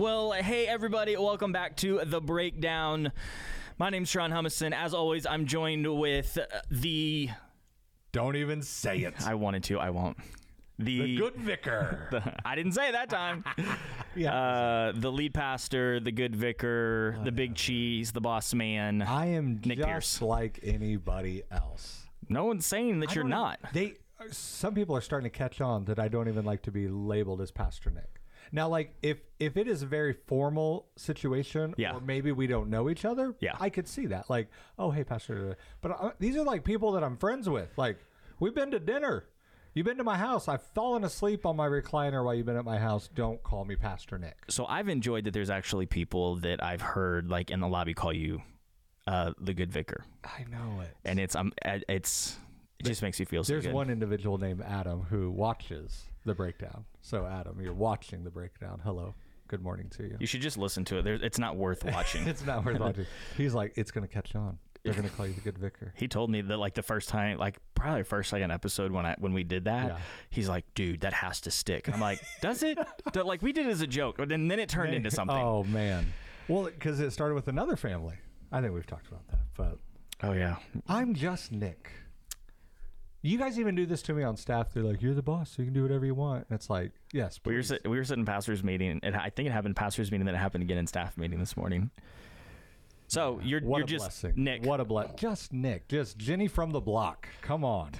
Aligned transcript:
Well, 0.00 0.32
hey 0.32 0.66
everybody, 0.66 1.14
welcome 1.18 1.52
back 1.52 1.76
to 1.76 2.00
the 2.06 2.22
breakdown. 2.22 3.12
My 3.76 3.90
name's 3.90 4.08
Sean 4.08 4.30
Humiston. 4.30 4.72
As 4.72 4.94
always, 4.94 5.26
I'm 5.26 5.44
joined 5.44 5.86
with 5.98 6.38
uh, 6.38 6.46
the. 6.70 7.28
Don't 8.10 8.34
even 8.34 8.62
say 8.62 9.00
it. 9.00 9.12
I 9.26 9.34
wanted 9.34 9.62
to, 9.64 9.78
I 9.78 9.90
won't. 9.90 10.16
The, 10.78 11.02
The 11.02 11.16
good 11.18 11.36
vicar. 11.36 12.08
I 12.46 12.54
didn't 12.54 12.72
say 12.72 12.88
it 12.88 12.92
that 12.92 13.10
time. 13.10 13.44
yeah. 14.16 14.34
Uh, 14.34 14.92
the 14.96 15.12
lead 15.12 15.34
pastor, 15.34 16.00
the 16.00 16.12
good 16.12 16.34
vicar, 16.34 17.18
the 17.22 17.30
big 17.30 17.54
cheese, 17.54 18.10
the 18.12 18.22
boss 18.22 18.54
man. 18.54 19.02
I 19.02 19.26
am 19.26 19.60
Nick 19.66 19.76
just 19.80 19.86
Pierce. 19.86 20.22
like 20.22 20.60
anybody 20.62 21.42
else. 21.50 22.06
No 22.30 22.46
one's 22.46 22.64
saying 22.64 23.00
that 23.00 23.10
I 23.10 23.14
you're 23.16 23.24
not. 23.24 23.58
even- 23.74 23.92
They 24.18 24.30
some 24.32 24.72
people 24.74 24.96
are 24.96 25.02
starting 25.02 25.30
to 25.30 25.36
catch 25.38 25.60
on 25.60 25.84
that 25.84 25.98
I 25.98 26.08
don't 26.08 26.28
even 26.28 26.46
like 26.46 26.62
to 26.62 26.70
be 26.70 26.88
labeled 26.88 27.42
as 27.42 27.50
Pastor 27.50 27.90
Nick. 27.90 28.19
Now, 28.52 28.68
like 28.68 28.94
if 29.02 29.18
if 29.38 29.56
it 29.56 29.68
is 29.68 29.82
a 29.82 29.86
very 29.86 30.12
formal 30.12 30.88
situation, 30.96 31.74
Yeah. 31.78 31.94
or 31.94 32.00
maybe 32.00 32.32
we 32.32 32.46
don't 32.46 32.68
know 32.70 32.90
each 32.90 33.04
other, 33.04 33.34
Yeah. 33.40 33.56
I 33.60 33.70
could 33.70 33.86
see 33.88 34.06
that. 34.06 34.28
Like, 34.28 34.48
oh, 34.78 34.90
hey, 34.90 35.04
Pastor. 35.04 35.56
But 35.80 35.90
uh, 35.92 36.10
these 36.18 36.36
are 36.36 36.42
like 36.44 36.64
people 36.64 36.92
that 36.92 37.04
I'm 37.04 37.16
friends 37.16 37.48
with. 37.48 37.70
Like, 37.78 37.98
we've 38.40 38.54
been 38.54 38.70
to 38.72 38.80
dinner. 38.80 39.24
You've 39.72 39.86
been 39.86 39.98
to 39.98 40.04
my 40.04 40.18
house. 40.18 40.48
I've 40.48 40.62
fallen 40.74 41.04
asleep 41.04 41.46
on 41.46 41.54
my 41.56 41.68
recliner 41.68 42.24
while 42.24 42.34
you've 42.34 42.44
been 42.46 42.56
at 42.56 42.64
my 42.64 42.78
house. 42.78 43.08
Don't 43.14 43.40
call 43.44 43.64
me 43.64 43.76
Pastor 43.76 44.18
Nick. 44.18 44.36
So 44.48 44.66
I've 44.66 44.88
enjoyed 44.88 45.24
that 45.24 45.30
there's 45.32 45.48
actually 45.48 45.86
people 45.86 46.36
that 46.40 46.62
I've 46.62 46.82
heard 46.82 47.30
like 47.30 47.50
in 47.52 47.60
the 47.60 47.68
lobby 47.68 47.94
call 47.94 48.12
you 48.12 48.42
uh, 49.06 49.32
the 49.40 49.54
good 49.54 49.72
vicar, 49.72 50.04
I 50.24 50.44
know 50.50 50.80
it. 50.82 50.94
and 51.04 51.18
it's 51.18 51.34
um 51.34 51.52
it's 51.88 52.36
it 52.78 52.84
just 52.86 53.00
makes 53.02 53.18
you 53.18 53.26
feel 53.26 53.42
so 53.44 53.52
There's 53.54 53.64
good. 53.66 53.74
one 53.74 53.90
individual 53.90 54.38
named 54.38 54.60
Adam 54.62 55.02
who 55.08 55.30
watches 55.30 56.04
the 56.24 56.34
breakdown. 56.34 56.84
So, 57.00 57.26
Adam, 57.26 57.60
you're 57.60 57.72
watching 57.74 58.24
the 58.24 58.30
breakdown. 58.30 58.80
Hello. 58.84 59.14
Good 59.48 59.62
morning 59.62 59.88
to 59.96 60.04
you. 60.04 60.16
You 60.20 60.26
should 60.26 60.42
just 60.42 60.56
listen 60.58 60.84
to 60.86 60.98
it. 60.98 61.02
There's, 61.02 61.22
it's 61.22 61.38
not 61.38 61.56
worth 61.56 61.84
watching. 61.84 62.26
It's 62.28 62.44
not 62.46 62.64
worth 62.64 62.78
watching. 62.78 63.06
He's 63.36 63.52
like, 63.54 63.72
it's 63.76 63.90
going 63.90 64.06
to 64.06 64.12
catch 64.12 64.34
on. 64.36 64.58
They're 64.84 64.94
going 64.94 65.08
to 65.08 65.14
call 65.14 65.26
you 65.26 65.34
the 65.34 65.40
good 65.42 65.58
vicar. 65.58 65.92
he 65.96 66.08
told 66.08 66.30
me 66.30 66.40
that 66.40 66.56
like 66.56 66.72
the 66.74 66.82
first 66.82 67.08
time, 67.10 67.36
like 67.36 67.58
probably 67.74 68.02
first 68.02 68.30
second 68.30 68.50
episode 68.50 68.92
when 68.92 69.04
I 69.04 69.14
when 69.18 69.34
we 69.34 69.44
did 69.44 69.64
that, 69.66 69.88
Yeah. 69.88 69.98
he's 70.30 70.48
like, 70.48 70.64
"Dude, 70.74 71.00
that 71.02 71.12
has 71.12 71.42
to 71.42 71.50
stick." 71.50 71.86
I'm 71.92 72.00
like, 72.00 72.18
"Does 72.40 72.62
it?" 72.62 72.78
Like 73.14 73.42
we 73.42 73.52
did 73.52 73.66
it 73.66 73.70
as 73.70 73.82
a 73.82 73.86
joke, 73.86 74.16
but 74.16 74.30
then 74.30 74.48
then 74.48 74.58
it 74.58 74.70
turned 74.70 74.94
into 74.94 75.10
something. 75.10 75.36
Oh, 75.36 75.64
man. 75.64 76.10
Well, 76.48 76.64
because 76.64 76.98
it 77.00 77.10
started 77.10 77.34
with 77.34 77.48
another 77.48 77.76
family. 77.76 78.14
I 78.52 78.62
think 78.62 78.72
we've 78.72 78.86
talked 78.86 79.06
about 79.08 79.26
that. 79.28 79.40
But 79.54 79.78
Oh 80.22 80.32
yeah, 80.32 80.56
I'm 80.88 81.12
just 81.14 81.52
Nick. 81.52 81.90
You 83.22 83.36
guys 83.36 83.58
even 83.58 83.74
do 83.74 83.84
this 83.84 84.00
to 84.02 84.14
me 84.14 84.22
on 84.22 84.36
staff. 84.36 84.72
They're 84.72 84.82
like, 84.82 85.02
you're 85.02 85.14
the 85.14 85.22
boss, 85.22 85.50
so 85.50 85.62
you 85.62 85.66
can 85.66 85.74
do 85.74 85.82
whatever 85.82 86.06
you 86.06 86.14
want. 86.14 86.46
And 86.48 86.56
it's 86.56 86.70
like, 86.70 86.92
yes, 87.12 87.38
we 87.44 87.52
were 87.52 87.60
please. 87.60 87.68
sit, 87.68 87.88
we 87.88 87.98
were 87.98 88.04
sitting 88.04 88.22
in 88.22 88.26
pastors 88.26 88.64
meeting. 88.64 88.98
It, 89.02 89.14
I 89.14 89.28
think 89.28 89.46
it 89.46 89.52
happened 89.52 89.72
in 89.72 89.74
pastors 89.74 90.10
meeting, 90.10 90.24
then 90.24 90.34
it 90.34 90.38
happened 90.38 90.62
again 90.62 90.78
in 90.78 90.86
staff 90.86 91.18
meeting 91.18 91.38
this 91.38 91.56
morning. 91.56 91.90
So 93.08 93.40
you're 93.42 93.60
What 93.60 93.78
you're 93.78 93.86
just 93.86 94.04
blessing. 94.04 94.32
Nick. 94.36 94.64
What 94.64 94.80
a 94.80 94.84
blessing. 94.84 95.16
Just 95.16 95.52
Nick. 95.52 95.88
Just 95.88 96.16
Jenny 96.16 96.48
from 96.48 96.70
the 96.70 96.80
block. 96.80 97.28
Come 97.42 97.64
on. 97.64 97.90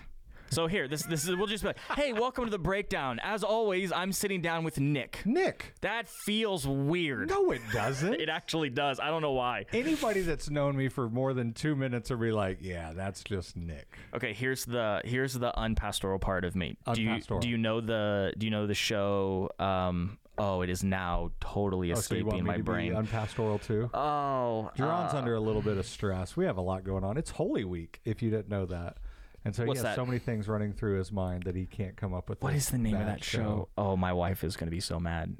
So 0.50 0.66
here, 0.66 0.88
this 0.88 1.02
this 1.04 1.28
is 1.28 1.36
we'll 1.36 1.46
just 1.46 1.62
be 1.62 1.68
like, 1.68 1.78
hey, 1.96 2.12
welcome 2.12 2.44
to 2.44 2.50
the 2.50 2.58
breakdown. 2.58 3.20
As 3.22 3.44
always, 3.44 3.92
I'm 3.92 4.10
sitting 4.12 4.42
down 4.42 4.64
with 4.64 4.80
Nick. 4.80 5.22
Nick. 5.24 5.74
That 5.80 6.08
feels 6.08 6.66
weird. 6.66 7.28
No, 7.30 7.52
it 7.52 7.62
doesn't. 7.72 8.14
It 8.20 8.28
actually 8.28 8.68
does. 8.70 8.98
I 9.00 9.08
don't 9.08 9.22
know 9.22 9.32
why. 9.32 9.64
Anybody 9.72 10.20
that's 10.22 10.50
known 10.50 10.76
me 10.76 10.88
for 10.88 11.08
more 11.08 11.32
than 11.32 11.52
two 11.52 11.74
minutes 11.76 12.10
will 12.10 12.16
be 12.18 12.32
like, 12.32 12.58
yeah, 12.60 12.92
that's 12.94 13.22
just 13.22 13.56
Nick. 13.56 13.96
Okay, 14.14 14.32
here's 14.34 14.64
the 14.64 15.00
here's 15.04 15.34
the 15.34 15.52
unpastoral 15.60 16.18
part 16.18 16.44
of 16.44 16.54
me. 16.56 16.76
Do 16.94 17.00
you 17.00 17.20
do 17.40 17.48
you 17.48 17.56
know 17.56 17.80
the 17.80 18.34
do 18.36 18.44
you 18.46 18.50
know 18.50 18.66
the 18.66 18.74
show? 18.74 19.50
Um, 19.60 20.18
oh, 20.36 20.62
it 20.62 20.68
is 20.70 20.82
now 20.82 21.30
totally 21.40 21.92
Oh, 21.92 21.94
so 21.94 22.00
escaping 22.00 22.26
want 22.26 22.38
me 22.42 22.48
my 22.48 22.56
to 22.56 22.62
brain. 22.64 22.90
be 22.90 22.96
unpastoral 22.96 23.58
too? 23.60 23.88
oh, 23.94 24.70
Duran's 24.76 25.14
under 25.14 25.34
a 25.36 25.40
little 25.40 25.62
bit 25.62 25.78
of 25.78 25.86
stress. 25.86 26.36
We 26.36 26.44
have 26.46 26.56
a 26.56 26.62
lot 26.62 26.82
going 26.82 27.04
on. 27.04 27.16
It's 27.16 27.30
Holy 27.30 27.64
Week, 27.64 28.00
if 28.04 28.20
you 28.20 28.30
didn't 28.30 28.48
know 28.48 28.66
that. 28.66 28.96
And 29.44 29.54
so 29.54 29.64
he 29.64 29.70
has 29.70 29.82
that? 29.82 29.96
so 29.96 30.04
many 30.04 30.18
things 30.18 30.48
running 30.48 30.72
through 30.72 30.98
his 30.98 31.10
mind 31.10 31.44
that 31.44 31.56
he 31.56 31.64
can't 31.66 31.96
come 31.96 32.12
up 32.12 32.28
with. 32.28 32.42
What 32.42 32.54
is 32.54 32.68
the 32.68 32.78
name 32.78 32.96
of 32.96 33.06
that 33.06 33.24
show? 33.24 33.68
Oh, 33.78 33.96
my 33.96 34.12
wife 34.12 34.44
is 34.44 34.56
going 34.56 34.66
to 34.66 34.70
be 34.74 34.80
so 34.80 35.00
mad. 35.00 35.36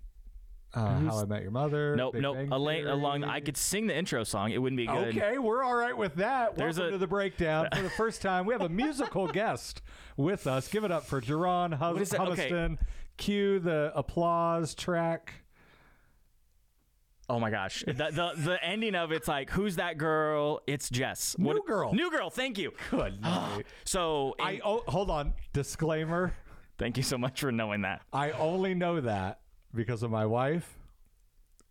Uh, 0.73 1.01
How 1.01 1.21
I 1.21 1.25
Met 1.25 1.43
Your 1.43 1.51
Mother. 1.51 1.97
Nope, 1.97 2.13
Big 2.13 2.23
nope. 2.23 2.37
Bang 2.37 2.53
Along, 2.53 2.75
Theory. 2.77 2.91
along, 2.91 3.25
I 3.25 3.41
could 3.41 3.57
sing 3.57 3.89
the 3.89 3.97
intro 3.97 4.23
song. 4.23 4.53
It 4.53 4.59
wouldn't 4.59 4.77
be 4.77 4.87
good. 4.87 5.17
Okay, 5.17 5.37
we're 5.39 5.65
all 5.65 5.75
right 5.75 5.97
with 5.97 6.15
that. 6.15 6.57
There's 6.57 6.79
Welcome 6.79 6.91
a- 6.91 6.97
to 6.97 6.99
the 6.99 7.09
breakdown. 7.09 7.69
For 7.75 7.83
the 7.83 7.91
first 7.91 8.23
time, 8.23 8.47
we 8.47 8.55
have 8.55 8.63
a 8.63 8.69
musical 8.85 9.27
guest 9.27 9.83
with 10.17 10.47
us. 10.47 10.69
Give 10.69 10.85
it 10.85 10.93
up 10.93 11.05
for 11.07 11.21
Jerron 11.21 11.75
Hus- 11.75 11.93
What 11.93 12.03
is 12.03 12.11
that? 12.11 12.21
Okay. 12.21 12.51
Humiston. 12.51 12.79
Cue 13.17 13.59
the 13.59 13.93
applause 13.97 14.75
track. 14.77 15.40
Oh 17.31 17.39
my 17.39 17.49
gosh, 17.49 17.85
the, 17.87 17.93
the 17.93 18.33
the 18.37 18.59
ending 18.61 18.97
of 18.97 19.13
it's 19.13 19.29
like, 19.29 19.51
who's 19.51 19.77
that 19.77 19.99
girl? 19.99 20.63
It's 20.67 20.91
Jess. 20.91 21.37
New 21.39 21.63
girl. 21.65 21.95
New 21.95 22.11
girl. 22.11 22.29
Thank 22.29 22.59
you. 22.59 22.73
Good 22.91 23.21
ah. 23.23 23.53
night. 23.55 23.67
So, 23.85 24.35
I 24.41 24.53
and- 24.55 24.63
oh, 24.65 24.83
hold 24.89 25.11
on. 25.11 25.35
Disclaimer. 25.53 26.35
thank 26.77 26.97
you 26.97 27.05
so 27.05 27.17
much 27.17 27.41
for 27.41 27.53
knowing 27.53 27.83
that. 27.83 28.03
I 28.13 28.33
only 28.33 28.75
know 28.75 29.01
that 29.03 29.43
because 29.73 30.03
of 30.03 30.11
my 30.11 30.27
wife 30.27 30.77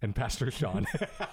and 0.02 0.16
Pastor 0.16 0.50
Sean. 0.50 0.88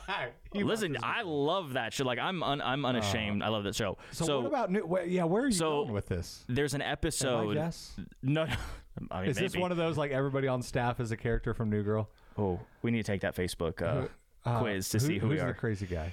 Listen, 0.55 0.97
I 1.05 1.23
love 1.23 1.75
that 1.75 1.93
show. 1.93 2.05
Like, 2.05 2.19
I'm 2.19 2.43
un, 2.43 2.61
I'm 2.61 2.85
unashamed. 2.85 3.43
Uh, 3.43 3.47
I 3.47 3.49
love 3.51 3.63
that 3.63 3.77
show. 3.77 3.97
so, 4.11 4.41
what 4.41 4.49
about 4.49 4.73
new? 4.73 4.81
wh- 4.81 5.09
Yeah, 5.09 5.23
where 5.23 5.45
are 5.45 5.47
you 5.47 5.53
So- 5.53 5.83
going 5.83 5.93
with 5.93 6.09
this? 6.09 6.45
There's 6.49 6.75
an 6.75 6.83
episode. 6.83 7.55
Jess? 7.55 7.95
No, 8.25 8.47
no. 8.47 8.57
I 9.13 9.21
mean, 9.21 9.31
Is 9.31 9.37
this 9.37 9.53
maybe. 9.53 9.63
one 9.63 9.71
of 9.71 9.77
those 9.77 9.97
like 9.97 10.11
everybody 10.11 10.49
on 10.49 10.63
staff 10.63 10.99
is 10.99 11.13
a 11.13 11.17
character 11.17 11.55
from 11.55 11.71
New 11.71 11.85
Girl? 11.85 12.11
Oh, 12.39 12.61
we 12.83 12.91
need 12.91 13.05
to 13.05 13.13
take 13.13 13.21
that 13.23 13.35
Facebook 13.35 13.83
uh, 13.83 14.09
Uh, 14.49 14.61
quiz 14.61 14.89
to 14.91 15.01
see 15.01 15.19
who 15.19 15.29
we 15.29 15.35
who's 15.37 15.43
are. 15.43 15.49
the 15.49 15.55
crazy 15.55 15.87
guy? 15.87 16.13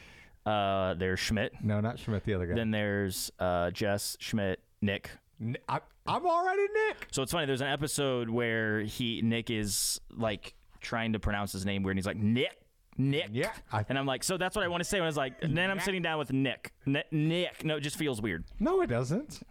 uh, 0.49 0.93
there's 0.95 1.19
Schmidt. 1.19 1.53
No, 1.63 1.79
not 1.81 1.99
Schmidt. 1.99 2.23
The 2.25 2.33
other 2.33 2.45
guy. 2.47 2.55
Then 2.55 2.71
there's 2.71 3.31
uh, 3.39 3.71
Jess, 3.71 4.17
Schmidt, 4.19 4.59
Nick. 4.81 5.09
N- 5.41 5.57
I, 5.69 5.79
am 6.07 6.25
already 6.25 6.63
Nick. 6.87 7.07
So 7.11 7.21
it's 7.23 7.31
funny. 7.31 7.45
There's 7.45 7.61
an 7.61 7.67
episode 7.67 8.29
where 8.29 8.81
he 8.81 9.21
Nick 9.21 9.49
is 9.49 9.99
like 10.15 10.53
trying 10.81 11.13
to 11.13 11.19
pronounce 11.19 11.51
his 11.51 11.65
name 11.65 11.83
weird, 11.83 11.93
and 11.93 11.99
he's 11.99 12.05
like 12.07 12.17
Nick, 12.17 12.57
Nick. 12.97 13.29
Yeah, 13.31 13.51
I- 13.71 13.85
and 13.89 13.97
I'm 13.97 14.05
like, 14.05 14.23
so 14.23 14.37
that's 14.37 14.55
what 14.55 14.63
I 14.65 14.67
want 14.67 14.81
to 14.81 14.89
say 14.89 14.97
when 14.97 15.05
I 15.05 15.07
was 15.07 15.17
like, 15.17 15.39
then 15.41 15.71
I'm 15.71 15.79
sitting 15.79 16.01
down 16.01 16.19
with 16.19 16.31
Nick, 16.33 16.71
N- 16.85 17.03
Nick. 17.11 17.63
No, 17.63 17.77
it 17.77 17.81
just 17.81 17.95
feels 17.97 18.21
weird. 18.21 18.43
No, 18.59 18.81
it 18.81 18.87
doesn't. 18.87 19.41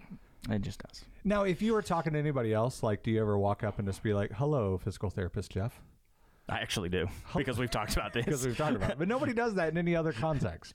It 0.51 0.61
just 0.63 0.83
does. 0.87 1.05
Now, 1.25 1.45
if 1.45 1.63
you 1.63 1.73
were 1.73 1.83
talking 1.83 2.13
to 2.15 2.19
anybody 2.19 2.53
else, 2.53 2.83
like, 2.83 3.03
do 3.05 3.11
you 3.13 3.21
ever 3.21 3.39
walk 3.39 3.63
up 3.63 3.79
and 3.79 3.87
just 3.87 4.03
be 4.03 4.13
like, 4.13 4.33
"Hello, 4.33 4.77
physical 4.77 5.09
therapist 5.09 5.53
Jeff"? 5.53 5.81
I 6.53 6.59
actually 6.59 6.89
do 6.91 7.09
because 7.37 7.59
we've 7.59 7.71
talked 7.71 7.95
about 7.95 8.13
this. 8.13 8.25
Because 8.25 8.45
we've 8.47 8.57
talked 8.57 8.77
about 8.77 8.91
it, 8.91 8.99
but 8.99 9.09
nobody 9.09 9.33
does 9.33 9.55
that 9.55 9.69
in 9.71 9.79
any 9.79 9.97
other 9.97 10.13
context. 10.13 10.75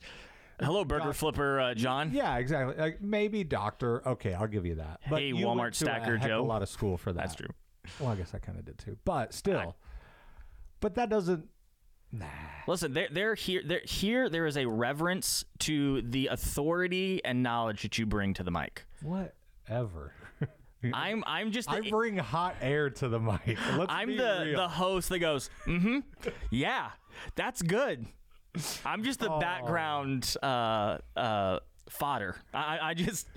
Hello, 0.60 0.84
burger 0.84 1.12
flipper 1.12 1.60
uh, 1.60 1.74
John. 1.74 2.10
Yeah, 2.12 2.36
exactly. 2.38 2.74
Like 2.76 3.00
maybe 3.00 3.44
doctor. 3.44 4.06
Okay, 4.08 4.34
I'll 4.34 4.48
give 4.48 4.66
you 4.66 4.76
that. 4.76 5.00
But 5.08 5.20
Hey, 5.20 5.28
you 5.28 5.46
Walmart 5.46 5.56
went 5.58 5.74
to 5.74 5.84
stacker 5.84 6.14
a 6.14 6.18
heck 6.18 6.24
of 6.24 6.28
Joe. 6.28 6.42
A 6.42 6.44
lot 6.44 6.62
of 6.62 6.68
school 6.68 6.96
for 6.96 7.12
that. 7.12 7.20
That's 7.20 7.36
true. 7.36 7.50
Well, 8.00 8.10
I 8.10 8.16
guess 8.16 8.34
I 8.34 8.38
kind 8.38 8.58
of 8.58 8.64
did 8.64 8.76
too, 8.78 8.98
but 9.04 9.32
still. 9.32 9.76
but 10.80 10.96
that 10.96 11.08
doesn't. 11.08 11.46
Listen, 12.66 12.92
they're, 12.92 13.08
they're 13.10 13.34
here. 13.34 13.62
They're 13.64 13.82
here. 13.84 14.28
There 14.28 14.46
is 14.46 14.56
a 14.56 14.66
reverence 14.66 15.44
to 15.60 16.02
the 16.02 16.26
authority 16.28 17.22
and 17.24 17.42
knowledge 17.42 17.82
that 17.82 17.98
you 17.98 18.06
bring 18.06 18.34
to 18.34 18.42
the 18.42 18.50
mic. 18.50 18.84
Whatever. 19.02 20.12
I'm 20.94 21.24
I'm 21.26 21.52
just 21.52 21.70
I 21.70 21.80
the, 21.80 21.90
bring 21.90 22.16
hot 22.16 22.56
air 22.60 22.90
to 22.90 23.08
the 23.08 23.18
mic. 23.18 23.40
Let's 23.76 23.92
I'm 23.92 24.16
the 24.16 24.42
real. 24.46 24.56
the 24.56 24.68
host 24.68 25.08
that 25.08 25.18
goes, 25.18 25.50
mm-hmm, 25.66 25.98
yeah, 26.50 26.90
that's 27.34 27.62
good. 27.62 28.06
I'm 28.84 29.04
just 29.04 29.20
the 29.20 29.30
background 29.30 30.34
uh, 30.42 30.98
uh, 31.16 31.60
fodder. 31.88 32.36
I, 32.52 32.78
I 32.82 32.94
just 32.94 33.28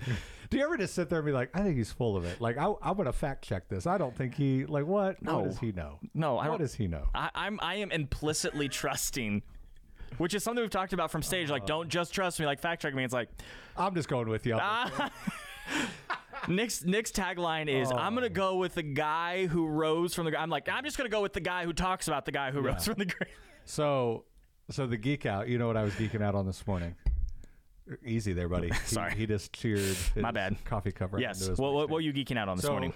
Do 0.52 0.58
you 0.58 0.64
ever 0.64 0.76
just 0.76 0.94
sit 0.94 1.08
there 1.08 1.20
and 1.20 1.24
be 1.24 1.32
like, 1.32 1.48
I 1.54 1.62
think 1.62 1.78
he's 1.78 1.90
full 1.90 2.14
of 2.14 2.26
it? 2.26 2.38
Like, 2.38 2.58
I, 2.58 2.70
I'm 2.82 2.94
to 2.98 3.10
fact 3.10 3.42
check 3.42 3.70
this. 3.70 3.86
I 3.86 3.96
don't 3.96 4.14
think 4.14 4.34
he, 4.34 4.66
like, 4.66 4.84
what? 4.84 5.22
No. 5.22 5.38
What 5.38 5.44
does 5.46 5.58
he 5.58 5.72
know? 5.72 5.98
no. 6.12 6.36
I 6.36 6.50
What 6.50 6.58
does 6.58 6.74
he 6.74 6.88
know? 6.88 7.08
I, 7.14 7.30
I'm 7.34 7.58
I 7.62 7.76
am 7.76 7.90
implicitly 7.90 8.68
trusting. 8.68 9.42
Which 10.18 10.34
is 10.34 10.44
something 10.44 10.60
we've 10.62 10.70
talked 10.70 10.92
about 10.92 11.10
from 11.10 11.22
stage. 11.22 11.48
Like, 11.48 11.64
don't 11.64 11.88
just 11.88 12.12
trust 12.12 12.38
me. 12.38 12.44
Like, 12.44 12.60
fact 12.60 12.82
check 12.82 12.94
me. 12.94 13.02
It's 13.02 13.14
like, 13.14 13.30
I'm 13.78 13.94
just 13.94 14.10
going 14.10 14.28
with 14.28 14.44
you. 14.44 14.56
this. 14.56 15.10
Nick's 16.48 16.84
Nick's 16.84 17.12
tagline 17.12 17.68
is 17.68 17.90
I'm 17.90 18.14
gonna 18.14 18.28
go 18.28 18.56
with 18.56 18.74
the 18.74 18.82
guy 18.82 19.46
who 19.46 19.66
rose 19.66 20.14
from 20.14 20.26
the. 20.26 20.38
I'm 20.38 20.50
like 20.50 20.68
I'm 20.68 20.84
just 20.84 20.96
gonna 20.96 21.08
go 21.08 21.22
with 21.22 21.32
the 21.32 21.40
guy 21.40 21.64
who 21.64 21.72
talks 21.72 22.08
about 22.08 22.24
the 22.24 22.32
guy 22.32 22.50
who 22.50 22.60
rose 22.60 22.84
from 22.84 22.94
the 22.94 23.06
grave. 23.06 23.30
So, 23.64 24.24
so 24.70 24.86
the 24.86 24.96
geek 24.96 25.26
out, 25.26 25.48
you 25.48 25.58
know 25.58 25.66
what 25.66 25.76
I 25.76 25.84
was 25.84 25.94
geeking 25.94 26.22
out 26.22 26.34
on 26.34 26.46
this 26.46 26.66
morning? 26.66 26.96
Easy 28.04 28.32
there, 28.32 28.48
buddy. 28.48 28.68
He- 28.72 28.74
Sorry. 28.86 29.14
He, 29.14 29.26
just 29.26 29.52
cheered 29.52 29.78
his 29.78 30.10
My 30.16 30.30
bad. 30.30 30.56
coffee 30.64 30.92
cup 30.92 31.12
Yes. 31.18 31.48
What, 31.48 31.58
what, 31.58 31.74
what 31.74 31.90
were 31.90 32.00
you 32.00 32.12
geeking 32.12 32.38
out 32.38 32.48
on 32.48 32.56
this 32.56 32.66
so, 32.66 32.72
morning? 32.72 32.92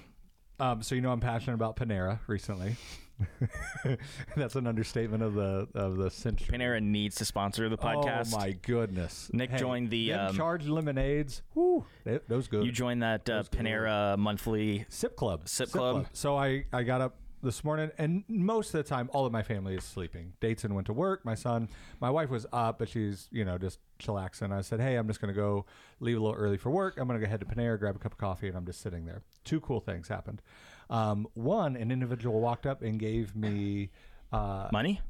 Um, 0.58 0.82
so 0.82 0.94
you 0.94 1.00
know 1.00 1.10
I'm 1.10 1.20
passionate 1.20 1.54
about 1.54 1.76
Panera 1.76 2.18
recently. 2.26 2.76
That's 4.36 4.56
an 4.56 4.66
understatement 4.66 5.22
of 5.22 5.34
the 5.34 5.68
of 5.74 5.96
the 5.96 6.10
century. 6.10 6.56
Panera 6.56 6.82
needs 6.82 7.16
to 7.16 7.24
sponsor 7.24 7.68
the 7.68 7.78
podcast. 7.78 8.32
Oh 8.34 8.38
my 8.38 8.52
goodness! 8.52 9.30
Nick 9.32 9.56
joined 9.56 9.90
the, 9.90 10.12
um, 10.12 10.36
charged 10.36 10.68
lemonades. 10.68 11.42
Whoo, 11.54 11.84
they, 12.04 12.20
those 12.28 12.48
good. 12.48 12.64
You 12.64 12.72
joined 12.72 13.02
that 13.02 13.28
uh, 13.28 13.36
Those 13.36 13.48
good. 13.48 13.60
Panera 13.60 14.18
monthly. 14.18 14.86
Sip 14.88 15.16
Club. 15.16 15.48
Sip 15.48 15.70
Club. 15.70 16.06
So 16.12 16.36
I 16.36 16.66
I 16.72 16.82
got 16.82 17.00
up 17.00 17.16
this 17.42 17.64
morning, 17.64 17.90
and 17.98 18.24
most 18.28 18.74
of 18.74 18.84
the 18.84 18.88
time, 18.88 19.08
all 19.12 19.24
of 19.24 19.32
my 19.32 19.42
family 19.42 19.76
is 19.76 19.84
sleeping. 19.84 20.32
Dayton 20.40 20.74
went 20.74 20.86
to 20.88 20.92
work. 20.92 21.24
My 21.24 21.34
son, 21.34 21.68
my 22.00 22.10
wife 22.10 22.28
was 22.30 22.46
up, 22.52 22.78
but 22.78 22.88
she's 22.88 23.28
you 23.30 23.44
know 23.44 23.56
just 23.56 23.78
chillaxing. 23.98 24.52
I 24.52 24.60
said, 24.60 24.80
hey, 24.80 24.96
I'm 24.96 25.06
just 25.06 25.20
gonna 25.20 25.32
go 25.32 25.64
leave 26.00 26.16
a 26.16 26.20
little 26.20 26.36
early 26.36 26.58
for 26.58 26.70
work. 26.70 26.98
I'm 26.98 27.06
gonna 27.06 27.20
go 27.20 27.26
head 27.26 27.40
to 27.40 27.46
Panera, 27.46 27.78
grab 27.78 27.96
a 27.96 27.98
cup 27.98 28.12
of 28.12 28.18
coffee, 28.18 28.48
and 28.48 28.56
I'm 28.56 28.66
just 28.66 28.80
sitting 28.80 29.06
there. 29.06 29.22
Two 29.44 29.60
cool 29.60 29.80
things 29.80 30.08
happened. 30.08 30.42
Um, 30.90 31.26
one, 31.34 31.76
an 31.76 31.90
individual 31.90 32.40
walked 32.40 32.66
up 32.66 32.82
and 32.82 32.98
gave 32.98 33.34
me. 33.36 33.90
Uh, 34.32 34.68
Money? 34.72 35.00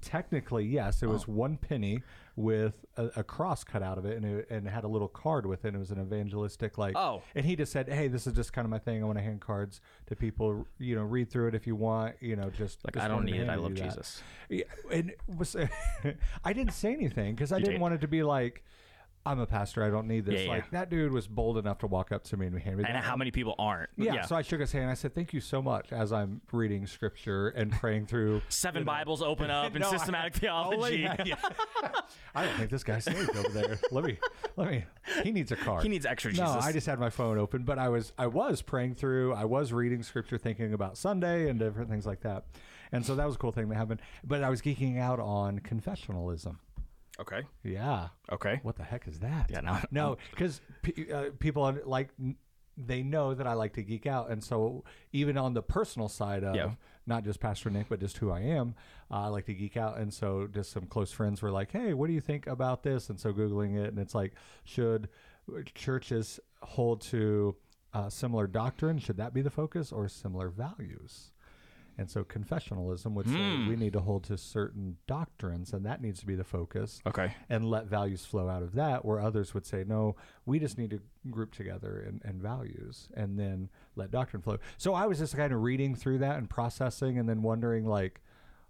technically 0.00 0.64
yes 0.66 1.02
it 1.02 1.08
was 1.08 1.26
one 1.26 1.56
penny 1.56 2.02
with 2.36 2.74
a, 2.98 3.06
a 3.16 3.24
cross 3.24 3.64
cut 3.64 3.82
out 3.82 3.96
of 3.96 4.04
it 4.04 4.18
and, 4.18 4.26
it 4.40 4.46
and 4.50 4.66
it 4.66 4.70
had 4.70 4.84
a 4.84 4.86
little 4.88 5.08
card 5.08 5.46
with 5.46 5.64
it 5.64 5.74
it 5.74 5.78
was 5.78 5.90
an 5.90 5.98
evangelistic 5.98 6.76
like 6.76 6.94
Oh. 6.94 7.22
and 7.34 7.46
he 7.46 7.56
just 7.56 7.72
said 7.72 7.88
hey 7.88 8.08
this 8.08 8.26
is 8.26 8.34
just 8.34 8.52
kind 8.52 8.66
of 8.66 8.70
my 8.70 8.78
thing 8.78 9.02
i 9.02 9.06
want 9.06 9.16
to 9.16 9.24
hand 9.24 9.40
cards 9.40 9.80
to 10.08 10.14
people 10.14 10.66
you 10.78 10.94
know 10.94 11.04
read 11.04 11.30
through 11.30 11.48
it 11.48 11.54
if 11.54 11.66
you 11.66 11.74
want 11.74 12.16
you 12.20 12.36
know 12.36 12.50
just 12.50 12.84
Like, 12.84 12.92
just 12.94 13.04
I 13.06 13.08
don't 13.08 13.24
need 13.24 13.36
it. 13.40 13.48
I 13.48 13.54
love. 13.54 13.72
Jesus. 13.74 14.22
Yeah, 14.50 14.64
and 14.92 15.12
was 15.38 15.56
I 16.44 16.52
didn't 16.52 16.74
say 16.74 16.92
anything 16.92 17.34
because 17.34 17.50
I 17.50 17.58
didn't 17.58 17.72
did. 17.72 17.80
want 17.80 17.94
it 17.94 18.02
to 18.02 18.08
be 18.08 18.22
like 18.22 18.62
I'm 19.26 19.40
a 19.40 19.46
pastor. 19.46 19.82
I 19.82 19.88
don't 19.88 20.06
need 20.06 20.26
this. 20.26 20.34
Yeah, 20.34 20.40
yeah. 20.42 20.50
Like 20.50 20.70
that 20.72 20.90
dude 20.90 21.10
was 21.10 21.26
bold 21.26 21.56
enough 21.56 21.78
to 21.78 21.86
walk 21.86 22.12
up 22.12 22.24
to 22.24 22.36
me 22.36 22.46
and 22.46 22.58
hand 22.60 22.76
me. 22.76 22.84
And 22.86 22.96
how 22.98 23.16
many 23.16 23.30
people 23.30 23.54
aren't? 23.58 23.88
Yeah, 23.96 24.22
So 24.26 24.36
I 24.36 24.42
shook 24.42 24.60
his 24.60 24.70
hand. 24.72 24.90
I 24.90 24.94
said, 24.94 25.14
"Thank 25.14 25.32
you 25.32 25.40
so 25.40 25.62
much." 25.62 25.92
As 25.92 26.12
I'm 26.12 26.42
reading 26.52 26.86
scripture 26.86 27.48
and 27.48 27.72
praying 27.72 28.06
through 28.06 28.42
Seven 28.50 28.84
Bibles 28.84 29.22
open 29.22 29.50
up 29.50 29.66
and 29.74 29.80
No, 29.80 29.90
systematic 29.90 30.34
Only- 30.50 30.98
theology. 31.06 31.34
I 32.34 32.44
don't 32.44 32.54
think 32.56 32.70
this 32.70 32.84
guy's 32.84 33.04
saved 33.04 33.34
over 33.34 33.48
there. 33.48 33.78
Let 33.90 34.04
me, 34.04 34.18
let 34.56 34.70
me. 34.70 34.84
He 35.22 35.32
needs 35.32 35.52
a 35.52 35.56
card. 35.56 35.82
He 35.84 35.88
needs 35.88 36.04
extra 36.04 36.32
No, 36.32 36.44
Jesus. 36.44 36.64
I 36.64 36.72
just 36.72 36.86
had 36.86 36.98
my 36.98 37.10
phone 37.10 37.38
open, 37.38 37.62
but 37.62 37.78
I 37.78 37.88
was, 37.88 38.12
I 38.18 38.26
was 38.26 38.60
praying 38.60 38.96
through. 38.96 39.32
I 39.34 39.44
was 39.44 39.72
reading 39.72 40.02
scripture, 40.02 40.36
thinking 40.36 40.74
about 40.74 40.98
Sunday 40.98 41.48
and 41.48 41.58
different 41.58 41.88
things 41.88 42.04
like 42.06 42.20
that. 42.22 42.44
And 42.92 43.04
so 43.06 43.14
that 43.16 43.26
was 43.26 43.36
a 43.36 43.38
cool 43.38 43.52
thing 43.52 43.68
that 43.70 43.76
happened. 43.76 44.00
But 44.22 44.42
I 44.44 44.50
was 44.50 44.60
geeking 44.60 44.98
out 45.00 45.18
on 45.18 45.60
confessionalism. 45.60 46.56
Okay. 47.20 47.42
Yeah. 47.62 48.08
Okay. 48.32 48.60
What 48.62 48.76
the 48.76 48.82
heck 48.82 49.06
is 49.06 49.20
that? 49.20 49.50
Yeah, 49.50 49.60
no, 49.60 49.78
no, 49.90 50.16
because 50.30 50.60
uh, 51.12 51.26
people 51.38 51.62
are 51.62 51.80
like 51.84 52.08
they 52.76 53.04
know 53.04 53.34
that 53.34 53.46
I 53.46 53.52
like 53.52 53.74
to 53.74 53.82
geek 53.82 54.06
out, 54.06 54.30
and 54.30 54.42
so 54.42 54.82
even 55.12 55.38
on 55.38 55.54
the 55.54 55.62
personal 55.62 56.08
side 56.08 56.42
of 56.42 56.56
Yeah. 56.56 56.70
not 57.06 57.22
just 57.22 57.38
Pastor 57.38 57.70
Nick, 57.70 57.88
but 57.88 58.00
just 58.00 58.18
who 58.18 58.32
I 58.32 58.40
am, 58.40 58.74
uh, 59.12 59.20
I 59.20 59.26
like 59.28 59.46
to 59.46 59.54
geek 59.54 59.76
out, 59.76 59.98
and 59.98 60.12
so 60.12 60.48
just 60.52 60.72
some 60.72 60.86
close 60.86 61.12
friends 61.12 61.40
were 61.40 61.52
like, 61.52 61.70
"Hey, 61.70 61.94
what 61.94 62.08
do 62.08 62.12
you 62.12 62.20
think 62.20 62.48
about 62.48 62.82
this?" 62.82 63.10
And 63.10 63.20
so 63.20 63.32
googling 63.32 63.76
it, 63.76 63.90
and 63.90 63.98
it's 64.00 64.14
like, 64.14 64.32
should 64.64 65.08
churches 65.74 66.40
hold 66.62 67.00
to 67.02 67.54
uh, 67.92 68.08
similar 68.08 68.48
doctrine? 68.48 68.98
Should 68.98 69.18
that 69.18 69.32
be 69.32 69.40
the 69.42 69.50
focus, 69.50 69.92
or 69.92 70.08
similar 70.08 70.48
values? 70.48 71.30
And 71.96 72.10
so 72.10 72.24
confessionalism 72.24 73.12
would 73.12 73.28
say 73.28 73.54
Hmm. 73.56 73.68
we 73.68 73.76
need 73.76 73.92
to 73.92 74.00
hold 74.00 74.24
to 74.24 74.36
certain 74.36 74.96
doctrines, 75.06 75.72
and 75.72 75.86
that 75.86 76.00
needs 76.02 76.18
to 76.20 76.26
be 76.26 76.34
the 76.34 76.44
focus 76.44 77.00
Okay. 77.06 77.32
and 77.48 77.64
let 77.64 77.86
values 77.86 78.24
flow 78.24 78.48
out 78.48 78.62
of 78.62 78.74
that 78.74 79.04
where 79.04 79.20
others 79.20 79.54
would 79.54 79.64
say 79.66 79.84
no 79.86 80.16
we 80.46 80.58
just 80.58 80.76
need 80.78 80.90
to 80.90 81.00
group 81.30 81.52
together 81.52 82.00
in, 82.00 82.20
in 82.28 82.40
values 82.40 83.08
and 83.14 83.38
then 83.38 83.68
let 83.96 84.10
doctrine 84.10 84.42
flow 84.42 84.58
so 84.76 84.92
i 84.94 85.06
was 85.06 85.18
just 85.18 85.36
kind 85.36 85.52
of 85.52 85.62
reading 85.62 85.94
through 85.94 86.18
that 86.18 86.36
and 86.36 86.50
processing 86.50 87.18
and 87.18 87.28
then 87.28 87.42
wondering 87.42 87.86
like 87.86 88.20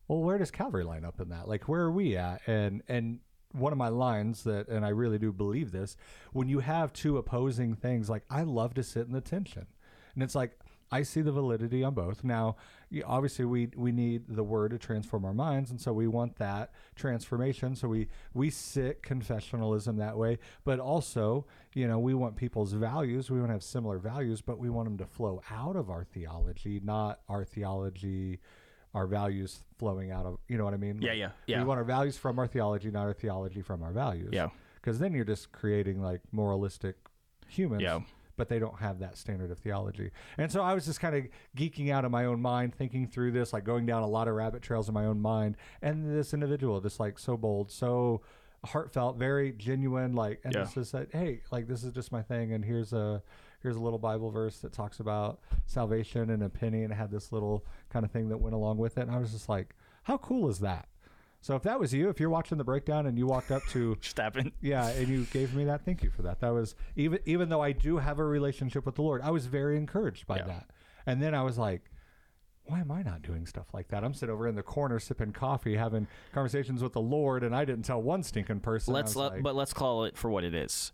well 0.09 0.21
where 0.21 0.39
does 0.39 0.51
calvary 0.51 0.85
line 0.85 1.05
up 1.05 1.21
in 1.21 1.29
that 1.31 1.49
like 1.49 1.69
where 1.69 1.83
are 1.83 1.91
we 1.93 2.17
at 2.17 2.41
and 2.47 2.83
and 2.89 3.19
one 3.53 3.73
of 3.73 3.79
my 3.79 3.89
lines 3.89 4.45
that 4.45 4.69
and 4.69 4.85
i 4.85 4.89
really 4.91 5.19
do 5.19 5.33
believe 5.33 5.73
this 5.73 5.97
when 6.33 6.49
you 6.49 6.61
have 6.61 6.93
two 6.93 7.17
opposing 7.19 7.75
things 7.75 8.09
like 8.11 8.23
i 8.31 8.43
love 8.43 8.75
to 8.75 8.83
sit 8.83 9.07
in 9.07 9.13
the 9.13 9.21
tension 9.21 9.67
and 10.15 10.23
it's 10.23 10.35
like 10.35 10.59
I 10.93 11.03
see 11.03 11.23
the 11.23 11.33
validity 11.33 11.83
on 11.83 11.95
both. 11.95 12.23
Now, 12.23 12.55
obviously, 13.03 13.45
we 13.45 13.69
we 13.77 13.93
need 13.93 14.25
the 14.29 14.45
word 14.45 14.71
to 14.71 14.79
transform 14.79 15.25
our 15.25 15.35
minds, 15.35 15.71
and 15.71 15.81
so 15.81 15.93
we 15.93 16.07
want 16.07 16.37
that 16.37 16.73
transformation. 16.95 17.75
So 17.75 17.89
we 17.89 18.09
we 18.33 18.51
sit 18.51 19.03
confessionalism 19.03 19.99
that 19.99 20.17
way, 20.17 20.39
but 20.65 20.79
also, 20.79 21.47
you 21.75 21.89
know, 21.89 21.99
we 21.99 22.15
want 22.15 22.37
people's 22.37 22.73
values. 22.73 23.31
We 23.31 23.39
want 23.39 23.49
to 23.49 23.55
have 23.55 23.63
similar 23.63 23.99
values, 23.99 24.41
but 24.41 24.59
we 24.59 24.71
want 24.71 24.87
them 24.87 24.99
to 24.99 25.07
flow 25.07 25.43
out 25.51 25.77
of 25.77 25.91
our 25.91 26.05
theology, 26.05 26.81
not 26.83 27.21
our 27.29 27.45
theology, 27.45 28.41
our 28.95 29.07
values 29.07 29.65
flowing 29.79 30.11
out 30.11 30.27
of. 30.27 30.39
You 30.49 30.59
know 30.59 30.65
what 30.65 30.75
I 30.75 30.79
mean? 30.79 31.01
Yeah, 31.03 31.13
yeah, 31.13 31.31
yeah. 31.47 31.59
We 31.59 31.65
want 31.65 31.79
our 31.79 31.85
values 31.85 32.17
from 32.17 32.39
our 32.39 32.47
theology, 32.47 32.91
not 32.91 33.03
our 33.07 33.13
theology 33.15 33.63
from 33.63 33.83
our 33.83 33.93
values. 33.93 34.31
Yeah. 34.33 34.49
Because 34.77 34.99
then 34.99 35.15
you're 35.15 35.25
just 35.25 35.51
creating 35.51 36.03
like 36.03 36.21
moralistic 36.31 36.97
humans 37.49 37.83
Yeah. 37.83 38.01
But 38.37 38.49
they 38.49 38.59
don't 38.59 38.79
have 38.81 38.99
that 38.99 39.17
standard 39.17 39.51
of 39.51 39.59
theology. 39.59 40.11
And 40.39 40.51
so 40.51 40.63
I 40.63 40.75
was 40.75 40.85
just 40.87 41.01
kind 41.01 41.15
of 41.17 41.25
geeking 41.57 41.91
out 41.91 42.05
in 42.05 42.11
my 42.11 42.25
own 42.25 42.41
mind, 42.41 42.75
thinking 42.75 43.07
through 43.07 43.33
this, 43.33 43.53
like 43.53 43.65
going 43.65 43.87
down 43.87 44.03
a 44.03 44.09
lot 44.09 44.29
of 44.29 44.35
rabbit 44.35 44.63
trails 44.63 44.89
in 44.89 44.95
my 44.95 45.05
own 45.07 45.21
mind. 45.21 45.57
And 45.83 46.11
this 46.17 46.35
individual, 46.35 46.81
just 46.81 46.99
like 47.01 47.19
so 47.19 47.37
bold, 47.37 47.71
so 47.71 48.23
heartfelt, 48.65 49.19
very 49.19 49.53
genuine, 49.53 50.15
like, 50.15 50.41
and 50.45 50.55
Yeah. 50.55 50.65
this 50.65 50.77
is 50.77 50.91
that, 50.93 51.09
hey, 51.13 51.43
like 51.51 51.67
this 51.69 51.85
is 51.85 51.93
just 51.93 52.11
my 52.13 52.23
thing, 52.23 52.53
and 52.53 52.65
here's 52.65 52.93
a 52.93 53.23
here's 53.63 53.77
a 53.77 53.81
little 53.81 53.99
Bible 53.99 54.31
verse 54.31 54.59
that 54.59 54.75
talks 54.75 55.01
about 55.01 55.41
salvation 55.65 56.29
and 56.29 56.43
a 56.43 56.51
penny, 56.51 56.83
and 56.83 56.93
it 56.93 56.97
had 56.97 57.11
this 57.11 57.33
little 57.33 57.65
kind 57.89 58.05
of 58.05 58.11
thing 58.11 58.29
that 58.29 58.37
went 58.37 58.55
along 58.55 58.77
with 58.77 58.99
it. 58.99 59.03
And 59.03 59.11
I 59.11 59.19
was 59.19 59.33
just 59.33 59.49
like, 59.49 59.75
how 60.03 60.19
cool 60.19 60.51
is 60.51 60.59
that? 60.59 60.87
So 61.45 61.55
if 61.57 61.63
that 61.65 61.79
was 61.79 61.93
you, 61.93 62.09
if 62.09 62.21
you're 62.21 62.31
watching 62.31 62.57
the 62.57 62.65
breakdown 62.65 63.05
and 63.05 63.19
you 63.19 63.27
walked 63.27 63.51
up 63.51 63.63
to 63.73 63.97
Just 64.01 64.17
happened. 64.17 64.53
yeah, 64.63 64.89
and 64.89 65.09
you 65.09 65.25
gave 65.27 65.55
me 65.55 65.65
that. 65.67 65.85
Thank 65.85 66.03
you 66.03 66.09
for 66.09 66.23
that. 66.23 66.41
That 66.41 66.55
was 66.55 66.75
even 66.97 67.19
even 67.27 67.51
though 67.51 67.61
I 67.61 67.73
do 67.73 67.99
have 67.99 68.19
a 68.19 68.25
relationship 68.25 68.87
with 68.87 68.95
the 68.95 69.03
Lord, 69.03 69.21
I 69.21 69.31
was 69.31 69.45
very 69.45 69.77
encouraged 69.77 70.27
by 70.27 70.39
Yeah. 70.39 70.47
that. 70.47 70.71
And 71.05 71.21
then 71.21 71.35
I 71.35 71.43
was 71.43 71.59
like, 71.59 71.83
why 72.65 72.81
am 72.81 72.91
I 72.91 73.03
not 73.03 73.21
doing 73.21 73.45
stuff 73.45 73.67
like 73.75 73.89
that? 73.89 74.03
I'm 74.05 74.15
sitting 74.15 74.33
over 74.33 74.49
in 74.49 74.55
the 74.55 74.63
corner 74.63 74.99
sipping 74.99 75.33
coffee, 75.33 75.77
having 75.77 76.07
conversations 76.33 76.83
with 76.83 76.95
the 76.95 77.03
Lord, 77.03 77.45
and 77.45 77.55
I 77.55 77.67
didn't 77.67 77.85
tell 77.85 78.01
one 78.01 78.23
stinking 78.23 78.61
person. 78.61 78.95
Let's 78.95 79.15
let, 79.15 79.33
like, 79.35 79.43
but 79.43 79.55
let's 79.55 79.75
call 79.75 80.05
it 80.05 80.17
for 80.17 80.31
what 80.31 80.45
it 80.45 80.55
is. 80.55 80.93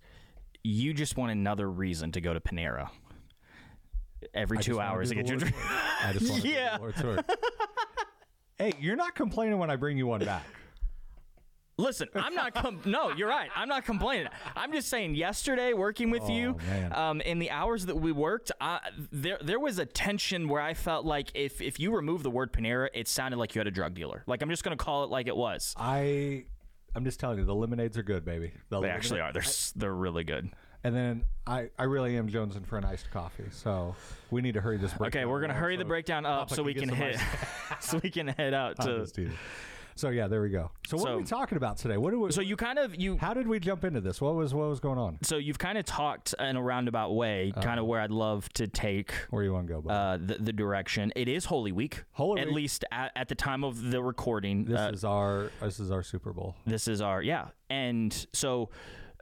You 0.65 0.93
just 0.93 1.17
want 1.17 1.31
another 1.31 1.71
reason 1.71 2.11
to 2.11 2.21
go 2.21 2.35
to 2.35 2.41
Panera 2.41 2.91
every 4.35 4.59
I 4.59 4.63
two 4.63 4.81
hours 4.81 5.11
to 5.11 5.15
get 5.15 5.29
your 5.29 5.37
drink. 5.39 5.55
I 6.03 6.13
just 6.13 6.29
want 6.29 6.43
to 6.43 6.49
Yeah. 6.53 6.71
do 6.73 6.77
the 6.79 6.81
Lord's 6.81 7.03
work. 7.05 7.31
Hey, 8.61 8.73
you're 8.81 8.97
not 8.97 9.15
complaining 9.15 9.59
when 9.59 9.71
I 9.71 9.77
bring 9.77 9.97
you 9.97 10.07
one 10.07 10.25
back. 10.25 10.45
Listen, 11.79 12.09
I'm 12.15 12.35
not. 12.35 12.53
Com- 12.55 12.81
no, 12.85 13.11
you're 13.13 13.29
right. 13.29 13.49
I'm 13.57 13.67
not 13.69 13.87
complaining. 13.87 14.29
I'm 14.55 14.71
just 14.71 14.89
saying. 14.89 15.15
Yesterday, 15.15 15.73
working 15.73 16.11
with 16.11 16.29
you, 16.29 16.57
Oh, 16.59 16.71
man. 16.71 16.93
um, 16.95 17.21
in 17.23 17.39
the 17.39 17.51
hours 17.51 17.87
that 17.87 17.97
we 17.97 18.13
worked, 18.13 18.53
I, 18.61 18.81
there 19.11 19.39
there 19.43 19.59
was 19.59 19.79
a 19.79 19.87
tension 19.87 20.47
where 20.47 20.61
I 20.61 20.75
felt 20.75 21.07
like 21.07 21.31
if 21.35 21.63
if 21.63 21.81
you 21.81 21.95
remove 21.97 22.23
the 22.23 22.31
word 22.31 22.53
Panera, 22.53 22.89
it 22.93 23.09
sounded 23.09 23.39
like 23.39 23.55
you 23.55 23.61
had 23.61 23.67
a 23.67 23.71
drug 23.71 23.95
dealer. 23.95 24.23
Like 24.27 24.43
I'm 24.43 24.51
just 24.51 24.63
gonna 24.63 24.77
call 24.77 25.05
it 25.05 25.11
like 25.11 25.27
it 25.27 25.37
was. 25.37 25.75
I 25.79 26.45
I'm 26.95 27.05
just 27.05 27.19
telling 27.19 27.39
you, 27.39 27.47
the 27.47 27.55
lemonades 27.55 27.97
are 27.97 28.03
good, 28.03 28.27
baby. 28.27 28.53
The 28.69 28.81
They 28.81 28.91
actually 28.91 29.21
are. 29.21 29.33
They're 29.33 29.43
they're 29.75 29.95
really 29.95 30.25
good. 30.25 30.51
And 30.83 30.95
then 30.95 31.25
I, 31.47 31.69
I 31.79 31.85
really 31.85 32.17
am 32.17 32.29
jonesing 32.29 32.67
for 32.67 32.79
an 32.79 32.85
iced 32.85 33.11
coffee. 33.11 33.45
So 33.51 33.95
we 34.31 34.41
need 34.41 34.55
to 34.55 34.61
hurry 34.61 34.79
this 34.79 34.93
break. 34.95 35.15
Okay, 35.15 35.25
we're 35.25 35.41
gonna 35.41 35.55
hurry 35.55 35.77
the 35.77 35.85
breakdown 35.85 36.25
up 36.25 36.51
so 36.51 36.63
we 36.63 36.75
can 36.75 36.89
hit 36.89 37.19
so 37.81 38.01
we 38.03 38.11
can 38.11 38.29
head 38.29 38.55
out 38.55 38.81
to. 38.83 39.07
So 39.97 40.09
yeah, 40.09 40.29
there 40.29 40.41
we 40.41 40.49
go. 40.49 40.71
So 40.87 40.97
what 40.97 41.11
are 41.11 41.19
we 41.19 41.25
talking 41.25 41.57
about 41.57 41.77
today? 41.77 41.99
What 41.99 42.13
do 42.13 42.21
we? 42.21 42.33
So 42.33 42.41
you 42.41 42.57
kind 42.57 42.79
of 42.79 42.99
you 42.99 43.19
how 43.19 43.35
did 43.35 43.47
we 43.47 43.61
jump 43.61 43.85
into 43.85 44.01
this? 44.01 44.19
What 44.19 44.35
was 44.35 44.55
what 44.55 44.69
was 44.69 44.81
going 44.81 44.99
on? 44.99 45.19
so 45.23 45.37
you've 45.37 45.59
kind 45.59 45.77
of 45.77 45.85
talked 45.85 46.35
in 46.39 46.57
a 46.57 46.63
roundabout 46.63 47.15
way, 47.15 47.53
kind 47.61 47.79
of 47.79 47.85
where 47.85 48.01
I'd 48.01 48.11
love 48.11 48.49
to 48.55 48.67
take 48.67 49.13
Where 49.29 49.43
you 49.43 49.53
want 49.53 49.69
to 49.69 49.83
go? 49.83 49.91
Uh, 49.91 50.17
the, 50.17 50.39
the 50.41 50.53
direction. 50.55 51.13
It 51.17 51.29
is 51.29 51.45
Holy 51.45 51.73
Week, 51.73 52.05
Holy 52.13 52.41
at 52.41 52.47
Week. 52.47 52.57
least 52.57 52.87
at, 52.91 53.13
at 53.15 53.29
the 53.29 53.35
time 53.35 53.63
of 53.63 53.91
the 53.91 54.03
recording. 54.03 54.65
this 54.65 54.81
uh, 54.81 54.91
is 54.95 55.05
our 55.05 55.51
this 55.61 55.79
is 55.79 55.91
our 55.91 56.03
Super 56.03 56.33
Bowl. 56.33 56.57
this 56.67 56.89
is 56.89 57.03
our 57.03 57.21
yeah, 57.21 57.49
and 57.69 58.27
so 58.33 58.71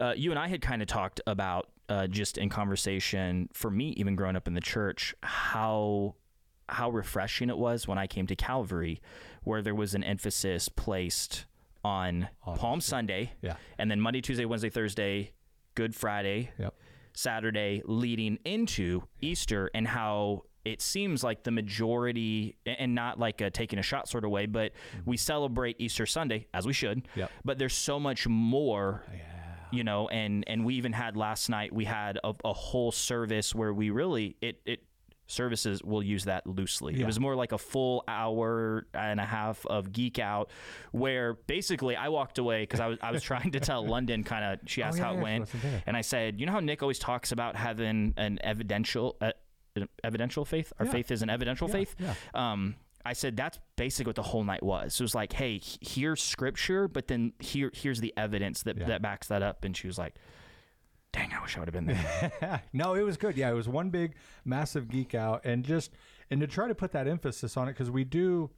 uh, 0.00 0.14
you 0.16 0.30
and 0.30 0.38
I 0.38 0.48
had 0.48 0.60
kind 0.60 0.82
of 0.82 0.88
talked 0.88 1.20
about 1.26 1.68
uh, 1.88 2.06
just 2.06 2.38
in 2.38 2.48
conversation 2.48 3.48
for 3.52 3.70
me, 3.70 3.90
even 3.96 4.14
growing 4.16 4.36
up 4.36 4.46
in 4.46 4.54
the 4.54 4.60
church, 4.60 5.14
how 5.22 6.14
how 6.70 6.90
refreshing 6.90 7.48
it 7.48 7.56
was 7.56 7.88
when 7.88 7.96
I 7.96 8.06
came 8.06 8.26
to 8.26 8.36
Calvary, 8.36 9.00
where 9.42 9.62
there 9.62 9.74
was 9.74 9.94
an 9.94 10.04
emphasis 10.04 10.68
placed 10.68 11.46
on 11.82 12.28
Palm 12.44 12.82
Sunday, 12.82 13.32
Yeah. 13.40 13.54
and 13.78 13.90
then 13.90 14.00
Monday, 14.02 14.20
Tuesday, 14.20 14.44
Wednesday, 14.44 14.68
Thursday, 14.68 15.32
Good 15.74 15.94
Friday, 15.94 16.50
Yep. 16.58 16.74
Saturday 17.14 17.80
leading 17.86 18.38
into 18.44 19.02
Easter 19.22 19.70
and 19.74 19.88
how 19.88 20.42
it 20.66 20.82
seems 20.82 21.24
like 21.24 21.44
the 21.44 21.50
majority 21.50 22.56
and 22.66 22.94
not 22.94 23.18
like 23.18 23.40
a 23.40 23.50
taking 23.50 23.78
a 23.78 23.82
shot 23.82 24.06
sort 24.06 24.24
of 24.24 24.30
way, 24.30 24.44
but 24.44 24.72
we 25.06 25.16
celebrate 25.16 25.76
Easter 25.80 26.04
Sunday 26.04 26.46
as 26.52 26.66
we 26.66 26.74
should. 26.74 27.04
Mm-hmm. 27.04 27.20
Yep. 27.20 27.30
But 27.46 27.58
there's 27.58 27.74
so 27.74 27.98
much 27.98 28.28
more 28.28 29.04
you 29.72 29.84
know 29.84 30.08
and 30.08 30.44
and 30.46 30.64
we 30.64 30.74
even 30.74 30.92
had 30.92 31.16
last 31.16 31.48
night 31.48 31.72
we 31.72 31.84
had 31.84 32.18
a, 32.24 32.32
a 32.44 32.52
whole 32.52 32.90
service 32.92 33.54
where 33.54 33.72
we 33.72 33.90
really 33.90 34.36
it 34.40 34.60
it 34.66 34.80
services 35.30 35.82
will 35.84 36.02
use 36.02 36.24
that 36.24 36.46
loosely 36.46 36.98
it 36.98 37.04
was 37.04 37.20
more 37.20 37.36
like 37.36 37.52
a 37.52 37.58
full 37.58 38.02
hour 38.08 38.86
and 38.94 39.20
a 39.20 39.24
half 39.26 39.66
of 39.66 39.92
geek 39.92 40.18
out 40.18 40.48
where 40.92 41.34
basically 41.34 41.94
i 41.96 42.08
walked 42.08 42.38
away 42.38 42.62
because 42.62 42.80
I 42.80 42.86
was, 42.86 42.98
I 43.02 43.12
was 43.12 43.22
trying 43.22 43.50
to 43.50 43.60
tell 43.60 43.86
london 43.96 44.24
kind 44.24 44.42
of 44.42 44.60
she 44.66 44.82
asked 44.82 44.96
Oh, 44.96 45.00
yeah, 45.00 45.04
how 45.04 45.12
it 45.12 45.16
yeah, 45.16 45.22
went 45.22 45.50
and 45.86 45.96
i 45.98 46.00
said 46.00 46.40
you 46.40 46.46
know 46.46 46.52
how 46.52 46.60
nick 46.60 46.80
always 46.82 46.98
talks 46.98 47.30
about 47.30 47.56
having 47.56 48.14
an 48.16 48.38
evidential 48.42 49.16
uh, 49.20 49.32
evidential 50.02 50.44
faith. 50.44 50.72
Our 50.80 50.86
Yeah. 50.86 50.92
faith 50.92 51.10
is 51.12 51.22
an 51.22 51.30
evidential 51.30 51.68
Yeah, 51.68 51.72
faith. 51.74 51.94
yeah. 52.00 52.14
Um, 52.34 52.74
I 53.04 53.12
said 53.12 53.36
that's 53.36 53.58
basically 53.76 54.10
what 54.10 54.16
the 54.16 54.22
whole 54.22 54.44
night 54.44 54.62
was. 54.62 55.00
It 55.00 55.02
was 55.04 55.14
like, 55.14 55.32
hey, 55.32 55.60
here's 55.80 56.22
scripture, 56.22 56.88
but 56.88 57.08
then 57.08 57.32
here 57.38 57.70
here's 57.74 58.00
the 58.00 58.12
evidence 58.16 58.62
that 58.64 58.76
Yeah. 58.76 58.86
that 58.86 59.02
backs 59.02 59.28
that 59.28 59.42
up. 59.42 59.64
And 59.64 59.76
she 59.76 59.86
was 59.86 59.96
like, 59.98 60.14
dang, 61.12 61.32
I 61.32 61.40
wish 61.40 61.56
I 61.56 61.60
would 61.60 61.68
have 61.68 61.74
been 61.74 61.86
there. 62.40 62.62
no, 62.72 62.94
it 62.94 63.02
was 63.02 63.16
good. 63.16 63.36
Yeah, 63.36 63.50
it 63.50 63.54
was 63.54 63.68
one 63.68 63.90
big, 63.90 64.14
massive 64.44 64.88
geek 64.90 65.14
out, 65.14 65.44
and 65.44 65.64
just 65.64 65.92
and 66.30 66.40
to 66.40 66.46
try 66.46 66.68
to 66.68 66.74
put 66.74 66.92
that 66.92 67.08
emphasis 67.08 67.56
on 67.56 67.68
it 67.68 67.72
because 67.72 67.90
we 67.90 68.04
do, 68.04 68.50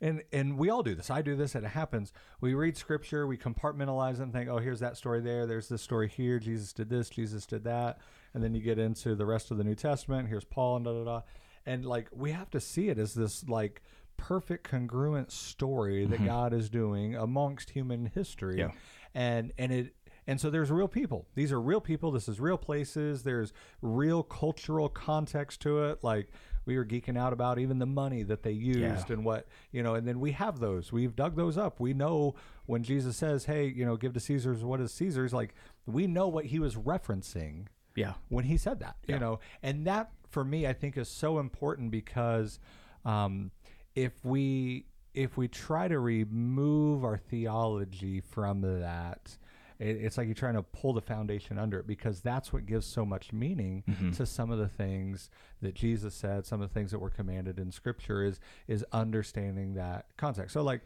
and 0.00 0.22
and 0.32 0.56
we 0.58 0.70
all 0.70 0.82
do 0.82 0.94
this. 0.94 1.10
I 1.10 1.22
do 1.22 1.34
this, 1.34 1.54
and 1.54 1.64
it 1.64 1.70
happens. 1.70 2.12
We 2.40 2.54
read 2.54 2.76
scripture, 2.76 3.26
we 3.26 3.36
compartmentalize 3.36 4.14
it 4.14 4.20
and 4.20 4.32
think, 4.32 4.48
oh, 4.50 4.58
here's 4.58 4.80
that 4.80 4.96
story 4.96 5.20
there. 5.20 5.46
There's 5.46 5.68
this 5.68 5.82
story 5.82 6.08
here. 6.08 6.38
Jesus 6.38 6.72
did 6.72 6.88
this. 6.90 7.08
Jesus 7.08 7.46
did 7.46 7.64
that, 7.64 7.98
and 8.34 8.42
then 8.44 8.54
you 8.54 8.60
get 8.62 8.78
into 8.78 9.14
the 9.16 9.26
rest 9.26 9.50
of 9.50 9.58
the 9.58 9.64
New 9.64 9.74
Testament. 9.74 10.28
Here's 10.28 10.44
Paul 10.44 10.76
and 10.76 10.84
da 10.84 10.92
da 10.92 11.04
da, 11.04 11.20
and 11.66 11.84
like 11.84 12.08
we 12.12 12.32
have 12.32 12.50
to 12.50 12.60
see 12.60 12.88
it 12.88 12.98
as 12.98 13.14
this 13.14 13.48
like 13.48 13.82
perfect 14.16 14.64
congruent 14.64 15.32
story 15.32 16.04
that 16.04 16.16
mm-hmm. 16.16 16.26
God 16.26 16.52
is 16.52 16.70
doing 16.70 17.14
amongst 17.16 17.70
human 17.70 18.06
history, 18.06 18.58
Yeah. 18.58 18.70
and 19.14 19.52
and 19.58 19.72
it 19.72 19.94
and 20.26 20.40
so 20.40 20.50
there's 20.50 20.70
real 20.70 20.88
people. 20.88 21.26
These 21.34 21.50
are 21.50 21.60
real 21.60 21.80
people. 21.80 22.12
This 22.12 22.28
is 22.28 22.38
real 22.38 22.56
places. 22.56 23.24
There's 23.24 23.52
real 23.80 24.22
cultural 24.22 24.88
context 24.88 25.60
to 25.62 25.82
it. 25.84 26.04
Like 26.04 26.28
we 26.64 26.76
were 26.76 26.84
geeking 26.84 27.18
out 27.18 27.32
about 27.32 27.58
even 27.58 27.78
the 27.78 27.86
money 27.86 28.22
that 28.22 28.42
they 28.42 28.52
used 28.52 29.10
and 29.10 29.24
what, 29.24 29.48
you 29.72 29.82
know, 29.82 29.94
and 29.94 30.06
then 30.06 30.20
we 30.20 30.32
have 30.32 30.60
those. 30.60 30.92
We've 30.92 31.16
dug 31.16 31.34
those 31.34 31.58
up. 31.58 31.80
We 31.80 31.92
know 31.92 32.36
when 32.66 32.84
Jesus 32.84 33.16
says, 33.16 33.46
hey, 33.46 33.66
you 33.66 33.84
know, 33.84 33.96
give 33.96 34.12
to 34.12 34.20
Caesar's 34.20 34.62
what 34.62 34.80
is 34.80 34.92
Caesar's, 34.94 35.32
like 35.32 35.54
we 35.86 36.06
know 36.06 36.28
what 36.28 36.46
he 36.46 36.60
was 36.60 36.76
referencing 36.76 37.66
yeah. 37.96 38.14
when 38.28 38.44
he 38.44 38.56
said 38.56 38.78
that, 38.78 38.96
you 39.08 39.18
know, 39.18 39.40
and 39.62 39.86
that 39.88 40.12
for 40.32 40.44
me, 40.44 40.66
I 40.66 40.72
think 40.72 40.96
is 40.96 41.08
so 41.08 41.38
important 41.38 41.90
because 41.90 42.58
um, 43.04 43.50
if 43.94 44.24
we 44.24 44.86
if 45.14 45.36
we 45.36 45.46
try 45.46 45.88
to 45.88 45.98
remove 45.98 47.04
our 47.04 47.18
theology 47.18 48.20
from 48.20 48.62
that, 48.62 49.36
it, 49.78 49.98
it's 50.00 50.16
like 50.16 50.26
you're 50.26 50.34
trying 50.34 50.54
to 50.54 50.62
pull 50.62 50.94
the 50.94 51.02
foundation 51.02 51.58
under 51.58 51.78
it 51.78 51.86
because 51.86 52.22
that's 52.22 52.50
what 52.50 52.64
gives 52.64 52.86
so 52.86 53.04
much 53.04 53.30
meaning 53.30 53.84
to 54.14 54.24
some 54.24 54.50
of 54.50 54.58
the 54.58 54.68
things 54.68 55.28
that 55.60 55.74
Jesus 55.74 56.14
said, 56.14 56.46
some 56.46 56.62
of 56.62 56.68
the 56.70 56.72
things 56.72 56.92
that 56.92 56.98
were 56.98 57.10
commanded 57.10 57.58
in 57.58 57.70
Scripture 57.70 58.24
is 58.24 58.40
is 58.66 58.84
understanding 58.92 59.74
that 59.74 60.06
context. 60.16 60.54
So, 60.54 60.62
like 60.62 60.80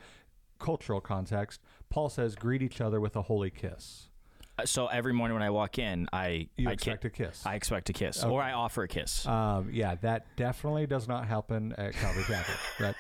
cultural 0.59 1.01
context, 1.01 1.61
Paul 1.89 2.09
says, 2.09 2.35
"Greet 2.35 2.63
each 2.63 2.81
other 2.81 3.01
with 3.01 3.15
a 3.15 3.23
holy 3.23 3.51
kiss." 3.51 4.09
So 4.65 4.87
every 4.87 5.13
morning 5.13 5.35
when 5.35 5.43
I 5.43 5.51
walk 5.51 5.79
in, 5.79 6.09
I 6.13 6.49
You 6.57 6.69
I 6.71 6.73
expect 6.73 7.03
ki- 7.03 7.09
a 7.09 7.11
kiss. 7.11 7.45
I 7.45 7.55
expect 7.57 7.91
a 7.91 7.93
kiss, 7.93 8.25
or 8.25 8.41
I 8.43 8.53
offer 8.53 8.83
a 8.85 8.89
kiss. 8.89 9.27
Um, 9.27 9.69
yeah, 9.73 9.97
that 9.97 10.27
definitely 10.37 10.87
does 10.87 11.07
not 11.07 11.27
happen 11.27 11.75
at 11.77 11.93
Calvary 11.95 12.25
Chapel, 12.27 12.55
right? 12.81 12.95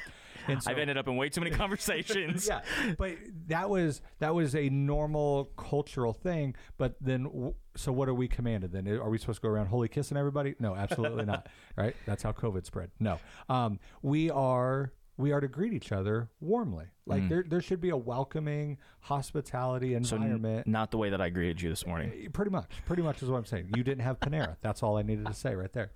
And 0.48 0.62
so, 0.62 0.70
I've 0.70 0.78
ended 0.78 0.96
up 0.96 1.08
in 1.08 1.16
way 1.16 1.28
too 1.28 1.40
many 1.40 1.50
conversations. 1.56 2.46
yeah, 2.46 2.60
but 2.98 3.12
that 3.48 3.68
was 3.70 4.00
that 4.20 4.34
was 4.34 4.54
a 4.54 4.68
normal 4.68 5.46
cultural 5.56 6.12
thing. 6.12 6.54
But 6.78 6.94
then, 7.00 7.24
w- 7.24 7.54
so 7.74 7.90
what 7.90 8.08
are 8.08 8.14
we 8.14 8.28
commanded 8.28 8.70
then? 8.70 8.86
Are 8.86 9.08
we 9.10 9.18
supposed 9.18 9.38
to 9.40 9.48
go 9.48 9.48
around 9.48 9.66
holy 9.68 9.88
kissing 9.88 10.16
everybody? 10.16 10.54
No, 10.60 10.74
absolutely 10.76 11.24
not. 11.24 11.48
Right? 11.76 11.96
That's 12.06 12.22
how 12.22 12.32
COVID 12.32 12.64
spread. 12.64 12.90
No, 13.00 13.18
um, 13.48 13.80
we 14.02 14.30
are 14.30 14.92
we 15.16 15.32
are 15.32 15.40
to 15.40 15.48
greet 15.48 15.72
each 15.72 15.92
other 15.92 16.28
warmly. 16.40 16.86
Like 17.06 17.22
mm. 17.22 17.28
there 17.28 17.44
there 17.46 17.60
should 17.60 17.80
be 17.80 17.90
a 17.90 17.96
welcoming 17.96 18.78
hospitality 19.00 19.92
So 20.02 20.16
n- 20.16 20.22
environment. 20.22 20.66
not 20.66 20.90
the 20.90 20.98
way 20.98 21.10
that 21.10 21.20
I 21.20 21.30
greeted 21.30 21.60
you 21.62 21.70
this 21.70 21.86
morning. 21.86 22.12
Eh, 22.24 22.28
pretty 22.32 22.50
much, 22.50 22.70
pretty 22.84 23.02
much 23.02 23.22
is 23.22 23.30
what 23.30 23.38
I'm 23.38 23.44
saying. 23.44 23.70
You 23.76 23.82
didn't 23.82 24.02
have 24.02 24.20
Panera. 24.20 24.56
That's 24.60 24.82
all 24.82 24.96
I 24.96 25.02
needed 25.02 25.26
to 25.26 25.34
say 25.34 25.54
right 25.54 25.72
there. 25.72 25.92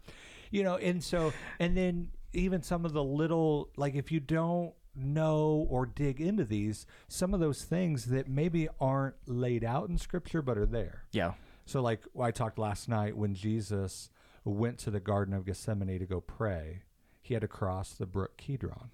You 0.51 0.65
know, 0.65 0.77
and 0.77 1.03
so, 1.03 1.33
and 1.59 1.77
then 1.77 2.09
even 2.33 2.63
some 2.63 2.85
of 2.85 2.93
the 2.93 3.05
little, 3.05 3.71
like 3.77 3.95
if 3.95 4.11
you 4.11 4.21
don't 4.21 4.73
know 4.97 5.67
or 5.71 5.87
dig 5.87 6.21
into 6.21 6.45
these, 6.45 6.87
some 7.09 7.35
of 7.35 7.41
those 7.41 7.63
things 7.63 8.07
that 8.07 8.29
maybe 8.29 8.69
aren't 8.81 9.15
laid 9.27 9.65
out 9.65 9.89
in 9.89 9.99
scripture 9.99 10.43
but 10.43 10.59
are 10.59 10.67
there. 10.67 11.05
Yeah. 11.13 11.35
So, 11.67 11.81
like 11.81 12.03
I 12.21 12.31
talked 12.31 12.59
last 12.59 12.89
night 12.89 13.17
when 13.17 13.35
Jesus 13.35 14.11
went 14.45 14.79
to 14.79 14.91
the 14.91 15.01
Garden 15.01 15.35
of 15.35 15.45
Gethsemane 15.45 15.99
to 15.99 16.07
go 16.07 16.21
pray, 16.21 16.83
he 17.31 17.35
had 17.35 17.43
to 17.43 17.49
cross 17.49 17.93
the 17.93 18.07
brook 18.07 18.37
Kidron. 18.37 18.91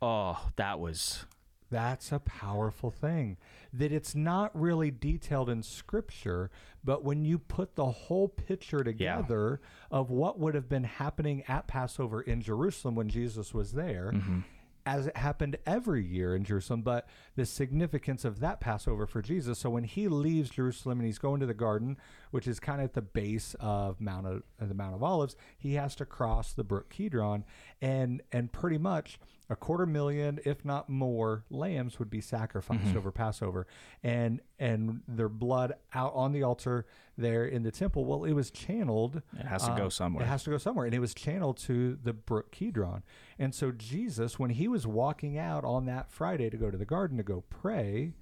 Oh, 0.00 0.48
that 0.54 0.78
was 0.78 1.24
That's 1.72 2.12
a 2.12 2.20
powerful 2.20 2.92
thing. 2.92 3.36
That 3.72 3.90
it's 3.90 4.14
not 4.14 4.52
really 4.58 4.92
detailed 4.92 5.50
in 5.50 5.64
scripture, 5.64 6.52
but 6.84 7.02
when 7.02 7.24
you 7.24 7.36
put 7.36 7.74
the 7.74 7.86
whole 7.86 8.28
picture 8.28 8.84
together 8.84 9.60
of 9.90 10.08
what 10.08 10.38
would 10.38 10.54
have 10.54 10.68
been 10.68 10.84
happening 10.84 11.42
at 11.48 11.66
Passover 11.66 12.20
in 12.20 12.42
Jerusalem 12.42 12.94
when 12.94 13.08
Jesus 13.08 13.52
was 13.52 13.72
there, 13.72 14.12
mm-hmm. 14.14 14.40
As 14.86 15.06
it 15.06 15.16
happened 15.16 15.56
every 15.66 16.04
year 16.04 16.36
in 16.36 16.44
Jerusalem, 16.44 16.82
but 16.82 17.08
the 17.36 17.46
significance 17.46 18.24
of 18.24 18.40
that 18.40 18.60
Passover 18.60 19.06
for 19.06 19.22
Jesus. 19.22 19.58
So 19.58 19.70
when 19.70 19.84
he 19.84 20.08
leaves 20.08 20.50
Jerusalem 20.50 20.98
and 20.98 21.06
he's 21.06 21.18
going 21.18 21.40
to 21.40 21.46
the 21.46 21.54
garden, 21.54 21.96
which 22.30 22.46
is 22.46 22.60
kind 22.60 22.80
of 22.80 22.86
at 22.86 22.94
the 22.94 23.02
base 23.02 23.54
of 23.60 24.00
Mount 24.00 24.26
of, 24.26 24.42
the 24.60 24.74
Mount 24.74 24.94
of 24.94 25.02
Olives, 25.02 25.36
he 25.56 25.74
has 25.74 25.94
to 25.96 26.04
cross 26.04 26.52
the 26.52 26.64
brook 26.64 26.90
Kidron, 26.90 27.44
and 27.80 28.22
and 28.32 28.52
pretty 28.52 28.78
much 28.78 29.18
a 29.50 29.56
quarter 29.56 29.84
million, 29.84 30.40
if 30.44 30.64
not 30.64 30.88
more, 30.88 31.44
lambs 31.50 31.98
would 31.98 32.08
be 32.08 32.20
sacrificed 32.20 32.96
over 32.96 33.10
Passover, 33.10 33.66
and 34.02 34.40
and 34.58 35.02
their 35.06 35.28
blood 35.28 35.74
out 35.92 36.12
on 36.14 36.32
the 36.32 36.42
altar 36.42 36.86
there 37.18 37.44
in 37.44 37.62
the 37.62 37.70
temple. 37.70 38.04
Well, 38.06 38.24
it 38.24 38.32
was 38.32 38.50
channeled. 38.50 39.20
It 39.38 39.46
has 39.46 39.64
to 39.64 39.72
uh, 39.72 39.76
go 39.76 39.88
somewhere. 39.90 40.24
It 40.24 40.28
has 40.28 40.44
to 40.44 40.50
go 40.50 40.58
somewhere, 40.58 40.86
and 40.86 40.94
it 40.94 40.98
was 40.98 41.14
channeled 41.14 41.58
to 41.58 41.98
the 42.02 42.14
brook 42.14 42.52
Kidron. 42.52 43.02
And 43.38 43.54
so 43.54 43.70
Jesus, 43.70 44.38
when 44.38 44.50
he 44.50 44.66
was 44.66 44.86
walking 44.86 45.36
out 45.36 45.64
on 45.64 45.84
that 45.86 46.10
Friday 46.10 46.48
to 46.48 46.56
go 46.56 46.70
to 46.70 46.78
the 46.78 46.86
garden 46.86 47.18
to 47.18 47.22
go 47.22 47.44
pray, 47.50 48.14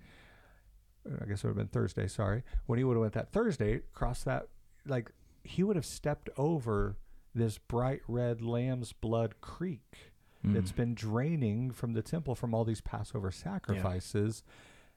I 1.07 1.27
guess 1.27 1.45
it 1.45 1.47
would 1.47 1.51
have 1.51 1.57
been 1.57 1.69
Thursday. 1.69 2.09
Sorry, 2.09 2.43
when 2.67 2.79
he 2.79 2.85
would 2.85 2.95
have 2.95 3.03
went 3.03 3.15
that 3.15 3.33
Thursday, 3.33 3.83
crossed 3.93 4.25
that 4.25 4.49
like 4.87 5.13
he 5.45 5.63
would 5.63 5.77
have 5.77 5.87
stepped 5.87 6.31
over 6.37 6.97
this 7.35 7.59
bright 7.59 8.01
red 8.09 8.43
lamb's 8.43 8.93
blood 8.93 9.41
creek 9.41 10.12
that's 10.45 10.73
mm. 10.73 10.77
been 10.77 10.95
draining 10.95 11.71
from 11.71 11.93
the 11.93 12.03
temple 12.03 12.35
from 12.35 12.55
all 12.55 12.65
these 12.65 12.81
Passover 12.81 13.31
sacrifices, 13.31 14.43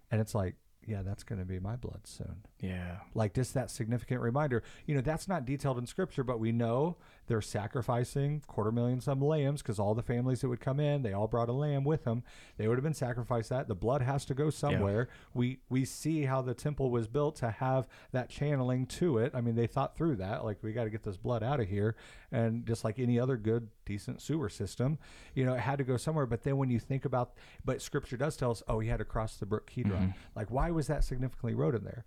and 0.09 0.19
it's 0.19 0.33
like, 0.33 0.55
yeah, 0.85 1.01
that's 1.01 1.23
going 1.23 1.39
to 1.39 1.45
be 1.45 1.59
my 1.59 1.75
blood 1.75 2.01
soon. 2.05 2.45
Yeah. 2.59 2.97
like 3.13 3.33
just 3.33 3.53
that 3.53 3.71
significant 3.71 4.21
reminder. 4.21 4.63
You 4.85 4.95
know 4.95 5.01
that's 5.01 5.27
not 5.27 5.45
detailed 5.45 5.77
in 5.77 5.85
scripture 5.85 6.23
but 6.23 6.39
we 6.39 6.51
know 6.51 6.97
they're 7.27 7.41
sacrificing 7.41 8.41
quarter 8.47 8.71
million 8.71 9.01
some 9.01 9.21
lambs 9.21 9.61
because 9.61 9.79
all 9.79 9.95
the 9.95 10.03
families 10.03 10.41
that 10.41 10.49
would 10.49 10.59
come 10.59 10.79
in 10.79 11.01
they 11.01 11.13
all 11.13 11.27
brought 11.27 11.49
a 11.49 11.53
lamb 11.53 11.83
with 11.83 12.03
them. 12.03 12.23
They 12.57 12.67
would 12.67 12.77
have 12.77 12.83
been 12.83 12.93
sacrificed 12.93 13.49
that. 13.49 13.67
The 13.67 13.75
blood 13.75 14.01
has 14.01 14.25
to 14.25 14.33
go 14.33 14.49
somewhere. 14.49 15.07
We 15.33 15.59
we 15.69 15.85
see 15.85 16.23
how 16.23 16.41
the 16.41 16.53
temple 16.53 16.91
was 16.91 17.07
built 17.07 17.35
to 17.37 17.51
have 17.51 17.87
that 18.11 18.29
channeling 18.29 18.85
to 18.87 19.17
it. 19.17 19.31
I 19.33 19.41
mean 19.41 19.55
they 19.55 19.67
thought 19.67 19.95
through 19.95 20.17
that 20.17 20.45
like 20.45 20.61
we 20.61 20.73
got 20.73 20.85
to 20.85 20.89
get 20.89 21.03
this 21.03 21.17
blood 21.17 21.43
out 21.43 21.59
of 21.59 21.67
here. 21.67 21.95
And 22.31 22.65
just 22.65 22.83
like 22.83 22.99
any 22.99 23.19
other 23.19 23.37
good 23.37 23.69
decent 23.85 24.21
sewer 24.21 24.49
system 24.49 24.97
you 25.33 25.45
know 25.45 25.53
it 25.53 25.59
had 25.59 25.77
to 25.77 25.83
go 25.83 25.97
somewhere. 25.97 26.25
But 26.25 26.43
then 26.43 26.57
when 26.57 26.69
you 26.69 26.79
think 26.79 27.05
about 27.05 27.33
but 27.63 27.81
scripture 27.81 28.17
does 28.17 28.37
tell 28.37 28.51
us 28.51 28.63
oh 28.67 28.79
he 28.79 28.89
had 28.89 28.99
to 28.99 29.05
cross 29.05 29.37
the 29.37 29.45
brook 29.45 29.67
kidron 29.67 30.01
mm-hmm. 30.01 30.19
like 30.35 30.51
why 30.51 30.71
was 30.71 30.87
that 30.87 31.03
significantly 31.03 31.53
wrote 31.53 31.75
in 31.75 31.83
there 31.83 32.05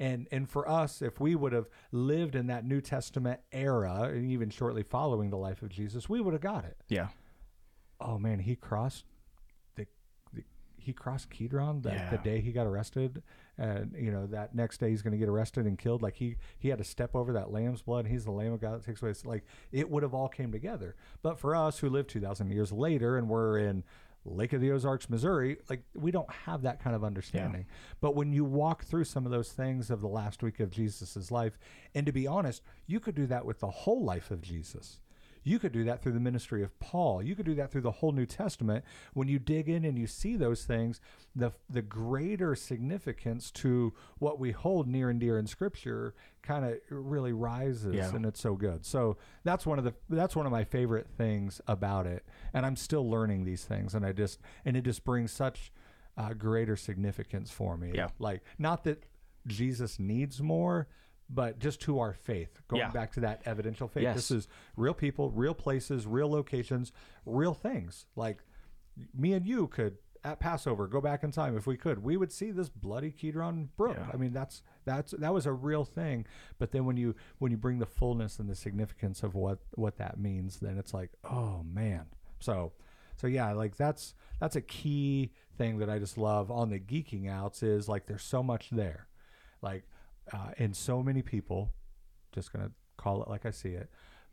and 0.00 0.26
and 0.32 0.48
for 0.48 0.68
us, 0.68 1.02
if 1.02 1.20
we 1.20 1.36
would 1.36 1.52
have 1.52 1.68
lived 1.92 2.34
in 2.34 2.46
that 2.46 2.64
New 2.64 2.80
Testament 2.80 3.40
era, 3.52 4.10
and 4.12 4.30
even 4.30 4.48
shortly 4.48 4.82
following 4.82 5.28
the 5.28 5.36
life 5.36 5.60
of 5.60 5.68
Jesus, 5.68 6.08
we 6.08 6.22
would 6.22 6.32
have 6.32 6.40
got 6.42 6.64
it. 6.64 6.78
Yeah. 6.88 7.08
Oh 8.00 8.18
man, 8.18 8.38
he 8.38 8.56
crossed 8.56 9.04
the, 9.76 9.86
the 10.32 10.42
he 10.78 10.94
crossed 10.94 11.28
Kidron 11.28 11.82
the, 11.82 11.90
the 12.10 12.18
day 12.24 12.40
he 12.40 12.50
got 12.50 12.66
arrested, 12.66 13.22
and 13.58 13.94
you 13.94 14.10
know 14.10 14.26
that 14.28 14.54
next 14.54 14.78
day 14.78 14.88
he's 14.88 15.02
going 15.02 15.12
to 15.12 15.18
get 15.18 15.28
arrested 15.28 15.66
and 15.66 15.78
killed. 15.78 16.00
Like 16.00 16.16
he 16.16 16.36
he 16.58 16.70
had 16.70 16.78
to 16.78 16.84
step 16.84 17.14
over 17.14 17.34
that 17.34 17.52
lamb's 17.52 17.82
blood. 17.82 18.06
He's 18.06 18.24
the 18.24 18.30
Lamb 18.30 18.54
of 18.54 18.60
God 18.62 18.80
that 18.80 18.86
takes 18.86 19.02
away. 19.02 19.12
Like 19.24 19.44
it 19.70 19.90
would 19.90 20.02
have 20.02 20.14
all 20.14 20.28
came 20.28 20.50
together. 20.50 20.96
But 21.22 21.38
for 21.38 21.54
us 21.54 21.78
who 21.80 21.90
lived 21.90 22.08
two 22.08 22.20
thousand 22.20 22.50
years 22.50 22.72
later 22.72 23.18
and 23.18 23.28
we're 23.28 23.58
in 23.58 23.84
Lake 24.24 24.52
of 24.52 24.60
the 24.60 24.70
Ozarks, 24.70 25.08
Missouri, 25.08 25.56
like 25.68 25.82
we 25.94 26.10
don't 26.10 26.30
have 26.30 26.62
that 26.62 26.82
kind 26.82 26.94
of 26.94 27.02
understanding. 27.02 27.66
But 28.00 28.14
when 28.14 28.32
you 28.32 28.44
walk 28.44 28.84
through 28.84 29.04
some 29.04 29.24
of 29.24 29.32
those 29.32 29.50
things 29.52 29.90
of 29.90 30.00
the 30.00 30.08
last 30.08 30.42
week 30.42 30.60
of 30.60 30.70
Jesus's 30.70 31.30
life, 31.30 31.58
and 31.94 32.04
to 32.06 32.12
be 32.12 32.26
honest, 32.26 32.62
you 32.86 33.00
could 33.00 33.14
do 33.14 33.26
that 33.26 33.46
with 33.46 33.60
the 33.60 33.70
whole 33.70 34.04
life 34.04 34.30
of 34.30 34.42
Jesus. 34.42 35.00
You 35.42 35.58
could 35.58 35.72
do 35.72 35.84
that 35.84 36.02
through 36.02 36.12
the 36.12 36.20
ministry 36.20 36.62
of 36.62 36.78
Paul. 36.80 37.22
You 37.22 37.34
could 37.34 37.46
do 37.46 37.54
that 37.54 37.70
through 37.70 37.80
the 37.82 37.90
whole 37.90 38.12
New 38.12 38.26
Testament. 38.26 38.84
When 39.14 39.26
you 39.28 39.38
dig 39.38 39.68
in 39.68 39.84
and 39.84 39.98
you 39.98 40.06
see 40.06 40.36
those 40.36 40.64
things, 40.64 41.00
the 41.34 41.52
the 41.68 41.82
greater 41.82 42.54
significance 42.54 43.50
to 43.52 43.92
what 44.18 44.38
we 44.38 44.50
hold 44.52 44.86
near 44.88 45.10
and 45.10 45.18
dear 45.20 45.38
in 45.38 45.46
Scripture 45.46 46.14
kind 46.42 46.64
of 46.64 46.78
really 46.90 47.32
rises, 47.32 47.94
Yeah. 47.94 48.14
and 48.14 48.24
it's 48.26 48.40
so 48.40 48.54
good. 48.54 48.84
So 48.84 49.16
that's 49.44 49.64
one 49.66 49.78
of 49.78 49.84
the 49.84 49.94
that's 50.08 50.34
one 50.36 50.46
of 50.46 50.52
my 50.52 50.64
favorite 50.64 51.08
things 51.16 51.60
about 51.66 52.06
it, 52.06 52.24
and 52.52 52.64
I'm 52.66 52.76
still 52.76 53.08
learning 53.08 53.44
these 53.44 53.64
things, 53.64 53.94
and 53.94 54.04
I 54.04 54.12
just 54.12 54.40
and 54.64 54.76
it 54.76 54.82
just 54.84 55.04
brings 55.04 55.32
such 55.32 55.72
uh, 56.16 56.34
greater 56.34 56.76
significance 56.76 57.50
for 57.50 57.76
me. 57.76 57.92
Yeah. 57.94 58.08
like 58.18 58.42
not 58.58 58.84
that 58.84 59.04
Jesus 59.46 59.98
needs 59.98 60.42
more, 60.42 60.86
but 61.32 61.58
just 61.58 61.80
to 61.82 61.98
our 62.00 62.12
faith. 62.12 62.60
Going 62.68 62.80
Yeah. 62.80 62.90
back 62.90 63.12
to 63.12 63.20
that 63.20 63.42
evidential 63.44 63.88
faith. 63.88 64.02
Yes. 64.02 64.16
This 64.16 64.30
is 64.30 64.48
real 64.76 64.94
people, 64.94 65.30
real 65.30 65.54
places, 65.54 66.06
real 66.06 66.28
locations, 66.30 66.92
real 67.24 67.54
things. 67.54 68.06
Like 68.16 68.42
me 69.14 69.32
and 69.32 69.46
you 69.46 69.66
could 69.68 69.98
at 70.22 70.38
Passover 70.38 70.86
go 70.86 71.00
back 71.00 71.22
in 71.24 71.30
time 71.30 71.56
if 71.56 71.66
we 71.66 71.76
could. 71.76 72.02
We 72.02 72.16
would 72.16 72.30
see 72.32 72.50
this 72.50 72.68
bloody 72.68 73.10
Kidron 73.10 73.70
Brook. 73.76 73.96
Yeah. 73.98 74.10
I 74.12 74.16
mean, 74.16 74.32
that's 74.32 74.62
that's 74.84 75.12
that 75.12 75.32
was 75.32 75.46
a 75.46 75.52
real 75.52 75.84
thing. 75.84 76.26
But 76.58 76.72
then 76.72 76.84
when 76.84 76.96
you 76.96 77.14
when 77.38 77.50
you 77.52 77.56
bring 77.56 77.78
the 77.78 77.86
fullness 77.86 78.38
and 78.38 78.48
the 78.50 78.54
significance 78.56 79.22
of 79.22 79.34
what 79.34 79.60
what 79.76 79.96
that 79.98 80.18
means, 80.18 80.58
then 80.60 80.76
it's 80.78 80.92
like, 80.92 81.10
oh 81.24 81.62
man. 81.64 82.06
So 82.40 82.72
so 83.16 83.26
yeah, 83.28 83.52
like 83.52 83.76
that's 83.76 84.14
that's 84.40 84.56
a 84.56 84.60
key 84.60 85.32
thing 85.56 85.78
that 85.78 85.88
I 85.88 85.98
just 85.98 86.18
love 86.18 86.50
on 86.50 86.70
the 86.70 86.80
geeking 86.80 87.30
outs 87.30 87.62
is 87.62 87.88
like 87.88 88.06
there's 88.06 88.22
so 88.24 88.42
much 88.42 88.68
there, 88.70 89.06
like 89.62 89.84
uh, 90.32 90.50
and 90.58 90.74
so 90.76 91.02
many 91.02 91.22
people, 91.22 91.72
just 92.32 92.52
gonna 92.52 92.70
call 92.96 93.22
it 93.22 93.28
like 93.28 93.46
I 93.46 93.50
see 93.50 93.70
it. 93.70 93.90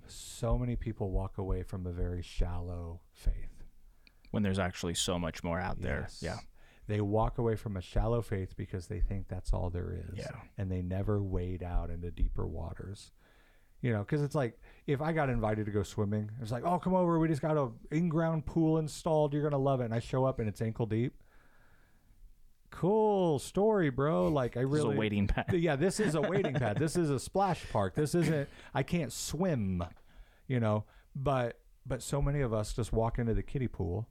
So 0.07 0.57
many 0.57 0.75
people 0.75 1.11
walk 1.11 1.37
away 1.37 1.63
from 1.63 1.85
a 1.85 1.91
very 1.91 2.21
shallow 2.21 3.01
faith. 3.11 3.63
when 4.31 4.43
there's 4.43 4.59
actually 4.59 4.93
so 4.93 5.17
much 5.17 5.43
more 5.43 5.59
out 5.59 5.81
there. 5.81 6.07
Yeah. 6.21 6.37
They 6.87 7.01
walk 7.01 7.37
away 7.37 7.55
from 7.55 7.75
a 7.75 7.81
shallow 7.81 8.21
faith 8.21 8.55
because 8.55 8.87
they 8.87 9.01
think 9.01 9.27
that's 9.27 9.51
all 9.51 9.69
there 9.69 9.91
is. 9.93 10.17
Yeah. 10.19 10.31
And 10.57 10.71
they 10.71 10.81
never 10.81 11.21
wade 11.21 11.63
out 11.63 11.89
into 11.89 12.11
deeper 12.11 12.47
waters. 12.47 13.11
You 13.81 13.91
know, 13.91 13.99
because 13.99 14.21
it's 14.23 14.35
like 14.35 14.59
if 14.85 15.01
I 15.01 15.11
got 15.11 15.29
invited 15.29 15.65
to 15.65 15.71
go 15.71 15.83
swimming, 15.83 16.31
it's 16.41 16.51
like, 16.51 16.63
oh, 16.65 16.79
come 16.79 16.95
over. 16.95 17.19
We 17.19 17.27
just 17.27 17.41
got 17.41 17.57
a 17.57 17.69
in-ground 17.91 18.45
pool 18.45 18.77
installed. 18.79 19.33
You're 19.33 19.43
gonna 19.43 19.57
love 19.61 19.81
it. 19.81 19.85
And 19.85 19.93
I 19.93 19.99
show 19.99 20.25
up 20.25 20.39
and 20.39 20.47
it's 20.47 20.61
ankle 20.61 20.85
deep. 20.85 21.21
Cool 22.69 23.39
story, 23.39 23.89
bro. 23.89 24.27
Like 24.27 24.57
I 24.57 24.61
This 24.61 24.67
is 24.69 24.73
really 24.83 24.95
a 24.95 24.99
waiting 24.99 25.27
pad. 25.27 25.53
yeah, 25.53 25.75
this 25.75 25.99
is 25.99 26.15
a 26.15 26.21
waiting 26.21 26.53
pad. 26.53 26.77
This 26.77 26.95
is 26.95 27.09
a 27.09 27.19
splash 27.29 27.63
park. 27.71 27.95
This 27.95 28.13
isn't. 28.13 28.49
I 28.73 28.83
can't 28.83 29.11
swim, 29.11 29.83
you 30.47 30.59
know. 30.59 30.83
But 31.15 31.59
but 31.85 32.01
so 32.03 32.21
many 32.21 32.41
of 32.41 32.53
us 32.53 32.73
just 32.73 32.91
walk 32.93 33.17
into 33.19 33.33
the 33.33 33.41
kiddie 33.43 33.67
pool, 33.69 34.07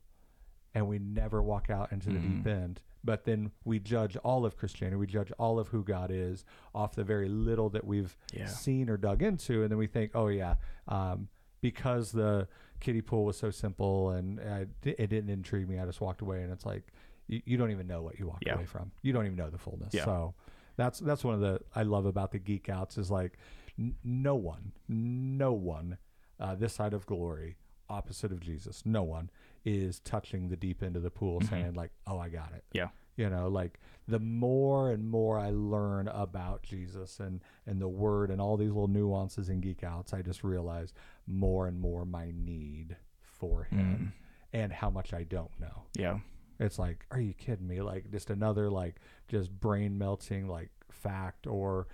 and 0.75 0.88
we 0.88 0.98
never 0.98 1.42
walk 1.42 1.70
out 1.70 1.92
into 1.92 2.08
the 2.08 2.18
Mm-hmm. 2.18 2.36
deep 2.38 2.46
end. 2.46 2.80
But 3.04 3.25
then 3.25 3.52
we 3.64 3.78
judge 3.78 4.16
all 4.16 4.44
of 4.44 4.56
Christianity. 4.56 4.96
We 4.96 5.06
judge 5.06 5.30
all 5.38 5.60
of 5.60 5.68
who 5.68 5.84
God 5.84 6.10
is 6.10 6.44
off 6.75 6.96
the 6.96 7.04
very 7.04 7.28
little 7.28 7.68
that 7.70 7.86
we've 7.86 8.16
Yeah. 8.32 8.46
seen 8.46 8.88
or 8.90 8.96
dug 8.96 9.22
into, 9.22 9.62
and 9.62 9.70
then 9.70 9.78
we 9.78 9.86
think, 9.86 10.10
oh 10.16 10.26
yeah, 10.28 10.56
um, 10.88 11.28
because 11.60 12.10
the 12.10 12.48
kiddie 12.80 13.02
pool 13.02 13.25
was 13.25 13.36
so 13.36 13.50
simple 13.50 14.10
and 14.10 14.40
uh, 14.40 14.64
it 14.82 15.08
didn't 15.08 15.30
intrigue 15.30 15.68
me, 15.68 15.78
I 15.78 15.86
just 15.86 16.00
walked 16.00 16.20
away. 16.20 16.42
And 16.42 16.52
it's 16.52 16.66
like 16.66 16.82
you, 17.28 17.42
you 17.45 17.56
don't 17.56 17.71
even 17.71 17.87
know 17.87 18.02
what 18.02 18.18
you 18.18 18.26
walked 18.28 18.45
Yeah. 18.47 18.54
away 18.54 18.66
from. 18.66 18.92
You 19.02 19.12
don't 19.12 19.25
even 19.26 19.37
know 19.37 19.50
the 19.50 19.59
fullness. 19.59 19.92
Yeah. 19.95 20.04
So 20.04 20.35
that's 20.76 20.99
that's 21.00 21.25
one 21.25 21.35
of 21.35 21.40
the 21.40 21.61
I 21.75 21.83
love 21.83 22.06
about 22.06 22.33
the 22.33 22.38
geek 22.38 22.68
outs 22.68 22.99
is 22.99 23.11
like 23.11 23.38
n- 23.78 23.97
no 24.04 24.35
one, 24.35 24.73
no 24.88 25.52
one 25.52 25.99
uh, 26.38 26.54
this 26.54 26.75
side 26.75 26.92
of 26.92 27.06
glory, 27.06 27.56
opposite 27.88 28.30
of 28.33 28.40
Jesus, 28.40 28.85
no 28.85 29.02
one 29.02 29.30
is 29.64 30.00
touching 30.00 30.49
the 30.49 30.56
deep 30.56 30.83
end 30.83 30.97
of 30.97 31.02
the 31.02 31.11
pool, 31.11 31.40
saying 31.40 31.75
like, 31.75 31.90
"Oh, 32.06 32.18
I 32.18 32.28
got 32.28 32.52
it." 32.54 32.64
Yeah. 32.73 32.88
You 33.16 33.30
know, 33.30 33.49
like 33.49 33.80
the 34.06 34.18
more 34.18 34.90
and 34.90 35.09
more 35.09 35.38
I 35.38 35.49
learn 35.50 36.09
about 36.09 36.62
Jesus 36.62 37.18
and 37.18 37.40
and 37.66 37.80
the 37.80 37.88
Word 37.88 38.30
and 38.30 38.38
all 38.40 38.59
these 38.59 38.68
little 38.68 38.87
nuances 38.88 39.49
and 39.49 39.62
geek 39.62 39.83
outs, 39.83 40.12
I 40.12 40.21
just 40.21 40.45
realize 40.45 40.92
more 41.26 41.66
and 41.66 41.80
more 41.80 42.04
my 42.04 42.30
need 42.37 42.97
for 43.23 43.64
Him 43.64 44.12
and 44.52 44.71
how 44.73 44.90
much 44.90 45.14
I 45.14 45.23
don't 45.23 45.59
know. 45.59 45.85
Yeah. 45.99 46.18
It's 46.58 46.78
like, 46.78 47.06
are 47.10 47.20
you 47.20 47.34
kidding 47.34 47.66
me? 47.66 47.80
Like 47.80 48.10
just 48.10 48.30
another 48.30 48.70
like 48.70 48.96
just 49.28 49.50
brain 49.60 49.98
melting 49.98 50.48
like 50.48 50.70
fact 50.90 51.46
or 51.46 51.86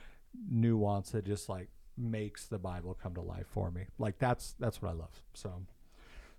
nuance 0.48 1.10
that 1.10 1.24
just 1.24 1.48
like 1.48 1.68
makes 1.96 2.46
the 2.46 2.58
Bible 2.58 2.96
come 3.00 3.14
to 3.14 3.20
life 3.20 3.46
for 3.50 3.70
me. 3.70 3.86
Like 3.98 4.18
that's 4.18 4.54
that's 4.58 4.80
what 4.80 4.90
I 4.90 4.94
love. 4.94 5.22
So 5.34 5.62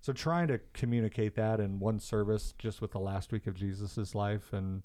so 0.00 0.12
trying 0.12 0.48
to 0.48 0.60
communicate 0.72 1.34
that 1.36 1.60
in 1.60 1.78
one 1.78 1.98
service 1.98 2.54
just 2.58 2.80
with 2.80 2.92
the 2.92 2.98
last 2.98 3.32
week 3.32 3.46
of 3.46 3.54
Jesus's 3.54 4.14
life 4.14 4.52
and 4.52 4.82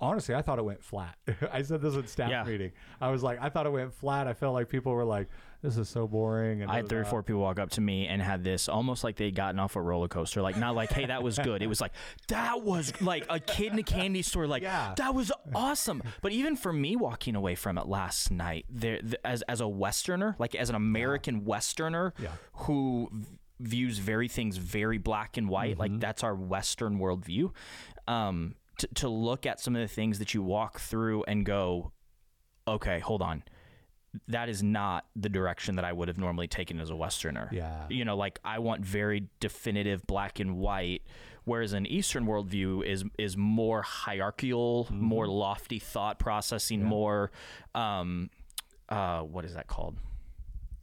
honestly 0.00 0.34
I 0.34 0.42
thought 0.42 0.58
it 0.58 0.64
went 0.64 0.82
flat. 0.82 1.16
I 1.52 1.62
said 1.62 1.80
this 1.82 1.96
at 1.96 2.08
staff 2.08 2.30
Yeah. 2.30 2.44
meeting. 2.44 2.72
I 3.00 3.10
was 3.10 3.22
like 3.22 3.38
I 3.40 3.48
thought 3.48 3.66
it 3.66 3.72
went 3.72 3.92
flat. 3.94 4.26
I 4.26 4.34
felt 4.34 4.54
like 4.54 4.68
people 4.68 4.92
were 4.92 5.04
like 5.04 5.28
this 5.62 5.76
is 5.76 5.90
so 5.90 6.06
boring 6.08 6.62
and 6.62 6.70
I 6.70 6.76
had 6.76 6.88
three 6.88 7.00
or 7.00 7.04
four 7.04 7.22
people 7.22 7.42
walk 7.42 7.58
up 7.58 7.68
to 7.72 7.82
me 7.82 8.06
and 8.06 8.22
had 8.22 8.42
this 8.42 8.66
almost 8.66 9.04
like 9.04 9.16
they'd 9.16 9.34
gotten 9.34 9.60
off 9.60 9.76
a 9.76 9.82
roller 9.82 10.08
coaster. 10.08 10.40
Like, 10.40 10.56
not 10.56 10.74
like, 10.74 10.90
hey, 10.90 11.04
that 11.04 11.22
was 11.22 11.38
good. 11.38 11.60
It 11.60 11.66
was 11.66 11.82
like, 11.82 11.92
that 12.28 12.62
was 12.62 12.98
like 13.02 13.26
a 13.28 13.38
kid 13.38 13.74
in 13.74 13.78
a 13.78 13.82
candy 13.82 14.22
store. 14.22 14.46
Like, 14.46 14.62
Yeah. 14.62 14.94
that 14.96 15.14
was 15.14 15.30
awesome. 15.54 16.02
But 16.22 16.32
even 16.32 16.56
for 16.56 16.72
me 16.72 16.96
walking 16.96 17.36
away 17.36 17.56
from 17.56 17.76
it 17.76 17.86
last 17.86 18.30
night, 18.30 18.64
there, 18.70 19.02
th- 19.02 19.16
as, 19.22 19.42
as 19.50 19.60
a 19.60 19.68
Westerner, 19.68 20.34
like 20.38 20.54
as 20.54 20.70
an 20.70 20.76
American 20.76 21.44
Westerner 21.44 22.14
Yeah. 22.18 22.30
who 22.54 23.10
views 23.58 23.98
very 23.98 24.28
things 24.28 24.56
very 24.56 24.96
black 24.96 25.36
and 25.36 25.46
white, 25.50 25.72
Mm-hmm. 25.72 25.80
like 25.80 26.00
that's 26.00 26.24
our 26.24 26.34
Western 26.34 26.98
worldview, 26.98 27.52
um, 28.08 28.54
to, 28.80 28.88
to 28.96 29.08
look 29.08 29.46
at 29.46 29.60
some 29.60 29.74
of 29.76 29.80
the 29.80 29.88
things 29.88 30.18
that 30.18 30.34
you 30.34 30.42
walk 30.42 30.78
through 30.80 31.24
and 31.24 31.44
go, 31.46 31.92
okay, 32.68 32.98
hold 32.98 33.22
on. 33.22 33.42
That 34.26 34.48
is 34.48 34.60
not 34.62 35.06
the 35.14 35.28
direction 35.28 35.76
that 35.76 35.84
I 35.84 35.92
would 35.92 36.08
have 36.08 36.18
normally 36.18 36.48
taken 36.48 36.80
as 36.80 36.90
a 36.90 36.96
Westerner. 36.96 37.48
Yeah. 37.52 37.84
You 37.88 38.04
know, 38.04 38.16
like 38.16 38.40
I 38.44 38.58
want 38.58 38.84
very 38.84 39.28
definitive 39.38 40.04
black 40.06 40.40
and 40.40 40.56
white, 40.58 41.02
whereas 41.44 41.72
an 41.74 41.86
Eastern 41.86 42.26
worldview 42.26 42.84
is 42.84 43.04
is 43.18 43.36
more 43.36 43.82
hierarchical, 43.82 44.86
Mm-hmm. 44.86 45.00
more 45.00 45.28
lofty 45.28 45.78
thought 45.78 46.18
processing, 46.18 46.82
more 46.84 47.30
um 47.74 48.30
uh 48.88 49.20
what 49.20 49.44
is 49.44 49.54
that 49.54 49.68
called? 49.68 49.96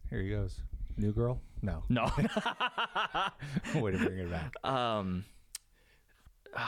Here 0.08 0.22
he 0.22 0.30
goes. 0.30 0.62
New 0.96 1.12
girl? 1.12 1.38
No. 1.60 1.82
No. 1.90 2.04
Way 3.74 3.92
to 3.92 3.98
bring 3.98 4.18
it 4.20 4.30
back. 4.30 4.52
um 4.64 5.24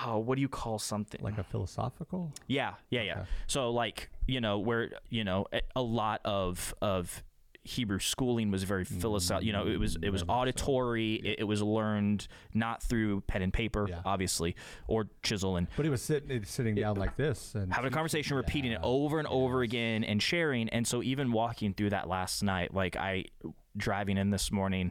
oh, 0.07 0.19
what 0.19 0.37
do 0.37 0.43
you 0.43 0.49
call 0.49 0.79
something? 0.79 1.21
Like 1.23 1.39
a 1.39 1.45
philosophical? 1.45 2.33
Yeah, 2.47 2.75
yeah, 2.91 3.03
yeah. 3.03 3.13
Okay. 3.21 3.29
So 3.47 3.71
like, 3.71 4.11
you 4.27 4.41
know, 4.41 4.59
where 4.59 4.91
you 5.09 5.25
know 5.25 5.47
a- 5.77 5.81
lot 5.83 6.21
of 6.25 6.75
of 6.83 7.23
Hebrew 7.63 7.99
schooling 7.99 8.51
was 8.51 8.63
very 8.65 8.87
philosophical. 8.87 9.47
You 9.47 9.53
know, 9.53 9.67
it 9.67 9.79
was 9.79 9.97
it 10.03 10.09
was 10.11 10.23
so. 10.23 10.27
auditory. 10.29 11.15
It, 11.17 11.41
it 11.41 11.45
was 11.45 11.61
learned 11.63 12.27
not 12.55 12.83
through 12.83 13.21
pen 13.23 13.43
and 13.43 13.53
paper, 13.53 13.87
Yeah. 13.89 14.01
obviously, 14.05 14.57
or 14.89 15.09
chisel 15.23 15.57
and 15.57 15.67
But 15.77 15.85
he 15.85 15.91
was 15.91 16.01
sitting 16.03 16.43
sitting 16.45 16.75
down 16.75 16.97
like 16.97 17.17
this 17.17 17.55
and 17.55 17.73
having 17.73 17.93
a 17.93 17.95
conversation, 17.95 18.37
repeating 18.37 18.73
it 18.73 18.81
over 18.83 19.19
and 19.19 19.29
over 19.29 19.61
again, 19.63 20.05
and 20.05 20.23
sharing. 20.23 20.69
And 20.71 20.87
so 20.87 21.03
even 21.03 21.33
walking 21.33 21.75
through 21.75 21.91
that 21.91 22.09
last 22.09 22.43
night, 22.43 22.73
like 22.73 22.97
I 22.97 23.27
driving 23.77 24.17
in 24.17 24.31
this 24.31 24.51
morning, 24.51 24.91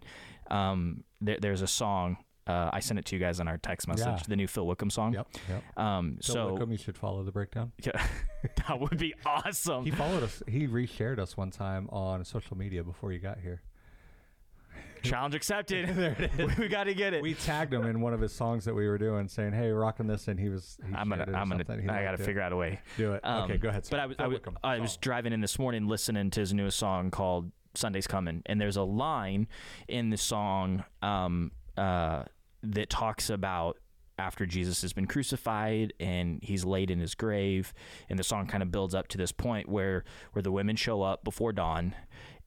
um, 0.52 1.04
there, 1.22 1.38
there's 1.42 1.62
a 1.64 1.68
song. 1.68 2.18
Uh, 2.50 2.70
I 2.74 2.80
sent 2.80 2.98
it 2.98 3.06
to 3.06 3.16
you 3.16 3.20
guys 3.20 3.40
on 3.40 3.48
our 3.48 3.58
text 3.60 3.88
message. 3.88 4.08
Yeah. 4.08 4.24
The 4.28 4.36
new 4.36 4.48
Phil 4.48 4.66
Wickham 4.66 4.90
song. 4.90 5.14
Yep. 5.14 5.28
Yep. 5.50 5.78
Um, 5.78 6.18
So 6.22 6.34
so 6.34 6.54
Wickham, 6.54 6.72
you 6.72 6.78
should 6.78 6.98
follow 6.98 7.24
the 7.24 7.32
breakdown. 7.32 7.72
yeah, 7.84 8.04
that 8.68 8.80
would 8.80 8.98
be 8.98 9.14
awesome. 9.26 9.84
He 9.86 9.92
followed 9.92 10.24
us. 10.24 10.42
He 10.48 10.68
reshared 10.68 11.20
us 11.20 11.38
one 11.38 11.52
time 11.52 11.88
on 11.92 12.26
social 12.26 12.58
media 12.58 12.84
before 12.84 13.12
you 13.12 13.20
got 13.20 13.40
here. 13.40 13.62
Challenge 15.04 15.36
accepted. 15.36 15.90
There 15.96 16.16
it 16.20 16.40
is. 16.40 16.58
we 16.58 16.68
got 16.68 16.86
to 16.86 16.94
get 16.94 17.14
it. 17.14 17.22
We 17.22 17.34
tagged 17.34 17.74
him 17.74 17.86
in 17.86 18.02
one 18.02 18.14
of 18.14 18.20
his 18.22 18.34
songs 18.34 18.66
that 18.66 18.74
we 18.74 18.88
were 18.88 18.98
doing, 18.98 19.28
saying, 19.28 19.54
"Hey, 19.54 19.70
rocking 19.70 20.08
this," 20.08 20.28
and 20.28 20.40
he 20.40 20.50
was. 20.50 20.78
He 20.86 20.94
I'm 20.94 21.08
gonna, 21.10 21.24
it 21.24 21.30
I'm 21.36 21.50
gonna. 21.50 21.64
I 21.92 22.04
got 22.04 22.18
to 22.18 22.22
it. 22.24 22.26
figure 22.26 22.42
out 22.42 22.52
a 22.52 22.56
way. 22.58 22.80
Do 22.98 23.14
it. 23.14 23.22
Um, 23.24 23.44
okay, 23.44 23.58
go 23.58 23.70
ahead. 23.70 23.88
But 23.90 24.00
I 24.00 24.06
was, 24.08 24.16
I 24.20 24.28
was. 24.28 24.40
I 24.64 24.80
was 24.80 24.98
driving 24.98 25.32
in 25.34 25.40
this 25.42 25.58
morning 25.60 25.88
listening 25.88 26.30
to 26.32 26.40
his 26.40 26.54
newest 26.54 26.78
song 26.78 27.12
called 27.12 27.52
"Sunday's 27.76 28.08
Coming," 28.08 28.42
and 28.48 28.60
there's 28.60 28.76
a 28.78 28.84
line 28.84 29.48
in 29.88 30.10
the 30.10 30.18
song 30.18 30.84
um, 31.02 31.52
uh, 31.78 32.24
that 32.64 32.90
talks 32.90 33.30
about 33.30 33.78
after 34.18 34.46
Jesus 34.46 34.82
has 34.82 34.92
been 34.92 35.08
crucified 35.08 35.94
and 36.00 36.40
he's 36.44 36.66
laid 36.66 36.92
in 36.92 37.00
his 37.00 37.16
grave, 37.16 37.74
and 38.10 38.20
the 38.20 38.24
song 38.24 38.48
kind 38.48 38.62
of 38.62 38.72
builds 38.72 38.94
up 38.94 39.08
to 39.10 39.18
this 39.18 39.32
point 39.32 39.70
where 39.70 40.04
where 40.34 40.44
the 40.44 40.52
women 40.52 40.76
show 40.76 41.02
up 41.02 41.24
before 41.24 41.54
dawn, 41.54 41.96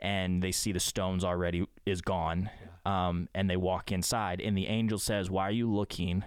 and 0.00 0.42
they 0.42 0.52
see 0.52 0.72
the 0.72 0.80
stones 0.80 1.24
already 1.24 1.66
is 1.86 2.02
gone, 2.02 2.50
um, 2.84 3.28
and 3.34 3.48
they 3.48 3.56
walk 3.56 3.90
inside, 3.90 4.40
and 4.40 4.56
the 4.56 4.66
angel 4.66 4.98
says, 4.98 5.30
"Why 5.30 5.48
are 5.48 5.52
you 5.52 5.72
looking?" 5.72 6.24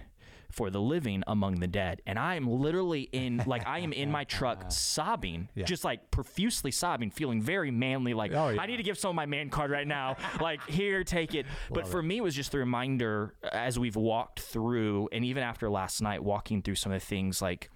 For 0.56 0.70
the 0.70 0.80
living 0.80 1.22
among 1.28 1.60
the 1.60 1.68
dead. 1.68 2.02
And 2.08 2.18
I 2.18 2.36
am 2.36 2.48
literally 2.48 3.10
in, 3.12 3.44
like, 3.46 3.68
I 3.68 3.80
am 3.80 3.92
in 3.92 4.10
my 4.10 4.24
truck 4.24 4.66
sobbing, 4.72 5.50
Yeah. 5.54 5.66
just 5.66 5.84
like 5.84 6.12
profusely 6.12 6.72
sobbing, 6.72 7.12
feeling 7.12 7.42
very 7.42 7.72
manly. 7.72 8.14
Like, 8.14 8.32
Oh, 8.34 8.50
yeah. 8.50 8.62
I 8.62 8.66
need 8.66 8.78
to 8.78 8.84
give 8.84 8.98
some 8.98 9.10
of 9.10 9.16
my 9.16 9.26
man 9.26 9.50
card 9.50 9.70
right 9.70 9.86
now. 9.86 10.16
like, 10.42 10.66
here, 10.70 11.04
take 11.04 11.36
it. 11.36 11.46
But 11.70 11.88
for 11.88 12.02
me, 12.02 12.18
it 12.18 12.24
was 12.24 12.34
just 12.34 12.54
the 12.54 12.60
reminder 12.60 13.36
as 13.52 13.78
we've 13.78 13.98
walked 13.98 14.40
through, 14.40 15.10
and 15.12 15.26
even 15.26 15.44
after 15.44 15.70
last 15.70 16.02
night, 16.02 16.24
walking 16.24 16.62
through 16.62 16.76
some 16.76 16.94
of 16.94 17.02
the 17.02 17.06
things 17.06 17.42
like, 17.42 17.70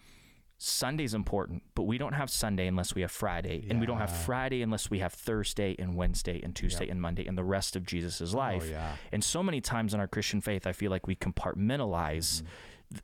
Sunday's 0.61 1.13
important, 1.13 1.63
but 1.73 1.83
we 1.83 1.97
don't 1.97 2.11
have 2.11 2.29
Sunday 2.29 2.67
unless 2.67 2.93
we 2.93 3.01
have 3.01 3.11
Friday, 3.11 3.65
and 3.69 3.79
we 3.79 3.85
don't 3.85 3.97
have 3.97 4.13
Friday 4.13 4.61
unless 4.61 4.89
we 4.89 4.99
have 4.99 5.13
Thursday 5.13 5.73
and 5.79 5.95
Wednesday 5.95 6.41
and 6.43 6.53
Tuesday 6.53 6.89
and 6.89 7.01
Monday 7.01 7.25
and 7.25 7.37
the 7.37 7.45
rest 7.45 7.77
of 7.77 7.85
Jesus's 7.85 8.35
oh, 8.35 8.39
life. 8.39 8.63
Oh, 8.65 8.71
yeah. 8.71 8.95
And 9.13 9.23
so 9.23 9.41
many 9.41 9.61
times 9.61 9.93
in 9.93 10.01
our 10.01 10.07
Christian 10.07 10.41
faith, 10.41 10.67
I 10.67 10.73
feel 10.73 10.91
like 10.91 11.07
we 11.07 11.15
compartmentalize. 11.15 12.41
Mm-hmm. 12.41 12.47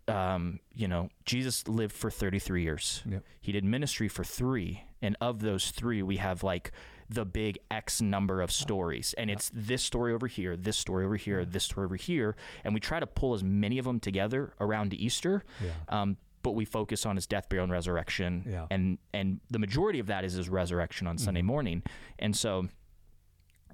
Um, 0.08 0.60
you 0.74 0.88
know, 0.88 1.10
Jesus 1.26 1.68
lived 1.68 1.96
for 1.96 2.10
33 2.10 2.64
years. 2.64 3.04
Yep. 3.08 3.24
He 3.40 3.52
did 3.52 3.64
ministry 3.64 4.08
for 4.08 4.24
three, 4.24 4.84
and 5.02 5.16
of 5.22 5.42
those 5.42 5.70
three, 5.72 6.02
we 6.02 6.18
have 6.18 6.42
like 6.44 6.72
the 7.08 7.24
big 7.24 7.60
X 7.70 8.02
number 8.02 8.42
of 8.42 8.52
stories, 8.52 9.14
and 9.16 9.30
it's 9.30 9.52
this 9.54 9.84
story 9.84 10.12
over 10.14 10.26
here, 10.26 10.58
this 10.58 10.76
story 10.78 11.06
over 11.06 11.16
here, 11.18 11.46
this 11.46 11.64
story 11.64 11.86
over 11.86 11.96
here, 11.96 12.36
and 12.64 12.74
we 12.74 12.80
try 12.80 13.00
to 13.00 13.06
pull 13.06 13.36
as 13.36 13.44
many 13.44 13.78
of 13.78 13.86
them 13.86 14.00
together 14.00 14.54
around 14.60 14.92
Easter. 14.96 15.44
Yeah. 15.64 15.70
Um, 15.90 16.18
but 16.42 16.52
we 16.54 16.66
focus 16.66 17.06
on 17.08 17.16
his 17.16 17.26
death, 17.28 17.48
burial, 17.50 17.64
and 17.66 17.72
resurrection, 17.72 18.44
Yeah. 18.48 18.66
and 18.72 18.98
and 19.14 19.40
the 19.52 19.60
majority 19.60 20.00
of 20.00 20.08
that 20.08 20.24
is 20.26 20.34
his 20.34 20.50
resurrection 20.50 21.06
on 21.06 21.18
Sunday 21.20 21.42
morning, 21.44 21.84
and 22.18 22.36
so 22.36 22.70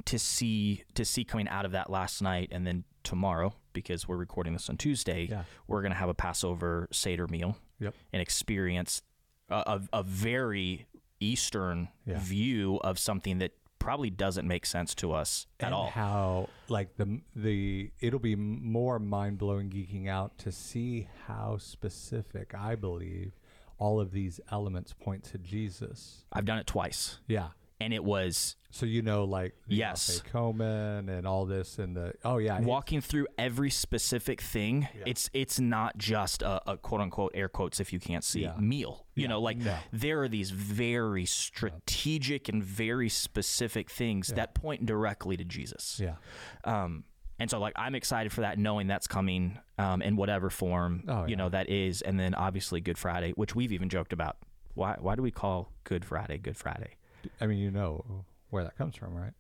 to 0.06 0.18
see 0.20 0.84
to 0.96 1.06
see 1.06 1.24
coming 1.24 1.48
out 1.48 1.66
of 1.66 1.72
that 1.72 1.90
last 1.90 2.22
night 2.22 2.50
and 2.52 2.66
then 2.66 2.84
tomorrow 3.04 3.54
because 3.74 4.08
we're 4.08 4.18
recording 4.18 4.54
this 4.54 4.70
on 4.70 4.78
Tuesday 4.78 5.28
Yeah. 5.30 5.44
we're 5.68 5.82
going 5.82 5.92
to 5.92 5.98
have 5.98 6.10
a 6.10 6.14
Passover 6.14 6.88
Seder 6.92 7.28
meal 7.28 7.58
Yep. 7.80 7.96
and 8.14 8.22
experience 8.22 9.02
a, 9.50 9.56
a, 9.94 10.00
a 10.00 10.04
very 10.04 10.88
Eastern 11.20 11.90
Yeah. 12.06 12.20
view 12.20 12.78
of 12.84 12.98
something 13.00 13.40
that 13.40 13.52
probably 13.80 14.12
doesn't 14.12 14.48
make 14.48 14.66
sense 14.66 14.94
to 14.94 15.12
us 15.12 15.48
at 15.60 15.68
and 15.68 15.74
all. 15.76 15.90
how 15.90 16.48
like 16.70 16.96
the 16.98 17.20
the 17.36 17.92
it'll 18.00 18.20
be 18.20 18.36
more 18.36 19.00
mind 19.00 19.40
blowing 19.40 19.70
geeking 19.72 20.08
out 20.08 20.38
to 20.38 20.52
see 20.52 21.08
how 21.28 21.58
specific 21.58 22.54
I 22.54 22.76
believe 22.76 23.34
all 23.80 24.00
of 24.00 24.12
these 24.12 24.40
elements 24.52 24.94
point 24.94 25.24
to 25.24 25.40
Jesus. 25.40 26.24
I've 26.32 26.46
done 26.46 26.60
it 26.60 26.68
twice, 26.68 27.18
Yeah. 27.28 27.48
And 27.82 27.94
it 27.94 28.04
was 28.04 28.56
So 28.74 28.86
you 28.86 29.02
know, 29.02 29.26
like 29.26 29.54
the 29.68 29.76
Yes. 29.76 30.22
Coman 30.32 31.10
and 31.10 31.28
all 31.28 31.46
this, 31.46 31.78
and 31.78 31.96
the 31.96 32.14
oh 32.24 32.38
yeah, 32.38 32.60
walking 32.62 33.02
through 33.02 33.28
every 33.38 33.70
specific 33.70 34.40
thing. 34.42 34.88
It's 35.06 35.30
it's 35.34 35.60
not 35.60 35.98
just 35.98 36.42
a, 36.42 36.72
a 36.72 36.78
quote 36.78 37.02
unquote 37.02 37.32
air 37.36 37.50
quotes 37.50 37.80
if 37.82 37.92
you 37.92 38.00
can't 38.00 38.24
see 38.24 38.44
Yeah. 38.44 38.56
meal. 38.58 39.06
You 39.16 39.24
Yeah. 39.24 39.28
know, 39.30 39.42
like 39.42 39.58
No. 39.58 39.76
there 39.92 40.22
are 40.24 40.30
these 40.30 40.52
very 40.52 41.26
strategic 41.26 42.48
and 42.50 42.64
very 42.64 43.10
specific 43.10 43.90
things 43.90 44.30
that 44.30 44.54
point 44.56 44.86
directly 44.86 45.36
to 45.38 45.44
Jesus. 45.44 46.00
yeah, 46.02 46.16
Um, 46.64 47.04
and 47.40 47.50
so 47.50 47.60
like 47.60 47.74
I'm 47.76 47.96
excited 47.96 48.32
for 48.32 48.42
that, 48.42 48.58
knowing 48.58 48.88
that's 48.88 49.08
coming 49.08 49.60
um, 49.78 50.02
in 50.02 50.16
whatever 50.16 50.50
form 50.50 51.04
Oh, 51.08 51.26
you 51.26 51.36
know 51.36 51.50
that 51.50 51.70
is, 51.70 52.02
and 52.02 52.20
then 52.20 52.34
obviously 52.36 52.80
Good 52.82 52.98
Friday, 52.98 53.32
which 53.32 53.56
we've 53.56 53.72
even 53.74 53.90
joked 53.90 54.14
about. 54.14 54.38
Why 54.76 54.96
why 55.00 55.16
do 55.16 55.22
we 55.22 55.32
call 55.32 55.72
Good 55.84 56.06
Friday 56.06 56.38
Good 56.38 56.56
Friday? 56.56 56.96
I 57.40 57.48
mean, 57.48 57.58
you 57.60 57.72
know 57.72 58.26
where 58.50 58.64
that 58.64 58.78
comes 58.78 58.96
from, 58.96 59.14
right? 59.16 59.34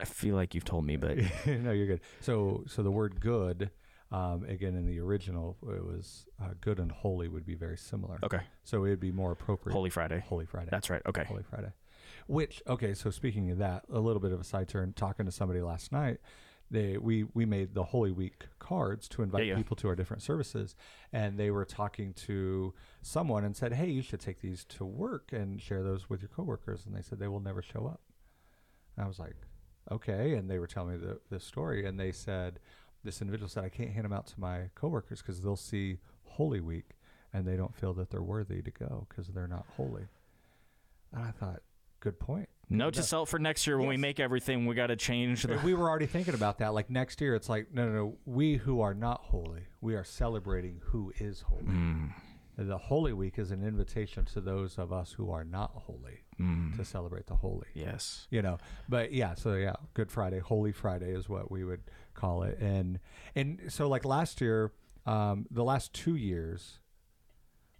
I 0.00 0.04
feel 0.04 0.34
like 0.34 0.54
you've 0.54 0.64
told 0.64 0.84
me, 0.84 0.96
but 0.96 1.16
no, 1.46 1.70
you're 1.72 1.86
good. 1.86 2.00
So, 2.20 2.64
so 2.66 2.82
the 2.82 2.90
word 2.90 3.20
"good," 3.20 3.70
um, 4.10 4.44
again 4.48 4.74
in 4.74 4.86
the 4.86 4.98
original, 5.00 5.56
it 5.62 5.84
was 5.84 6.26
uh, 6.42 6.54
"good" 6.60 6.78
and 6.80 6.90
"holy" 6.90 7.28
would 7.28 7.46
be 7.46 7.54
very 7.54 7.76
similar. 7.78 8.18
okay, 8.22 8.40
So 8.64 8.84
it'd 8.84 9.00
be 9.00 9.12
more 9.12 9.30
appropriate. 9.32 9.74
Holy 9.74 9.90
Friday. 9.90 10.24
Holy 10.26 10.46
Friday. 10.46 10.68
That's 10.70 10.90
right. 10.90 11.02
Okay. 11.06 11.24
Holy 11.24 11.42
Friday. 11.44 11.72
Which 12.26 12.62
okay, 12.66 12.94
so 12.94 13.10
speaking 13.10 13.50
of 13.50 13.58
that, 13.58 13.84
a 13.92 14.00
little 14.00 14.20
bit 14.20 14.32
of 14.32 14.40
a 14.40 14.44
side 14.44 14.68
turn. 14.68 14.92
Talking 14.92 15.26
to 15.26 15.32
somebody 15.32 15.60
last 15.60 15.92
night, 15.92 16.18
they 16.72 16.96
we 16.98 17.24
we 17.34 17.44
made 17.46 17.74
the 17.74 17.84
Holy 17.84 18.10
Week 18.10 18.46
cards 18.58 19.06
to 19.08 19.22
invite 19.22 19.44
Yeah, 19.46 19.52
yeah. 19.52 19.56
people 19.58 19.76
to 19.76 19.88
our 19.88 19.94
different 19.94 20.22
services, 20.22 20.74
and 21.12 21.38
they 21.38 21.50
were 21.50 21.64
talking 21.64 22.12
to 22.14 22.74
someone 23.02 23.44
and 23.44 23.54
said, 23.56 23.74
"Hey, 23.74 23.88
you 23.90 24.02
should 24.02 24.20
take 24.20 24.40
these 24.40 24.64
to 24.64 24.84
work 24.84 25.32
and 25.32 25.60
share 25.60 25.82
those 25.82 26.08
with 26.10 26.22
your 26.22 26.30
coworkers." 26.30 26.86
And 26.86 26.96
they 26.96 27.02
said 27.02 27.18
they 27.18 27.28
will 27.28 27.40
never 27.40 27.62
show 27.62 27.86
up. 27.86 28.00
And 28.96 29.04
I 29.04 29.08
was 29.08 29.18
like, 29.18 29.36
"Okay," 29.90 30.34
and 30.34 30.50
they 30.50 30.58
were 30.58 30.66
telling 30.66 30.98
me 31.00 31.06
the 31.06 31.20
the 31.28 31.38
story, 31.40 31.86
and 31.86 32.00
they 32.00 32.10
said 32.12 32.58
this 33.04 33.20
individual 33.20 33.48
said, 33.48 33.64
"I 33.64 33.68
can't 33.68 33.90
hand 33.90 34.04
them 34.04 34.12
out 34.12 34.26
to 34.28 34.40
my 34.40 34.70
coworkers 34.74 35.20
because 35.22 35.42
they'll 35.42 35.56
see 35.56 35.98
Holy 36.24 36.60
Week." 36.60 36.96
And 37.34 37.46
they 37.46 37.56
don't 37.56 37.74
feel 37.74 37.94
that 37.94 38.10
they're 38.10 38.22
worthy 38.22 38.60
to 38.60 38.70
go 38.70 39.06
because 39.08 39.28
they're 39.28 39.48
not 39.48 39.66
holy. 39.76 40.06
And 41.12 41.22
I 41.22 41.30
thought, 41.30 41.62
good 42.02 42.18
point. 42.18 42.48
Note 42.68 42.94
to 42.94 43.02
self 43.02 43.28
for 43.28 43.38
next 43.38 43.66
year 43.66 43.78
when 43.78 43.86
we 43.88 43.94
Yes. 43.96 44.00
make 44.00 44.18
everything, 44.20 44.64
we 44.66 44.74
got 44.74 44.86
to 44.86 44.96
change 44.96 45.42
the. 45.42 45.58
we 45.62 45.74
were 45.74 45.88
already 45.90 46.06
thinking 46.06 46.34
about 46.34 46.58
that. 46.58 46.72
Like 46.74 46.88
next 46.90 47.20
year, 47.20 47.34
it's 47.34 47.48
like, 47.48 47.72
no, 47.72 47.86
no, 47.86 47.92
no. 47.94 48.16
We 48.24 48.56
who 48.56 48.80
are 48.80 48.94
not 48.94 49.20
holy, 49.24 49.64
we 49.82 49.94
are 49.94 50.04
celebrating 50.04 50.80
who 50.86 51.12
is 51.18 51.42
holy. 51.42 51.64
Mm. 51.64 52.12
The 52.56 52.76
Holy 52.78 53.12
Week 53.14 53.38
is 53.38 53.50
an 53.50 53.62
invitation 53.62 54.24
to 54.26 54.40
those 54.40 54.78
of 54.78 54.92
us 54.92 55.12
who 55.12 55.30
are 55.30 55.44
not 55.44 55.70
holy 55.74 56.20
Mm. 56.40 56.74
to 56.76 56.84
celebrate 56.84 57.26
the 57.26 57.36
holy. 57.36 57.66
Yes. 57.74 58.26
You 58.30 58.40
know, 58.42 58.58
but 58.88 59.12
yeah, 59.12 59.34
so 59.34 59.54
yeah, 59.54 59.74
Good 59.94 60.10
Friday, 60.10 60.38
Holy 60.38 60.72
Friday 60.72 61.12
is 61.14 61.28
what 61.28 61.50
we 61.50 61.62
would 61.64 61.82
call 62.14 62.42
it, 62.42 62.58
and 62.58 62.98
and 63.34 63.60
so 63.68 63.86
like 63.88 64.04
last 64.04 64.40
year, 64.40 64.72
um, 65.06 65.46
the 65.50 65.62
last 65.64 65.92
two 65.92 66.16
years, 66.16 66.78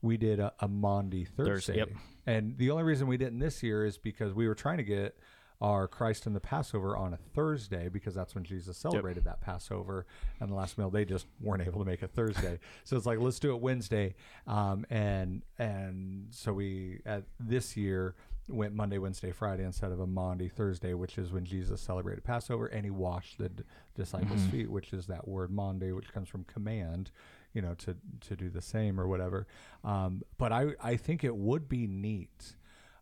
we 0.03 0.17
did 0.17 0.41
a, 0.41 0.53
a 0.61 0.69
Maundy 0.69 1.25
Thursday, 1.25 1.53
Thursday, 1.53 1.77
yep. 1.79 1.89
and 2.27 2.59
the 2.59 2.71
only 2.71 2.83
reason 2.83 3.07
we 3.07 3.17
didn't 3.17 3.39
this 3.39 3.63
year 3.63 3.87
is 3.87 3.97
because 3.97 4.35
we 4.35 4.47
were 4.47 4.55
trying 4.55 4.79
to 4.79 4.85
get 4.85 5.17
our 5.63 5.87
Christ 5.87 6.27
and 6.27 6.35
the 6.35 6.41
Passover 6.41 6.97
on 6.97 7.15
a 7.15 7.17
Thursday 7.17 7.89
because 7.89 8.15
that's 8.15 8.35
when 8.35 8.43
Jesus 8.43 8.77
celebrated 8.77 9.25
that 9.25 9.41
Passover 9.41 10.07
and 10.41 10.51
the 10.51 10.55
last 10.55 10.77
meal. 10.77 10.91
They 10.91 11.05
just 11.05 11.27
weren't 11.41 11.65
able 11.65 11.79
to 11.79 11.85
make 11.85 12.03
a 12.03 12.09
Thursday, 12.09 12.59
so 12.85 12.97
it's 12.97 13.07
like 13.07 13.21
let's 13.21 13.39
do 13.39 13.55
it 13.55 13.63
Wednesday. 13.63 14.17
Um, 14.49 14.85
and 14.91 15.43
and 15.59 16.27
so 16.31 16.53
we 16.53 17.01
at 17.07 17.23
this 17.39 17.77
year 17.77 18.17
went 18.49 18.75
Monday, 18.75 18.99
Wednesday, 18.99 19.31
Friday 19.31 19.63
instead 19.63 19.93
of 19.93 20.01
a 20.01 20.07
Maundy 20.07 20.49
Thursday, 20.49 20.95
which 20.95 21.17
is 21.17 21.31
when 21.33 21.45
Jesus 21.45 21.81
celebrated 21.81 22.25
Passover 22.25 22.67
and 22.67 22.85
he 22.85 22.91
washed 22.91 23.39
the 23.39 23.49
d- 23.49 23.63
disciples' 23.95 24.45
feet, 24.47 24.69
which 24.69 24.93
is 24.93 25.07
that 25.07 25.29
word 25.29 25.51
Maundy, 25.51 25.93
which 25.93 26.13
comes 26.13 26.29
from 26.29 26.43
command, 26.45 27.13
you 27.53 27.63
know, 27.63 27.75
to 27.75 27.97
to 28.29 28.37
do 28.37 28.51
the 28.51 28.63
same 28.63 29.01
or 29.01 29.07
whatever. 29.07 29.47
Um, 29.85 30.23
but 30.39 30.53
I 30.53 30.75
I 30.83 30.97
think 30.97 31.25
it 31.25 31.35
would 31.35 31.69
be 31.69 31.87
neat 31.87 32.57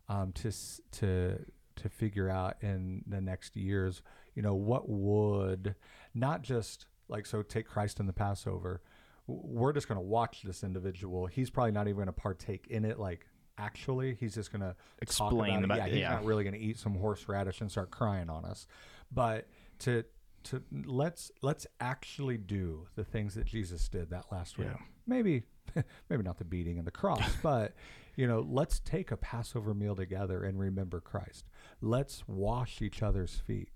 um, 0.09 0.31
to 0.33 0.51
to 0.99 1.45
to 1.77 1.89
figure 1.89 2.29
out 2.29 2.57
in 2.61 3.03
the 3.07 3.21
next 3.21 3.55
years, 3.55 4.01
you 4.35 4.41
know, 4.41 4.53
what 4.53 4.89
would 4.89 5.75
not 6.13 6.41
just 6.41 6.85
like 7.07 7.25
so 7.25 7.41
take 7.41 7.67
Christ 7.67 7.99
in 7.99 8.07
the 8.07 8.13
Passover. 8.13 8.81
We're 9.27 9.71
just 9.71 9.87
going 9.87 9.97
to 9.99 10.05
watch 10.05 10.41
this 10.43 10.63
individual. 10.63 11.25
He's 11.27 11.49
probably 11.49 11.71
not 11.71 11.87
even 11.87 11.95
going 11.95 12.07
to 12.07 12.13
partake 12.13 12.67
in 12.67 12.83
it. 12.83 12.99
Like 12.99 13.25
actually, 13.57 14.15
he's 14.19 14.35
just 14.35 14.51
going 14.51 14.61
to 14.61 14.75
Explain 15.01 15.63
about, 15.63 15.77
about- 15.77 15.77
it. 15.77 15.91
Yeah, 15.91 15.93
he's 15.93 16.01
yeah. 16.01 16.09
not 16.13 16.25
really 16.25 16.43
going 16.43 16.55
to 16.55 16.59
eat 16.59 16.77
some 16.77 16.95
horseradish 16.95 17.61
and 17.61 17.71
start 17.71 17.91
crying 17.91 18.29
on 18.29 18.45
us. 18.45 18.67
But 19.11 19.47
to 19.79 20.03
to 20.45 20.63
let's 20.85 21.31
let's 21.41 21.67
actually 21.79 22.37
do 22.37 22.87
the 22.95 23.03
things 23.03 23.35
that 23.35 23.45
Jesus 23.45 23.87
did 23.89 24.09
that 24.09 24.25
last 24.31 24.57
week. 24.57 24.67
Yeah. 24.71 24.77
Maybe 25.07 25.43
maybe 26.09 26.23
not 26.23 26.37
the 26.37 26.45
beating 26.45 26.77
and 26.77 26.87
the 26.87 26.91
cross, 26.91 27.23
but 27.43 27.73
you 28.15 28.27
know, 28.27 28.45
let's 28.47 28.79
take 28.79 29.11
a 29.11 29.17
Passover 29.17 29.73
meal 29.73 29.95
together 29.95 30.43
and 30.43 30.59
remember 30.59 30.99
Christ. 30.99 31.49
Let's 31.81 32.27
wash 32.27 32.81
each 32.81 33.01
other's 33.01 33.35
feet. 33.35 33.69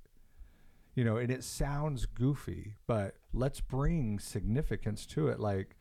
You 0.93 1.03
know, 1.03 1.17
and 1.17 1.29
it 1.29 1.43
sounds 1.43 2.05
goofy, 2.05 2.75
but 2.87 3.15
let's 3.33 3.59
bring 3.59 4.17
significance 4.17 5.05
to 5.07 5.27
it. 5.27 5.39
Like, 5.41 5.75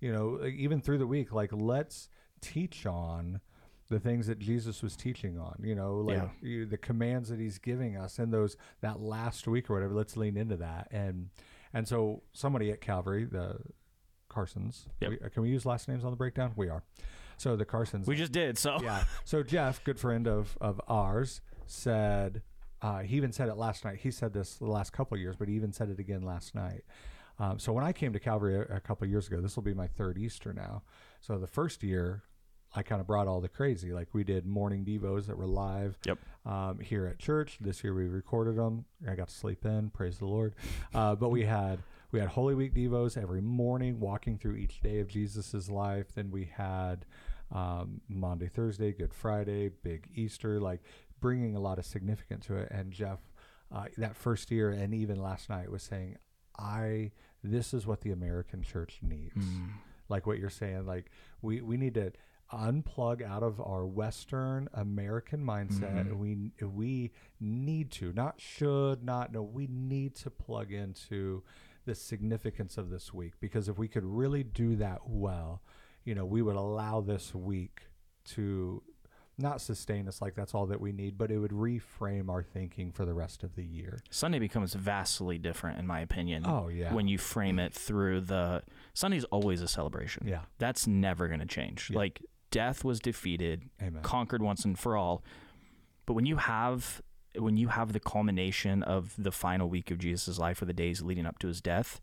you 0.00 0.12
know, 0.12 0.44
even 0.46 0.80
through 0.80 0.98
the 0.98 1.06
week, 1.06 1.32
like 1.32 1.50
let's 1.52 2.08
teach 2.40 2.86
on 2.86 3.40
the 3.90 4.00
things 4.00 4.26
that 4.28 4.38
Jesus 4.38 4.82
was 4.82 4.96
teaching 4.96 5.38
on. 5.38 5.60
You 5.62 5.74
know, 5.74 5.96
like 5.96 6.16
Yeah. 6.16 6.28
you, 6.40 6.64
the 6.66 6.78
commands 6.78 7.28
that 7.28 7.38
He's 7.38 7.58
giving 7.58 7.96
us 7.96 8.18
in 8.18 8.30
those 8.30 8.56
that 8.80 9.00
last 9.00 9.46
week 9.46 9.68
or 9.68 9.74
whatever. 9.74 9.92
Let's 9.94 10.16
lean 10.16 10.36
into 10.36 10.56
that. 10.56 10.88
And 10.90 11.28
and 11.74 11.86
so 11.86 12.22
somebody 12.32 12.70
at 12.70 12.80
Calvary, 12.80 13.24
the 13.24 13.58
Carsons, 14.28 14.86
Yep. 15.00 15.10
we, 15.10 15.16
can 15.30 15.42
we 15.42 15.50
use 15.50 15.66
last 15.66 15.88
names 15.88 16.04
on 16.04 16.10
the 16.10 16.16
breakdown? 16.16 16.52
We 16.56 16.68
are. 16.68 16.82
So 17.36 17.56
the 17.56 17.64
Carsons, 17.64 18.06
We 18.06 18.16
just 18.16 18.32
did. 18.32 18.58
So 18.58 18.78
yeah. 18.82 19.04
So 19.24 19.42
Jeff, 19.42 19.82
good 19.84 19.98
friend 19.98 20.26
of 20.28 20.56
of 20.60 20.80
ours, 20.88 21.40
said 21.66 22.42
uh, 22.82 23.00
he 23.00 23.16
even 23.16 23.32
said 23.32 23.48
it 23.48 23.56
last 23.56 23.84
night. 23.84 23.98
He 23.98 24.10
said 24.10 24.32
this 24.32 24.54
the 24.54 24.64
last 24.66 24.92
couple 24.92 25.14
of 25.16 25.20
years, 25.20 25.36
but 25.36 25.48
he 25.48 25.54
even 25.54 25.72
said 25.72 25.90
it 25.90 25.98
again 25.98 26.22
last 26.22 26.54
night. 26.54 26.82
Um, 27.38 27.58
so 27.58 27.72
when 27.72 27.84
I 27.84 27.92
came 27.92 28.12
to 28.12 28.20
Calvary 28.20 28.54
a, 28.56 28.76
a 28.76 28.80
couple 28.80 29.06
years 29.06 29.26
ago, 29.26 29.40
this 29.40 29.56
will 29.56 29.62
be 29.62 29.74
my 29.74 29.86
third 29.86 30.16
Easter 30.18 30.52
now. 30.52 30.82
So 31.20 31.38
the 31.38 31.46
first 31.46 31.82
year, 31.82 32.22
I 32.74 32.82
kind 32.82 33.00
of 33.00 33.06
brought 33.06 33.26
all 33.26 33.40
the 33.40 33.48
crazy. 33.48 33.92
Like 33.92 34.08
we 34.12 34.22
did 34.24 34.46
morning 34.46 34.84
devos 34.84 35.26
that 35.26 35.36
were 35.36 35.46
live 35.46 35.98
Yep. 36.06 36.18
um, 36.46 36.78
here 36.78 37.06
at 37.06 37.18
church. 37.18 37.58
This 37.60 37.82
year 37.82 37.94
we 37.94 38.06
recorded 38.06 38.56
them. 38.56 38.84
I 39.08 39.14
got 39.14 39.28
to 39.28 39.34
sleep 39.34 39.64
in. 39.64 39.90
Praise 39.90 40.18
the 40.18 40.26
Lord. 40.26 40.54
Uh, 40.94 41.14
but 41.16 41.30
we 41.30 41.44
had 41.44 41.80
we 42.12 42.20
had 42.20 42.28
Holy 42.28 42.54
Week 42.54 42.74
devos 42.74 43.20
every 43.20 43.40
morning, 43.40 43.98
walking 44.00 44.38
through 44.38 44.54
each 44.56 44.80
day 44.80 45.00
of 45.00 45.08
Jesus's 45.08 45.68
life. 45.70 46.14
Then 46.14 46.30
we 46.30 46.44
had 46.56 47.06
um, 47.52 48.00
Monday, 48.08 48.48
Thursday, 48.48 48.92
Good 48.92 49.12
Friday, 49.14 49.70
Big 49.82 50.08
Easter, 50.14 50.60
like 50.60 50.80
bringing 51.20 51.56
a 51.56 51.60
lot 51.60 51.78
of 51.78 51.84
significance 51.86 52.46
to 52.46 52.56
it. 52.56 52.68
And 52.70 52.92
Jeff, 52.92 53.18
uh, 53.72 53.86
that 53.98 54.14
first 54.16 54.50
year 54.50 54.70
and 54.70 54.94
even 54.94 55.20
last 55.20 55.48
night 55.50 55.70
was 55.70 55.82
saying, 55.82 56.16
I 56.58 57.10
this 57.42 57.72
is 57.74 57.86
what 57.86 58.02
the 58.02 58.10
American 58.12 58.62
church 58.62 58.98
needs 59.02 59.46
like 60.10 60.26
what 60.26 60.38
you're 60.38 60.50
saying 60.50 60.84
like 60.84 61.10
we 61.40 61.62
we 61.62 61.78
need 61.78 61.94
to 61.94 62.12
unplug 62.52 63.22
out 63.22 63.42
of 63.42 63.60
our 63.60 63.86
western 63.86 64.68
american 64.74 65.44
mindset 65.44 66.00
and 66.00 66.18
we 66.18 66.50
we 66.66 67.12
need 67.40 67.90
to 67.90 68.12
not 68.12 68.40
should 68.40 69.04
not 69.04 69.32
no 69.32 69.42
we 69.42 69.66
need 69.68 70.14
to 70.14 70.30
plug 70.30 70.72
into 70.72 71.42
the 71.84 71.94
significance 71.94 72.76
of 72.76 72.90
this 72.90 73.14
week 73.14 73.34
because 73.40 73.68
if 73.68 73.78
we 73.78 73.88
could 73.88 74.04
really 74.04 74.42
do 74.42 74.74
that 74.76 74.98
well 75.06 75.62
you 76.04 76.14
know 76.14 76.24
we 76.24 76.42
would 76.42 76.56
allow 76.56 77.00
this 77.00 77.34
week 77.34 77.82
to 78.24 78.82
not 79.40 79.60
sustain 79.60 80.06
us 80.06 80.20
like 80.20 80.34
that's 80.34 80.54
all 80.54 80.66
that 80.66 80.80
we 80.80 80.92
need, 80.92 81.16
but 81.18 81.30
it 81.30 81.38
would 81.38 81.50
reframe 81.50 82.28
our 82.28 82.42
thinking 82.42 82.92
for 82.92 83.04
the 83.04 83.14
rest 83.14 83.42
of 83.42 83.56
the 83.56 83.64
year. 83.64 84.02
Sunday 84.10 84.38
becomes 84.38 84.74
vastly 84.74 85.38
different, 85.38 85.78
in 85.78 85.86
my 85.86 86.00
opinion. 86.00 86.44
Oh, 86.46 86.68
yeah. 86.68 86.92
When 86.92 87.08
you 87.08 87.18
frame 87.18 87.58
it 87.58 87.72
through 87.72 88.22
the 88.22 88.62
Sunday's 88.94 89.24
always 89.24 89.62
a 89.62 89.68
celebration. 89.68 90.26
Yeah. 90.26 90.42
That's 90.58 90.86
never 90.86 91.26
going 91.28 91.40
to 91.40 91.46
change. 91.46 91.90
Yeah. 91.90 91.98
Like 91.98 92.22
death 92.50 92.84
was 92.84 93.00
defeated, 93.00 93.62
Amen. 93.82 94.02
conquered 94.02 94.42
once 94.42 94.64
and 94.64 94.78
for 94.78 94.96
all. 94.96 95.22
But 96.06 96.14
when 96.14 96.26
you 96.26 96.36
have 96.36 97.02
when 97.38 97.56
you 97.56 97.68
have 97.68 97.92
the 97.92 98.00
culmination 98.00 98.82
of 98.82 99.14
the 99.16 99.30
final 99.30 99.68
week 99.68 99.92
of 99.92 99.98
Jesus' 99.98 100.36
life 100.38 100.60
or 100.60 100.64
the 100.64 100.72
days 100.72 101.00
leading 101.00 101.26
up 101.26 101.38
to 101.38 101.46
his 101.46 101.60
death, 101.60 102.00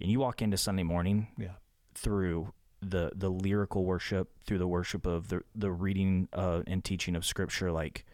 and 0.00 0.10
you 0.10 0.18
walk 0.18 0.42
into 0.42 0.56
Sunday 0.56 0.82
morning 0.82 1.28
Yeah. 1.38 1.52
through 1.94 2.52
the 2.80 3.12
the 3.14 3.30
lyrical 3.30 3.84
worship, 3.84 4.30
through 4.46 4.58
the 4.58 4.66
worship 4.68 5.06
of 5.06 5.28
the 5.28 5.42
the 5.54 5.70
reading 5.70 6.28
uh, 6.32 6.62
and 6.66 6.84
teaching 6.84 7.14
of 7.16 7.24
scripture, 7.24 7.70
like 7.70 8.04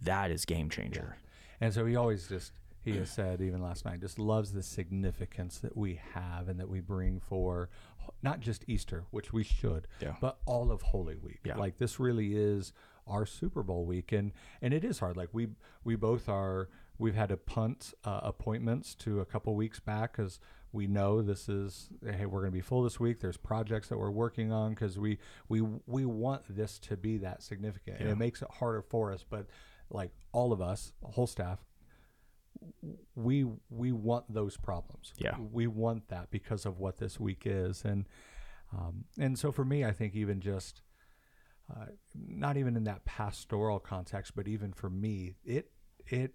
that 0.00 0.30
is 0.30 0.44
game 0.46 0.70
changer. 0.70 1.16
And 1.60 1.72
so 1.72 1.84
he 1.86 1.94
always 1.96 2.26
just 2.26 2.52
he 2.84 2.96
has 2.96 3.10
said 3.10 3.40
even 3.40 3.62
last 3.62 3.84
night 3.84 4.00
just 4.00 4.18
loves 4.18 4.52
the 4.52 4.62
significance 4.62 5.58
that 5.58 5.76
we 5.76 6.00
have 6.14 6.48
and 6.48 6.58
that 6.58 6.68
we 6.68 6.80
bring 6.80 7.20
for 7.20 7.68
not 8.22 8.40
just 8.40 8.64
Easter, 8.68 9.04
which 9.10 9.32
we 9.32 9.42
should, 9.42 9.86
Yeah. 10.00 10.14
but 10.20 10.38
all 10.46 10.70
of 10.70 10.82
Holy 10.82 11.16
Week. 11.16 11.40
Yeah. 11.44 11.56
Like 11.56 11.78
this 11.78 11.98
really 12.00 12.34
is 12.36 12.72
our 13.06 13.26
Super 13.26 13.62
Bowl 13.62 13.84
week, 13.84 14.12
and 14.12 14.32
and 14.60 14.72
it 14.72 14.84
is 14.84 14.98
hard. 15.00 15.16
Like 15.16 15.30
we 15.32 15.48
we 15.84 15.96
both 15.96 16.28
are. 16.28 16.68
We've 16.98 17.14
had 17.16 17.30
to 17.30 17.36
punt 17.36 17.94
uh, 18.04 18.20
appointments 18.22 18.94
to 18.96 19.20
a 19.20 19.24
couple 19.24 19.56
weeks 19.56 19.80
back 19.80 20.12
because 20.16 20.38
we 20.70 20.86
know 20.86 21.20
this 21.20 21.48
is 21.48 21.88
hey 22.04 22.26
we're 22.26 22.40
going 22.40 22.52
to 22.52 22.56
be 22.56 22.60
full 22.60 22.82
this 22.84 23.00
week. 23.00 23.18
There's 23.18 23.36
projects 23.36 23.88
that 23.88 23.98
we're 23.98 24.10
working 24.10 24.52
on 24.52 24.70
because 24.70 24.98
we 25.00 25.18
we 25.48 25.62
we 25.86 26.04
want 26.04 26.42
this 26.48 26.78
to 26.80 26.96
be 26.96 27.16
that 27.18 27.42
significant, 27.42 27.98
and 27.98 28.08
it 28.08 28.16
makes 28.18 28.40
it 28.40 28.48
harder 28.52 28.82
for 28.82 29.10
us. 29.12 29.24
But 29.28 29.46
like 29.90 30.12
all 30.30 30.52
of 30.52 30.60
us, 30.60 30.92
whole 31.02 31.26
staff, 31.26 31.58
we 33.14 33.46
we 33.70 33.92
want 33.92 34.32
those 34.32 34.56
problems. 34.56 35.12
Yeah. 35.18 35.36
we 35.38 35.66
want 35.66 36.08
that 36.08 36.30
because 36.30 36.66
of 36.66 36.78
what 36.78 36.98
this 36.98 37.18
week 37.20 37.42
is, 37.44 37.84
and 37.84 38.06
um, 38.72 39.04
and 39.18 39.38
so 39.38 39.52
for 39.52 39.64
me, 39.64 39.84
I 39.84 39.92
think 39.92 40.14
even 40.14 40.40
just 40.40 40.82
uh, 41.70 41.86
not 42.14 42.56
even 42.56 42.76
in 42.76 42.84
that 42.84 43.04
pastoral 43.04 43.78
context, 43.78 44.34
but 44.34 44.48
even 44.48 44.72
for 44.72 44.90
me, 44.90 45.34
it 45.44 45.70
it 46.06 46.34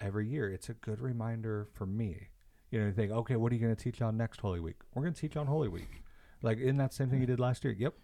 every 0.00 0.28
year 0.28 0.50
it's 0.50 0.68
a 0.68 0.74
good 0.74 1.00
reminder 1.00 1.68
for 1.72 1.86
me. 1.86 2.28
You 2.70 2.80
know, 2.80 2.86
you 2.86 2.92
think, 2.92 3.12
okay, 3.12 3.36
what 3.36 3.50
are 3.50 3.54
you 3.54 3.62
going 3.62 3.74
to 3.74 3.82
teach 3.82 4.02
on 4.02 4.16
next 4.16 4.40
Holy 4.40 4.60
Week? 4.60 4.76
We're 4.94 5.02
going 5.02 5.14
to 5.14 5.20
teach 5.20 5.36
on 5.36 5.46
Holy 5.46 5.68
Week. 5.68 6.02
Like, 6.42 6.58
isn't 6.58 6.76
that 6.76 6.92
same 6.92 7.08
thing 7.08 7.20
you 7.20 7.26
did 7.26 7.40
last 7.40 7.64
year? 7.64 7.74
Yep. 7.76 7.94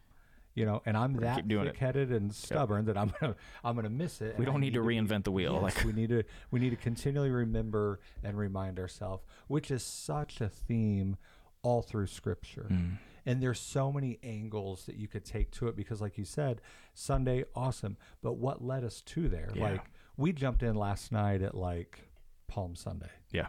You 0.55 0.67
know, 0.67 0.83
and 0.87 0.97
I'm 0.97 1.15
that 1.17 1.37
keep 1.37 1.49
doing 1.49 1.67
it. 1.67 1.71
thick-headed 1.73 2.11
and 2.13 2.33
stubborn 2.33 2.85
that 2.85 2.97
I'm 2.97 3.13
gonna 3.21 3.35
I'm 3.65 3.75
gonna 3.75 3.91
miss 3.91 4.21
it. 4.21 4.39
We 4.39 4.45
don't 4.45 4.61
need 4.61 4.75
to 4.75 4.83
be- 4.83 4.95
reinvent 4.95 5.25
the 5.25 5.33
wheel. 5.33 5.55
Yes, 5.55 5.63
Like 5.77 5.85
we 5.85 5.93
need 5.93 6.11
to 6.11 6.23
we 6.53 6.61
need 6.61 6.71
to 6.71 6.77
continually 6.77 7.31
remember 7.31 7.99
and 8.23 8.39
remind 8.39 8.79
ourselves, 8.79 9.25
which 9.49 9.71
is 9.73 9.83
such 9.83 10.41
a 10.41 10.49
theme 10.49 11.17
all 11.63 11.83
through 11.83 12.07
Scripture. 12.07 12.69
Mm. 12.71 12.99
And 13.27 13.43
there's 13.43 13.59
so 13.59 13.91
many 13.91 14.19
angles 14.23 14.85
that 14.85 14.97
you 14.97 15.09
could 15.09 15.25
take 15.25 15.51
to 15.53 15.67
it 15.69 15.75
because, 15.75 16.01
like 16.03 16.19
you 16.19 16.27
said, 16.27 16.61
Sunday, 16.93 17.45
awesome. 17.57 17.97
But 18.23 18.35
what 18.35 18.63
led 18.63 18.85
us 18.85 19.01
to 19.01 19.29
there? 19.31 19.51
Yeah. 19.55 19.63
Like 19.71 19.85
we 20.17 20.33
jumped 20.33 20.63
in 20.63 20.77
last 20.77 21.11
night 21.11 21.41
at 21.43 21.55
like 21.57 22.01
Palm 22.49 22.77
Sunday. 22.77 23.09
yeah, 23.33 23.47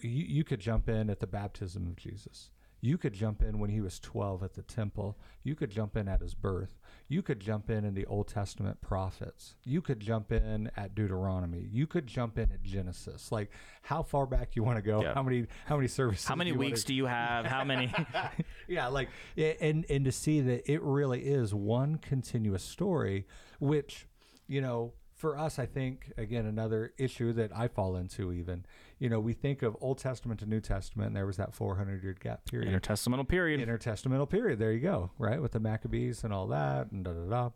You, 0.00 0.10
you 0.10 0.44
could 0.44 0.60
jump 0.60 0.88
in 0.88 1.08
at 1.10 1.20
the 1.20 1.26
baptism 1.28 1.86
of 1.86 1.96
Jesus. 1.96 2.50
You 2.84 2.98
could 2.98 3.12
jump 3.12 3.42
in 3.42 3.60
when 3.60 3.70
he 3.70 3.80
was 3.80 4.00
12 4.00 4.42
at 4.42 4.54
the 4.54 4.62
temple. 4.62 5.16
You 5.44 5.54
could 5.54 5.70
jump 5.70 5.96
in 5.96 6.08
at 6.08 6.20
his 6.20 6.34
birth. 6.34 6.80
You 7.06 7.22
could 7.22 7.38
jump 7.38 7.70
in 7.70 7.84
in 7.84 7.94
the 7.94 8.04
Old 8.06 8.26
Testament 8.26 8.80
prophets. 8.80 9.54
You 9.64 9.80
could 9.80 10.00
jump 10.00 10.32
in 10.32 10.68
at 10.76 10.92
Deuteronomy. 10.96 11.68
You 11.70 11.86
could 11.86 12.08
jump 12.08 12.38
in 12.38 12.50
at 12.50 12.64
Genesis. 12.64 13.30
Like 13.30 13.52
how 13.82 14.02
far 14.02 14.26
back 14.26 14.56
you 14.56 14.64
want 14.64 14.78
to 14.78 14.82
go? 14.82 15.00
Yeah. 15.00 15.14
How 15.14 15.22
many 15.22 15.46
how 15.66 15.76
many 15.76 15.86
services? 15.86 16.26
how 16.26 16.34
many 16.34 16.50
do 16.50 16.54
you 16.54 16.58
wanna 16.58 16.70
weeks 16.70 16.82
do 16.82 16.92
you 16.92 17.06
have? 17.06 17.46
How 17.46 17.62
many? 17.62 17.94
yeah 18.68 18.88
like 18.88 19.10
and 19.36 19.86
and 19.88 20.04
to 20.04 20.12
see 20.12 20.40
that 20.40 20.70
it 20.70 20.82
really 20.82 21.20
is 21.20 21.54
one 21.54 21.98
continuous 21.98 22.64
story 22.64 23.26
which 23.60 24.08
you 24.48 24.60
know 24.60 24.92
for 25.22 25.38
us 25.38 25.56
i 25.56 25.64
think 25.64 26.12
again 26.18 26.46
another 26.46 26.92
issue 26.98 27.32
that 27.32 27.56
i 27.56 27.68
fall 27.68 27.94
into 27.94 28.32
even 28.32 28.66
you 28.98 29.08
know 29.08 29.20
we 29.20 29.32
think 29.32 29.62
of 29.62 29.76
old 29.80 29.96
testament 29.96 30.40
to 30.40 30.46
new 30.46 30.60
testament 30.60 31.06
and 31.06 31.16
there 31.16 31.24
was 31.26 31.36
that 31.36 31.54
400 31.54 32.02
year 32.02 32.16
gap 32.18 32.44
period. 32.50 32.82
Intertestamental 32.82 33.28
period. 33.28 33.60
intertestamental 33.60 34.28
period. 34.28 34.58
There 34.58 34.72
you 34.72 34.80
go 34.80 35.12
right 35.18 35.40
with 35.40 35.52
the 35.52 35.60
maccabees 35.60 36.24
and 36.24 36.34
all 36.34 36.48
that 36.48 36.90
and 36.90 37.04
da 37.04 37.12
da 37.12 37.30
da. 37.30 37.50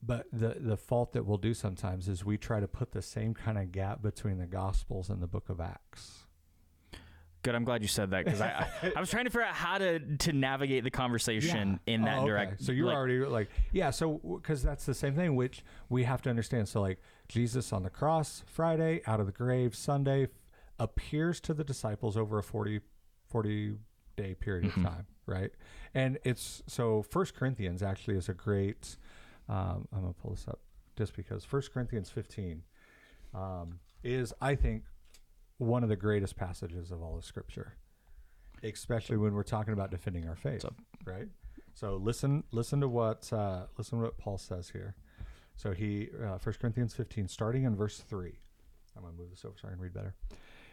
But 0.00 0.26
the 0.32 0.58
the 0.60 0.76
fault 0.76 1.12
that 1.12 1.26
we'll 1.26 1.38
do 1.38 1.54
sometimes 1.54 2.06
is 2.06 2.24
we 2.24 2.38
try 2.38 2.60
to 2.60 2.68
put 2.68 2.92
the 2.92 3.02
same 3.02 3.34
kind 3.34 3.58
of 3.58 3.72
gap 3.72 4.00
between 4.00 4.38
the 4.38 4.46
gospels 4.46 5.10
and 5.10 5.20
the 5.20 5.26
book 5.26 5.48
of 5.48 5.60
acts 5.60 6.26
Good. 7.42 7.54
I'm 7.54 7.64
glad 7.64 7.80
you 7.82 7.88
said 7.88 8.10
that 8.10 8.24
because 8.24 8.40
I, 8.40 8.66
I 8.82 8.92
I 8.96 9.00
was 9.00 9.08
trying 9.10 9.24
to 9.24 9.30
figure 9.30 9.46
out 9.46 9.54
how 9.54 9.78
to 9.78 9.98
to 10.16 10.32
navigate 10.32 10.84
the 10.84 10.90
conversation 10.90 11.80
in 11.86 12.02
that 12.02 12.18
Oh, 12.18 12.22
okay. 12.22 12.28
direct. 12.28 12.62
So 12.62 12.72
you're 12.72 12.86
like, 12.86 12.96
already 12.96 13.18
like, 13.20 13.48
yeah. 13.72 13.90
So 13.90 14.18
because 14.42 14.62
that's 14.62 14.84
the 14.86 14.94
same 14.94 15.14
thing, 15.14 15.36
which 15.36 15.64
we 15.88 16.04
have 16.04 16.20
to 16.22 16.30
understand. 16.30 16.68
So 16.68 16.80
like 16.80 17.00
Jesus 17.28 17.72
on 17.72 17.82
the 17.82 17.90
cross, 17.90 18.42
Friday, 18.46 19.00
out 19.06 19.20
of 19.20 19.26
the 19.26 19.32
grave, 19.32 19.74
Sunday, 19.74 20.28
appears 20.78 21.40
to 21.40 21.54
the 21.54 21.64
disciples 21.64 22.16
over 22.16 22.38
a 22.38 22.42
40, 22.42 22.80
40 23.28 23.74
day 24.16 24.34
period 24.34 24.64
Mm-hmm. 24.70 24.84
of 24.84 24.92
time, 24.92 25.06
right? 25.26 25.50
And 25.94 26.18
it's 26.24 26.62
so 26.66 27.02
First 27.02 27.34
Corinthians 27.34 27.82
actually 27.82 28.16
is 28.16 28.28
a 28.28 28.34
great. 28.34 28.96
Um, 29.48 29.88
I'm 29.92 30.00
gonna 30.02 30.12
pull 30.12 30.32
this 30.32 30.46
up 30.46 30.60
just 30.96 31.16
because 31.16 31.44
First 31.44 31.72
Corinthians 31.72 32.10
15 32.10 32.62
um, 33.34 33.78
is, 34.04 34.32
I 34.40 34.54
think, 34.54 34.84
one 35.60 35.82
of 35.82 35.88
the 35.88 35.96
greatest 35.96 36.36
passages 36.36 36.90
of 36.90 37.02
all 37.02 37.16
of 37.16 37.24
Scripture 37.24 37.74
especially 38.62 39.16
when 39.16 39.32
we're 39.32 39.42
talking 39.42 39.72
about 39.72 39.90
defending 39.90 40.28
our 40.28 40.36
faith, 40.36 40.60
right? 41.06 41.28
So 41.72 41.96
listen, 41.96 42.44
listen 42.52 42.80
to 42.82 42.88
what 42.88 43.32
uh, 43.32 43.62
listen 43.78 43.98
to 43.98 44.04
what 44.04 44.18
Paul 44.18 44.36
says 44.36 44.68
here. 44.68 44.94
So 45.56 45.72
he, 45.72 46.08
uh, 46.22 46.38
1 46.42 46.54
Corinthians 46.60 46.94
15, 46.94 47.28
starting 47.28 47.64
in 47.64 47.74
verse 47.74 47.98
three. 48.00 48.38
I'm 48.96 49.02
gonna 49.02 49.14
move 49.16 49.30
this 49.30 49.44
over 49.44 49.54
so 49.58 49.68
I 49.68 49.70
can 49.70 49.80
read 49.80 49.94
better. 49.94 50.14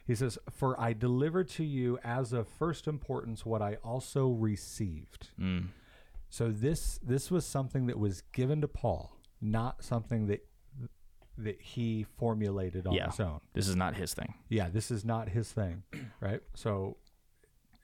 He 0.06 0.16
says, 0.16 0.38
"For 0.52 0.78
I 0.80 0.92
delivered 0.94 1.48
to 1.50 1.64
you 1.64 1.98
as 2.04 2.34
of 2.34 2.48
first 2.48 2.88
importance 2.88 3.46
what 3.46 3.62
I 3.62 3.76
also 3.76 4.30
received." 4.32 5.30
mm, 5.40 5.68
So 6.30 6.52
this 6.52 6.98
this 6.98 7.32
was 7.32 7.46
something 7.46 7.86
that 7.88 7.98
was 7.98 8.22
given 8.34 8.60
to 8.62 8.68
Paul, 8.68 9.16
not 9.40 9.84
something 9.84 10.28
that 10.28 10.46
that 11.38 11.62
he 11.62 12.04
formulated 12.18 12.88
on 12.88 12.94
Yeah. 12.94 13.08
his 13.12 13.20
own. 13.20 13.40
this 13.54 13.68
is 13.68 13.76
not 13.76 13.96
his 13.96 14.14
thing. 14.14 14.34
Yeah, 14.50 14.70
this 14.70 14.90
is 14.92 15.06
not 15.06 15.30
his 15.30 15.52
thing, 15.52 15.84
right? 16.20 16.42
So, 16.56 16.98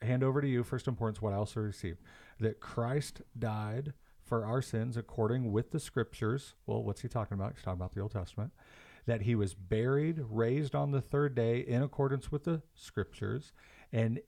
hand 0.02 0.22
over 0.22 0.40
to 0.40 0.48
you 0.48 0.62
first 0.64 0.86
importance 0.88 1.22
what 1.22 1.32
I 1.32 1.36
also 1.36 1.60
received 1.60 1.98
that 2.40 2.60
Christ 2.60 3.22
died 3.38 3.92
for 4.22 4.44
our 4.44 4.60
sins 4.60 4.96
according 4.96 5.52
with 5.52 5.70
the 5.70 5.78
scriptures. 5.80 6.54
Well, 6.66 6.82
what's 6.82 7.02
he 7.02 7.08
talking 7.08 7.34
about? 7.36 7.54
He's 7.54 7.62
talking 7.62 7.78
about 7.80 7.92
the 7.94 8.00
Old 8.00 8.10
Testament. 8.12 8.52
That 9.06 9.22
he 9.22 9.34
was 9.34 9.54
buried, 9.54 10.18
raised 10.30 10.74
on 10.74 10.90
the 10.90 11.00
third 11.02 11.34
day 11.34 11.60
in 11.60 11.82
accordance 11.82 12.32
with 12.32 12.44
the 12.44 12.62
scriptures, 12.74 13.52
and 13.92 14.18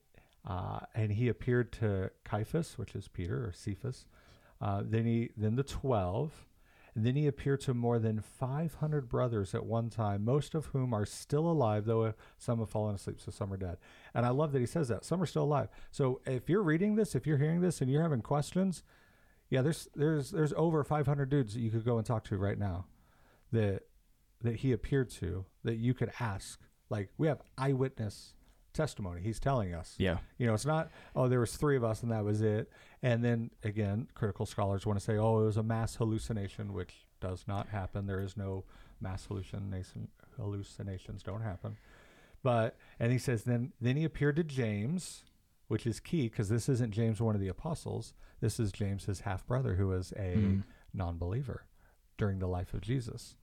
uh, 0.45 0.79
and 0.95 1.11
he 1.13 1.27
appeared 1.27 1.71
to 1.73 2.11
Caiaphas, 2.23 2.77
which 2.77 2.95
is 2.95 3.07
Peter 3.07 3.43
or 3.47 3.51
Cephas. 3.51 4.05
Uh, 4.61 4.83
then 4.85 5.05
he 5.05 5.31
then 5.35 5.55
the 5.55 5.63
twelve. 5.63 6.45
Then 6.99 7.15
he 7.15 7.27
appeared 7.27 7.61
to 7.61 7.75
more 7.75 7.99
than 7.99 8.21
500 8.21 9.07
brothers 9.07 9.53
at 9.53 9.67
one 9.67 9.91
time, 9.91 10.25
most 10.25 10.55
of 10.55 10.67
whom 10.67 10.95
are 10.95 11.05
still 11.05 11.45
alive, 11.45 11.85
though 11.85 12.03
uh, 12.03 12.11
some 12.39 12.57
have 12.57 12.71
fallen 12.71 12.95
asleep, 12.95 13.21
so 13.21 13.29
some 13.29 13.53
are 13.53 13.57
dead. 13.57 13.77
And 14.15 14.25
I 14.25 14.29
love 14.29 14.51
that 14.53 14.59
he 14.59 14.65
says 14.65 14.87
that. 14.87 15.05
Some 15.05 15.21
are 15.21 15.27
still 15.27 15.43
alive. 15.43 15.69
So 15.91 16.21
if 16.25 16.49
you're 16.49 16.63
reading 16.63 16.95
this, 16.95 17.13
if 17.13 17.27
you're 17.27 17.37
hearing 17.37 17.61
this 17.61 17.81
and 17.81 17.91
you're 17.91 18.01
having 18.01 18.23
questions, 18.23 18.81
yeah, 19.51 19.61
there's 19.61 19.87
there's 19.95 20.31
there's 20.31 20.53
over 20.57 20.83
500 20.83 21.29
dudes 21.29 21.53
that 21.53 21.59
you 21.59 21.69
could 21.69 21.85
go 21.85 21.97
and 21.97 22.05
talk 22.05 22.23
to 22.25 22.37
right 22.37 22.57
now 22.57 22.85
that 23.51 23.83
that 24.41 24.57
he 24.57 24.71
appeared 24.71 25.11
to 25.11 25.45
that 25.63 25.75
you 25.75 25.93
could 25.93 26.11
ask. 26.19 26.59
Like 26.89 27.09
we 27.17 27.27
have 27.27 27.41
eyewitness 27.59 28.33
testimony. 28.77 29.21
He's 29.21 29.39
telling 29.39 29.73
us. 29.73 29.95
Yeah. 29.97 30.19
You 30.37 30.47
know, 30.47 30.53
it's 30.53 30.65
not, 30.65 30.89
oh, 31.15 31.27
there 31.27 31.39
was 31.39 31.57
three 31.57 31.75
of 31.75 31.83
us 31.83 32.03
and 32.03 32.11
that 32.11 32.23
was 32.23 32.41
it. 32.41 32.71
And 33.03 33.23
then 33.23 33.51
again, 33.63 34.07
critical 34.13 34.45
scholars 34.45 34.85
want 34.85 34.97
to 34.99 35.03
say, 35.03 35.17
oh, 35.17 35.41
it 35.41 35.45
was 35.45 35.57
a 35.57 35.63
mass 35.63 35.95
hallucination, 35.95 36.73
which 36.73 36.93
does 37.19 37.45
not 37.47 37.67
happen. 37.69 38.07
There 38.07 38.21
is 38.21 38.37
no 38.37 38.63
mass 39.01 39.25
hallucination. 39.25 40.07
Hallucinations 40.37 41.23
don't 41.23 41.41
happen. 41.41 41.77
But 42.43 42.77
and 42.99 43.11
he 43.11 43.17
says 43.17 43.43
then 43.43 43.73
then 43.81 43.97
he 43.97 44.03
appeared 44.03 44.35
to 44.37 44.43
James, 44.43 45.23
which 45.67 45.85
is 45.85 45.99
key 45.99 46.29
because 46.29 46.49
this 46.49 46.69
isn't 46.69 46.91
James, 46.91 47.19
one 47.19 47.35
of 47.35 47.41
the 47.41 47.47
apostles. 47.47 48.13
This 48.39 48.59
is 48.59 48.71
James, 48.71 49.05
his 49.05 49.21
half 49.21 49.45
brother, 49.45 49.75
who 49.75 49.87
was 49.87 50.13
a 50.15 50.35
hmm. 50.35 50.59
non-believer 50.93 51.65
during 52.17 52.39
the 52.39 52.47
life 52.47 52.73
of 52.73 52.81
Jesus. 52.81 53.35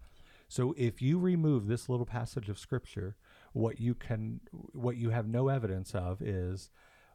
So 0.48 0.74
if 0.76 1.02
you 1.02 1.18
remove 1.18 1.66
this 1.66 1.88
little 1.88 2.06
passage 2.06 2.48
of 2.48 2.58
scripture, 2.58 3.16
what 3.54 3.80
you 3.80 3.94
can 3.94 4.40
what 4.72 4.96
you 4.96 5.10
have 5.10 5.26
no 5.26 5.48
evidence 5.48 5.94
of 5.94 6.20
is 6.22 6.70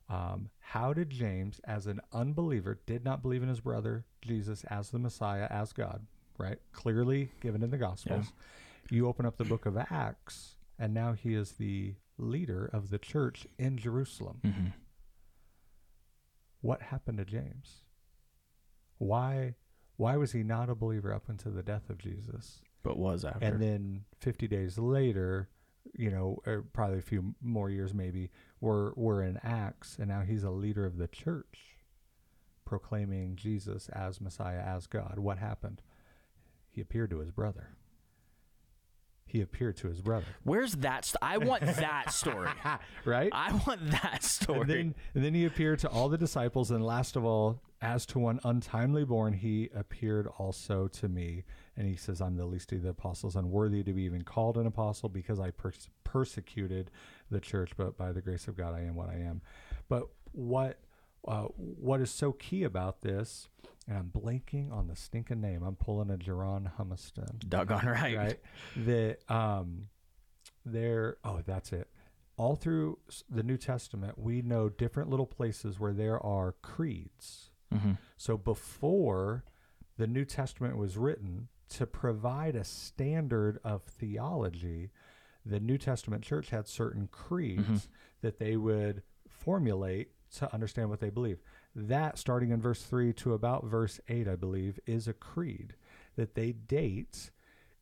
Um, 0.10 0.50
how 0.60 0.92
did 0.92 1.12
James, 1.12 1.62
as 1.66 1.86
an 1.86 2.02
unbeliever, 2.12 2.80
did 2.88 3.06
not 3.06 3.22
believe 3.22 3.44
in 3.44 3.50
his 3.50 3.60
brother 3.60 4.06
Jesus 4.24 4.64
as 4.64 4.90
the 4.90 4.98
Messiah, 4.98 5.46
as 5.52 5.72
God, 5.72 6.08
right? 6.40 6.58
Clearly 6.72 7.32
given 7.42 7.62
in 7.62 7.70
the 7.70 7.78
Gospels. 7.78 8.34
You 8.90 9.08
open 9.08 9.28
up 9.28 9.38
the 9.38 9.44
book 9.46 9.68
of 9.68 9.78
Acts, 9.78 10.56
and 10.80 10.96
now 10.96 11.14
he 11.14 11.36
is 11.36 11.52
the 11.54 11.94
leader 12.18 12.66
of 12.74 12.90
the 12.90 12.98
church 12.98 13.46
in 13.60 13.78
Jerusalem. 13.78 14.40
Mm-hmm. 14.44 14.68
What 16.62 16.82
happened 16.82 17.20
to 17.20 17.26
James? 17.26 17.84
Why 18.98 19.54
why 19.96 20.18
was 20.18 20.32
he 20.32 20.42
not 20.44 20.70
a 20.72 20.76
believer 20.76 21.14
up 21.14 21.30
until 21.30 21.52
the 21.52 21.62
death 21.62 21.90
of 21.90 22.00
Jesus? 22.00 22.62
But 22.82 22.98
was 22.98 23.24
after. 23.26 23.46
And 23.46 23.62
then 23.62 24.06
50 24.22 24.48
days 24.48 24.80
later, 24.80 25.50
you 25.98 26.10
know, 26.10 26.40
or 26.46 26.66
probably 26.74 26.98
a 26.98 27.02
few 27.02 27.36
more 27.42 27.70
years 27.70 27.94
maybe, 27.94 28.32
we're, 28.62 28.92
we're 28.96 29.24
in 29.24 29.40
Acts, 29.44 29.98
and 30.00 30.08
now 30.10 30.22
he's 30.22 30.44
a 30.44 30.50
leader 30.50 30.86
of 30.86 30.98
the 30.98 31.08
church 31.08 31.78
proclaiming 32.66 33.36
Jesus 33.36 33.90
as 33.90 34.22
Messiah, 34.22 34.62
as 34.62 34.86
God. 34.88 35.18
What 35.18 35.40
happened? 35.40 35.82
He 36.70 36.82
appeared 36.82 37.10
to 37.10 37.20
his 37.20 37.32
brother. 37.32 37.70
He 39.26 39.42
appeared 39.42 39.78
to 39.78 39.88
his 39.88 40.02
brother. 40.02 40.26
Where's 40.44 40.74
that? 40.74 41.06
St- 41.06 41.18
I 41.22 41.38
want 41.38 41.62
that 41.62 42.12
story. 42.12 42.50
right? 43.06 43.30
I 43.32 43.52
want 43.68 43.92
that 43.92 44.24
story. 44.24 44.62
And 44.62 44.70
then, 44.70 44.96
and 45.14 45.24
then 45.24 45.34
he 45.36 45.46
appeared 45.46 45.80
to 45.80 45.88
all 45.88 46.10
the 46.10 46.18
disciples, 46.18 46.72
and 46.72 46.84
last 46.84 47.16
of 47.16 47.24
all, 47.24 47.62
as 47.82 48.06
to 48.08 48.20
one 48.20 48.40
untimely 48.44 49.06
born, 49.06 49.34
he 49.34 49.70
appeared 49.76 50.28
also 50.38 50.88
to 50.88 51.08
me. 51.08 51.44
And 51.80 51.88
he 51.88 51.96
says, 51.96 52.20
I'm 52.20 52.36
the 52.36 52.46
least 52.46 52.74
of 52.74 52.84
the 52.84 52.90
apostles, 52.90 53.38
unworthy 53.38 53.84
to 53.84 53.94
be 53.94 54.02
even 54.02 54.24
called 54.24 54.58
an 54.58 54.68
apostle 54.68 55.08
because 55.08 55.40
I 55.40 55.52
pers- 55.52 55.88
persecuted 56.04 56.92
the 57.32 57.40
church, 57.40 57.72
but 57.78 57.98
by 57.98 58.12
the 58.12 58.22
grace 58.22 58.50
of 58.50 58.58
God, 58.58 58.76
I 58.76 58.82
am 58.82 58.96
what 58.96 59.08
I 59.08 59.16
am. 59.16 59.42
But 59.88 60.10
what 60.34 60.82
uh, 61.26 61.44
what 61.44 62.02
is 62.02 62.12
so 62.12 62.34
key 62.34 62.64
about 62.64 63.00
this, 63.02 63.48
and 63.88 63.98
I'm 63.98 64.12
blanking 64.12 64.74
on 64.74 64.88
the 64.88 64.96
stinking 64.98 65.40
name. 65.40 65.64
I'm 65.64 65.76
pulling 65.78 66.12
a 66.12 66.18
Jerron 66.18 66.70
Humiston 66.78 67.48
Doggone 67.48 67.86
right. 67.86 68.18
right? 68.18 68.40
That 68.76 69.20
um, 69.30 69.88
there. 70.66 71.16
Oh, 71.24 71.42
that's 71.46 71.72
it. 71.72 71.88
All 72.36 72.58
through 72.58 73.00
the 73.30 73.44
New 73.44 73.58
Testament, 73.58 74.18
we 74.18 74.42
know 74.42 74.68
different 74.68 75.10
little 75.10 75.26
places 75.26 75.80
where 75.80 75.94
there 75.94 76.22
are 76.22 76.56
creeds. 76.62 77.52
Mm-hmm. 77.74 77.94
So 78.18 78.38
before 78.38 79.46
the 79.98 80.08
New 80.08 80.26
Testament 80.26 80.78
was 80.78 80.98
written, 80.98 81.48
to 81.70 81.86
provide 81.86 82.56
a 82.56 82.64
standard 82.64 83.60
of 83.64 83.84
theology, 83.84 84.92
the 85.46 85.60
New 85.60 85.78
Testament 85.78 86.24
church 86.24 86.50
had 86.50 86.68
certain 86.68 87.08
creeds 87.12 87.64
mm-hmm. 87.64 87.78
that 88.22 88.40
they 88.40 88.58
would 88.58 89.04
formulate 89.28 90.12
to 90.38 90.54
understand 90.54 90.90
what 90.90 91.00
they 91.00 91.10
believe. 91.10 91.40
That, 91.76 92.18
starting 92.18 92.52
in 92.52 92.62
verse 92.62 92.84
3 92.84 93.14
to 93.14 93.34
about 93.34 93.66
verse 93.66 94.00
8, 94.08 94.28
I 94.28 94.36
believe, 94.36 94.80
is 94.86 95.08
a 95.08 95.14
creed 95.14 95.76
that 96.16 96.36
they 96.36 96.52
date 96.52 97.32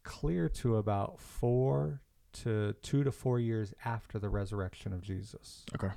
clear 0.03 0.47
to 0.47 0.77
about 0.77 1.19
four 1.19 2.01
to 2.43 2.73
two 2.81 3.03
to 3.03 3.11
four 3.11 3.39
years 3.39 3.73
after 3.83 4.19
the 4.19 4.29
resurrection 4.29 4.93
of 4.93 5.01
Jesus. 5.01 5.65
Okay. 5.75 5.93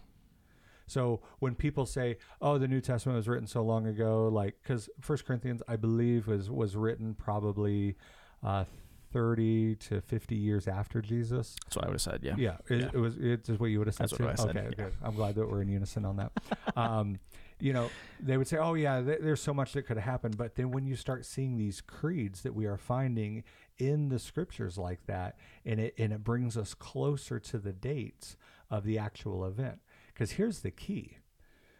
So 0.90 1.20
when 1.38 1.54
people 1.54 1.86
say, 1.86 2.16
"Oh, 2.42 2.58
the 2.58 2.66
New 2.68 2.80
Testament 2.80 3.16
was 3.16 3.28
written 3.28 3.46
so 3.46 3.62
long 3.62 3.86
ago," 3.86 4.28
like 4.28 4.56
because 4.62 4.88
First 5.00 5.24
Corinthians, 5.24 5.62
I 5.68 5.76
believe, 5.76 6.26
was 6.26 6.50
was 6.50 6.74
written 6.76 7.14
probably 7.14 7.96
uh, 8.42 8.64
thirty 9.12 9.76
to 9.76 10.00
fifty 10.00 10.34
years 10.36 10.66
after 10.66 11.00
Jesus. 11.00 11.56
That's 11.64 11.76
what 11.76 11.84
I 11.84 11.88
would 11.88 11.94
have 11.94 12.02
said. 12.02 12.20
Yeah. 12.22 12.34
Yeah, 12.36 12.56
it, 12.68 12.80
Yeah. 12.80 12.90
it 12.92 12.98
was. 12.98 13.16
It's 13.18 13.46
just 13.46 13.60
what 13.60 13.66
you 13.66 13.78
would 13.78 13.86
have 13.88 13.94
said 13.94 14.04
That's 14.04 14.16
too. 14.16 14.24
what 14.24 14.32
I 14.32 14.42
said, 14.42 14.56
Okay, 14.56 14.66
yeah. 14.76 14.84
good. 14.84 14.94
I'm 15.02 15.14
glad 15.14 15.36
that 15.36 15.48
we're 15.48 15.62
in 15.62 15.68
unison 15.68 16.04
on 16.04 16.16
that. 16.16 16.32
um, 16.76 17.18
you 17.60 17.72
know, 17.72 17.88
they 18.20 18.36
would 18.36 18.48
say, 18.48 18.56
"Oh 18.56 18.74
yeah, 18.74 19.00
th- 19.00 19.20
there's 19.20 19.40
so 19.42 19.54
much 19.54 19.72
that 19.74 19.82
could 19.82 19.96
have 19.96 20.04
happened," 20.04 20.36
but 20.36 20.56
then 20.56 20.70
when 20.72 20.86
you 20.86 20.96
start 20.96 21.24
seeing 21.24 21.56
these 21.56 21.80
creeds 21.80 22.42
that 22.42 22.54
we 22.54 22.66
are 22.66 22.76
finding 22.78 23.44
in 23.78 24.08
the 24.08 24.18
scriptures 24.18 24.76
like 24.76 25.06
that, 25.06 25.36
and 25.64 25.78
it 25.78 25.94
and 25.98 26.12
it 26.12 26.24
brings 26.24 26.56
us 26.56 26.74
closer 26.74 27.38
to 27.38 27.58
the 27.58 27.72
dates 27.72 28.36
of 28.70 28.84
the 28.84 28.98
actual 28.98 29.44
event. 29.44 29.78
Because 30.20 30.32
here's 30.32 30.60
the 30.60 30.70
key: 30.70 31.16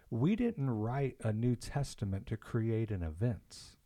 we 0.09 0.35
didn't 0.35 0.71
write 0.71 1.17
a 1.23 1.31
New 1.31 1.55
Testament 1.55 2.27
to 2.29 2.39
create 2.39 2.91
an 2.91 3.03
event 3.03 3.77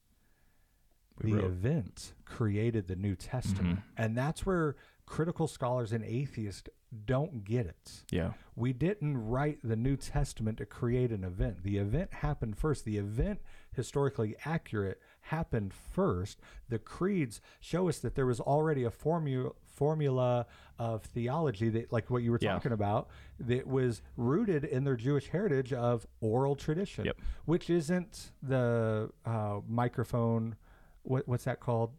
We 1.20 1.32
the 1.32 1.38
wrote- 1.38 1.44
event 1.46 2.12
created 2.24 2.86
the 2.86 2.94
New 2.94 3.16
Testament. 3.16 3.80
Mm-hmm. 3.80 4.02
And 4.02 4.16
that's 4.16 4.46
where 4.46 4.76
critical 5.06 5.48
scholars 5.48 5.92
and 5.92 6.04
atheists 6.04 6.68
don't 7.04 7.42
get 7.42 7.66
it. 7.66 8.04
Yeah. 8.12 8.34
We 8.54 8.72
didn't 8.72 9.18
write 9.26 9.58
the 9.64 9.74
New 9.74 9.96
Testament 9.96 10.58
to 10.58 10.66
create 10.66 11.10
an 11.10 11.24
event. 11.24 11.64
The 11.64 11.78
event 11.78 12.14
happened 12.14 12.56
first. 12.56 12.84
The 12.84 12.98
event, 12.98 13.40
historically 13.74 14.36
accurate, 14.44 15.00
happened 15.22 15.74
first. 15.74 16.38
The 16.68 16.78
creeds 16.78 17.40
show 17.60 17.88
us 17.88 17.98
that 17.98 18.14
there 18.14 18.26
was 18.26 18.38
already 18.38 18.84
a 18.84 18.90
formula 18.92 19.50
formula 19.74 20.46
of 20.78 21.02
theology 21.04 21.68
that 21.68 21.92
like 21.92 22.10
what 22.10 22.22
you 22.22 22.30
were 22.32 22.38
Yeah. 22.40 22.52
talking 22.54 22.72
about 22.72 23.08
that 23.40 23.66
was 23.66 24.02
rooted 24.16 24.64
in 24.64 24.84
their 24.84 24.96
Jewish 24.96 25.28
heritage 25.28 25.72
of 25.72 26.06
oral 26.20 26.56
tradition 26.56 27.04
Yep. 27.06 27.16
which 27.44 27.70
isn't 27.70 28.32
the 28.42 29.10
uh, 29.24 29.60
microphone 29.68 30.56
what, 31.02 31.28
what's 31.28 31.44
that 31.44 31.60
called? 31.60 31.90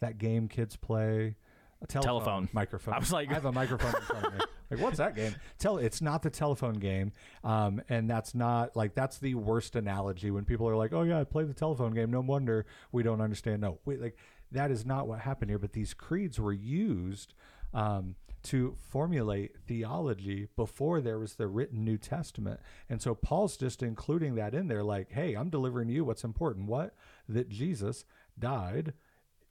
That 0.00 0.16
game 0.18 0.48
kids 0.48 0.76
play? 0.76 1.36
A 1.82 1.86
telephone, 1.86 2.08
Telephone. 2.20 2.48
microphone. 2.54 2.94
I 2.94 2.98
was 2.98 3.12
like- 3.12 3.28
I 3.30 3.34
have 3.34 3.44
a 3.44 3.52
microphone 3.52 3.94
in 3.94 4.00
front 4.00 4.26
of 4.26 4.32
me. 4.34 4.40
Like 4.68 4.80
what's 4.80 4.98
that 4.98 5.14
game? 5.14 5.32
Tell 5.60 5.78
it's 5.78 6.02
not 6.02 6.22
the 6.24 6.30
telephone 6.30 6.74
game 6.74 7.12
um, 7.44 7.80
and 7.88 8.10
that's 8.10 8.34
not 8.34 8.74
like 8.74 8.96
that's 8.96 9.18
the 9.18 9.36
worst 9.36 9.76
analogy 9.76 10.32
when 10.32 10.44
people 10.44 10.68
are 10.68 10.74
like 10.74 10.92
oh 10.92 11.02
yeah 11.04 11.20
I 11.20 11.22
play 11.24 11.44
the 11.44 11.54
telephone 11.54 11.92
game. 11.94 12.10
No 12.10 12.20
wonder 12.20 12.66
we 12.90 13.04
don't 13.04 13.20
understand. 13.20 13.60
No 13.60 13.78
wait 13.84 14.00
like 14.02 14.16
that 14.52 14.70
is 14.70 14.86
not 14.86 15.08
what 15.08 15.20
happened 15.20 15.50
here 15.50 15.58
but 15.58 15.72
these 15.72 15.94
creeds 15.94 16.38
were 16.38 16.52
used 16.52 17.34
um, 17.74 18.14
to 18.46 18.76
formulate 18.78 19.56
theology 19.66 20.46
before 20.54 21.00
there 21.00 21.18
was 21.18 21.34
the 21.34 21.48
written 21.48 21.84
New 21.84 21.98
Testament. 21.98 22.60
And 22.88 23.02
so 23.02 23.12
Paul's 23.12 23.56
just 23.56 23.82
including 23.82 24.36
that 24.36 24.54
in 24.54 24.68
there, 24.68 24.84
like, 24.84 25.10
hey, 25.10 25.34
I'm 25.34 25.50
delivering 25.50 25.88
you 25.88 26.04
what's 26.04 26.22
important. 26.22 26.68
What? 26.68 26.94
That 27.28 27.48
Jesus 27.48 28.04
died 28.38 28.92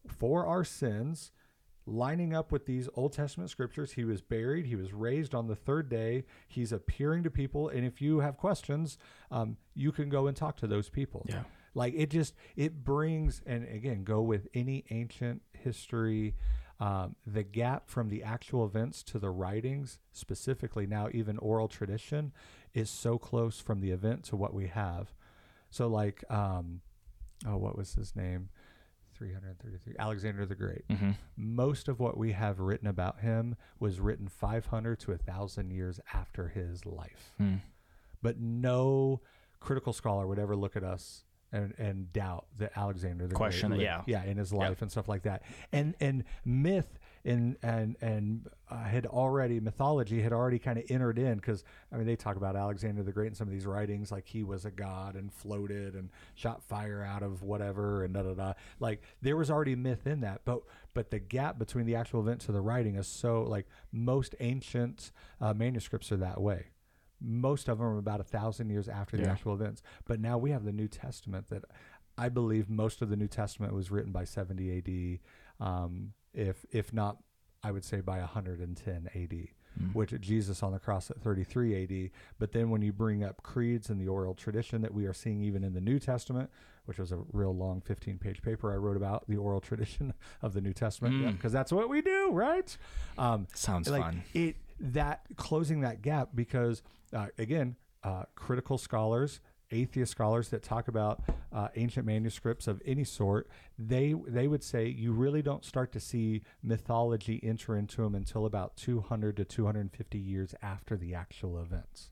for 0.08 0.46
our 0.46 0.64
sins, 0.64 1.32
lining 1.86 2.34
up 2.34 2.54
with 2.54 2.66
these 2.66 2.88
Old 2.96 3.12
Testament 3.12 3.50
scriptures. 3.50 3.92
He 3.92 4.06
was 4.06 4.22
buried, 4.22 4.66
he 4.66 4.78
was 4.78 4.94
raised 4.94 5.36
on 5.36 5.48
the 5.48 5.56
third 5.58 5.90
day, 5.90 6.24
he's 6.48 6.72
appearing 6.72 7.24
to 7.24 7.30
people. 7.30 7.68
And 7.68 7.86
if 7.86 8.02
you 8.02 8.20
have 8.20 8.38
questions, 8.38 8.98
um, 9.30 9.58
you 9.74 9.92
can 9.92 10.08
go 10.08 10.28
and 10.28 10.38
talk 10.38 10.56
to 10.58 10.68
those 10.68 10.90
people. 10.90 11.26
Yeah. 11.28 11.44
Like 11.76 11.94
it 11.96 12.10
just 12.10 12.34
it 12.56 12.84
brings 12.84 13.42
and 13.46 13.64
again 13.68 14.04
go 14.04 14.22
with 14.22 14.48
any 14.54 14.84
ancient 14.90 15.42
history 15.54 16.34
um, 16.80 17.16
the 17.26 17.44
gap 17.44 17.90
from 17.90 18.10
the 18.10 18.24
actual 18.24 18.66
events 18.66 19.04
to 19.04 19.20
the 19.20 19.30
writings 19.30 20.00
specifically 20.12 20.88
now 20.88 21.08
even 21.14 21.38
oral 21.38 21.68
tradition 21.68 22.32
is 22.74 22.90
so 22.90 23.18
close 23.18 23.60
from 23.62 23.80
the 23.82 23.92
event 23.92 24.24
to 24.26 24.36
what 24.36 24.54
we 24.54 24.68
have 24.68 25.14
so 25.70 25.88
like 25.88 26.24
um 26.30 26.82
oh 27.48 27.56
what 27.58 27.78
was 27.78 27.94
his 27.96 28.14
name 28.16 28.50
333 29.14 29.96
alexander 30.00 30.46
the 30.46 30.56
great 30.56 30.86
Mm-hmm. 30.90 31.12
most 31.38 31.88
of 31.88 32.00
what 32.00 32.18
we 32.18 32.34
have 32.34 32.60
written 32.60 32.88
about 32.88 33.22
him 33.22 33.56
was 33.80 34.00
written 34.02 34.28
500 34.28 35.00
to 35.00 35.12
1000 35.12 35.72
years 35.72 36.00
after 36.14 36.50
his 36.50 36.86
life 36.86 37.34
Mm. 37.42 37.62
but 38.22 38.38
no 38.40 39.22
critical 39.62 39.94
scholar 39.94 40.28
would 40.28 40.40
ever 40.40 40.56
look 40.58 40.76
at 40.76 40.84
us 40.84 41.24
and, 41.56 41.74
and 41.78 42.14
doubt 42.14 42.46
that 42.58 42.72
Alexander 42.76 43.28
the 43.28 43.36
Question 43.36 43.72
Great 43.72 43.82
yeah. 43.82 44.02
yeah 44.06 44.24
in 44.24 44.38
his 44.38 44.52
life 44.52 44.82
and 44.82 44.92
stuff 44.92 45.08
like 45.08 45.24
that. 45.24 45.44
And 45.72 45.96
and 46.00 46.24
myth 46.44 47.00
and 47.24 47.58
and 47.64 47.96
and 48.02 48.48
uh, 48.70 48.84
had 48.84 49.06
already 49.06 49.60
mythology 49.60 50.22
had 50.22 50.34
already 50.34 50.60
kind 50.60 50.78
of 50.78 50.84
entered 50.90 51.18
in 51.18 51.36
because 51.36 51.64
I 51.92 51.98
mean 51.98 52.06
they 52.06 52.16
talk 52.16 52.36
about 52.36 52.56
Alexander 52.56 53.04
the 53.04 53.12
Great 53.12 53.28
in 53.28 53.36
some 53.36 53.48
of 53.48 53.54
these 53.54 53.66
writings 53.66 54.12
like 54.12 54.28
he 54.28 54.44
was 54.44 54.66
a 54.66 54.72
god 54.72 55.16
and 55.16 55.32
floated 55.34 55.96
and 55.96 56.10
shot 56.36 56.62
fire 56.64 57.04
out 57.04 57.24
of 57.24 57.42
whatever 57.42 58.04
and 58.04 58.14
da 58.14 58.24
da 58.24 58.34
da. 58.34 58.54
Like 58.80 59.02
there 59.22 59.38
was 59.38 59.50
already 59.50 59.76
myth 59.76 60.06
in 60.06 60.22
that 60.22 60.42
but 60.46 60.62
but 60.94 61.10
the 61.10 61.20
gap 61.20 61.58
between 61.58 61.86
the 61.86 61.96
actual 61.96 62.20
event 62.22 62.42
to 62.42 62.52
the 62.52 62.62
writing 62.62 62.96
is 62.96 63.08
so 63.08 63.44
like 63.44 63.68
most 63.92 64.36
ancient 64.40 65.12
uh, 65.40 65.54
manuscripts 65.54 66.12
are 66.12 66.18
that 66.18 66.42
way 66.42 66.68
most 67.26 67.68
of 67.68 67.78
them 67.80 67.88
are 67.88 67.98
about 67.98 68.20
a 68.20 68.24
thousand 68.24 68.70
years 68.70 68.88
after 68.88 69.18
the 69.18 69.24
Yeah. 69.24 69.32
actual 69.32 69.54
events. 69.54 69.82
But 70.06 70.20
now 70.20 70.38
we 70.38 70.52
have 70.52 70.64
the 70.64 70.72
New 70.74 70.88
Testament 70.88 71.48
that 71.50 71.64
I 72.18 72.30
believe 72.30 72.70
most 72.70 73.02
of 73.02 73.10
the 73.10 73.18
New 73.18 73.28
Testament 73.28 73.74
was 73.74 73.92
written 73.92 74.12
by 74.12 74.24
70 74.24 74.78
AD, 74.78 75.66
um, 75.66 76.14
if 76.34 76.66
if 76.72 76.94
not, 76.94 77.18
I 77.64 77.72
would 77.72 77.84
say 77.84 78.00
by 78.02 78.20
110 78.20 79.10
AD. 79.16 79.50
Which 79.92 80.14
Jesus 80.22 80.64
on 80.64 80.72
the 80.72 80.80
cross 80.80 81.12
at 81.12 81.20
33 81.20 81.84
AD, 81.84 82.12
but 82.40 82.54
then 82.54 82.70
when 82.70 82.82
you 82.82 82.94
bring 82.94 83.26
up 83.26 83.44
creeds 83.44 83.90
and 83.90 84.00
the 84.00 84.08
oral 84.08 84.34
tradition 84.34 84.82
that 84.84 84.94
we 84.94 85.06
are 85.06 85.12
seeing 85.12 85.42
even 85.42 85.66
in 85.66 85.74
the 85.74 85.82
New 85.82 86.00
Testament, 86.00 86.50
which 86.86 86.98
was 86.98 87.12
a 87.12 87.18
real 87.34 87.54
long 87.54 87.82
15 87.82 88.18
page 88.18 88.42
paper 88.42 88.72
I 88.72 88.78
wrote 88.78 88.96
about 88.96 89.28
the 89.28 89.36
oral 89.36 89.60
tradition 89.70 90.14
of 90.42 90.54
the 90.54 90.62
New 90.62 90.72
Testament, 90.72 91.36
because 91.36 91.52
that's 91.52 91.74
what 91.74 91.90
we 91.90 92.02
do, 92.02 92.30
right? 92.32 92.78
Um, 93.18 93.48
Sounds 93.54 93.90
like 93.90 94.02
fun. 94.04 94.24
it 94.34 94.56
that 94.80 95.26
closing 95.36 95.82
that 95.82 96.02
gap 96.02 96.30
because 96.36 96.82
uh, 97.14 97.28
again 97.38 97.76
uh, 98.04 98.24
critical 98.36 98.78
scholars, 98.78 99.40
atheist 99.72 100.12
scholars 100.12 100.50
that 100.50 100.62
talk 100.62 100.88
about 100.88 101.22
uh, 101.52 101.70
ancient 101.76 102.06
manuscripts 102.06 102.68
of 102.68 102.82
any 102.86 103.04
sort, 103.04 103.50
they 103.80 104.14
they 104.28 104.48
would 104.48 104.64
say 104.64 104.88
you 104.88 105.12
really 105.12 105.42
don't 105.42 105.66
start 105.66 105.92
to 105.92 106.00
see 106.00 106.42
mythology 106.62 107.40
enter 107.44 107.76
into 107.76 108.04
them 108.04 108.14
until 108.14 108.46
about 108.46 108.78
200 108.78 109.38
to 109.38 109.46
250 109.46 110.18
years 110.18 110.54
after 110.62 110.96
the 110.96 111.16
actual 111.16 111.60
events. 111.60 112.12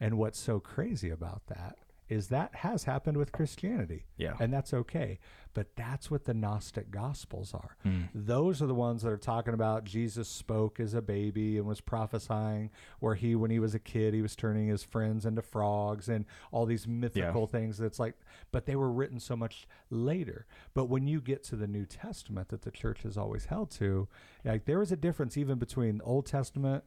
And 0.00 0.18
what's 0.18 0.38
so 0.38 0.58
crazy 0.58 1.10
about 1.10 1.42
that 1.48 1.78
is 2.08 2.28
that 2.28 2.54
has 2.56 2.84
happened 2.84 3.16
with 3.16 3.32
Christianity. 3.32 4.04
Yeah. 4.16 4.34
And 4.38 4.52
that's 4.52 4.74
okay. 4.74 5.18
But 5.54 5.76
that's 5.76 6.10
what 6.10 6.24
the 6.24 6.34
Gnostic 6.34 6.90
Gospels 6.90 7.54
are. 7.54 7.76
Mm. 7.86 8.08
Those 8.12 8.60
are 8.60 8.66
the 8.66 8.74
ones 8.74 9.02
that 9.02 9.10
are 9.10 9.16
talking 9.16 9.54
about 9.54 9.84
Jesus 9.84 10.28
spoke 10.28 10.80
as 10.80 10.94
a 10.94 11.00
baby 11.00 11.56
and 11.56 11.66
was 11.66 11.80
prophesying, 11.80 12.70
where 12.98 13.14
he, 13.14 13.36
when 13.36 13.52
he 13.52 13.60
was 13.60 13.74
a 13.74 13.78
kid, 13.78 14.14
he 14.14 14.22
was 14.22 14.34
turning 14.34 14.66
his 14.66 14.82
friends 14.82 15.24
into 15.24 15.42
frogs 15.42 16.08
and 16.08 16.24
all 16.50 16.66
these 16.66 16.88
mythical 16.88 17.46
things 17.46 17.78
that's 17.78 18.00
like, 18.00 18.14
but 18.50 18.66
they 18.66 18.74
were 18.74 18.90
written 18.90 19.20
so 19.20 19.36
much 19.36 19.68
later. 19.90 20.44
But 20.74 20.86
when 20.86 21.06
you 21.06 21.20
get 21.20 21.44
to 21.44 21.56
the 21.56 21.68
New 21.68 21.86
Testament 21.86 22.48
that 22.48 22.62
the 22.62 22.72
church 22.72 23.04
has 23.04 23.16
always 23.16 23.44
held 23.44 23.70
to, 23.72 24.08
like 24.44 24.64
there 24.64 24.82
is 24.82 24.90
a 24.90 24.96
difference 24.96 25.36
even 25.36 25.58
between 25.58 26.00
Old 26.04 26.26
Testament 26.26 26.82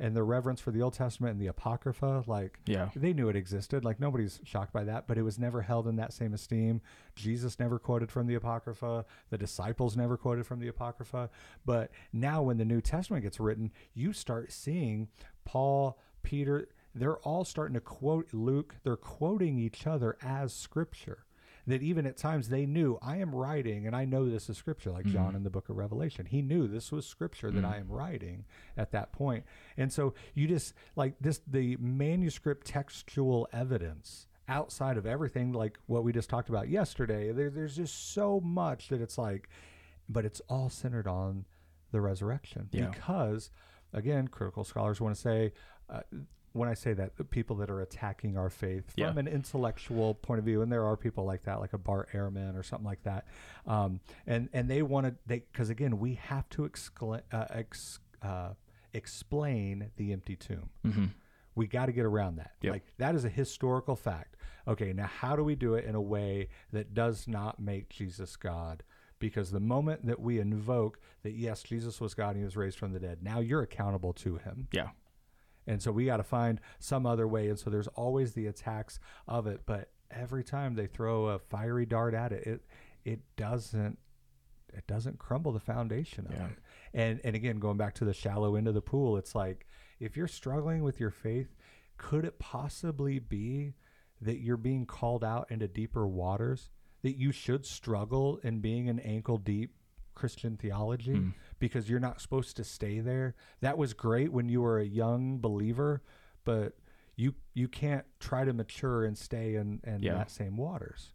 and 0.00 0.16
the 0.16 0.22
reverence 0.24 0.60
for 0.60 0.70
the 0.72 0.82
Old 0.82 0.94
Testament 0.94 1.32
and 1.32 1.40
the 1.40 1.46
Apocrypha. 1.46 2.24
Like, 2.26 2.58
Yeah. 2.66 2.88
they 2.96 3.12
knew 3.12 3.28
it 3.28 3.36
existed. 3.36 3.84
Like 3.84 4.00
nobody's 4.00 4.40
shocked 4.44 4.72
by 4.72 4.82
that, 4.84 5.06
but 5.06 5.18
it 5.18 5.22
was 5.22 5.38
never 5.38 5.62
held 5.62 5.86
in 5.86 5.96
that 5.96 6.12
same 6.12 6.34
esteem. 6.34 6.80
Jesus 7.14 7.58
never 7.60 7.78
quoted 7.78 8.10
from 8.10 8.26
the 8.26 8.34
Apocrypha. 8.34 9.04
The 9.28 9.38
disciples 9.38 9.96
never 9.96 10.16
quoted 10.16 10.46
from 10.46 10.58
the 10.58 10.68
Apocrypha. 10.68 11.30
But 11.64 11.90
now, 12.12 12.42
when 12.42 12.56
the 12.56 12.64
New 12.64 12.80
Testament 12.80 13.22
gets 13.22 13.38
written, 13.38 13.70
you 13.94 14.12
start 14.12 14.50
seeing 14.50 15.08
Paul, 15.44 15.98
Peter. 16.22 16.68
They're 16.94 17.18
all 17.18 17.44
starting 17.44 17.74
to 17.74 17.80
quote 17.80 18.32
Luke. 18.32 18.76
They're 18.82 18.96
quoting 18.96 19.58
each 19.58 19.86
other 19.86 20.16
as 20.22 20.52
scripture. 20.52 21.24
That 21.66 21.82
even 21.82 22.06
at 22.06 22.16
times 22.16 22.48
they 22.48 22.66
knew 22.66 22.98
I 23.02 23.18
am 23.18 23.34
writing 23.34 23.86
and 23.86 23.94
I 23.94 24.04
know 24.04 24.28
this 24.28 24.48
is 24.48 24.56
scripture, 24.56 24.90
like 24.90 25.06
John 25.06 25.34
in 25.36 25.42
the 25.44 25.50
book 25.50 25.68
of 25.68 25.76
Revelation. 25.76 26.26
He 26.26 26.42
knew 26.42 26.66
this 26.66 26.90
was 26.90 27.06
scripture 27.06 27.50
that 27.50 27.64
I 27.64 27.76
am 27.76 27.88
writing 27.88 28.44
at 28.76 28.92
that 28.92 29.12
point. 29.12 29.44
And 29.76 29.92
so 29.92 30.14
you 30.34 30.48
just 30.48 30.74
like 30.96 31.14
this 31.20 31.40
the 31.46 31.76
manuscript 31.78 32.66
textual 32.66 33.46
evidence 33.52 34.26
outside 34.48 34.96
of 34.96 35.06
everything 35.06 35.52
like 35.52 35.78
what 35.86 36.02
we 36.02 36.12
just 36.12 36.28
talked 36.30 36.48
about 36.48 36.68
yesterday. 36.68 37.30
There, 37.30 37.50
there's 37.50 37.76
just 37.76 38.12
so 38.14 38.40
much 38.40 38.88
that 38.88 39.00
it's 39.00 39.16
like, 39.18 39.48
but 40.08 40.24
it's 40.24 40.40
all 40.48 40.68
centered 40.70 41.06
on 41.06 41.44
the 41.92 42.00
resurrection 42.00 42.68
Yeah. 42.72 42.88
because, 42.88 43.50
again, 43.92 44.26
critical 44.28 44.64
scholars 44.64 45.00
want 45.00 45.14
to 45.14 45.20
say. 45.20 45.52
Uh, 45.88 46.00
when 46.52 46.68
I 46.68 46.74
say 46.74 46.92
that, 46.94 47.16
the 47.16 47.24
people 47.24 47.56
that 47.56 47.70
are 47.70 47.80
attacking 47.80 48.36
our 48.36 48.50
faith 48.50 48.92
Yeah. 48.96 49.08
from 49.10 49.18
an 49.18 49.28
intellectual 49.28 50.14
point 50.14 50.38
of 50.40 50.44
view, 50.44 50.62
and 50.62 50.70
there 50.72 50.84
are 50.84 50.96
people 50.96 51.24
like 51.24 51.44
that, 51.44 51.60
like 51.60 51.72
a 51.72 51.78
Bart 51.78 52.08
Ehrman 52.12 52.56
or 52.56 52.62
something 52.62 52.86
like 52.86 53.02
that, 53.04 53.26
um, 53.66 54.00
and 54.26 54.48
and 54.52 54.68
they 54.68 54.82
want 54.82 55.06
to, 55.06 55.14
they 55.26 55.40
because 55.52 55.70
again, 55.70 55.98
we 55.98 56.14
have 56.14 56.48
to 56.50 56.62
excla- 56.62 57.22
uh, 57.32 57.46
ex, 57.50 58.00
uh, 58.22 58.54
explain 59.10 59.90
the 59.96 60.12
empty 60.12 60.36
tomb. 60.36 60.70
Mm-hmm. 60.86 61.04
We 61.54 61.66
got 61.66 61.86
to 61.86 61.92
get 61.92 62.04
around 62.06 62.36
that. 62.36 62.52
Yep. 62.62 62.72
Like 62.72 62.84
that 62.98 63.14
is 63.14 63.24
a 63.24 63.28
historical 63.28 63.96
fact. 63.96 64.36
Okay, 64.68 64.92
now 64.92 65.06
how 65.06 65.36
do 65.36 65.42
we 65.42 65.54
do 65.56 65.74
it 65.74 65.84
in 65.84 65.94
a 65.94 66.00
way 66.00 66.48
that 66.72 66.94
does 66.94 67.26
not 67.26 67.60
make 67.60 67.88
Jesus 67.88 68.36
God? 68.36 68.82
Because 69.18 69.50
the 69.50 69.60
moment 69.60 70.06
that 70.06 70.20
we 70.20 70.38
invoke 70.38 70.98
that 71.22 71.32
yes, 71.32 71.62
Jesus 71.62 72.00
was 72.00 72.14
God 72.14 72.30
and 72.30 72.38
he 72.38 72.44
was 72.44 72.56
raised 72.56 72.78
from 72.78 72.92
the 72.92 73.00
dead, 73.00 73.18
now 73.22 73.40
you're 73.40 73.62
accountable 73.62 74.12
to 74.14 74.36
him. 74.36 74.68
Yeah. 74.72 74.90
And 75.70 75.80
so 75.82 75.92
we 75.92 76.04
got 76.06 76.16
to 76.16 76.24
find 76.24 76.60
some 76.78 77.06
other 77.06 77.28
way. 77.28 77.48
And 77.48 77.58
so 77.58 77.70
there's 77.70 77.86
always 77.88 78.32
the 78.34 78.46
attacks 78.46 78.98
of 79.28 79.46
it, 79.46 79.60
but 79.66 79.90
every 80.10 80.42
time 80.42 80.74
they 80.74 80.86
throw 80.86 81.26
a 81.26 81.38
fiery 81.38 81.86
dart 81.86 82.12
at 82.14 82.32
it, 82.32 82.46
it 82.46 82.60
it 83.04 83.20
doesn't 83.36 83.98
it 84.74 84.86
doesn't 84.86 85.18
crumble 85.18 85.52
the 85.52 85.60
foundation 85.60 86.26
of 86.26 86.32
Yeah. 86.32 86.46
it. 86.46 86.58
And 86.92 87.20
and 87.24 87.36
again, 87.36 87.58
going 87.60 87.76
back 87.76 87.94
to 87.94 88.04
the 88.04 88.12
shallow 88.14 88.56
end 88.56 88.66
of 88.68 88.74
the 88.74 88.82
pool, 88.82 89.16
it's 89.16 89.34
like 89.34 89.66
if 90.00 90.16
you're 90.16 90.28
struggling 90.28 90.82
with 90.82 90.98
your 90.98 91.10
faith, 91.10 91.54
could 91.96 92.24
it 92.24 92.38
possibly 92.38 93.18
be 93.18 93.74
that 94.20 94.40
you're 94.40 94.56
being 94.56 94.86
called 94.86 95.22
out 95.24 95.46
into 95.50 95.68
deeper 95.68 96.06
waters? 96.06 96.68
That 97.02 97.16
you 97.16 97.32
should 97.32 97.64
struggle 97.64 98.38
in 98.42 98.60
being 98.60 98.88
an 98.88 98.98
ankle 99.00 99.38
deep 99.38 99.74
Christian 100.20 100.56
theology 100.56 101.14
because 101.58 101.88
you're 101.90 102.00
not 102.08 102.20
supposed 102.20 102.56
to 102.58 102.64
stay 102.64 103.00
there. 103.00 103.34
That 103.60 103.76
was 103.78 103.94
great 103.94 104.30
when 104.32 104.48
you 104.48 104.60
were 104.60 104.78
a 104.78 104.84
young 105.02 105.38
believer, 105.38 106.02
but 106.44 106.70
you 107.16 107.34
you 107.54 107.68
can't 107.68 108.04
try 108.18 108.44
to 108.44 108.52
mature 108.52 109.04
and 109.04 109.16
stay 109.16 109.54
in, 109.60 109.80
in 109.84 109.98
Yeah. 110.02 110.14
that 110.14 110.30
same 110.30 110.56
waters. 110.56 111.12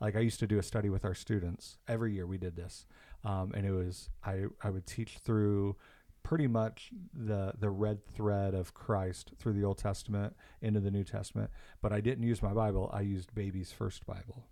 Like 0.00 0.16
I 0.16 0.20
used 0.20 0.40
to 0.40 0.46
do 0.46 0.58
a 0.58 0.62
study 0.62 0.88
with 0.90 1.04
our 1.04 1.14
students 1.14 1.78
every 1.86 2.12
year. 2.14 2.26
We 2.26 2.38
did 2.38 2.54
this, 2.56 2.86
um, 3.24 3.52
and 3.54 3.64
it 3.66 3.72
was 3.72 4.10
I 4.24 4.34
I 4.66 4.70
would 4.70 4.86
teach 4.86 5.18
through 5.18 5.76
pretty 6.22 6.46
much 6.48 6.90
the 7.12 7.52
the 7.58 7.70
red 7.70 7.98
thread 8.16 8.54
of 8.54 8.74
Christ 8.74 9.32
through 9.38 9.54
the 9.54 9.64
Old 9.64 9.78
Testament 9.78 10.34
into 10.60 10.80
the 10.80 10.90
New 10.90 11.04
Testament. 11.04 11.50
But 11.82 11.92
I 11.92 12.00
didn't 12.00 12.24
use 12.32 12.40
my 12.42 12.52
Bible. 12.52 12.90
I 12.92 13.00
used 13.02 13.34
Baby's 13.34 13.72
First 13.72 14.04
Bible, 14.06 14.44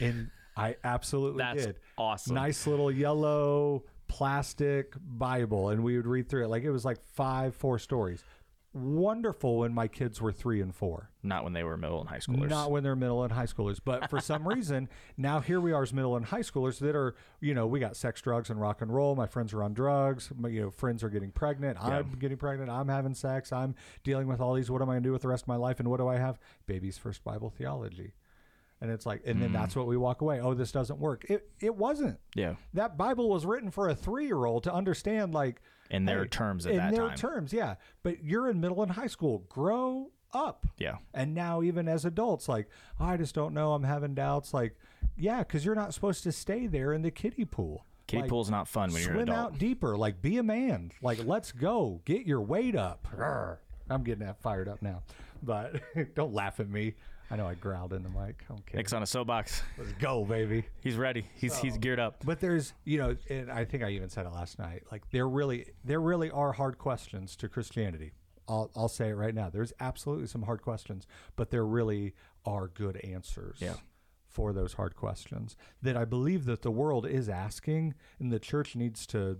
and 0.00 0.30
I 0.58 0.76
absolutely 0.84 1.42
That's 1.42 1.66
did 1.66 1.76
awesome. 1.96 2.34
nice 2.34 2.66
little 2.66 2.90
yellow 2.90 3.84
plastic 4.08 4.94
Bible, 5.00 5.68
and 5.68 5.84
we 5.84 5.96
would 5.96 6.06
read 6.06 6.28
through 6.28 6.44
it. 6.44 6.48
Like 6.48 6.64
it 6.64 6.70
was 6.70 6.84
like 6.84 6.98
five, 7.14 7.54
four 7.54 7.78
stories. 7.78 8.24
Wonderful 8.74 9.58
when 9.58 9.72
my 9.72 9.88
kids 9.88 10.20
were 10.20 10.30
three 10.30 10.60
and 10.60 10.74
four. 10.74 11.10
Not 11.22 11.42
when 11.42 11.52
they 11.52 11.64
were 11.64 11.76
middle 11.76 12.00
and 12.00 12.08
high 12.08 12.18
schoolers. 12.18 12.50
Not 12.50 12.70
when 12.70 12.82
they're 12.82 12.94
middle 12.94 13.24
and 13.24 13.32
high 13.32 13.46
schoolers. 13.46 13.78
But 13.82 14.10
for 14.10 14.20
some 14.20 14.46
reason, 14.54 14.88
now 15.16 15.40
here 15.40 15.60
we 15.60 15.72
are 15.72 15.82
as 15.82 15.92
middle 15.92 16.16
and 16.16 16.26
high 16.26 16.40
schoolers 16.40 16.78
that 16.80 16.94
are, 16.94 17.14
you 17.40 17.54
know, 17.54 17.66
we 17.66 17.80
got 17.80 17.96
sex, 17.96 18.20
drugs, 18.20 18.50
and 18.50 18.60
rock 18.60 18.82
and 18.82 18.94
roll. 18.94 19.16
My 19.16 19.26
friends 19.26 19.54
are 19.54 19.62
on 19.62 19.72
drugs. 19.72 20.30
My, 20.36 20.50
you 20.50 20.60
know, 20.60 20.70
friends 20.70 21.02
are 21.02 21.08
getting 21.08 21.30
pregnant. 21.30 21.78
I'm 21.82 22.18
getting 22.18 22.36
pregnant. 22.36 22.70
I'm 22.70 22.88
having 22.88 23.14
sex. 23.14 23.52
I'm 23.52 23.74
dealing 24.04 24.28
with 24.28 24.40
all 24.40 24.54
these. 24.54 24.70
What 24.70 24.82
am 24.82 24.90
I 24.90 24.92
going 24.92 25.02
to 25.02 25.08
do 25.08 25.12
with 25.12 25.22
the 25.22 25.28
rest 25.28 25.44
of 25.44 25.48
my 25.48 25.56
life? 25.56 25.80
And 25.80 25.88
what 25.88 25.96
do 25.96 26.06
I 26.06 26.18
have? 26.18 26.38
Baby's 26.66 26.98
first 26.98 27.24
Bible 27.24 27.50
theology. 27.50 28.12
And 28.80 28.90
it's 28.90 29.06
like, 29.06 29.22
and 29.26 29.42
then 29.42 29.52
that's 29.52 29.74
mm. 29.74 29.78
what 29.78 29.86
we 29.88 29.96
walk 29.96 30.20
away. 30.20 30.40
Oh, 30.40 30.54
this 30.54 30.70
doesn't 30.70 30.98
work. 31.00 31.24
It 31.28 31.50
it 31.60 31.74
wasn't 31.74 32.18
yeah. 32.34 32.54
that 32.74 32.96
Bible 32.96 33.28
was 33.28 33.44
written 33.44 33.70
for 33.70 33.88
a 33.88 33.94
three 33.94 34.26
year 34.26 34.44
old 34.44 34.64
to 34.64 34.72
understand, 34.72 35.34
like 35.34 35.60
In 35.90 36.04
their 36.04 36.26
terms 36.26 36.64
at 36.64 36.72
in 36.72 36.78
that 36.78 36.92
their 36.94 37.08
time. 37.08 37.16
terms, 37.16 37.52
yeah. 37.52 37.74
But 38.02 38.22
you're 38.22 38.48
in 38.48 38.60
middle 38.60 38.82
and 38.82 38.92
high 38.92 39.08
school. 39.08 39.44
Grow 39.48 40.10
up. 40.32 40.66
Yeah. 40.78 40.96
And 41.12 41.34
now, 41.34 41.62
even 41.62 41.88
as 41.88 42.04
adults, 42.04 42.48
like 42.48 42.68
"Oh, 43.00 43.06
I 43.06 43.16
just 43.16 43.34
don't 43.34 43.52
know. 43.54 43.72
I'm 43.72 43.84
having 43.84 44.14
doubts. 44.14 44.54
Like, 44.54 44.76
yeah, 45.16 45.38
because 45.38 45.64
you're 45.64 45.74
not 45.74 45.92
supposed 45.94 46.22
to 46.24 46.32
stay 46.32 46.66
there 46.66 46.92
in 46.92 47.02
the 47.02 47.10
kiddie 47.10 47.44
pool. 47.44 47.84
Kiddie 48.06 48.22
Like, 48.22 48.30
pool's 48.30 48.50
not 48.50 48.68
fun 48.68 48.92
when 48.92 49.02
you're 49.02 49.10
an 49.10 49.16
swim 49.16 49.28
adult. 49.28 49.52
out 49.54 49.58
deeper. 49.58 49.96
Like, 49.96 50.22
be 50.22 50.38
a 50.38 50.42
man. 50.42 50.92
Like, 51.02 51.24
let's 51.24 51.52
go. 51.52 52.00
Get 52.04 52.26
your 52.26 52.40
weight 52.40 52.74
up. 52.74 53.06
I'm 53.90 54.02
getting 54.02 54.24
that 54.24 54.40
fired 54.40 54.68
up 54.68 54.80
now. 54.82 55.02
But 55.42 55.80
don't 56.14 56.32
laugh 56.32 56.58
at 56.60 56.68
me. 56.70 56.94
I 57.30 57.36
know 57.36 57.46
I 57.46 57.54
growled 57.54 57.92
in 57.92 58.02
the 58.02 58.08
mic. 58.08 58.44
Okay. 58.50 58.76
Nick's 58.76 58.92
on 58.92 59.02
a 59.02 59.06
soapbox. 59.06 59.62
Let's 59.76 59.92
go, 59.92 60.24
baby. 60.24 60.64
He's 60.80 60.96
ready. 60.96 61.26
He's 61.34 61.58
he's 61.58 61.76
geared 61.76 62.00
up. 62.00 62.24
But 62.24 62.40
there's, 62.40 62.72
you 62.84 62.98
know, 62.98 63.16
and 63.28 63.50
I 63.50 63.64
think 63.64 63.82
I 63.82 63.90
even 63.90 64.08
said 64.08 64.24
it 64.24 64.32
last 64.32 64.58
night. 64.58 64.84
Like 64.90 65.10
there 65.10 65.28
really, 65.28 65.66
there 65.84 66.00
really 66.00 66.30
are 66.30 66.52
hard 66.52 66.78
questions 66.78 67.36
to 67.36 67.48
Christianity. 67.48 68.12
I'll, 68.48 68.70
I'll 68.74 68.88
say 68.88 69.10
it 69.10 69.14
right 69.14 69.34
now. 69.34 69.50
There's 69.50 69.74
absolutely 69.78 70.26
some 70.26 70.42
hard 70.42 70.62
questions, 70.62 71.06
but 71.36 71.50
there 71.50 71.66
really 71.66 72.14
are 72.46 72.68
good 72.68 72.96
answers. 73.04 73.58
Yeah. 73.60 73.74
For 74.26 74.52
those 74.52 74.74
hard 74.74 74.94
questions 74.94 75.56
that 75.82 75.96
I 75.96 76.04
believe 76.04 76.44
that 76.44 76.62
the 76.62 76.70
world 76.70 77.04
is 77.06 77.28
asking, 77.28 77.94
and 78.20 78.30
the 78.30 78.38
church 78.38 78.76
needs 78.76 79.04
to, 79.08 79.38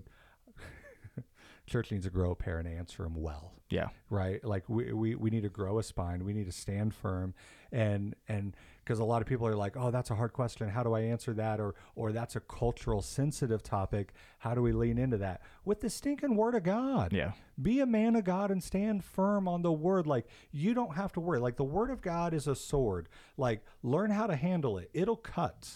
church 1.69 1.91
needs 1.91 2.05
to 2.05 2.11
grow 2.11 2.31
a 2.31 2.35
pair 2.35 2.59
and 2.59 2.67
answer 2.67 3.03
them 3.03 3.15
well. 3.15 3.53
Yeah. 3.69 3.89
right? 4.09 4.43
Like 4.43 4.67
we, 4.67 4.91
we 4.93 5.13
we 5.15 5.29
need 5.29 5.43
to 5.43 5.49
grow 5.49 5.77
a 5.77 5.83
spine. 5.83 6.25
We 6.25 6.33
need 6.33 6.47
to 6.47 6.51
stand 6.51 6.93
firm. 6.95 7.35
And 7.71 8.15
and 8.27 8.55
because 8.83 8.97
a 8.97 9.03
lot 9.03 9.21
of 9.21 9.27
people 9.27 9.45
are 9.45 9.55
like 9.55 9.77
oh 9.77 9.91
that's 9.91 10.09
a 10.09 10.15
hard 10.15 10.33
question. 10.33 10.67
How 10.69 10.81
do 10.81 10.93
i 10.95 11.01
answer 11.01 11.33
that? 11.35 11.59
Or 11.59 11.75
or 11.95 12.11
that's 12.11 12.35
a 12.35 12.39
cultural 12.39 13.01
sensitive 13.03 13.61
topic. 13.61 14.13
How 14.39 14.55
do 14.55 14.61
we 14.63 14.71
lean 14.71 14.97
into 14.97 15.17
that? 15.17 15.41
With 15.65 15.81
the 15.81 15.89
stinking 15.91 16.35
word 16.35 16.55
of 16.55 16.63
god. 16.63 17.13
Yeah. 17.13 17.33
be 17.61 17.79
a 17.79 17.85
man 17.85 18.15
of 18.15 18.23
god 18.23 18.49
and 18.49 18.63
stand 18.63 19.03
firm 19.03 19.47
on 19.47 19.61
the 19.61 19.71
word. 19.71 20.07
Like 20.07 20.25
you 20.51 20.73
don't 20.73 20.95
have 20.95 21.13
to 21.13 21.19
worry. 21.19 21.39
Like 21.39 21.57
the 21.57 21.63
word 21.63 21.91
of 21.91 22.01
god 22.01 22.33
is 22.33 22.47
a 22.47 22.55
sword. 22.55 23.07
Like 23.37 23.63
learn 23.83 24.09
how 24.09 24.25
to 24.25 24.35
handle 24.35 24.79
it. 24.79 24.89
It'll 24.95 25.15
cut 25.15 25.69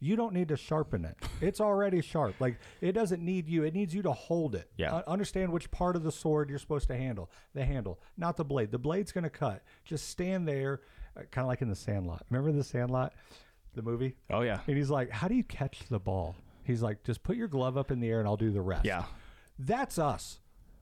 you 0.00 0.16
don't 0.16 0.32
need 0.32 0.48
to 0.48 0.56
sharpen 0.56 1.04
it. 1.04 1.16
It's 1.40 1.60
already 1.60 2.00
sharp. 2.00 2.34
Like 2.40 2.58
it 2.80 2.92
doesn't 2.92 3.22
need 3.22 3.48
you. 3.48 3.64
It 3.64 3.74
needs 3.74 3.94
you 3.94 4.02
to 4.02 4.12
hold 4.12 4.54
it. 4.54 4.70
Yeah. 4.76 4.94
Uh, 4.94 5.02
understand 5.06 5.52
which 5.52 5.70
part 5.70 5.96
of 5.96 6.02
the 6.02 6.12
sword 6.12 6.50
you're 6.50 6.58
supposed 6.58 6.88
to 6.88 6.96
handle. 6.96 7.30
The 7.54 7.64
handle, 7.64 8.00
not 8.16 8.36
the 8.36 8.44
blade. 8.44 8.70
The 8.70 8.78
blade's 8.78 9.12
going 9.12 9.24
to 9.24 9.30
cut. 9.30 9.62
Just 9.84 10.08
stand 10.08 10.46
there, 10.46 10.80
uh, 11.16 11.22
kind 11.30 11.44
of 11.44 11.48
like 11.48 11.62
in 11.62 11.68
the 11.68 11.76
Sandlot. 11.76 12.24
Remember 12.30 12.52
the 12.52 12.64
Sandlot, 12.64 13.12
the 13.74 13.82
movie? 13.82 14.14
Oh 14.30 14.42
yeah. 14.42 14.60
And 14.66 14.76
he's 14.76 14.90
like, 14.90 15.10
"How 15.10 15.28
do 15.28 15.34
you 15.34 15.44
catch 15.44 15.80
the 15.88 15.98
ball?" 16.00 16.36
He's 16.64 16.82
like, 16.82 17.02
"Just 17.04 17.22
put 17.22 17.36
your 17.36 17.48
glove 17.48 17.76
up 17.76 17.90
in 17.90 18.00
the 18.00 18.08
air 18.08 18.18
and 18.20 18.28
I'll 18.28 18.36
do 18.36 18.50
the 18.50 18.62
rest." 18.62 18.84
Yeah. 18.84 19.04
That's 19.58 19.98
us. 19.98 20.40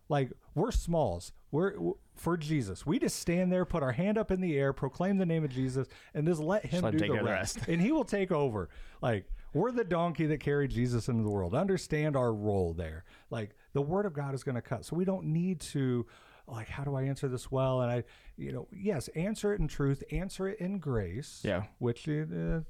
Like 0.09 0.31
we're 0.55 0.73
smalls. 0.73 1.33
We're 1.51 1.75
for 2.17 2.37
Jesus. 2.37 2.85
We 2.87 2.99
just 2.99 3.21
stand 3.21 3.53
there, 3.53 3.65
put 3.65 3.83
our 3.83 3.93
hand 3.93 4.19
up 4.19 4.31
in 4.31 4.41
the 4.41 4.57
air, 4.57 4.73
proclaim 4.73 5.19
the 5.19 5.27
name 5.27 5.45
of 5.45 5.51
Jesus, 5.51 5.87
and 6.15 6.27
just 6.27 6.41
let 6.41 6.65
him 6.67 6.83
let 6.83 6.93
do 6.93 6.99
take 6.99 7.09
the 7.09 7.15
care 7.15 7.21
of 7.21 7.27
the 7.27 7.33
rest. 7.33 7.57
rest. 7.59 7.69
and 7.69 7.81
he 7.81 7.93
will 7.93 8.05
take 8.05 8.33
over. 8.33 8.69
Like 9.03 9.31
we're 9.53 9.73
the 9.73 9.85
donkey 9.85 10.27
that 10.27 10.41
carried 10.41 10.71
Jesus 10.71 11.09
into 11.09 11.23
the 11.23 11.31
world. 11.31 11.55
Understand 11.55 12.17
our 12.17 12.33
role 12.33 12.73
there. 12.75 13.05
Like 13.31 13.51
the 13.73 13.83
word 13.83 14.07
of 14.07 14.13
God 14.13 14.35
is 14.35 14.43
going 14.43 14.57
to 14.57 14.63
cut. 14.63 14.85
So 14.85 14.97
we 14.97 15.05
don't 15.05 15.27
need 15.27 15.61
to 15.61 16.07
like 16.49 16.69
how 16.69 16.85
do 16.85 16.95
I 16.95 17.03
answer 17.03 17.27
this 17.27 17.51
well? 17.51 17.81
And 17.81 17.91
I, 17.91 18.05
you 18.37 18.53
know, 18.53 18.69
yes, 18.71 19.09
answer 19.17 19.53
it 19.53 19.61
in 19.61 19.67
truth, 19.67 20.05
answer 20.13 20.49
it 20.49 20.61
in 20.61 20.79
grace. 20.79 21.41
Yeah. 21.43 21.65
Which 21.79 22.09
uh, 22.09 22.61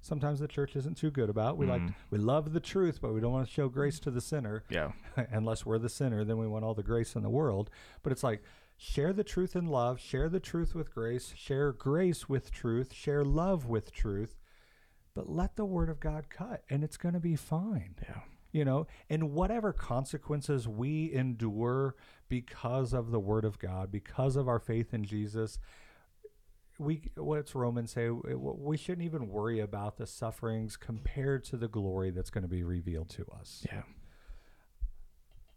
sometimes 0.00 0.40
the 0.40 0.48
church 0.48 0.74
isn't 0.74 0.96
too 0.96 1.10
good 1.10 1.28
about. 1.28 1.58
We 1.58 1.66
like 1.66 1.82
Mm. 1.82 1.94
we 2.10 2.18
love 2.18 2.52
the 2.54 2.60
truth, 2.60 3.00
but 3.02 3.12
we 3.12 3.20
don't 3.20 3.32
want 3.32 3.46
to 3.46 3.52
show 3.52 3.68
grace 3.68 4.00
to 4.00 4.10
the 4.10 4.20
sinner. 4.22 4.64
Yeah. 4.70 4.92
Unless 5.30 5.66
we're 5.66 5.78
the 5.78 5.90
sinner, 5.90 6.24
then 6.24 6.38
we 6.38 6.46
want 6.46 6.64
all 6.64 6.74
the 6.74 6.82
grace 6.82 7.14
in 7.14 7.22
the 7.22 7.28
world. 7.30 7.68
But 8.02 8.12
it's 8.12 8.22
like 8.24 8.42
share 8.76 9.12
the 9.12 9.24
truth 9.24 9.56
in 9.56 9.66
love, 9.66 9.98
share 10.00 10.28
the 10.28 10.40
truth 10.40 10.74
with 10.74 10.92
grace, 10.94 11.32
share 11.36 11.72
grace 11.72 12.28
with 12.28 12.50
truth, 12.50 12.92
share 12.92 13.24
love 13.24 13.66
with 13.66 13.92
truth. 13.92 14.36
But 15.14 15.30
let 15.30 15.56
the 15.56 15.64
word 15.64 15.88
of 15.88 15.98
God 16.00 16.28
cut, 16.28 16.62
and 16.68 16.84
it's 16.84 16.96
going 16.98 17.14
to 17.14 17.20
be 17.20 17.36
fine 17.36 17.94
Yeah. 18.06 18.20
you 18.52 18.64
know 18.66 18.86
and 19.08 19.32
whatever 19.32 19.72
consequences 19.72 20.68
we 20.68 21.10
endure 21.12 21.96
because 22.28 22.92
of 22.92 23.10
the 23.10 23.18
word 23.20 23.44
of 23.44 23.58
god 23.58 23.90
because 23.90 24.36
of 24.36 24.46
our 24.48 24.58
faith 24.58 24.92
in 24.94 25.04
jesus 25.04 25.58
we 26.78 27.10
what's 27.16 27.54
romans 27.54 27.92
say 27.92 28.08
we 28.10 28.76
shouldn't 28.76 29.04
even 29.04 29.28
worry 29.28 29.58
about 29.60 29.96
the 29.96 30.06
sufferings 30.06 30.76
compared 30.76 31.42
to 31.44 31.56
the 31.56 31.68
glory 31.68 32.10
that's 32.10 32.30
going 32.30 32.42
to 32.42 32.48
be 32.48 32.62
revealed 32.62 33.08
to 33.08 33.24
us 33.40 33.64
Yeah. 33.72 33.82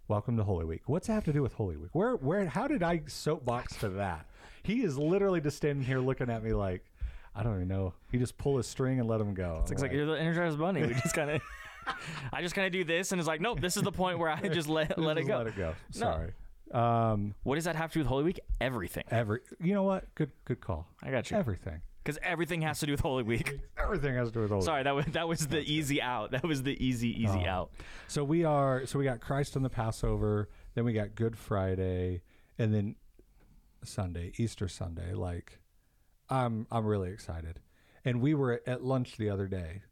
Welcome 0.10 0.38
to 0.38 0.44
holy 0.44 0.66
week 0.66 0.82
what's 0.88 1.06
that 1.06 1.14
have 1.14 1.24
to 1.26 1.34
do 1.34 1.44
with 1.44 1.54
holy 1.54 1.78
week 1.78 1.92
where 1.94 2.16
where 2.16 2.44
how 2.48 2.68
did 2.68 2.82
i 2.82 3.02
soapbox 3.06 3.76
to 3.78 3.90
that 3.90 4.26
he 4.64 4.82
is 4.82 4.98
literally 4.98 5.40
just 5.40 5.58
standing 5.58 5.86
here 5.86 6.00
looking 6.00 6.32
at 6.32 6.44
me 6.44 6.52
like 6.52 6.84
i 7.36 7.44
don't 7.44 7.54
even 7.58 7.68
know 7.68 7.94
he 8.12 8.18
just 8.18 8.36
pull 8.40 8.58
his 8.58 8.66
string 8.66 9.00
and 9.00 9.08
let 9.08 9.22
him 9.22 9.36
go 9.36 9.64
It's 9.70 9.80
like 9.84 9.92
you're 9.92 10.08
the 10.08 10.14
Energizer 10.14 10.58
Bunny. 10.58 10.82
We 10.82 10.96
just 10.96 11.14
kind 11.14 11.30
of, 11.30 11.42
I 12.34 12.42
just 12.42 12.56
kind 12.56 12.66
of 12.66 12.74
do 12.74 12.84
this, 12.84 13.12
and 13.12 13.22
it's 13.22 13.28
like, 13.28 13.40
nope, 13.40 13.62
this 13.62 13.78
is 13.78 13.84
the 13.84 13.92
point 13.92 14.18
where 14.18 14.30
I 14.32 14.48
just 14.48 14.68
let 14.68 14.98
let 15.00 15.20
it 15.20 15.26
go. 15.28 15.38
let 15.38 15.48
it 15.48 15.56
go 15.56 15.76
No. 15.94 16.00
sorry 16.00 16.32
um 16.72 17.36
What 17.44 17.56
does 17.56 17.66
that 17.66 17.76
have 17.76 17.92
to 17.92 17.94
do 17.94 18.00
with 18.00 18.08
Holy 18.08 18.24
Week? 18.24 18.40
Everything. 18.60 19.04
every 19.12 19.42
you 19.62 19.76
know 19.76 19.84
what 19.84 20.14
good 20.16 20.32
good 20.44 20.60
call 20.60 20.88
I 21.04 21.12
got 21.12 21.30
you. 21.30 21.38
everything 21.38 21.82
Because 22.10 22.20
everything 22.24 22.64
has 22.64 22.80
to 22.80 22.88
do 22.88 22.92
with 22.94 23.02
Holy 23.02 23.22
Week. 23.22 23.60
Everything 23.78 24.16
has 24.16 24.30
to 24.30 24.34
do 24.34 24.40
with 24.40 24.50
Holy. 24.50 24.64
Sorry, 24.66 24.82
that 24.82 24.96
was 24.96 25.06
that 25.12 25.28
was 25.28 25.46
the 25.46 25.60
easy 25.60 26.02
out. 26.02 26.32
That 26.32 26.44
was 26.44 26.64
the 26.64 26.76
easy 26.84 27.10
easy 27.10 27.44
Oh. 27.46 27.50
out. 27.50 27.72
So 28.08 28.24
we 28.24 28.44
are. 28.46 28.88
So 28.88 28.98
we 28.98 29.06
got 29.06 29.20
Christ 29.20 29.56
on 29.56 29.62
the 29.62 29.70
Passover. 29.70 30.50
Then 30.74 30.86
we 30.86 30.94
got 30.94 31.14
Good 31.14 31.38
Friday, 31.38 32.24
and 32.58 32.74
then 32.74 32.96
Sunday, 33.84 34.32
Easter 34.38 34.68
Sunday. 34.68 35.14
Like, 35.14 35.60
I'm 36.30 36.66
I'm 36.72 36.84
really 36.88 37.12
excited. 37.12 37.60
And 38.04 38.22
we 38.22 38.34
were 38.34 38.60
at 38.66 38.84
lunch 38.84 39.18
the 39.18 39.30
other 39.30 39.46
day. 39.48 39.84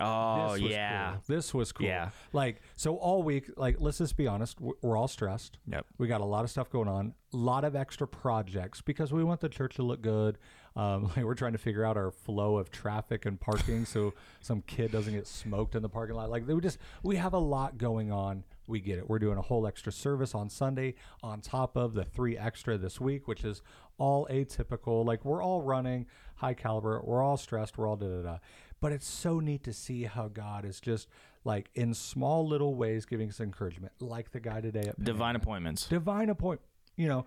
Oh 0.00 0.54
This 0.54 0.62
yeah. 0.62 1.12
cool. 1.12 1.22
This 1.26 1.54
was 1.54 1.72
cool. 1.72 1.86
Yeah. 1.86 2.10
Like 2.32 2.62
so, 2.76 2.96
all 2.96 3.22
week. 3.22 3.50
Like, 3.56 3.76
let's 3.78 3.98
just 3.98 4.16
be 4.16 4.26
honest. 4.26 4.60
We're 4.60 4.74
we're 4.82 4.96
all 4.96 5.08
stressed. 5.08 5.58
Yep. 5.70 5.86
We 5.98 6.08
got 6.08 6.20
a 6.20 6.24
lot 6.24 6.44
of 6.44 6.50
stuff 6.50 6.70
going 6.70 6.88
on, 6.88 7.14
a 7.32 7.36
lot 7.36 7.64
of 7.64 7.76
extra 7.76 8.08
projects 8.08 8.80
because 8.80 9.12
we 9.12 9.22
want 9.22 9.40
the 9.40 9.48
church 9.48 9.76
to 9.76 9.82
look 9.82 10.02
good. 10.02 10.38
Um, 10.76 11.04
like 11.16 11.24
we're 11.24 11.34
trying 11.34 11.52
to 11.52 11.58
figure 11.58 11.84
out 11.84 11.96
our 11.96 12.10
flow 12.10 12.56
of 12.56 12.70
traffic 12.70 13.26
and 13.26 13.40
parking 13.40 13.84
so 13.84 14.14
some 14.40 14.62
kid 14.62 14.92
doesn't 14.92 15.12
get 15.12 15.26
smoked 15.26 15.74
in 15.74 15.82
the 15.82 15.88
parking 15.88 16.16
lot. 16.16 16.30
Like 16.30 16.46
we 16.46 16.60
just 16.60 16.78
we 17.02 17.16
have 17.16 17.34
a 17.34 17.38
lot 17.38 17.76
going 17.78 18.10
on. 18.10 18.44
We 18.66 18.80
get 18.80 18.98
it. 18.98 19.08
We're 19.10 19.18
doing 19.18 19.36
a 19.36 19.42
whole 19.42 19.66
extra 19.66 19.90
service 19.90 20.32
on 20.34 20.48
Sunday 20.48 20.94
on 21.24 21.40
top 21.40 21.76
of 21.76 21.94
the 21.94 22.04
three 22.04 22.38
extra 22.38 22.78
this 22.78 23.00
week, 23.00 23.26
which 23.26 23.44
is 23.44 23.62
all 23.98 24.28
atypical. 24.30 25.04
Like 25.04 25.24
we're 25.24 25.42
all 25.42 25.60
running 25.60 26.06
high 26.36 26.54
caliber. 26.54 27.00
We're 27.04 27.22
all 27.22 27.36
stressed. 27.36 27.76
We're 27.76 27.88
all 27.88 27.96
da 27.96 28.06
da 28.06 28.22
da. 28.22 28.38
But 28.80 28.92
it's 28.92 29.06
so 29.06 29.40
neat 29.40 29.62
to 29.64 29.72
see 29.72 30.04
how 30.04 30.28
God 30.28 30.64
is 30.64 30.80
just 30.80 31.06
like 31.44 31.70
in 31.74 31.92
small 31.94 32.46
little 32.46 32.74
ways 32.74 33.04
giving 33.06 33.28
us 33.28 33.40
encouragement, 33.40 33.92
like 34.00 34.32
the 34.32 34.40
guy 34.40 34.60
today 34.60 34.88
at 34.88 35.02
Divine 35.02 35.36
appointments. 35.36 35.86
divine 35.86 36.30
appointment. 36.30 36.62
You 36.96 37.08
know, 37.08 37.26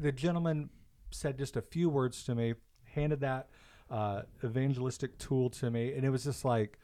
the 0.00 0.12
gentleman 0.12 0.70
said 1.10 1.38
just 1.38 1.56
a 1.56 1.62
few 1.62 1.88
words 1.88 2.24
to 2.24 2.34
me, 2.34 2.54
handed 2.94 3.20
that 3.20 3.48
uh, 3.90 4.22
evangelistic 4.42 5.16
tool 5.18 5.48
to 5.50 5.70
me, 5.70 5.92
and 5.94 6.04
it 6.04 6.10
was 6.10 6.24
just 6.24 6.44
like, 6.44 6.78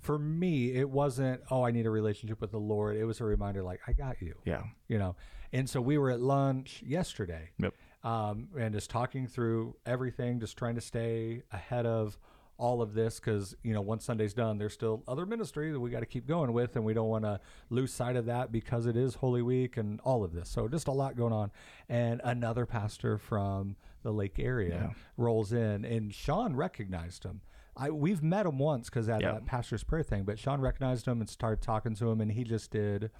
for 0.00 0.18
me, 0.18 0.72
it 0.74 0.88
wasn't, 0.88 1.40
oh, 1.50 1.62
I 1.64 1.70
need 1.72 1.86
a 1.86 1.90
relationship 1.90 2.40
with 2.40 2.50
the 2.52 2.58
Lord. 2.58 2.96
It 2.96 3.04
was 3.04 3.20
a 3.20 3.24
reminder, 3.24 3.62
like, 3.62 3.80
I 3.86 3.92
got 3.92 4.20
you. 4.22 4.34
Yeah. 4.44 4.62
You 4.88 4.98
know, 4.98 5.16
and 5.52 5.68
so 5.68 5.80
we 5.80 5.98
were 5.98 6.10
at 6.10 6.20
lunch 6.20 6.82
yesterday, 6.86 7.50
Yep. 7.58 7.74
um, 8.04 8.48
and 8.58 8.72
just 8.74 8.90
talking 8.90 9.26
through 9.26 9.76
everything, 9.86 10.40
just 10.40 10.56
trying 10.56 10.74
to 10.76 10.80
stay 10.80 11.42
ahead 11.52 11.84
of 11.86 12.18
all 12.60 12.82
of 12.82 12.92
this 12.94 13.18
because 13.18 13.56
you 13.62 13.72
know 13.72 13.80
once 13.80 14.04
Sunday's 14.04 14.34
done, 14.34 14.58
there's 14.58 14.74
still 14.74 15.02
other 15.08 15.24
ministry 15.26 15.72
that 15.72 15.80
we 15.80 15.90
got 15.90 16.00
to 16.00 16.06
keep 16.06 16.26
going 16.26 16.52
with, 16.52 16.76
and 16.76 16.84
we 16.84 16.92
don't 16.94 17.08
want 17.08 17.24
to 17.24 17.40
lose 17.70 17.92
sight 17.92 18.16
of 18.16 18.26
that 18.26 18.52
because 18.52 18.86
it 18.86 18.96
is 18.96 19.14
Holy 19.16 19.42
Week 19.42 19.76
and 19.76 19.98
all 20.00 20.22
of 20.22 20.32
this. 20.32 20.48
So 20.50 20.68
just 20.68 20.86
a 20.86 20.92
lot 20.92 21.16
going 21.16 21.32
on, 21.32 21.50
and 21.88 22.20
another 22.22 22.66
pastor 22.66 23.16
from 23.18 23.76
the 24.02 24.12
Lake 24.12 24.38
area 24.38 24.94
rolls 25.16 25.52
in, 25.52 25.84
and 25.84 26.14
Sean 26.14 26.54
recognized 26.54 27.24
him. 27.24 27.40
I 27.76 27.90
we've 27.90 28.22
met 28.22 28.44
him 28.46 28.58
once 28.58 28.90
because 28.90 29.08
at 29.08 29.22
Yeah. 29.22 29.32
that 29.32 29.46
pastor's 29.46 29.82
prayer 29.82 30.02
thing, 30.02 30.24
but 30.24 30.38
Sean 30.38 30.60
recognized 30.60 31.06
him 31.06 31.20
and 31.20 31.28
started 31.30 31.62
talking 31.62 31.94
to 31.96 32.10
him, 32.10 32.20
and 32.20 32.30
he 32.32 32.44
just 32.44 32.70
did 32.70 33.10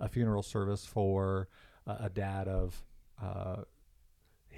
a 0.00 0.08
funeral 0.08 0.42
service 0.42 0.84
for 0.84 1.48
a, 1.86 1.96
a 2.04 2.10
dad 2.10 2.48
of. 2.48 2.82
Uh, 3.22 3.62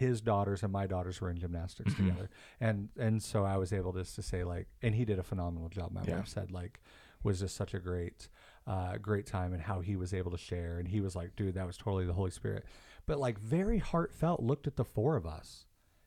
his 0.00 0.20
daughters 0.20 0.62
and 0.62 0.72
my 0.72 0.86
daughters 0.86 1.20
were 1.20 1.30
in 1.30 1.38
gymnastics 1.38 1.92
Mm-hmm. 1.92 2.08
together. 2.08 2.30
And 2.60 2.88
and 2.98 3.22
so 3.22 3.44
i 3.44 3.56
was 3.62 3.70
able 3.72 3.92
just 3.92 4.14
to 4.16 4.22
say 4.22 4.44
like 4.44 4.66
and 4.82 4.94
he 4.94 5.04
did 5.04 5.18
a 5.18 5.22
phenomenal 5.22 5.68
job. 5.68 5.92
My 5.92 6.02
Yeah. 6.06 6.16
wife 6.18 6.28
said 6.28 6.50
like 6.50 6.80
was 7.22 7.40
just 7.40 7.54
such 7.54 7.74
a 7.74 7.78
great 7.78 8.28
uh 8.66 8.96
great 8.98 9.26
time 9.26 9.52
and 9.52 9.62
how 9.62 9.80
he 9.80 9.94
was 9.96 10.12
able 10.14 10.30
to 10.30 10.38
share. 10.50 10.78
And 10.78 10.88
he 10.88 11.00
was 11.00 11.14
like 11.14 11.36
dude 11.36 11.54
that 11.54 11.66
was 11.66 11.76
totally 11.76 12.06
the 12.06 12.14
holy 12.20 12.30
spirit. 12.30 12.64
But 13.06 13.18
like 13.26 13.38
very 13.38 13.78
heartfelt 13.78 14.40
looked 14.42 14.66
at 14.66 14.76
the 14.76 14.84
four 14.84 15.16
of 15.16 15.26
us 15.26 15.66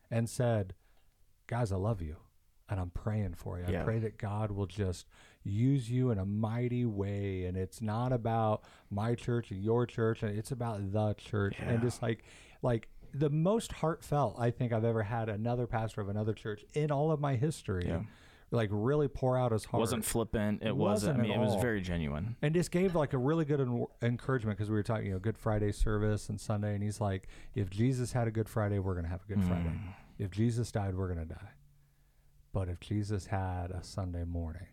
and 0.09 0.27
said 0.29 0.73
guys 1.47 1.71
i 1.71 1.75
love 1.75 2.01
you 2.01 2.15
and 2.69 2.79
i'm 2.79 2.89
praying 2.89 3.33
for 3.35 3.59
you. 3.59 3.65
I 3.67 3.83
pray 3.83 3.99
that 3.99 4.17
god 4.17 4.49
will 4.51 4.65
just 4.83 5.05
use 5.43 5.91
you 5.91 6.09
in 6.11 6.17
a 6.17 6.25
mighty 6.25 6.85
way. 6.85 7.45
And 7.45 7.55
it's 7.57 7.81
not 7.81 8.11
about 8.13 8.63
my 8.89 9.13
church 9.13 9.51
and 9.51 9.61
your 9.61 9.85
church. 9.85 10.23
And 10.23 10.37
it's 10.39 10.51
about 10.51 10.75
the 10.93 11.13
church. 11.17 11.57
And 11.59 11.71
Yeah. 11.83 11.87
just 11.89 12.01
like 12.01 12.23
like 12.61 12.87
the 13.14 13.30
most 13.30 13.72
heartfelt 13.74 14.36
I 14.39 14.49
think 14.51 14.74
I've 14.74 14.86
ever 14.86 15.03
had 15.03 15.30
another 15.30 15.68
pastor 15.68 16.01
of 16.01 16.09
another 16.09 16.34
church 16.34 16.66
in 16.74 16.91
all 16.91 17.11
of 17.11 17.20
my 17.20 17.36
history. 17.36 17.86
Yeah. 17.88 18.01
Like 18.51 18.70
really 18.72 19.07
pour 19.07 19.36
out 19.38 19.51
his 19.51 19.66
heart. 19.66 19.80
wasn't 19.80 20.05
flippant. 20.05 20.61
It 20.61 20.76
wasn't. 20.76 21.18
wasn't 21.18 21.20
I 21.20 21.22
mean, 21.24 21.32
it 21.32 21.39
was 21.43 21.53
all. 21.53 21.61
very 21.61 21.82
genuine. 21.82 22.36
and 22.41 22.53
just 22.53 22.70
gave 22.70 22.93
like 22.95 23.14
a 23.14 23.18
really 23.18 23.45
good 23.45 23.59
en- 23.61 23.86
encouragement 24.03 24.57
because 24.57 24.70
we 24.70 24.76
were 24.76 24.84
talking, 24.84 25.07
you 25.07 25.14
know, 25.14 25.20
Good 25.20 25.38
Friday 25.39 25.72
service 25.72 26.30
and 26.30 26.39
Sunday, 26.39 26.76
and 26.76 26.84
he's 26.84 27.01
like, 27.01 27.28
if 27.55 27.72
Jesus 27.72 28.11
had 28.11 28.28
a 28.28 28.32
Good 28.32 28.47
Friday, 28.47 28.78
we're 28.78 28.93
gonna 28.93 29.07
have 29.07 29.22
a 29.28 29.34
Good 29.34 29.43
Friday. 29.43 29.70
Mm. 29.70 29.93
If 30.20 30.30
Jesus 30.30 30.72
died, 30.72 30.93
we're 30.95 31.07
gonna 31.07 31.26
die. 31.26 31.49
But 32.51 32.70
if 32.70 32.80
Jesus 32.80 33.26
had 33.26 33.72
a 33.72 33.84
Sunday 33.84 34.24
morning, 34.24 34.68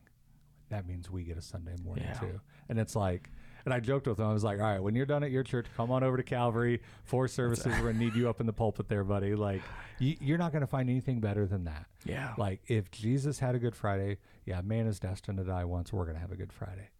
that 0.68 0.86
means 0.86 1.10
we 1.10 1.24
get 1.24 1.38
a 1.38 1.42
Sunday 1.42 1.76
morning 1.82 2.04
Yeah. 2.06 2.18
too. 2.20 2.40
And 2.68 2.78
it's 2.78 2.94
like, 2.94 3.30
and 3.64 3.74
I 3.74 3.80
joked 3.80 4.06
with 4.06 4.18
him. 4.18 4.26
I 4.26 4.32
was 4.32 4.44
like, 4.44 4.58
all 4.58 4.64
right, 4.64 4.82
when 4.82 4.94
you're 4.94 5.06
done 5.06 5.22
at 5.22 5.30
your 5.30 5.42
church, 5.42 5.66
come 5.76 5.90
on 5.90 6.02
over 6.02 6.16
to 6.16 6.22
Calvary. 6.22 6.80
Four 7.04 7.28
services. 7.28 7.66
We're 7.66 7.92
gonna 7.92 8.04
need 8.04 8.14
you 8.14 8.28
up 8.28 8.40
in 8.40 8.46
the 8.46 8.52
pulpit 8.52 8.88
there, 8.88 9.04
buddy. 9.04 9.34
Like, 9.34 9.62
you, 9.98 10.16
you're 10.20 10.38
not 10.38 10.52
gonna 10.52 10.66
find 10.66 10.88
anything 10.88 11.20
better 11.20 11.46
than 11.46 11.64
that. 11.64 11.86
Yeah. 12.04 12.34
Like, 12.36 12.60
if 12.66 12.90
Jesus 12.90 13.38
had 13.38 13.54
a 13.54 13.58
Good 13.58 13.76
Friday, 13.76 14.18
yeah, 14.44 14.60
man 14.60 14.86
is 14.86 15.00
destined 15.00 15.38
to 15.38 15.44
die 15.44 15.64
once. 15.64 15.92
We're 15.92 16.06
gonna 16.06 16.18
have 16.18 16.32
a 16.32 16.36
Good 16.36 16.52
Friday, 16.52 16.90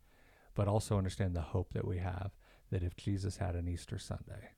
but 0.54 0.68
also 0.68 0.96
understand 0.98 1.34
the 1.34 1.40
hope 1.40 1.72
that 1.74 1.86
we 1.86 1.98
have 1.98 2.32
that 2.70 2.82
if 2.82 2.96
Jesus 2.96 3.36
had 3.38 3.56
an 3.56 3.68
Easter 3.68 3.98
Sunday, 3.98 4.50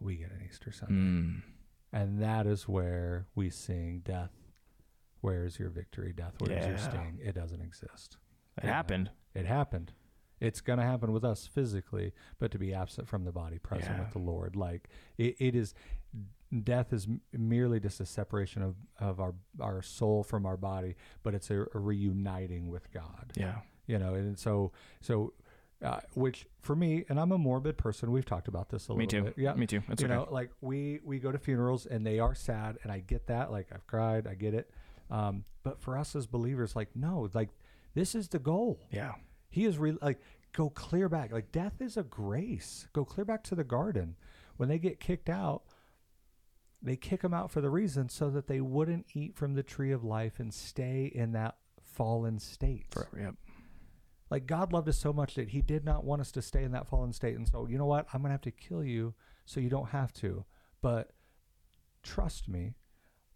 we 0.00 0.16
get 0.16 0.30
an 0.30 0.42
Easter 0.46 0.70
Sunday. 0.70 0.94
Mm. 0.94 1.42
And 1.92 2.20
that 2.20 2.46
is 2.46 2.68
where 2.68 3.26
we 3.34 3.50
sing 3.50 4.02
death. 4.04 4.32
Where 5.20 5.44
is 5.44 5.58
your 5.58 5.70
victory, 5.70 6.12
death? 6.12 6.34
Where 6.38 6.58
is 6.58 6.66
your 6.66 6.76
sting? 6.76 7.18
It 7.22 7.34
doesn't 7.34 7.62
exist. 7.62 8.18
It 8.58 8.64
happened. 8.64 9.10
It 9.34 9.46
happened. 9.46 9.92
It's 10.46 10.60
going 10.60 10.78
to 10.78 10.84
happen 10.84 11.12
with 11.12 11.24
us 11.24 11.46
physically, 11.46 12.12
but 12.38 12.50
to 12.52 12.58
be 12.58 12.74
absent 12.74 13.08
from 13.08 13.24
the 13.24 13.32
body, 13.32 13.58
present 13.58 13.92
Yeah. 13.96 14.00
with 14.04 14.12
the 14.12 14.18
Lord. 14.18 14.56
Like 14.56 14.88
it, 15.18 15.36
it 15.38 15.54
is, 15.54 15.74
death 16.62 16.92
is 16.92 17.06
merely 17.32 17.80
just 17.80 18.00
a 18.00 18.06
separation 18.06 18.62
of, 18.62 18.74
of 18.98 19.20
our, 19.20 19.34
our 19.60 19.82
soul 19.82 20.22
from 20.22 20.46
our 20.46 20.56
body, 20.56 20.96
but 21.22 21.34
it's 21.34 21.50
a, 21.50 21.62
a 21.74 21.78
reuniting 21.78 22.68
with 22.68 22.92
God 22.92 23.32
Yeah. 23.36 23.58
you 23.86 23.98
know 23.98 24.14
and 24.14 24.38
so 24.38 24.72
so 25.00 25.32
uh, 25.82 26.00
which 26.14 26.46
for 26.62 26.74
me 26.76 27.04
and 27.10 27.18
i'm 27.20 27.32
a 27.32 27.36
morbid 27.36 27.76
person 27.76 28.10
we've 28.12 28.24
talked 28.24 28.48
about 28.48 28.68
this 28.70 28.88
a 28.88 28.92
little 28.92 28.98
bit. 29.06 29.12
Me 29.12 29.18
little 29.18 29.32
too. 29.32 29.34
bit 29.36 29.42
yeah 29.44 29.54
Me 29.54 29.66
too. 29.66 29.82
That's 29.88 30.00
you 30.00 30.06
okay. 30.08 30.14
know 30.14 30.28
like 30.30 30.50
we 30.62 31.00
we 31.04 31.18
go 31.18 31.30
to 31.32 31.38
funerals 31.38 31.84
and 31.84 32.06
they 32.06 32.18
are 32.20 32.34
sad 32.34 32.78
and 32.82 32.90
i 32.92 33.00
get 33.00 33.26
that 33.26 33.50
like 33.50 33.68
i've 33.74 33.86
cried 33.86 34.26
i 34.26 34.34
get 34.34 34.54
it 34.54 34.70
um, 35.10 35.44
but 35.64 35.80
for 35.80 35.98
us 35.98 36.14
as 36.16 36.26
believers 36.26 36.74
like 36.76 36.88
no 36.94 37.28
like 37.34 37.50
this 37.94 38.14
is 38.14 38.28
the 38.28 38.38
goal 38.38 38.78
yeah. 38.90 39.12
He 39.54 39.64
is 39.64 39.78
re- 39.78 39.96
like 40.02 40.20
go 40.52 40.68
clear 40.70 41.08
back 41.08 41.32
like 41.32 41.50
death 41.52 41.80
is 41.80 41.96
a 41.96 42.02
grace 42.02 42.86
go 42.92 43.04
clear 43.04 43.24
back 43.24 43.42
to 43.42 43.54
the 43.54 43.64
garden 43.64 44.16
when 44.56 44.68
they 44.68 44.78
get 44.78 45.00
kicked 45.00 45.28
out 45.28 45.62
they 46.84 46.96
kick 46.96 47.22
them 47.22 47.32
out 47.32 47.50
for 47.50 47.62
the 47.62 47.70
reason 47.70 48.10
so 48.10 48.28
that 48.30 48.46
they 48.46 48.60
wouldn't 48.60 49.06
eat 49.14 49.34
from 49.34 49.54
the 49.54 49.62
tree 49.62 49.90
of 49.90 50.04
life 50.04 50.38
and 50.38 50.52
stay 50.52 51.10
in 51.12 51.32
that 51.32 51.56
fallen 51.82 52.38
state. 52.38 52.86
Forever, 52.90 53.18
yep. 53.18 53.34
Like 54.30 54.46
God 54.46 54.72
loved 54.72 54.88
us 54.88 54.98
so 54.98 55.12
much 55.12 55.34
that 55.34 55.48
He 55.48 55.62
did 55.62 55.84
not 55.84 56.04
want 56.04 56.20
us 56.20 56.30
to 56.32 56.42
stay 56.42 56.62
in 56.62 56.72
that 56.72 56.86
fallen 56.86 57.12
state. 57.12 57.36
And 57.36 57.48
so, 57.48 57.66
you 57.66 57.78
know 57.78 57.86
what? 57.86 58.06
I'm 58.12 58.20
going 58.20 58.28
to 58.28 58.34
have 58.34 58.40
to 58.42 58.50
kill 58.50 58.84
you 58.84 59.14
so 59.46 59.60
you 59.60 59.70
don't 59.70 59.90
have 59.90 60.12
to. 60.14 60.44
But 60.82 61.12
trust 62.02 62.48
me, 62.48 62.74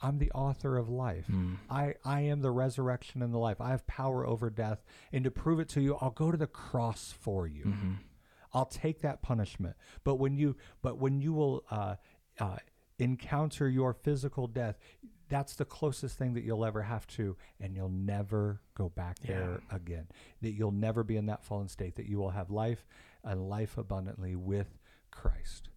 I'm 0.00 0.18
the 0.18 0.30
author 0.32 0.76
of 0.76 0.88
life. 0.88 1.26
Mm. 1.30 1.56
I, 1.68 1.94
I 2.04 2.20
am 2.22 2.40
the 2.40 2.50
resurrection 2.50 3.22
and 3.22 3.34
the 3.34 3.38
life. 3.38 3.60
I 3.60 3.70
have 3.70 3.86
power 3.86 4.26
over 4.26 4.48
death. 4.50 4.82
And 5.12 5.24
to 5.24 5.30
prove 5.30 5.60
it 5.60 5.68
to 5.70 5.80
you, 5.80 5.96
I'll 6.00 6.10
go 6.10 6.30
to 6.30 6.36
the 6.36 6.46
cross 6.46 7.12
for 7.18 7.46
you. 7.46 7.64
Mm-hmm. 7.64 7.92
I'll 8.52 8.66
take 8.66 9.00
that 9.02 9.22
punishment. 9.22 9.76
But 10.04 10.16
when 10.16 10.36
you 10.36 10.56
but 10.82 10.98
when 10.98 11.20
you 11.20 11.32
will 11.32 11.64
uh, 11.70 11.96
uh, 12.38 12.56
encounter 12.98 13.68
your 13.68 13.92
physical 13.92 14.46
death, 14.46 14.78
that's 15.28 15.54
the 15.54 15.64
closest 15.64 16.16
thing 16.16 16.34
that 16.34 16.44
you'll 16.44 16.64
ever 16.64 16.82
have 16.82 17.06
to, 17.08 17.36
and 17.60 17.76
you'll 17.76 17.90
never 17.90 18.62
go 18.74 18.88
back 18.88 19.18
there 19.18 19.60
again. 19.70 20.06
That 20.40 20.52
you'll 20.52 20.72
never 20.72 21.04
be 21.04 21.16
in 21.16 21.26
that 21.26 21.44
fallen 21.44 21.68
state. 21.68 21.96
That 21.96 22.06
you 22.06 22.18
will 22.18 22.30
have 22.30 22.50
life 22.50 22.86
and 23.22 23.48
life 23.48 23.76
abundantly 23.76 24.36
with 24.36 24.78
Christ. 25.10 25.68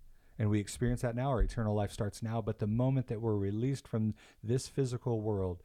And 0.42 0.50
we 0.50 0.60
experience 0.60 1.02
that 1.04 1.16
now. 1.16 1.30
Our 1.30 1.44
eternal 1.44 1.76
life 1.76 1.92
starts 1.92 2.24
now. 2.24 2.42
But 2.42 2.58
the 2.58 2.66
moment 2.66 3.06
that 3.10 3.22
we're 3.22 3.36
released 3.36 3.88
from 3.88 4.16
this 4.44 4.68
physical 4.68 5.22
world, 5.22 5.62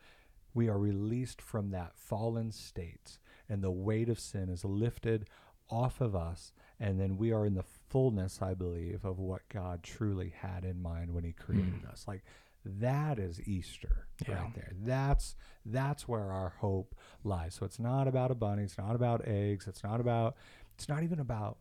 we 0.53 0.69
are 0.69 0.77
released 0.77 1.41
from 1.41 1.71
that 1.71 1.97
fallen 1.97 2.53
state, 2.53 3.17
and 3.49 3.63
the 3.63 3.71
weight 3.71 4.11
of 4.11 4.21
sin 4.21 4.51
is 4.51 4.67
lifted 4.67 5.31
off 5.71 6.03
of 6.03 6.15
us. 6.15 6.53
And 6.79 7.01
then 7.01 7.17
we 7.17 7.33
are 7.33 7.47
in 7.47 7.55
the 7.55 7.65
fullness, 7.89 8.43
I 8.43 8.53
believe, 8.53 9.07
of 9.07 9.19
what 9.19 9.49
God 9.49 9.83
truly 9.83 10.35
had 10.43 10.63
in 10.63 10.83
mind 10.83 11.15
when 11.15 11.25
He 11.25 11.33
created 11.33 11.81
hmm. 11.81 11.91
us. 11.91 12.05
Like 12.07 12.23
that 12.63 13.19
is 13.19 13.41
Easter 13.49 14.09
Yeah. 14.29 14.43
right 14.43 14.55
there. 14.55 14.73
That's 14.79 15.37
that's 15.65 16.07
where 16.07 16.31
our 16.31 16.51
hope 16.59 16.95
lies. 17.25 17.55
So 17.55 17.65
it's 17.65 17.79
not 17.79 18.09
about 18.09 18.31
a 18.31 18.35
bunny. 18.35 18.65
It's 18.65 18.77
not 18.77 18.95
about 18.95 19.27
eggs. 19.27 19.67
It's 19.67 19.83
not 19.83 20.01
about. 20.01 20.37
It's 20.75 20.87
not 20.87 21.03
even 21.03 21.19
about. 21.19 21.57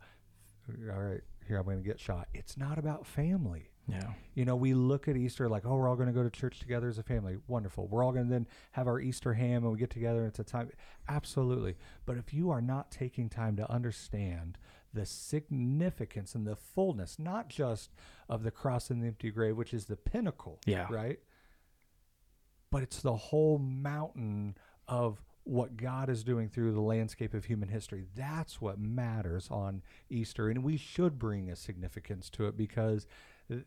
All 0.91 1.01
right, 1.01 1.21
here 1.47 1.57
I'm 1.57 1.65
going 1.65 1.77
to 1.77 1.83
get 1.83 1.99
shot. 1.99 2.27
It's 2.33 2.57
not 2.57 2.77
about 2.77 3.05
family. 3.05 3.69
Yeah. 3.87 4.13
You 4.33 4.45
know, 4.45 4.55
we 4.55 4.73
look 4.73 5.07
at 5.07 5.15
Easter 5.15 5.47
like, 5.47 5.63
oh, 5.65 5.75
we're 5.75 5.87
all 5.87 5.95
going 5.95 6.07
to 6.07 6.13
go 6.13 6.23
to 6.23 6.29
church 6.31 6.59
together 6.59 6.87
as 6.89 6.97
a 6.97 7.03
family. 7.03 7.37
Wonderful. 7.47 7.87
We're 7.87 8.03
all 8.03 8.11
going 8.11 8.25
to 8.25 8.31
then 8.31 8.47
have 8.71 8.87
our 8.87 8.99
Easter 8.99 9.33
ham 9.35 9.63
and 9.63 9.71
we 9.71 9.77
get 9.77 9.91
together 9.91 10.19
and 10.19 10.27
it's 10.29 10.39
a 10.39 10.43
time. 10.43 10.71
Absolutely. 11.07 11.75
But 12.05 12.17
if 12.17 12.33
you 12.33 12.49
are 12.49 12.61
not 12.61 12.89
taking 12.91 13.29
time 13.29 13.55
to 13.57 13.71
understand 13.71 14.57
the 14.91 15.05
significance 15.05 16.33
and 16.33 16.47
the 16.47 16.55
fullness, 16.55 17.19
not 17.19 17.47
just 17.49 17.91
of 18.27 18.41
the 18.43 18.49
cross 18.51 18.89
and 18.89 19.03
the 19.03 19.07
empty 19.07 19.29
grave, 19.29 19.55
which 19.55 19.73
is 19.73 19.85
the 19.85 19.97
pinnacle, 19.97 20.59
Yeah. 20.65 20.87
right? 20.89 21.19
But 22.71 22.81
it's 22.81 23.01
the 23.01 23.15
whole 23.15 23.59
mountain 23.59 24.57
of 24.87 25.21
what 25.45 25.77
God 25.77 26.09
is 26.09 26.23
doing 26.23 26.49
through 26.49 26.73
the 26.73 26.81
landscape 26.81 27.33
of 27.33 27.45
human 27.45 27.69
history. 27.69 28.03
That's 28.15 28.59
what 28.59 28.79
matters 28.79 29.47
on 29.49 29.83
Easter. 30.09 30.49
And 30.49 30.63
we 30.63 30.75
should 30.75 31.17
bring 31.19 31.49
a 31.49 31.55
significance 31.55 32.29
to 32.31 32.47
it 32.47 32.57
because 32.57 33.07
uh, 33.51 33.57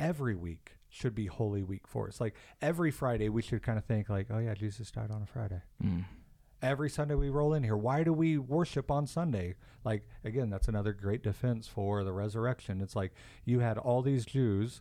every 0.00 0.34
week 0.34 0.72
should 0.88 1.14
be 1.14 1.26
Holy 1.26 1.62
Week 1.62 1.86
for 1.86 2.08
us. 2.08 2.18
Like 2.20 2.34
every 2.62 2.90
Friday, 2.90 3.28
we 3.28 3.42
should 3.42 3.62
kind 3.62 3.76
of 3.76 3.84
think, 3.84 4.08
like, 4.08 4.28
oh, 4.30 4.38
yeah, 4.38 4.54
Jesus 4.54 4.90
died 4.90 5.10
on 5.10 5.22
a 5.22 5.26
Friday. 5.26 5.60
Mm. 5.84 6.06
Every 6.62 6.88
Sunday 6.88 7.14
we 7.14 7.28
roll 7.28 7.52
in 7.52 7.62
here. 7.62 7.76
Why 7.76 8.02
do 8.02 8.14
we 8.14 8.38
worship 8.38 8.90
on 8.90 9.06
Sunday? 9.06 9.56
Like, 9.84 10.08
again, 10.24 10.48
that's 10.48 10.68
another 10.68 10.94
great 10.94 11.22
defense 11.22 11.68
for 11.68 12.02
the 12.04 12.12
resurrection. 12.12 12.80
It's 12.80 12.96
like 12.96 13.12
you 13.44 13.60
had 13.60 13.76
all 13.76 14.00
these 14.00 14.24
Jews 14.24 14.80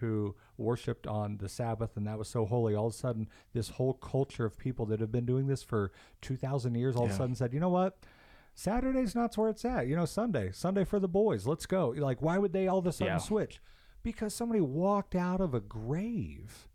who 0.00 0.34
worshiped 0.56 1.06
on 1.06 1.38
the 1.38 1.48
Sabbath, 1.48 1.96
and 1.96 2.06
that 2.06 2.18
was 2.18 2.28
so 2.28 2.44
holy. 2.46 2.74
All 2.74 2.86
of 2.88 2.92
a 2.94 2.96
sudden, 2.96 3.28
this 3.52 3.70
whole 3.70 3.94
culture 3.94 4.44
of 4.44 4.58
people 4.58 4.86
that 4.86 5.00
have 5.00 5.12
been 5.12 5.26
doing 5.26 5.46
this 5.46 5.62
for 5.62 5.92
2,000 6.22 6.74
years 6.74 6.96
all 6.96 7.04
of 7.04 7.10
a 7.10 7.14
sudden 7.14 7.34
said, 7.34 7.52
you 7.54 7.60
know 7.60 7.68
what? 7.68 7.98
Saturday's 8.54 9.14
not 9.14 9.36
where 9.36 9.48
it's 9.48 9.64
at. 9.64 9.86
You 9.88 9.96
know, 9.96 10.04
Sunday, 10.04 10.50
Sunday 10.52 10.84
for 10.84 11.00
the 11.00 11.08
boys. 11.08 11.46
Let's 11.46 11.66
go. 11.66 11.88
Like, 11.96 12.22
why 12.22 12.38
would 12.38 12.52
they 12.52 12.68
all 12.68 12.78
of 12.78 12.86
a 12.86 12.92
sudden 12.92 13.14
Yeah. 13.14 13.18
switch? 13.18 13.60
Because 14.02 14.32
somebody 14.34 14.60
walked 14.60 15.14
out 15.14 15.40
of 15.40 15.54
a 15.54 15.60
grave 15.60 16.68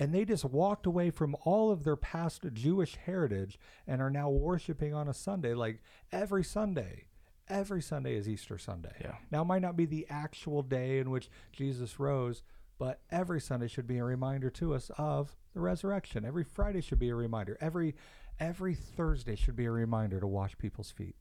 and 0.00 0.14
they 0.14 0.24
just 0.24 0.44
walked 0.44 0.86
away 0.86 1.10
from 1.10 1.36
all 1.44 1.70
of 1.70 1.84
their 1.84 1.96
past 1.96 2.44
Jewish 2.52 2.96
heritage 2.96 3.58
and 3.86 4.00
are 4.00 4.10
now 4.10 4.30
worshiping 4.30 4.94
on 4.94 5.08
a 5.08 5.14
Sunday. 5.14 5.54
Like 5.54 5.80
every 6.12 6.44
Sunday, 6.44 7.04
every 7.48 7.82
Sunday 7.82 8.14
is 8.16 8.28
Easter 8.28 8.58
Sunday. 8.58 8.94
Yeah. 9.00 9.14
Now, 9.30 9.42
it 9.42 9.46
might 9.46 9.62
not 9.62 9.76
be 9.76 9.84
the 9.86 10.06
actual 10.08 10.62
day 10.62 10.98
in 10.98 11.10
which 11.10 11.30
Jesus 11.52 11.98
rose, 11.98 12.42
but 12.78 13.00
every 13.10 13.40
Sunday 13.40 13.68
should 13.68 13.86
be 13.86 13.98
a 13.98 14.04
reminder 14.04 14.50
to 14.50 14.74
us 14.74 14.90
of 14.98 15.34
the 15.54 15.60
resurrection. 15.60 16.24
Every 16.24 16.44
Friday 16.44 16.80
should 16.80 16.98
be 16.98 17.08
a 17.08 17.14
reminder. 17.14 17.56
Every 17.60 17.94
every 18.40 18.74
Thursday 18.74 19.34
should 19.34 19.56
be 19.56 19.64
a 19.64 19.70
reminder 19.70 20.20
to 20.20 20.26
wash 20.26 20.56
people's 20.58 20.90
feet. 20.92 21.16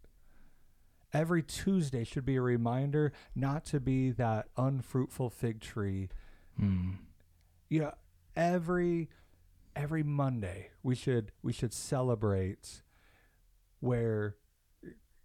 Every 1.13 1.41
Tuesday 1.41 2.03
should 2.03 2.25
be 2.25 2.35
a 2.35 2.41
reminder 2.41 3.11
not 3.33 3.65
to 3.65 3.79
be 3.79 4.11
that 4.11 4.49
unfruitful 4.57 5.29
fig 5.29 5.61
tree 5.61 6.09
Mm. 6.61 6.97
you 7.69 7.79
know 7.81 7.93
every 8.35 9.09
every 9.75 10.01
monday 10.01 10.71
we 10.81 10.95
should 10.95 11.31
we 11.43 11.53
should 11.53 11.71
celebrate 11.71 12.81
where 13.79 14.35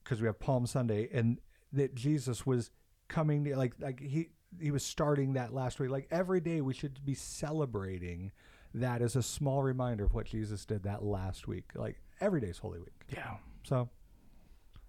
because 0.03 0.21
we 0.21 0.27
have 0.27 0.39
palm 0.39 0.67
sunday 0.67 1.09
and 1.13 1.41
that 1.73 1.95
jesus 1.95 2.45
was 2.47 2.71
coming 3.09 3.45
to, 3.45 3.57
like 3.57 3.75
like 3.81 4.01
he 4.01 4.29
he 4.61 4.71
was 4.71 4.85
starting 4.85 5.35
that 5.35 5.55
last 5.55 5.81
week. 5.81 5.91
Like 5.91 6.09
every 6.11 6.41
day 6.41 6.61
we 6.61 6.75
should 6.75 7.05
be 7.05 7.15
celebrating 7.15 8.33
that 8.75 9.03
as 9.03 9.17
a 9.17 9.23
small 9.23 9.63
reminder 9.63 10.05
of 10.05 10.15
what 10.15 10.27
jesus 10.27 10.65
did 10.65 10.83
that 10.85 11.05
last 11.05 11.47
week. 11.47 11.71
Like 11.75 12.01
every 12.21 12.41
day's 12.41 12.59
holy 12.59 12.79
week. 12.81 13.05
Yeah. 13.09 13.37
so 13.65 13.89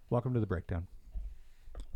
welcome 0.10 0.34
to 0.34 0.40
the 0.40 0.48
breakdown 0.48 0.88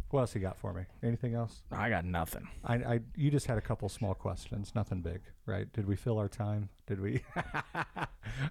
what 0.10 0.22
else 0.22 0.34
you 0.36 0.42
got 0.42 0.58
for 0.58 0.74
me 0.74 0.84
anything 1.04 1.34
else 1.34 1.62
I 1.72 1.90
got 1.90 2.06
nothing. 2.06 2.48
I, 2.64 2.76
I 2.76 3.00
you 3.16 3.30
just 3.30 3.46
had 3.48 3.58
a 3.58 3.62
couple 3.62 3.90
small 3.90 4.14
questions, 4.14 4.74
nothing 4.76 5.02
big, 5.02 5.22
right? 5.46 5.72
Did 5.74 5.88
we 5.88 5.96
fill 5.96 6.18
our 6.18 6.28
time? 6.30 6.70
Did 6.86 7.00
we? 7.02 7.22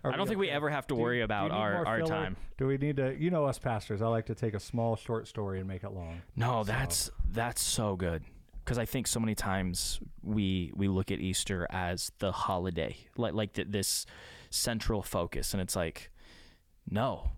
I 0.04 0.16
don't 0.16 0.26
think 0.26 0.38
we 0.38 0.50
ever 0.50 0.70
have 0.70 0.86
to 0.88 0.94
worry 0.94 1.22
about 1.22 1.50
our, 1.50 1.86
our 1.86 1.98
filler? 1.98 2.08
time. 2.10 2.36
Do 2.58 2.66
we 2.66 2.76
need 2.78 2.96
to? 2.96 3.14
You 3.18 3.30
know 3.30 3.44
us 3.46 3.58
pastors. 3.58 4.02
I 4.02 4.06
like 4.08 4.26
to 4.26 4.34
take 4.34 4.54
a 4.54 4.60
small 4.60 4.96
short 4.96 5.28
story 5.28 5.58
and 5.58 5.68
make 5.68 5.84
it 5.84 5.90
long. 5.92 6.22
No, 6.34 6.62
So- 6.62 6.72
that's 6.72 7.10
that's 7.30 7.62
so 7.62 7.96
good 7.96 8.24
because 8.64 8.78
I 8.78 8.84
think 8.84 9.06
so 9.06 9.20
many 9.20 9.34
times 9.34 10.00
we 10.22 10.72
we 10.74 10.88
look 10.88 11.10
at 11.10 11.20
Easter 11.20 11.66
as 11.70 12.10
the 12.18 12.32
holiday, 12.32 12.96
like 13.16 13.34
like 13.34 13.52
th- 13.54 13.68
this 13.70 14.06
central 14.50 15.02
focus, 15.02 15.52
and 15.54 15.60
it's 15.62 15.76
like, 15.76 16.10
no, 16.88 17.30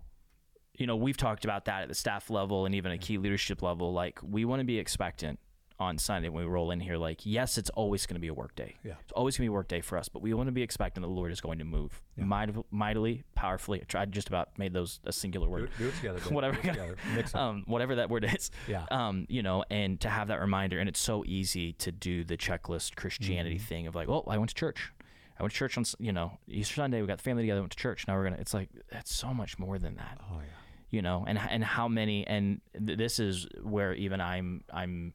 you 0.79 0.87
know, 0.87 0.95
we've 0.95 1.17
talked 1.17 1.43
about 1.45 1.65
that 1.65 1.83
at 1.83 1.87
the 1.89 1.95
staff 1.95 2.31
level 2.31 2.65
and 2.65 2.73
even 2.73 2.91
a 2.91 2.97
key 2.97 3.17
leadership 3.19 3.61
level. 3.61 3.93
Like 3.93 4.17
we 4.23 4.45
want 4.45 4.61
to 4.61 4.65
be 4.65 4.79
expectant 4.79 5.37
on 5.81 5.97
Sunday 5.97 6.27
when 6.27 6.43
we 6.43 6.49
roll 6.49 6.71
in 6.71 6.79
here. 6.81 6.97
Like, 6.97 7.25
yes, 7.25 7.57
it's 7.57 7.69
always 7.69 8.05
going 8.05 8.15
to 8.15 8.19
be 8.19 8.27
a 8.27 8.33
work 8.33 8.53
day. 8.55 8.75
Yeah. 8.83 8.95
It's 9.01 9.13
always 9.13 9.37
going 9.37 9.45
to 9.45 9.49
be 9.49 9.53
a 9.53 9.53
work 9.53 9.69
day 9.69 9.79
for 9.79 9.97
us, 9.97 10.09
but 10.09 10.21
we 10.21 10.33
want 10.33 10.47
to 10.47 10.51
be 10.51 10.61
expecting 10.61 11.01
the 11.01 11.07
Lord 11.07 11.31
is 11.31 11.39
going 11.39 11.59
to 11.59 11.63
move 11.63 12.01
Yeah. 12.17 12.25
might- 12.25 12.49
mightily, 12.69 13.23
powerfully. 13.33 13.79
I 13.79 13.83
tried 13.85 14.11
just 14.11 14.27
about 14.27 14.57
made 14.57 14.73
those 14.73 14.99
a 15.05 15.13
singular 15.13 15.47
word. 15.47 15.63
it, 15.65 15.69
do 15.77 15.87
it 15.87 15.95
together. 15.95 16.19
Whatever. 16.35 16.61
Do 16.61 16.67
it 16.69 16.73
together. 16.73 16.97
Um, 17.33 17.63
whatever 17.65 17.95
that 17.95 18.09
word 18.09 18.25
is 18.25 18.51
yeah. 18.67 18.85
um, 18.91 19.25
you 19.29 19.41
know, 19.41 19.63
and 19.69 20.01
to 20.01 20.09
have 20.09 20.27
that 20.27 20.41
reminder, 20.41 20.79
and 20.79 20.89
it's 20.89 20.99
so 20.99 21.23
easy 21.25 21.71
to 21.73 21.93
do 21.93 22.25
the 22.25 22.35
checklist 22.35 22.95
Christianity 22.97 23.55
Mhm. 23.57 23.61
thing 23.61 23.87
of 23.87 23.95
like, 23.95 24.09
oh, 24.09 24.25
I 24.27 24.37
went 24.37 24.49
to 24.49 24.55
church. 24.55 24.91
I 25.39 25.43
went 25.43 25.53
to 25.53 25.57
church 25.57 25.77
on, 25.77 25.85
you 25.99 26.11
know, 26.11 26.37
Easter 26.49 26.75
Sunday. 26.75 26.99
We 26.99 27.07
got 27.07 27.19
the 27.19 27.23
family 27.23 27.43
together, 27.43 27.61
went 27.61 27.71
to 27.71 27.77
church. 27.77 28.05
Now 28.05 28.15
we're 28.17 28.25
gonna. 28.25 28.41
It's 28.41 28.53
like 28.53 28.67
that's 28.91 29.15
so 29.15 29.33
much 29.33 29.57
more 29.57 29.79
than 29.79 29.95
that, 29.95 30.17
oh 30.29 30.39
yeah. 30.39 30.58
You 30.89 31.01
know. 31.01 31.25
And 31.27 31.37
and 31.39 31.63
how 31.63 31.87
many? 31.87 32.25
And 32.27 32.61
th- 32.85 32.97
this 32.97 33.19
is 33.19 33.47
where 33.61 33.93
even 33.93 34.21
I'm 34.21 34.63
I'm 34.73 35.13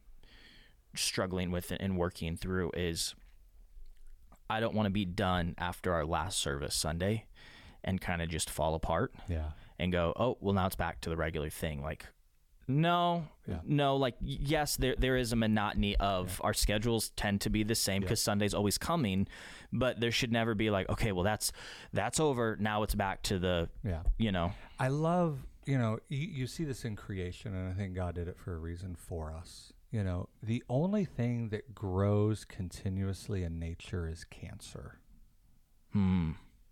struggling 0.95 1.51
with 1.51 1.71
and 1.79 1.97
working 1.97 2.37
through 2.37 2.71
is 2.75 3.13
I 4.49 4.59
don't 4.59 4.75
want 4.75 4.85
to 4.85 4.91
be 4.91 5.05
done 5.05 5.55
after 5.57 5.93
our 5.93 6.05
last 6.05 6.39
service 6.39 6.75
Sunday, 6.75 7.25
and 7.83 7.99
kind 7.99 8.21
of 8.21 8.29
just 8.29 8.49
fall 8.49 8.75
apart 8.75 9.13
Yeah. 9.27 9.51
and 9.79 9.91
go, 9.91 10.13
oh, 10.15 10.37
well, 10.39 10.53
now 10.53 10.67
it's 10.67 10.75
back 10.75 11.01
to 11.01 11.09
the 11.09 11.17
regular 11.17 11.49
thing. 11.49 11.81
Like, 11.81 12.05
no, 12.67 13.27
Yeah. 13.47 13.59
no, 13.63 13.95
like, 13.97 14.15
yes, 14.21 14.75
there 14.77 14.95
there 14.97 15.17
is 15.17 15.31
a 15.33 15.35
monotony 15.35 15.95
of 15.97 16.39
our 16.43 16.53
schedules 16.53 17.09
tend 17.15 17.41
to 17.41 17.49
be 17.49 17.63
the 17.63 17.75
same 17.75 18.01
Yeah. 18.01 18.05
because 18.07 18.21
Sunday's 18.21 18.53
always 18.53 18.77
coming, 18.77 19.27
but 19.73 19.99
there 19.99 20.11
should 20.11 20.31
never 20.31 20.53
be 20.55 20.69
like, 20.69 20.89
okay, 20.89 21.11
well, 21.11 21.23
that's 21.23 21.51
that's 21.91 22.19
over. 22.19 22.55
Now 22.59 22.83
it's 22.83 22.95
back 22.95 23.23
to 23.23 23.39
the, 23.39 23.69
Yeah. 23.83 24.03
you 24.17 24.31
know, 24.31 24.53
I 24.79 24.87
love, 24.89 25.45
you 25.65 25.77
know, 25.77 25.99
you, 26.09 26.19
you 26.27 26.47
see 26.47 26.63
this 26.63 26.85
in 26.85 26.95
creation, 26.95 27.53
and 27.55 27.69
I 27.69 27.73
think 27.73 27.93
God 27.95 28.15
did 28.15 28.27
it 28.27 28.37
for 28.37 28.53
a 28.53 28.59
reason 28.59 28.95
for 28.95 29.31
us. 29.33 29.73
You 29.91 30.03
know, 30.03 30.29
the 30.43 30.63
only 30.69 31.05
thing 31.05 31.49
that 31.49 31.73
grows 31.73 32.43
continuously 32.45 33.43
in 33.43 33.59
nature 33.59 34.07
is 34.07 34.23
cancer. 34.25 34.99
hmm, 35.91 36.31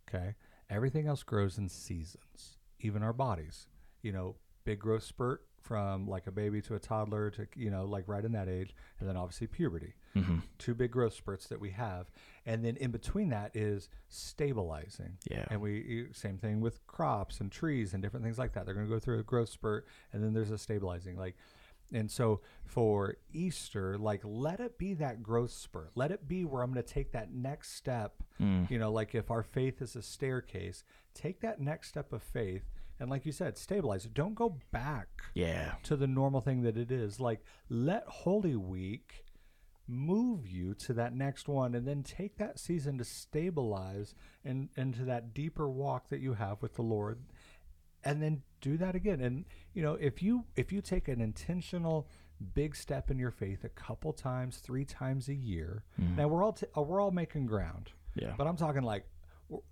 Okay. 0.09 0.35
Everything 0.69 1.07
else 1.07 1.23
grows 1.23 1.57
in 1.57 1.69
seasons, 1.69 2.57
even 2.79 3.03
our 3.03 3.13
bodies. 3.13 3.67
You 4.01 4.11
know, 4.11 4.35
big 4.65 4.79
growth 4.79 5.03
spurt 5.03 5.45
from 5.63 6.05
like 6.07 6.27
a 6.27 6.31
baby 6.31 6.61
to 6.61 6.75
a 6.75 6.79
toddler 6.79 7.29
to 7.31 7.47
you 7.55 7.71
know 7.71 7.85
like 7.85 8.03
right 8.07 8.25
in 8.25 8.33
that 8.33 8.49
age 8.49 8.75
and 8.99 9.07
then 9.07 9.15
obviously 9.17 9.47
puberty 9.47 9.93
Mm-hmm. 10.15 10.39
two 10.59 10.75
big 10.75 10.91
growth 10.91 11.15
spurts 11.15 11.47
that 11.47 11.59
we 11.59 11.71
have 11.71 12.05
and 12.45 12.63
then 12.63 12.75
in 12.75 12.91
between 12.91 13.29
that 13.29 13.49
is 13.55 13.89
stabilizing 14.09 15.17
Yeah. 15.29 15.45
and 15.49 15.59
we 15.61 16.07
same 16.13 16.37
thing 16.37 16.61
with 16.61 16.85
crops 16.85 17.39
and 17.39 17.51
trees 17.51 17.93
and 17.93 18.03
different 18.03 18.23
things 18.23 18.37
like 18.37 18.53
that 18.53 18.65
they're 18.65 18.75
going 18.75 18.85
to 18.85 18.91
go 18.93 18.99
through 18.99 19.19
a 19.19 19.23
growth 19.23 19.49
spurt 19.49 19.87
and 20.11 20.23
then 20.23 20.33
there's 20.33 20.51
a 20.51 20.57
stabilizing 20.57 21.17
like 21.17 21.35
and 21.91 22.11
so 22.11 22.41
for 22.65 23.15
easter 23.31 23.97
like 23.97 24.21
let 24.23 24.59
it 24.59 24.77
be 24.77 24.93
that 24.93 25.23
growth 25.23 25.51
spurt 25.51 25.91
let 25.95 26.11
it 26.11 26.27
be 26.27 26.45
where 26.45 26.61
i'm 26.61 26.71
going 26.71 26.83
to 26.83 26.93
take 26.93 27.11
that 27.13 27.31
next 27.33 27.73
step 27.75 28.15
Mm. 28.41 28.69
you 28.71 28.79
know 28.79 28.91
like 28.91 29.13
if 29.13 29.29
our 29.29 29.43
faith 29.43 29.79
is 29.79 29.95
a 29.95 30.01
staircase 30.01 30.83
take 31.13 31.39
that 31.41 31.61
next 31.61 31.89
step 31.89 32.11
of 32.11 32.23
faith 32.23 32.63
and 33.03 33.11
like 33.11 33.25
you 33.25 33.31
said 33.31 33.57
stabilize 33.57 34.05
it 34.05 34.13
don't 34.15 34.33
go 34.33 34.57
back 34.71 35.07
Yeah. 35.35 35.73
to 35.83 35.95
the 35.95 36.07
normal 36.07 36.41
thing 36.41 36.63
that 36.63 36.77
it 36.77 36.91
is. 36.91 37.19
Like, 37.19 37.43
let 37.69 38.03
Holy 38.07 38.55
Week 38.55 39.25
move 39.87 40.47
you 40.47 40.73
to 40.73 40.93
that 40.93 41.13
next 41.13 41.47
one 41.47 41.75
and 41.75 41.85
then 41.87 42.01
take 42.03 42.37
that 42.37 42.57
season 42.57 42.97
to 42.97 43.03
stabilize 43.03 44.15
and 44.45 44.69
into 44.77 45.03
that 45.05 45.33
deeper 45.33 45.69
walk 45.69 46.07
that 46.09 46.21
you 46.21 46.33
have 46.33 46.61
with 46.61 46.75
the 46.75 46.81
Lord 46.81 47.19
and 48.05 48.21
then 48.21 48.41
do 48.61 48.77
that 48.77 48.95
again 48.95 49.19
and 49.19 49.43
you 49.73 49.83
know 49.83 49.95
if 49.95 50.23
you 50.23 50.45
if 50.55 50.71
you 50.71 50.81
take 50.81 51.09
an 51.09 51.19
intentional 51.19 52.07
big 52.53 52.75
step 52.75 53.11
in 53.11 53.19
your 53.19 53.31
faith 53.31 53.63
a 53.65 53.69
couple 53.69 54.13
times 54.13 54.57
three 54.57 54.85
times 54.85 55.27
a 55.27 55.33
year 55.33 55.83
mm-hmm. 56.01 56.15
now 56.15 56.27
we're 56.29 56.43
all 56.43 56.53
t- 56.53 56.65
we're 56.77 57.01
all 57.01 57.11
making 57.11 57.45
ground 57.45 57.91
Yeah. 58.15 58.33
but 58.37 58.47
i'm 58.47 58.55
talking 58.57 58.83
like 58.83 59.05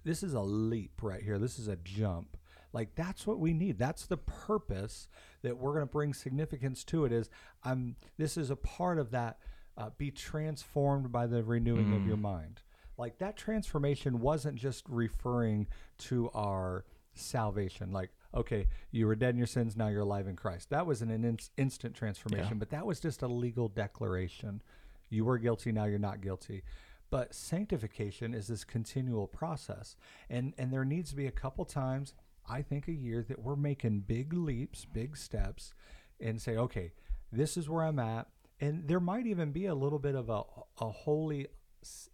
this 0.03 0.23
is 0.23 0.33
a 0.33 0.41
leap 0.41 1.01
right 1.01 1.21
here 1.23 1.39
this 1.39 1.57
is 1.57 1.67
a 1.69 1.77
jump 1.77 2.37
like 2.73 2.95
that's 2.95 3.27
what 3.27 3.39
we 3.39 3.53
need. 3.53 3.77
That's 3.77 4.05
the 4.05 4.17
purpose 4.17 5.07
that 5.41 5.57
we're 5.57 5.73
going 5.73 5.87
to 5.87 5.91
bring 5.91 6.13
significance 6.13 6.83
to 6.85 7.05
it 7.05 7.11
is 7.11 7.29
i'm 7.63 7.95
this 8.17 8.37
is 8.37 8.49
a 8.49 8.55
part 8.55 8.99
of 8.99 9.11
that 9.11 9.39
uh, 9.77 9.89
be 9.97 10.11
transformed 10.11 11.11
by 11.11 11.25
the 11.25 11.43
renewing 11.43 11.93
of 11.95 12.05
your 12.05 12.17
mind. 12.17 12.61
Like 12.97 13.17
that 13.19 13.37
transformation 13.37 14.19
wasn't 14.19 14.57
just 14.57 14.83
referring 14.87 15.67
to 15.99 16.29
our 16.33 16.85
salvation 17.13 17.91
like 17.91 18.09
okay 18.33 18.67
you 18.91 19.05
were 19.05 19.15
dead 19.15 19.31
in 19.31 19.37
your 19.37 19.45
sins 19.45 19.75
now 19.75 19.87
you're 19.87 20.01
alive 20.01 20.27
in 20.27 20.35
christ. 20.35 20.69
That 20.69 20.85
was 20.85 21.01
an, 21.01 21.09
in- 21.09 21.39
instant 21.57 21.95
transformation 21.95 22.57
but 22.57 22.69
that 22.69 22.85
was 22.85 22.99
just 22.99 23.21
a 23.21 23.27
legal 23.27 23.67
declaration. 23.67 24.61
You 25.09 25.25
were 25.25 25.37
guilty 25.37 25.71
now 25.71 25.85
you're 25.85 25.99
not 25.99 26.21
guilty. 26.21 26.63
But 27.09 27.33
sanctification 27.33 28.33
is 28.33 28.47
this 28.47 28.63
continual 28.63 29.27
process. 29.27 29.97
And 30.29 30.53
and 30.57 30.71
there 30.71 30.85
needs 30.85 31.09
to 31.09 31.15
be 31.15 31.27
a 31.27 31.31
couple 31.31 31.65
times 31.65 32.13
i 32.51 32.61
think 32.61 32.87
a 32.87 32.91
year 32.93 33.23
that 33.27 33.39
we're 33.39 33.55
making 33.55 34.01
big 34.01 34.33
leaps 34.33 34.85
big 34.85 35.15
steps 35.17 35.73
and 36.19 36.41
say 36.41 36.55
okay 36.57 36.91
this 37.31 37.55
is 37.57 37.69
where 37.69 37.83
i'm 37.83 37.97
at 37.99 38.27
and 38.59 38.87
there 38.87 38.99
might 38.99 39.25
even 39.25 39.51
be 39.51 39.65
a 39.65 39.73
little 39.75 39.99
bit 39.99 40.13
of 40.15 40.29
a 40.29 40.41
a 40.83 40.89
holy 40.91 41.47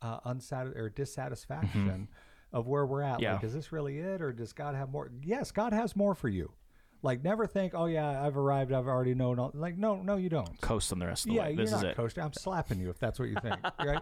uh, 0.02 0.20
unsat 0.22 0.76
or 0.78 0.90
dissatisfaction 0.90 2.08
of 2.54 2.68
where 2.68 2.86
we're 2.86 3.02
at 3.02 3.20
Yeah. 3.20 3.34
like 3.34 3.44
is 3.44 3.54
this 3.54 3.72
really 3.72 4.00
it 4.00 4.22
or 4.22 4.32
does 4.32 4.54
god 4.54 4.76
have 4.76 4.90
more 4.90 5.12
yes 5.24 5.52
god 5.52 5.74
has 5.74 5.96
more 5.96 6.16
for 6.16 6.30
you 6.30 6.54
like 7.04 7.24
never 7.24 7.46
think 7.46 7.74
oh 7.76 7.86
yeah 7.86 8.26
i've 8.26 8.38
arrived 8.38 8.72
i've 8.72 8.88
already 8.88 9.14
known 9.14 9.40
all 9.40 9.52
like 9.54 9.78
no 9.78 9.98
no 10.02 10.16
you 10.16 10.30
don't 10.30 10.60
Coast 10.62 10.92
on 10.94 11.00
the 11.00 11.06
rest 11.06 11.26
of 11.26 11.30
the 11.32 11.36
yeah, 11.36 11.44
way. 11.44 11.48
you're 11.50 11.58
This 11.66 11.74
is 11.74 11.82
not 11.82 11.92
it. 11.92 11.96
coasting. 11.98 12.24
I'm 12.24 12.34
slapping 12.34 12.80
you 12.80 12.90
if 12.90 12.98
that's 12.98 13.20
what 13.20 13.30
you 13.30 13.36
think. 13.42 13.58
right? 13.86 14.02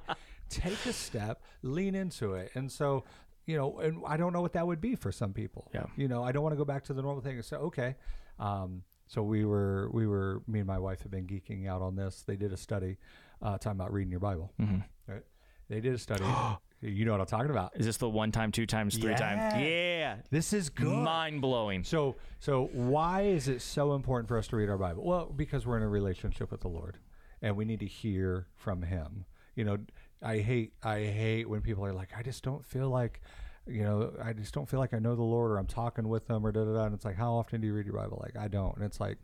Take 0.50 0.86
a 0.86 0.94
step, 0.94 1.42
lean 1.64 1.96
into 1.96 2.36
it, 2.36 2.52
and 2.56 2.72
so 2.72 3.04
you 3.46 3.58
know, 3.58 3.80
and 3.80 4.02
I 4.08 4.18
don't 4.18 4.34
know 4.34 4.42
what 4.42 4.54
that 4.54 4.66
would 4.66 4.82
be 4.82 4.96
for 4.96 5.12
some 5.12 5.34
people. 5.34 5.70
Yeah. 5.74 5.86
You 5.96 6.08
know, 6.08 6.24
I 6.24 6.32
don't 6.32 6.44
want 6.44 6.54
to 6.54 6.58
go 6.58 6.66
back 6.66 6.84
to 6.86 6.94
the 6.94 7.02
normal 7.02 7.22
thing. 7.22 7.42
So 7.42 7.58
okay, 7.58 7.96
um, 8.40 8.84
so 9.08 9.24
we 9.24 9.46
were 9.46 9.90
we 9.92 10.08
were 10.08 10.42
me 10.48 10.60
and 10.60 10.68
my 10.68 10.80
wife 10.80 11.02
have 11.02 11.12
been 11.12 11.28
geeking 11.28 11.68
out 11.68 11.82
on 11.82 11.96
this. 11.96 12.24
They 12.26 12.36
did 12.36 12.52
a 12.54 12.58
study 12.58 12.98
uh, 13.42 13.58
talking 13.58 13.80
about 13.80 13.94
reading 13.94 14.12
your 14.12 14.20
Bible. 14.20 14.52
Mm-hmm. 14.60 15.12
Right? 15.12 15.24
They 15.70 15.80
did 15.80 15.94
a 15.94 15.98
study. 15.98 16.24
you 16.82 17.06
know 17.06 17.12
what 17.12 17.22
I'm 17.22 17.28
talking 17.28 17.52
about. 17.52 17.74
Is 17.76 17.86
this 17.86 17.98
the 17.98 18.10
one 18.10 18.32
time, 18.32 18.52
two 18.52 18.66
times, 18.66 18.98
three 18.98 19.16
times? 19.16 19.60
Yeah. 19.60 19.96
Yeah. 20.06 20.16
This 20.30 20.54
is 20.54 20.70
good. 20.70 20.88
Mind 20.88 21.42
blowing. 21.42 21.84
So, 21.84 22.16
so 22.40 22.70
why 22.74 23.24
is 23.24 23.48
it 23.48 23.62
so 23.62 23.94
important 23.94 24.28
for 24.28 24.38
us 24.38 24.48
to 24.48 24.56
read 24.56 24.70
our 24.70 24.78
Bible? 24.78 25.04
Well, 25.04 25.26
because 25.36 25.66
we're 25.66 25.78
in 25.78 25.84
a 25.84 25.90
relationship 25.90 26.52
with 26.52 26.62
the 26.62 26.68
Lord, 26.68 26.98
and 27.42 27.56
we 27.56 27.66
need 27.66 27.80
to 27.80 27.88
hear 27.88 28.48
from 28.56 28.84
Him. 28.84 29.26
You 29.56 29.66
know, 29.66 29.78
I 30.22 30.40
hate, 30.40 30.74
I 30.84 31.00
hate 31.00 31.50
when 31.50 31.62
people 31.62 31.86
are 31.86 31.94
like, 31.94 32.10
I 32.18 32.24
just 32.24 32.44
don't 32.44 32.66
feel 32.66 32.90
like, 32.90 33.22
you 33.68 33.84
know, 33.84 34.14
I 34.24 34.34
just 34.34 34.54
don't 34.54 34.70
feel 34.70 34.80
like 34.80 34.94
I 34.94 35.00
know 35.00 35.16
the 35.16 35.24
Lord, 35.24 35.52
or 35.52 35.58
I'm 35.58 35.66
talking 35.66 36.08
with 36.08 36.28
them, 36.28 36.46
or 36.46 36.52
da 36.52 36.64
da 36.66 36.74
da. 36.74 36.84
And 36.86 36.94
it's 36.94 37.06
like, 37.06 37.16
how 37.16 37.34
often 37.34 37.62
do 37.62 37.68
you 37.68 37.74
read 37.74 37.86
your 37.86 37.96
Bible? 37.96 38.22
Like, 38.22 38.38
I 38.38 38.48
don't. 38.48 38.76
And 38.76 38.86
it's 38.86 39.00
like, 39.00 39.18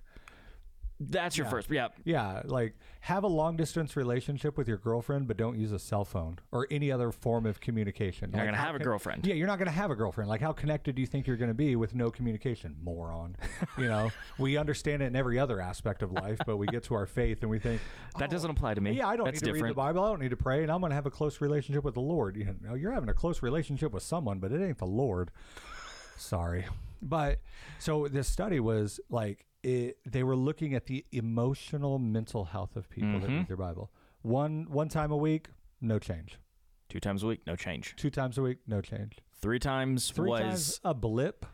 That's 1.09 1.37
your 1.37 1.47
first. 1.47 1.69
Yeah. 1.71 1.87
yeah, 2.03 2.41
like 2.45 2.75
have 3.01 3.23
a 3.23 3.27
long 3.27 3.57
distance 3.57 3.95
relationship 3.95 4.57
with 4.57 4.67
your 4.67 4.77
girlfriend, 4.77 5.27
but 5.27 5.35
don't 5.35 5.57
use 5.57 5.71
a 5.71 5.79
cell 5.79 6.05
phone 6.05 6.37
or 6.51 6.67
any 6.69 6.91
other 6.91 7.11
form 7.11 7.45
of 7.47 7.59
communication. 7.59 8.29
You're 8.29 8.37
not 8.37 8.45
Like, 8.51 8.55
gonna 8.55 8.65
have 8.67 8.75
a 8.75 8.83
girlfriend. 8.83 9.25
Yeah, 9.25 9.33
you're 9.33 9.47
not 9.47 9.57
going 9.57 9.67
to 9.67 9.73
have 9.73 9.89
a 9.89 9.95
girlfriend. 9.95 10.29
Like, 10.29 10.41
how 10.41 10.51
connected 10.51 10.93
do 10.95 11.01
you 11.01 11.07
think 11.07 11.25
you're 11.25 11.37
going 11.37 11.49
to 11.49 11.55
be 11.55 11.75
with 11.75 11.95
no 11.95 12.11
communication? 12.11 12.75
Moron. 12.83 13.35
you 13.77 13.87
know, 13.87 14.11
we 14.37 14.57
understand 14.57 15.01
it 15.01 15.05
in 15.07 15.15
every 15.15 15.39
other 15.39 15.59
aspect 15.59 16.03
of 16.03 16.11
life, 16.11 16.37
but 16.45 16.57
we 16.57 16.67
get 16.67 16.83
to 16.83 16.93
our 16.93 17.07
faith 17.07 17.39
and 17.41 17.49
we 17.49 17.57
think, 17.57 17.81
That 18.19 18.29
oh, 18.29 18.31
doesn't 18.31 18.51
apply 18.51 18.75
to 18.75 18.81
me. 18.81 18.91
yeah, 18.91 19.07
I 19.07 19.15
don't 19.15 19.25
That's 19.25 19.41
need 19.41 19.53
to 19.53 19.59
read 19.63 19.71
the 19.71 19.75
Bible. 19.75 20.03
I 20.03 20.09
don't 20.09 20.21
need 20.21 20.29
to 20.29 20.37
pray, 20.37 20.61
and 20.61 20.71
I'm 20.71 20.81
going 20.81 20.91
to 20.91 20.95
have 20.95 21.07
a 21.07 21.11
close 21.11 21.41
relationship 21.41 21.83
with 21.83 21.95
the 21.95 22.01
Lord. 22.01 22.35
You 22.37 22.55
know, 22.61 22.75
you're 22.75 22.91
having 22.91 23.09
a 23.09 23.13
close 23.13 23.41
relationship 23.41 23.91
with 23.91 24.03
someone, 24.03 24.37
but 24.39 24.51
it 24.51 24.61
ain't 24.63 24.77
the 24.77 24.85
Lord. 24.85 25.31
Sorry, 26.17 26.65
but 27.01 27.39
so 27.79 28.07
this 28.07 28.27
study 28.27 28.59
was 28.59 28.99
like 29.09 29.47
it, 29.63 29.97
they 30.05 30.23
were 30.23 30.35
looking 30.35 30.73
at 30.73 30.85
the 30.87 31.05
emotional, 31.11 31.99
mental 31.99 32.45
health 32.45 32.75
of 32.75 32.89
people 32.89 33.19
that 33.19 33.29
Mhm. 33.29 33.37
read 33.39 33.47
their 33.47 33.57
Bible. 33.57 33.91
One 34.21 34.65
one 34.69 34.89
time 34.89 35.11
a 35.11 35.17
week, 35.17 35.49
no 35.79 35.99
change. 35.99 36.37
Two 36.89 36.99
times 36.99 37.23
a 37.23 37.27
week, 37.27 37.41
no 37.47 37.55
change. 37.55 37.95
Two 37.95 38.09
times 38.09 38.37
a 38.37 38.41
week, 38.41 38.59
no 38.67 38.81
change. 38.81 39.19
Three 39.33 39.59
times 39.59 40.11
Three 40.11 40.29
was, 40.29 40.41
times 40.41 40.81
a 40.83 40.93
blip, 40.93 41.45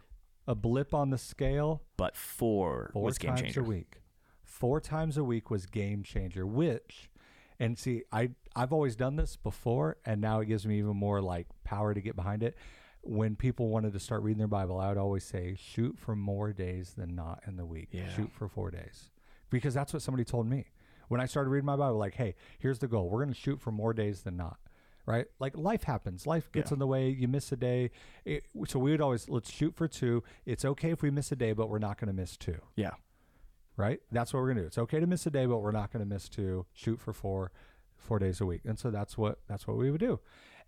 a 0.47 0.55
blip 0.55 0.93
on 0.93 1.09
the 1.09 1.17
scale. 1.17 1.83
but 1.97 2.15
four, 2.15 2.89
Four 2.93 3.03
was 3.03 3.17
game 3.17 3.29
times 3.29 3.41
changer. 3.41 3.61
a 3.61 3.63
week. 3.63 4.01
Four 4.43 4.79
times 4.81 5.17
a 5.17 5.23
week 5.23 5.49
was 5.49 5.65
game 5.65 6.03
changer. 6.03 6.45
Which, 6.45 7.09
and 7.59 7.77
see, 7.77 8.03
I 8.11 8.31
I've 8.55 8.73
always 8.73 8.95
done 8.95 9.15
this 9.17 9.35
before, 9.35 9.97
and 10.05 10.19
now 10.19 10.39
it 10.39 10.47
gives 10.47 10.65
me 10.65 10.79
even 10.79 10.97
more 10.97 11.21
like 11.21 11.47
power 11.63 11.93
to 11.93 12.01
get 12.01 12.15
behind 12.15 12.41
it. 12.43 12.55
When 13.07 13.35
people 13.35 13.69
wanted 13.69 13.93
to 13.93 13.99
start 13.99 14.21
reading 14.23 14.39
their 14.39 14.47
Bible, 14.47 14.79
I 14.79 14.89
would 14.89 14.97
always 14.97 15.23
say, 15.23 15.55
shoot 15.57 15.97
for 15.97 16.15
more 16.15 16.51
days 16.53 16.93
than 16.97 17.15
not 17.15 17.41
in 17.47 17.55
the 17.57 17.65
week. 17.65 17.89
Yeah. 17.91 18.09
Shoot 18.15 18.31
for 18.33 18.47
four 18.47 18.69
days, 18.71 19.09
because 19.49 19.73
that's 19.73 19.93
what 19.93 20.01
somebody 20.01 20.25
told 20.25 20.47
me 20.47 20.67
when 21.07 21.21
I 21.21 21.25
started 21.25 21.49
reading 21.49 21.65
my 21.65 21.75
Bible. 21.77 21.97
Like, 21.97 22.15
hey, 22.15 22.35
here's 22.59 22.79
the 22.79 22.87
goal: 22.87 23.09
we're 23.09 23.23
going 23.23 23.33
to 23.33 23.39
shoot 23.39 23.61
for 23.61 23.71
more 23.71 23.93
days 23.93 24.21
than 24.23 24.35
not. 24.37 24.57
Right? 25.05 25.27
Like 25.39 25.55
life 25.57 25.83
happens. 25.83 26.27
Life 26.27 26.51
gets 26.51 26.69
Yeah. 26.69 26.75
in 26.75 26.79
the 26.79 26.87
way. 26.87 27.07
You 27.09 27.29
miss 27.29 27.49
a 27.53 27.55
day. 27.55 27.91
It, 28.25 28.43
so 28.67 28.77
we 28.77 28.91
would 28.91 28.99
always 28.99 29.29
let's 29.29 29.49
shoot 29.49 29.73
for 29.73 29.87
two. 29.87 30.21
It's 30.45 30.65
okay 30.65 30.91
if 30.91 31.01
we 31.01 31.09
miss 31.09 31.31
a 31.31 31.35
day, 31.37 31.53
but 31.53 31.69
we're 31.69 31.79
not 31.79 31.97
going 31.97 32.07
to 32.09 32.13
miss 32.13 32.35
two 32.35 32.59
Yeah. 32.75 32.91
right? 33.77 34.01
That's 34.11 34.33
what 34.33 34.41
we're 34.41 34.49
gonna 34.49 34.61
do. 34.61 34.67
It's 34.67 34.77
okay 34.77 34.99
to 34.99 35.07
miss 35.07 35.25
a 35.25 35.29
day, 35.29 35.45
but 35.45 35.59
we're 35.59 35.71
not 35.71 35.93
gonna 35.93 36.03
miss 36.05 36.27
two. 36.27 36.65
Shoot 36.73 36.99
for 36.99 37.13
four, 37.13 37.51
four 37.95 38.19
days 38.19 38.41
a 38.41 38.45
week, 38.45 38.61
and 38.65 38.77
so 38.77 38.91
that's 38.91 39.17
what 39.17 39.39
that's 39.47 39.65
what 39.65 39.77
we 39.77 39.91
would 39.91 40.01
do. 40.01 40.19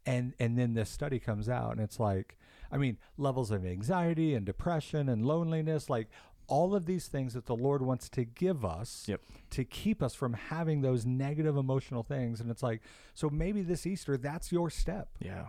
And 0.05 0.33
and 0.39 0.57
then 0.57 0.73
this 0.73 0.89
study 0.89 1.19
comes 1.19 1.49
out, 1.49 1.71
and 1.73 1.81
it's 1.81 1.99
like, 1.99 2.37
I 2.71 2.77
mean, 2.77 2.97
levels 3.17 3.51
of 3.51 3.65
anxiety 3.65 4.33
and 4.33 4.45
depression 4.45 5.09
and 5.09 5.25
loneliness, 5.25 5.89
like 5.89 6.07
all 6.47 6.73
of 6.73 6.85
these 6.87 7.07
things 7.07 7.33
that 7.35 7.45
the 7.45 7.55
Lord 7.55 7.81
wants 7.83 8.09
to 8.09 8.25
give 8.25 8.65
us 8.65 9.05
Yep. 9.07 9.21
to 9.51 9.63
keep 9.63 10.01
us 10.01 10.15
from 10.15 10.33
having 10.33 10.81
those 10.81 11.05
negative 11.05 11.55
emotional 11.57 12.01
things. 12.01 12.41
And 12.41 12.49
it's 12.49 12.63
like, 12.63 12.81
so 13.13 13.29
maybe 13.29 13.61
this 13.61 13.85
Easter, 13.85 14.17
that's 14.17 14.51
your 14.51 14.69
step. 14.71 15.09
Yeah. 15.19 15.47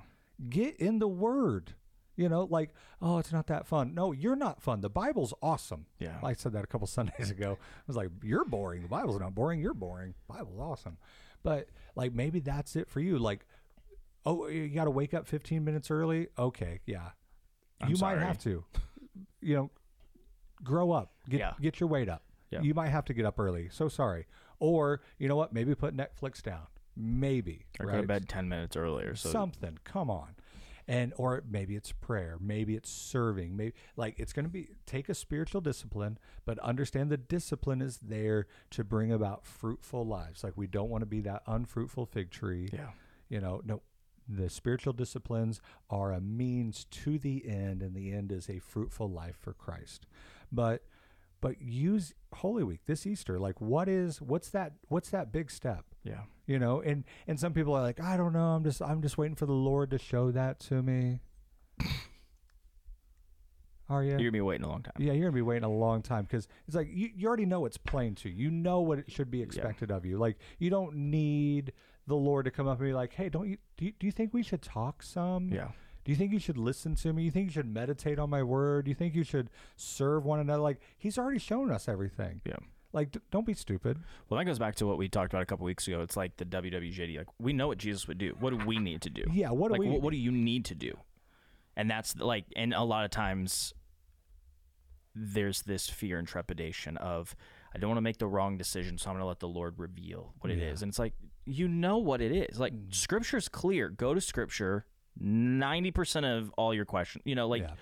get 0.51 0.77
in 0.77 0.99
the 0.99 1.09
word 1.09 1.75
you 2.17 2.29
know 2.29 2.47
like 2.51 2.75
oh 3.01 3.17
it's 3.19 3.33
not 3.33 3.47
that 3.47 3.67
fun. 3.67 3.95
No 3.95 4.13
you're 4.13 4.37
not 4.37 4.61
fun. 4.61 4.83
The 4.83 4.91
bible's 4.91 5.33
awesome. 5.43 5.87
Yeah. 5.99 6.19
i 6.23 6.35
said 6.35 6.53
that 6.53 6.65
a 6.65 6.67
couple 6.67 6.87
sundays 6.99 7.31
ago. 7.31 7.57
I 7.63 7.83
was 7.87 7.97
like 7.97 8.11
you're 8.23 8.45
boring. 8.45 8.83
The 8.83 8.89
bible's 8.89 9.19
not 9.21 9.35
boring. 9.35 9.59
You're 9.61 9.73
boring. 9.75 10.15
Bible's 10.29 10.59
awesome. 10.61 10.99
But 11.43 11.69
like 11.97 12.13
maybe 12.13 12.41
that's 12.41 12.77
it 12.77 12.91
for 12.91 13.01
you. 13.01 13.19
Like 13.19 13.47
oh 14.27 14.47
you 14.49 14.69
got 14.69 14.85
to 14.85 14.91
wake 14.91 15.15
up 15.15 15.27
15 15.27 15.65
minutes 15.65 15.91
early? 15.91 16.29
Okay 16.39 16.81
yeah. 16.87 17.11
I'm 17.81 17.91
you 17.91 17.97
sorry. 17.97 18.17
might 18.19 18.27
have 18.27 18.39
to. 18.41 18.65
You 19.43 19.55
know 19.57 19.71
grow 20.63 20.93
up. 20.93 21.13
Get 21.29 21.41
Yeah. 21.41 21.53
get 21.61 21.81
your 21.81 21.89
weight 21.89 22.09
up. 22.09 22.23
Yeah. 22.51 22.61
you 22.63 22.75
might 22.75 22.89
have 22.91 23.05
to 23.07 23.15
get 23.15 23.25
up 23.25 23.39
early. 23.39 23.69
So 23.71 23.89
sorry. 23.89 24.27
Or 24.59 25.01
you 25.19 25.29
know 25.29 25.37
what? 25.37 25.53
Maybe 25.55 25.75
put 25.75 25.97
netflix 25.97 26.43
down. 26.43 26.67
Maybe 26.97 27.67
Or 27.79 27.87
right? 27.87 27.95
go 27.95 28.01
to 28.03 28.07
bed 28.07 28.29
10 28.29 28.49
minutes 28.49 28.77
earlier. 28.77 29.15
So 29.15 29.31
something. 29.31 29.79
Come 29.85 30.11
on. 30.11 30.35
And 30.87 31.13
or 31.17 31.43
maybe 31.49 31.77
it's 31.77 31.93
prayer. 31.93 32.37
Maybe 32.41 32.75
it's 32.75 32.91
serving. 32.91 33.57
Maybe 33.57 33.75
like 33.97 34.19
it's 34.19 34.33
going 34.35 34.45
to 34.45 34.51
be 34.51 34.69
take 34.87 35.09
a 35.09 35.15
spiritual 35.15 35.61
discipline 35.63 36.19
but 36.45 36.59
understand 36.59 37.11
the 37.11 37.17
discipline 37.17 37.81
is 37.81 37.99
there 37.99 38.47
to 38.73 38.85
bring 38.85 39.11
about 39.13 39.47
fruitful 39.47 40.05
lives. 40.05 40.45
Like 40.45 40.57
we 40.57 40.67
don't 40.67 40.91
want 40.91 41.01
to 41.03 41.07
be 41.07 41.21
that 41.23 41.43
unfruitful 41.47 42.05
fig 42.07 42.31
tree. 42.31 42.69
Yeah. 42.73 42.91
you 43.31 43.41
know 43.41 43.63
no 43.65 43.81
the 44.29 44.49
spiritual 44.49 44.93
disciplines 44.93 45.61
are 45.89 46.13
a 46.13 46.21
means 46.21 46.87
to 46.91 47.19
the 47.19 47.49
end 47.49 47.83
and 47.83 47.95
the 47.95 48.13
end 48.13 48.31
is 48.33 48.49
a 48.49 48.59
fruitful 48.59 49.11
life 49.11 49.37
for 49.41 49.53
christ 49.53 50.07
but 50.53 50.83
but 51.41 51.61
use 51.63 52.15
Holy 52.35 52.63
Week 52.63 52.81
this 52.87 53.07
Easter. 53.07 53.39
Like, 53.39 53.61
what 53.61 53.89
is 53.89 54.21
what's 54.21 54.51
that? 54.51 54.75
What's 54.89 55.11
that 55.11 55.33
big 55.33 55.51
step? 55.51 55.85
Yeah. 56.05 56.23
You 56.47 56.59
know, 56.59 56.81
and 56.81 57.05
and 57.27 57.39
some 57.41 57.53
people 57.53 57.75
are 57.75 57.83
like, 57.83 58.01
I 58.01 58.17
don't 58.17 58.33
know. 58.33 58.49
I'm 58.51 58.65
just 58.65 58.83
I'm 58.83 59.03
just 59.03 59.19
waiting 59.19 59.37
for 59.37 59.47
the 59.47 59.53
Lord 59.53 59.91
to 59.91 59.99
show 59.99 60.31
that 60.31 60.61
to 60.61 60.83
me. 60.83 61.21
Are 63.89 64.05
you? 64.05 64.11
You're 64.11 64.19
gonna 64.19 64.33
be 64.33 64.41
waiting 64.41 64.65
a 64.65 64.69
long 64.69 64.83
time. 64.83 64.95
Yeah, 64.99 65.13
you're 65.15 65.25
gonna 65.25 65.35
be 65.35 65.43
waiting 65.43 65.65
a 65.65 65.73
long 65.73 66.01
time 66.03 66.23
because 66.23 66.47
it's 66.69 66.77
like 66.77 66.89
you, 66.93 67.11
you 67.17 67.27
already 67.27 67.47
know 67.47 67.67
it's 67.67 67.77
plain 67.77 68.15
to 68.17 68.29
you. 68.29 68.45
You 68.45 68.51
know 68.51 68.81
what 68.81 69.01
it 69.01 69.11
should 69.11 69.33
be 69.33 69.43
expected 69.43 69.91
of 69.91 70.07
you. 70.07 70.17
Like 70.17 70.39
you 70.61 70.71
don't 70.71 70.95
need 70.95 71.73
the 72.11 72.17
Lord 72.17 72.45
to 72.45 72.51
come 72.51 72.69
up 72.69 72.79
and 72.79 72.89
be 72.89 72.93
like, 72.93 73.15
"Hey, 73.15 73.29
don't 73.31 73.49
you 73.49 73.57
do, 73.79 73.87
you 73.87 73.93
do 73.99 74.05
you 74.07 74.13
think 74.13 74.35
we 74.35 74.43
should 74.43 74.61
talk 74.63 75.03
some? 75.03 75.49
Yeah. 75.49 75.69
Do 76.05 76.13
you 76.13 76.17
think 76.17 76.33
you 76.33 76.39
should 76.39 76.57
listen 76.59 76.95
to 76.97 77.13
me? 77.13 77.23
You 77.25 77.31
think 77.31 77.47
you 77.47 77.53
should 77.53 77.67
meditate 77.73 78.19
on 78.19 78.29
my 78.31 78.43
word? 78.43 78.85
Do 78.87 78.91
you 78.91 78.95
think 78.95 79.15
you 79.15 79.25
should 79.25 79.51
serve 79.77 80.25
one 80.25 80.41
another? 80.41 80.61
Like 80.63 80.81
He's 80.99 81.17
already 81.19 81.39
shown 81.39 81.71
us 81.71 81.89
everything. 81.89 82.41
Yeah. 82.45 82.57
Like, 82.93 83.13
d- 83.13 83.21
don't 83.31 83.47
be 83.47 83.55
stupid. 83.55 83.99
Well, 84.29 84.39
that 84.39 84.45
goes 84.47 84.59
back 84.59 84.75
to 84.77 84.87
what 84.87 84.99
we 84.99 85.09
talked 85.09 85.33
about 85.33 85.43
a 85.43 85.47
couple 85.47 85.65
weeks 85.65 85.87
ago. 85.87 86.01
It's 86.01 86.17
like 86.17 86.37
the 86.39 86.45
WWJD. 86.45 87.19
Like 87.19 87.29
we 87.39 87.53
know 87.53 87.69
what 87.69 87.79
Jesus 87.79 88.09
would 88.09 88.19
do. 88.19 88.35
What 88.41 88.51
do 88.59 88.67
we 88.67 88.79
need 88.79 89.01
to 89.03 89.11
do? 89.11 89.23
Yeah. 89.33 89.51
What 89.51 89.69
do 89.69 89.73
like 89.75 89.81
we? 89.81 89.89
what, 89.91 90.03
what 90.03 90.11
do 90.11 90.17
you 90.17 90.33
need 90.33 90.65
to 90.67 90.75
do? 90.75 90.97
And 91.77 91.89
that's 91.91 92.17
like, 92.17 92.47
and 92.57 92.75
a 92.75 92.83
lot 92.83 93.05
of 93.05 93.11
times 93.13 93.73
there's 95.15 95.63
this 95.63 95.89
fear 95.89 96.19
and 96.19 96.27
trepidation 96.27 96.97
of 96.97 97.35
I 97.75 97.79
don't 97.79 97.91
want 97.91 97.99
to 97.99 98.03
make 98.03 98.19
the 98.19 98.27
wrong 98.27 98.57
decision, 98.57 98.99
so 98.99 99.11
I'm 99.11 99.15
going 99.15 99.23
to 99.23 99.27
let 99.27 99.39
the 99.41 99.49
Lord 99.49 99.75
reveal 99.79 100.35
what 100.41 100.51
it 100.51 100.59
Yeah. 100.59 100.71
is. 100.71 100.83
And 100.83 100.91
it's 100.91 100.99
like 100.99 101.15
you 101.51 101.69
know 101.69 101.99
what 101.99 102.21
it 102.21 102.33
is. 102.33 102.59
Like 102.61 102.73
Mm. 102.73 102.95
Scripture's 102.95 103.49
clear. 103.49 103.89
Go 103.91 104.15
to 104.15 104.21
Scripture. 104.21 104.87
Ninety 105.19 105.91
percent 105.91 106.25
of 106.27 106.51
all 106.57 106.73
your 106.73 106.85
questions, 106.85 107.23
you 107.27 107.35
know, 107.35 107.49
like 107.49 107.63
Yeah. 107.63 107.75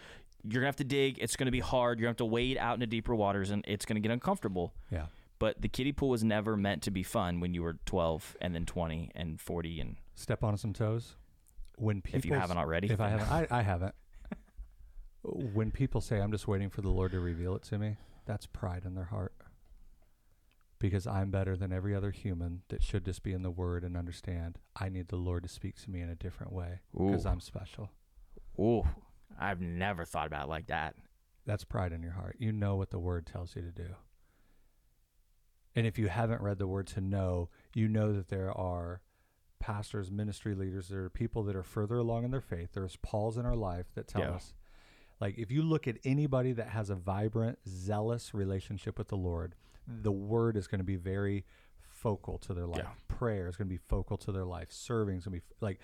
you're 0.44 0.60
gonna 0.62 0.66
have 0.68 0.76
to 0.76 0.84
dig. 0.84 1.18
It's 1.20 1.36
gonna 1.36 1.50
be 1.50 1.60
hard. 1.60 1.98
You're 1.98 2.06
gonna 2.06 2.10
have 2.12 2.16
to 2.16 2.24
wade 2.24 2.56
out 2.58 2.74
into 2.74 2.86
deeper 2.86 3.14
waters, 3.14 3.50
and 3.50 3.64
it's 3.68 3.84
gonna 3.84 4.00
get 4.00 4.10
uncomfortable. 4.10 4.74
yeah. 4.90 5.06
But 5.38 5.62
the 5.62 5.68
kiddie 5.68 5.92
pool 5.92 6.08
was 6.08 6.24
never 6.24 6.56
meant 6.56 6.82
to 6.82 6.90
be 6.90 7.04
fun 7.04 7.38
when 7.38 7.54
you 7.54 7.62
were 7.62 7.74
12 7.84 8.36
and 8.40 8.54
then 8.56 8.66
20 8.66 9.10
and 9.14 9.40
40 9.40 9.80
and 9.80 9.96
Step 10.16 10.42
on 10.42 10.56
some 10.56 10.72
toes. 10.72 11.14
When 11.76 12.00
people, 12.02 12.18
if 12.18 12.24
you 12.24 12.34
haven't 12.34 12.56
already. 12.58 12.88
if 12.90 13.00
I 13.00 13.08
haven't, 13.10 13.30
I, 13.30 13.46
I 13.50 13.62
haven't. 13.62 13.94
when 15.22 15.70
people 15.70 16.00
say, 16.00 16.20
"I'm 16.20 16.32
just 16.32 16.48
waiting 16.48 16.70
for 16.70 16.80
the 16.80 16.88
Lord 16.90 17.12
to 17.12 17.20
reveal 17.20 17.54
it 17.54 17.62
to 17.64 17.78
me," 17.78 17.96
that's 18.24 18.46
pride 18.46 18.84
in 18.84 18.94
their 18.94 19.04
heart. 19.04 19.32
Because 20.80 21.06
I'm 21.08 21.30
better 21.30 21.56
than 21.56 21.72
every 21.72 21.94
other 21.94 22.12
human 22.12 22.62
that 22.68 22.82
should 22.82 23.04
just 23.04 23.22
be 23.24 23.32
in 23.32 23.42
the 23.42 23.50
Word 23.50 23.82
and 23.82 23.96
understand. 23.96 24.58
I 24.76 24.88
need 24.88 25.08
the 25.08 25.16
Lord 25.16 25.42
to 25.42 25.48
speak 25.48 25.76
to 25.82 25.90
me 25.90 26.00
in 26.00 26.08
a 26.08 26.14
different 26.14 26.52
way 26.52 26.80
because 26.92 27.26
I'm 27.26 27.40
special. 27.40 27.90
Ooh, 28.60 28.86
I've 29.38 29.60
never 29.60 30.04
thought 30.04 30.28
about 30.28 30.46
it 30.46 30.48
like 30.50 30.68
that. 30.68 30.94
That's 31.46 31.64
pride 31.64 31.92
in 31.92 32.02
your 32.02 32.12
heart. 32.12 32.36
You 32.38 32.52
know 32.52 32.76
what 32.76 32.90
the 32.90 32.98
Word 33.00 33.26
tells 33.26 33.56
you 33.56 33.62
to 33.62 33.72
do. 33.72 33.96
And 35.74 35.86
if 35.86 35.98
you 35.98 36.08
haven't 36.08 36.42
read 36.42 36.58
the 36.58 36.66
Word 36.66 36.86
to 36.88 37.00
know, 37.00 37.50
you 37.74 37.88
know 37.88 38.12
that 38.12 38.28
there 38.28 38.52
are 38.52 39.00
pastors, 39.60 40.10
ministry 40.10 40.54
leaders, 40.54 40.88
there 40.88 41.04
are 41.04 41.10
people 41.10 41.42
that 41.44 41.56
are 41.56 41.62
further 41.62 41.96
along 41.96 42.24
in 42.24 42.30
their 42.30 42.40
faith. 42.40 42.70
There's 42.72 42.96
Pauls 42.96 43.36
in 43.36 43.44
our 43.46 43.56
life 43.56 43.86
that 43.94 44.06
tell 44.08 44.22
Yeah. 44.22 44.30
us, 44.32 44.54
like, 45.20 45.36
if 45.38 45.50
you 45.50 45.62
look 45.62 45.88
at 45.88 45.98
anybody 46.04 46.52
that 46.52 46.68
has 46.68 46.90
a 46.90 46.94
vibrant, 46.94 47.58
zealous 47.66 48.32
relationship 48.34 48.98
with 48.98 49.08
the 49.08 49.16
Lord, 49.16 49.56
the 50.02 50.12
Word 50.12 50.56
is 50.56 50.66
going 50.66 50.78
to 50.80 50.84
be 50.84 50.96
very 50.96 51.44
focal 51.80 52.38
to 52.38 52.54
their 52.54 52.66
life. 52.66 52.84
Yeah. 52.84 53.16
Prayer 53.16 53.48
is 53.48 53.56
going 53.56 53.68
to 53.68 53.74
be 53.74 53.80
focal 53.88 54.16
to 54.18 54.32
their 54.32 54.44
life. 54.44 54.68
Serving 54.70 55.18
is 55.18 55.24
going 55.24 55.40
to 55.40 55.46
be 55.46 55.54
like, 55.60 55.80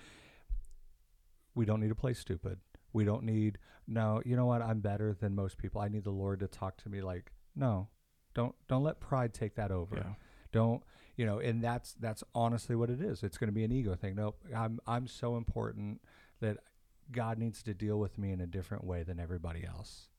we 1.55 1.65
don't 1.65 1.79
need 1.79 1.89
to 1.89 1.95
play 1.95 2.13
stupid. 2.13 2.59
We 2.93 3.03
don't 3.03 3.23
need 3.23 3.57
no. 3.87 4.21
You 4.25 4.35
know 4.35 4.45
what? 4.45 4.61
I'm 4.61 4.79
better 4.79 5.13
than 5.13 5.35
most 5.35 5.57
people. 5.57 5.81
I 5.81 5.89
need 5.89 6.03
the 6.03 6.11
Lord 6.11 6.39
to 6.39 6.47
talk 6.47 6.77
to 6.83 6.89
me. 6.89 7.01
Like 7.01 7.31
no, 7.55 7.89
don't 8.33 8.55
don't 8.67 8.83
let 8.83 8.99
pride 8.99 9.33
take 9.33 9.55
that 9.55 9.71
over. 9.71 9.95
Yeah. 9.97 10.13
Don't 10.51 10.83
you 11.17 11.25
know? 11.25 11.39
And 11.39 11.63
that's 11.63 11.93
that's 11.93 12.23
honestly 12.33 12.75
what 12.75 12.89
it 12.89 13.01
is. 13.01 13.23
It's 13.23 13.37
going 13.37 13.49
to 13.49 13.53
be 13.53 13.63
an 13.63 13.71
ego 13.71 13.95
thing. 13.95 14.15
No, 14.15 14.35
I'm 14.55 14.79
I'm 14.85 15.07
so 15.07 15.37
important 15.37 16.01
that 16.41 16.57
God 17.11 17.37
needs 17.37 17.63
to 17.63 17.73
deal 17.73 17.99
with 17.99 18.17
me 18.17 18.31
in 18.31 18.41
a 18.41 18.47
different 18.47 18.83
way 18.83 19.03
than 19.03 19.19
everybody 19.19 19.65
else. 19.65 20.09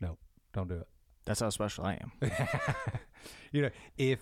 No, 0.00 0.18
don't 0.52 0.68
do 0.68 0.76
it. 0.76 0.88
That's 1.24 1.40
how 1.40 1.50
special 1.50 1.84
I 1.84 1.94
am. 1.94 2.12
you 3.52 3.62
know, 3.62 3.70
if 3.96 4.20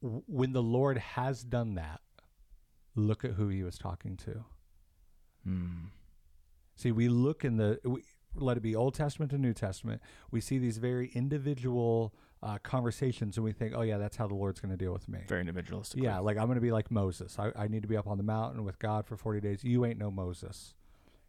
when 0.00 0.52
the 0.52 0.62
Lord 0.62 0.98
has 0.98 1.42
done 1.42 1.74
that, 1.74 2.00
look 2.94 3.24
at 3.24 3.32
who 3.32 3.48
he 3.48 3.62
was 3.62 3.78
talking 3.78 4.16
to. 4.18 4.44
Hmm. 5.44 5.86
See, 6.76 6.92
we 6.92 7.08
look 7.08 7.44
in 7.44 7.56
the 7.56 7.80
we, 7.84 8.02
let 8.36 8.56
it 8.56 8.62
be 8.62 8.74
Old 8.74 8.94
Testament 8.94 9.30
to 9.30 9.38
New 9.38 9.52
Testament. 9.52 10.02
We 10.30 10.40
see 10.40 10.58
these 10.58 10.78
very 10.78 11.10
individual 11.14 12.14
uh, 12.42 12.58
conversations, 12.62 13.36
and 13.36 13.44
we 13.44 13.52
think, 13.52 13.74
"Oh 13.76 13.82
yeah, 13.82 13.98
that's 13.98 14.16
how 14.16 14.26
the 14.26 14.34
Lord's 14.34 14.60
going 14.60 14.70
to 14.70 14.76
deal 14.76 14.92
with 14.92 15.08
me." 15.08 15.20
Very 15.28 15.40
individualistic. 15.40 16.02
Yeah, 16.02 16.18
like 16.18 16.36
I'm 16.36 16.46
going 16.46 16.56
to 16.56 16.62
be 16.62 16.72
like 16.72 16.90
Moses. 16.90 17.38
I, 17.38 17.52
I 17.56 17.68
need 17.68 17.82
to 17.82 17.88
be 17.88 17.96
up 17.96 18.06
on 18.06 18.18
the 18.18 18.24
mountain 18.24 18.64
with 18.64 18.78
God 18.78 19.06
for 19.06 19.16
40 19.16 19.40
days. 19.40 19.64
You 19.64 19.84
ain't 19.84 19.98
no 19.98 20.10
Moses. 20.10 20.74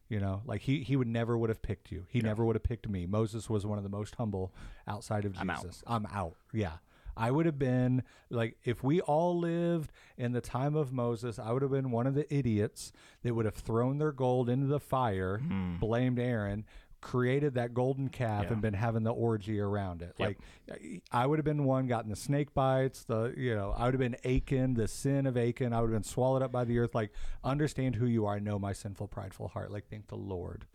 You 0.07 0.19
know, 0.19 0.41
like 0.45 0.61
he 0.61 0.83
he 0.83 0.95
would 0.95 1.07
never 1.07 1.35
would 1.37 1.49
have 1.49 1.61
picked 1.63 1.91
you. 1.91 2.05
He 2.09 2.19
Yeah. 2.19 2.25
never 2.25 2.45
would 2.45 2.55
have 2.55 2.63
picked 2.63 2.87
me. 2.87 3.05
Moses 3.07 3.49
was 3.49 3.65
one 3.65 3.77
of 3.79 3.83
the 3.83 3.89
most 3.89 4.15
humble 4.15 4.53
outside 4.87 5.25
of 5.25 5.35
I'm 5.37 5.49
out. 5.49 5.63
Jesus. 5.63 5.83
I'm 5.87 6.05
out. 6.11 6.35
Yeah. 6.53 6.73
I 7.17 7.31
would 7.31 7.45
have 7.45 7.57
been 7.57 8.03
like 8.29 8.57
if 8.65 8.83
we 8.83 8.99
all 9.01 9.39
lived 9.39 9.91
in 10.17 10.33
the 10.33 10.41
time 10.41 10.75
of 10.75 10.91
Moses, 10.91 11.39
I 11.39 11.51
would 11.53 11.61
have 11.61 11.71
been 11.71 11.89
one 11.89 12.05
of 12.07 12.13
the 12.13 12.31
idiots 12.33 12.91
that 13.23 13.33
would 13.33 13.45
have 13.45 13.55
thrown 13.55 13.97
their 13.99 14.11
gold 14.11 14.49
into 14.49 14.67
the 14.67 14.81
fire, 14.81 15.37
Hmm. 15.39 15.77
blamed 15.77 16.19
Aaron, 16.19 16.65
created 17.05 17.53
that 17.53 17.71
golden 17.75 18.09
calf 18.09 18.45
Yeah. 18.45 18.53
and 18.53 18.61
been 18.63 18.73
having 18.73 19.03
the 19.03 19.13
orgy 19.13 19.59
around 19.59 20.01
it. 20.01 20.15
Yep. 20.17 20.37
Like 20.67 21.01
I 21.11 21.27
would 21.27 21.37
have 21.37 21.45
been 21.45 21.63
one 21.63 21.85
gotten 21.85 22.09
the 22.09 22.15
snake 22.15 22.53
bites, 22.55 23.03
the 23.03 23.31
you 23.37 23.53
know, 23.55 23.73
I 23.77 23.85
would 23.85 23.93
have 23.93 23.99
been 23.99 24.15
Achan, 24.25 24.73
the 24.73 24.87
sin 24.87 25.27
of 25.27 25.37
Achan. 25.37 25.71
I 25.71 25.81
would 25.81 25.91
have 25.91 25.95
been 26.01 26.03
swallowed 26.03 26.41
up 26.41 26.51
by 26.51 26.63
the 26.65 26.79
earth. 26.79 26.95
Like 26.95 27.11
understand 27.43 27.95
who 27.97 28.07
you 28.07 28.25
are. 28.25 28.35
I 28.35 28.39
know 28.39 28.57
my 28.57 28.73
sinful, 28.73 29.07
prideful 29.07 29.49
heart. 29.49 29.71
Like 29.71 29.87
thank 29.87 30.07
the 30.07 30.15
Lord 30.17 30.65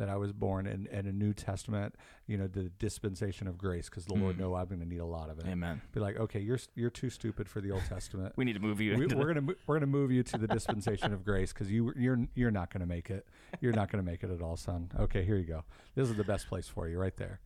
that 0.00 0.08
I 0.08 0.16
was 0.16 0.32
born 0.32 0.66
in, 0.66 0.86
in 0.86 1.06
a 1.06 1.12
New 1.12 1.32
Testament, 1.34 1.94
you 2.26 2.36
know, 2.38 2.46
the 2.46 2.70
dispensation 2.78 3.46
of 3.46 3.58
grace, 3.58 3.88
because 3.90 4.06
the 4.06 4.14
Lord 4.14 4.36
Mm. 4.36 4.40
know 4.40 4.54
I'm 4.54 4.66
going 4.66 4.80
to 4.80 4.86
need 4.86 5.00
a 5.00 5.04
lot 5.04 5.28
of 5.28 5.38
it. 5.38 5.46
Amen. 5.46 5.80
Be 5.92 6.00
like, 6.00 6.16
okay, 6.18 6.40
you're 6.40 6.58
you're 6.74 6.88
too 6.90 7.10
stupid 7.10 7.48
for 7.48 7.60
the 7.60 7.70
Old 7.70 7.84
Testament. 7.84 8.32
We 8.36 8.44
need 8.46 8.54
to 8.54 8.60
move 8.60 8.80
you. 8.80 8.92
we, 8.96 9.06
we're 9.06 9.34
the- 9.34 9.40
gonna 9.40 9.54
we're 9.66 9.76
gonna 9.76 9.86
move 9.86 10.10
you 10.10 10.22
to 10.22 10.38
the 10.38 10.46
dispensation 10.48 11.12
of 11.12 11.22
grace 11.24 11.52
because 11.52 11.70
you 11.70 11.92
you're 11.96 12.26
you're 12.34 12.50
not 12.50 12.72
gonna 12.72 12.86
make 12.86 13.10
it. 13.10 13.26
You're 13.60 13.72
not 13.74 13.90
gonna 13.90 14.02
make 14.02 14.22
it 14.24 14.30
at 14.30 14.40
all, 14.42 14.56
son. 14.56 14.90
Okay, 14.98 15.22
here 15.24 15.36
you 15.36 15.44
go. 15.44 15.64
This 15.94 16.08
is 16.08 16.16
the 16.16 16.24
best 16.24 16.48
place 16.48 16.66
for 16.66 16.88
you, 16.88 16.98
right 16.98 17.16
there. 17.16 17.40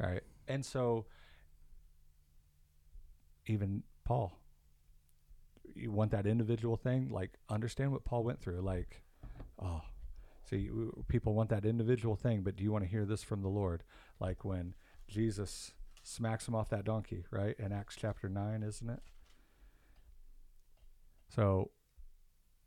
All 0.00 0.08
right, 0.10 0.22
and 0.46 0.64
so 0.64 1.06
even 3.46 3.82
Paul, 4.04 4.38
you 5.74 5.90
want 5.90 6.10
that 6.12 6.26
individual 6.26 6.76
thing, 6.76 7.08
like 7.10 7.32
understand 7.48 7.92
what 7.92 8.04
Paul 8.04 8.24
went 8.24 8.40
through. 8.40 8.60
Like, 8.60 9.02
oh, 9.62 9.80
see, 10.48 10.70
people 11.08 11.34
want 11.34 11.50
that 11.50 11.64
individual 11.64 12.16
thing, 12.16 12.42
but 12.42 12.56
do 12.56 12.64
you 12.64 12.72
want 12.72 12.84
to 12.84 12.90
hear 12.90 13.04
this 13.04 13.22
from 13.22 13.42
the 13.42 13.48
Lord? 13.48 13.82
Like 14.20 14.44
when 14.44 14.74
Jesus 15.08 15.72
smacks 16.02 16.46
him 16.46 16.54
off 16.54 16.68
that 16.70 16.84
donkey, 16.84 17.24
right? 17.30 17.56
In 17.58 17.72
Acts 17.72 17.96
chapter 17.98 18.28
nine, 18.28 18.62
isn't 18.62 18.88
it? 18.88 19.02
So, 21.34 21.70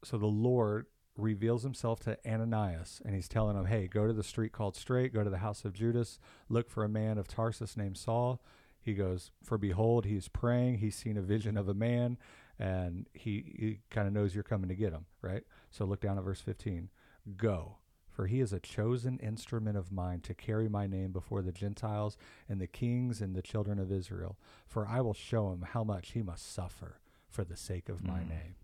so 0.04 0.18
the 0.18 0.26
Lord 0.26 0.88
reveals 1.16 1.64
himself 1.64 2.00
to 2.02 2.18
Ananias, 2.28 3.02
and 3.06 3.16
he's 3.16 3.28
telling 3.28 3.58
him, 3.58 3.66
"Hey, 3.66 3.88
go 3.88 4.08
to 4.08 4.14
the 4.14 4.24
street 4.24 4.52
called 4.52 4.76
Straight. 4.76 5.14
Go 5.14 5.24
to 5.24 5.30
the 5.30 5.40
house 5.40 5.66
of 5.66 5.74
Judas. 5.74 6.20
Look 6.50 6.70
for 6.70 6.84
a 6.84 6.90
man 6.90 7.18
of 7.18 7.28
Tarsus 7.28 7.78
named 7.78 7.98
Saul." 7.98 8.42
He 8.80 8.94
goes, 8.94 9.32
"For 9.44 9.58
behold, 9.58 10.06
he's 10.06 10.28
praying. 10.28 10.78
He's 10.78 10.96
seen 10.96 11.18
a 11.18 11.22
vision 11.22 11.58
of 11.58 11.68
a 11.68 11.74
man, 11.74 12.18
and 12.60 13.08
he, 13.14 13.56
he 13.58 13.80
kind 13.90 14.08
of 14.08 14.14
knows 14.14 14.34
you're 14.34 14.44
coming 14.44 14.70
to 14.70 14.76
get 14.76 14.94
him, 14.94 15.06
right?" 15.22 15.44
So 15.72 15.86
look 15.86 16.02
down 16.02 16.18
at 16.18 16.24
verse 16.24 16.42
15. 16.42 16.90
Go. 17.36 17.78
For 18.10 18.26
he 18.26 18.40
is 18.42 18.52
a 18.52 18.60
chosen 18.60 19.20
instrument 19.20 19.78
of 19.78 19.92
mine 19.92 20.22
to 20.22 20.34
carry 20.34 20.68
my 20.68 20.88
name 20.88 21.12
before 21.12 21.44
the 21.44 21.52
Gentiles 21.52 22.18
and 22.50 22.60
the 22.60 22.66
kings 22.68 23.22
and 23.22 23.36
the 23.36 23.44
children 23.44 23.78
of 23.78 23.92
Israel. 23.92 24.38
For 24.66 24.88
I 24.88 25.02
will 25.02 25.14
show 25.14 25.52
him 25.52 25.62
how 25.74 25.84
much 25.84 26.12
he 26.14 26.24
must 26.24 26.52
suffer 26.52 27.00
for 27.30 27.44
the 27.44 27.56
sake 27.58 27.90
of 27.90 28.04
my 28.04 28.22
Mm. 28.22 28.30
name. 28.30 28.56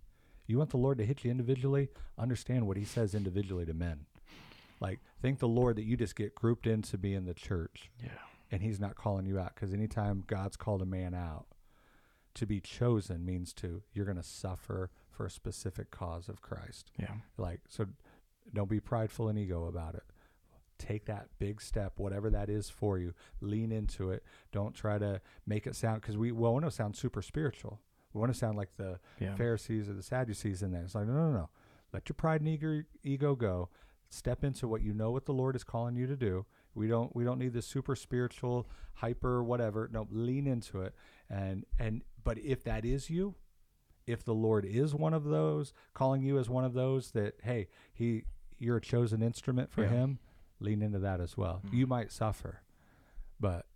You 0.48 0.58
want 0.58 0.72
the 0.72 0.78
Lord 0.78 0.98
to 0.98 1.06
hit 1.06 1.24
you 1.24 1.30
individually? 1.30 1.90
Understand 2.18 2.66
what 2.66 2.78
he 2.78 2.84
says 2.84 3.14
individually 3.14 3.66
to 3.66 3.74
men. 3.74 4.08
Like, 4.80 5.00
thank 5.22 5.40
the 5.40 5.48
Lord 5.48 5.76
that 5.78 5.84
you 5.84 5.96
just 5.96 6.16
get 6.16 6.36
grouped 6.36 6.66
into 6.68 6.98
being 6.98 7.26
the 7.26 7.34
church 7.34 7.92
yeah. 8.04 8.10
and 8.52 8.62
he's 8.62 8.80
not 8.80 8.96
calling 8.96 9.26
you 9.26 9.38
out. 9.40 9.54
Because 9.56 9.72
anytime 9.74 10.24
God's 10.26 10.58
called 10.58 10.82
a 10.82 10.86
man 10.86 11.14
out, 11.14 11.46
to 12.34 12.46
be 12.48 12.60
chosen 12.60 13.24
means 13.24 13.54
to, 13.54 13.84
you're 13.94 14.06
going 14.06 14.18
to 14.18 14.24
suffer 14.24 14.90
for 15.12 15.28
a 15.28 15.30
specific 15.30 15.92
cause 15.92 16.28
of 16.28 16.42
Christ. 16.42 16.92
Yeah. 16.98 17.14
Like, 17.38 17.62
so 17.70 17.86
don't 18.54 18.70
be 18.70 18.80
prideful 18.80 19.30
and 19.30 19.38
ego 19.38 19.66
about 19.66 19.96
it. 19.96 20.04
Take 20.80 21.06
that 21.06 21.28
big 21.40 21.62
step, 21.62 21.94
whatever 21.98 22.30
that 22.32 22.50
is 22.50 22.70
for 22.70 22.98
you. 22.98 23.14
Lean 23.42 23.72
into 23.72 24.12
it. 24.12 24.24
Don't 24.52 24.74
try 24.74 24.98
to 24.98 25.22
make 25.46 25.66
it 25.68 25.76
sound 25.76 26.02
because 26.02 26.18
we 26.18 26.32
well, 26.32 26.54
want 26.54 26.66
to 26.66 26.72
sound 26.72 26.96
super 26.96 27.22
spiritual. 27.22 27.80
We 28.14 28.20
want 28.20 28.34
to 28.34 28.38
sound 28.38 28.58
like 28.58 28.76
the 28.78 29.00
Yeah. 29.20 29.36
Pharisees 29.36 29.88
or 29.90 29.94
the 29.94 30.04
Sadducees 30.04 30.62
in 30.62 30.72
there. 30.72 30.84
It's 30.84 30.96
like 30.96 31.08
no, 31.08 31.14
no, 31.14 31.32
no. 31.32 31.50
Let 31.94 32.10
your 32.10 32.16
pride 32.16 32.42
and 32.42 32.50
ego, 32.50 32.84
ego 33.04 33.36
go. 33.36 33.70
Step 34.10 34.44
into 34.44 34.68
what 34.68 34.82
you 34.82 34.94
know 34.94 35.12
what 35.12 35.26
the 35.26 35.34
Lord 35.34 35.56
is 35.56 35.64
calling 35.64 35.96
you 35.96 36.06
to 36.08 36.16
do. 36.16 36.46
We 36.76 36.88
don't 36.88 37.16
we 37.16 37.24
don't 37.24 37.40
need 37.40 37.54
the 37.54 37.62
super 37.62 37.96
spiritual 37.96 38.68
hyper 38.96 39.44
whatever. 39.44 39.90
No, 39.92 40.08
lean 40.12 40.48
into 40.48 40.82
it. 40.82 40.94
And 41.30 41.66
and 41.80 42.02
but 42.24 42.38
if 42.40 42.64
that 42.64 42.84
is 42.84 43.10
you, 43.10 43.36
if 44.06 44.24
the 44.24 44.34
Lord 44.34 44.66
is 44.66 44.94
one 44.94 45.14
of 45.14 45.24
those, 45.24 45.74
calling 45.94 46.22
you 46.24 46.38
as 46.38 46.50
one 46.50 46.66
of 46.66 46.74
those 46.74 47.12
that 47.12 47.36
hey, 47.44 47.70
he 47.94 48.26
you're 48.64 48.78
a 48.78 48.82
chosen 48.82 49.22
instrument 49.22 49.72
for 49.72 49.84
Yeah. 49.84 49.90
him, 49.90 50.20
lean 50.60 50.82
into 50.82 51.00
that 51.00 51.20
as 51.20 51.36
well. 51.38 51.62
Mhm. 51.66 51.74
You 51.74 51.88
might 51.88 52.12
suffer, 52.12 52.62
but 53.40 53.68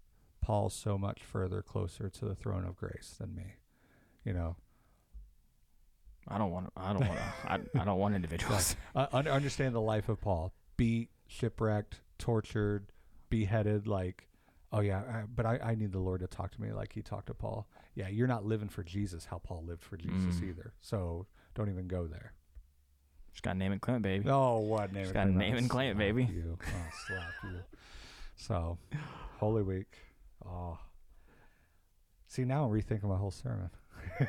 Paul's 0.42 0.74
so 0.74 0.98
much 0.98 1.24
further 1.24 1.62
closer 1.62 2.10
to 2.10 2.26
the 2.26 2.36
throne 2.36 2.64
of 2.66 2.76
grace 2.78 3.16
than 3.20 3.36
me. 3.36 3.56
You 4.24 4.34
know, 4.34 4.56
I 6.28 6.38
don't 6.38 6.52
want. 6.52 6.72
I 6.76 6.94
don't 6.94 7.08
want. 7.08 7.20
I, 7.46 7.60
I 7.80 7.86
don't 7.86 8.00
want 8.00 8.16
individuals. 8.16 8.76
uh, 8.96 9.08
un- 9.12 9.28
understand 9.28 9.74
the 9.76 9.82
life 9.82 10.10
of 10.10 10.20
Paul. 10.20 10.54
Beat, 10.76 11.10
shipwrecked, 11.28 12.02
tortured, 12.18 12.92
beheaded. 13.30 13.88
Like, 13.88 14.28
oh 14.72 14.82
yeah, 14.82 15.00
I, 15.02 15.24
but 15.34 15.46
I, 15.46 15.58
I 15.64 15.76
need 15.76 15.92
the 15.94 16.00
Lord 16.00 16.20
to 16.22 16.28
talk 16.28 16.52
to 16.52 16.62
me 16.62 16.72
like 16.74 16.94
He 16.94 17.02
talked 17.02 17.28
to 17.28 17.34
Paul. 17.34 17.68
Yeah, 17.96 18.10
you're 18.10 18.28
not 18.28 18.46
living 18.46 18.70
for 18.70 18.84
Jesus 18.84 19.26
how 19.26 19.40
Paul 19.40 19.64
lived 19.66 19.84
for 19.84 19.98
Jesus 19.98 20.36
Mm. 20.40 20.50
either. 20.50 20.74
So 20.82 21.28
don't 21.56 21.70
even 21.70 21.88
go 21.88 22.08
there. 22.08 22.34
Just 23.38 23.44
got 23.44 23.54
to 23.54 23.60
name 23.60 23.72
and 23.72 23.80
claim 23.80 23.98
it, 23.98 24.02
baby. 24.02 24.28
Oh, 24.28 24.58
what 24.62 24.92
name? 24.92 25.04
Just 25.04 25.14
gotta 25.14 25.30
name 25.30 25.58
and 25.58 25.70
claim 25.70 25.92
it, 25.92 25.94
slap 25.94 26.00
baby. 26.00 26.24
You. 26.24 26.58
I'll 26.60 26.92
slap 27.06 27.34
you. 27.44 27.60
So, 28.36 28.80
Holy 29.38 29.62
Week. 29.62 29.96
Oh. 30.44 30.80
See, 32.26 32.46
now 32.46 32.66
I'm 32.66 32.72
rethinking 32.72 33.04
my 33.04 33.16
whole 33.16 33.30
sermon. 33.30 33.70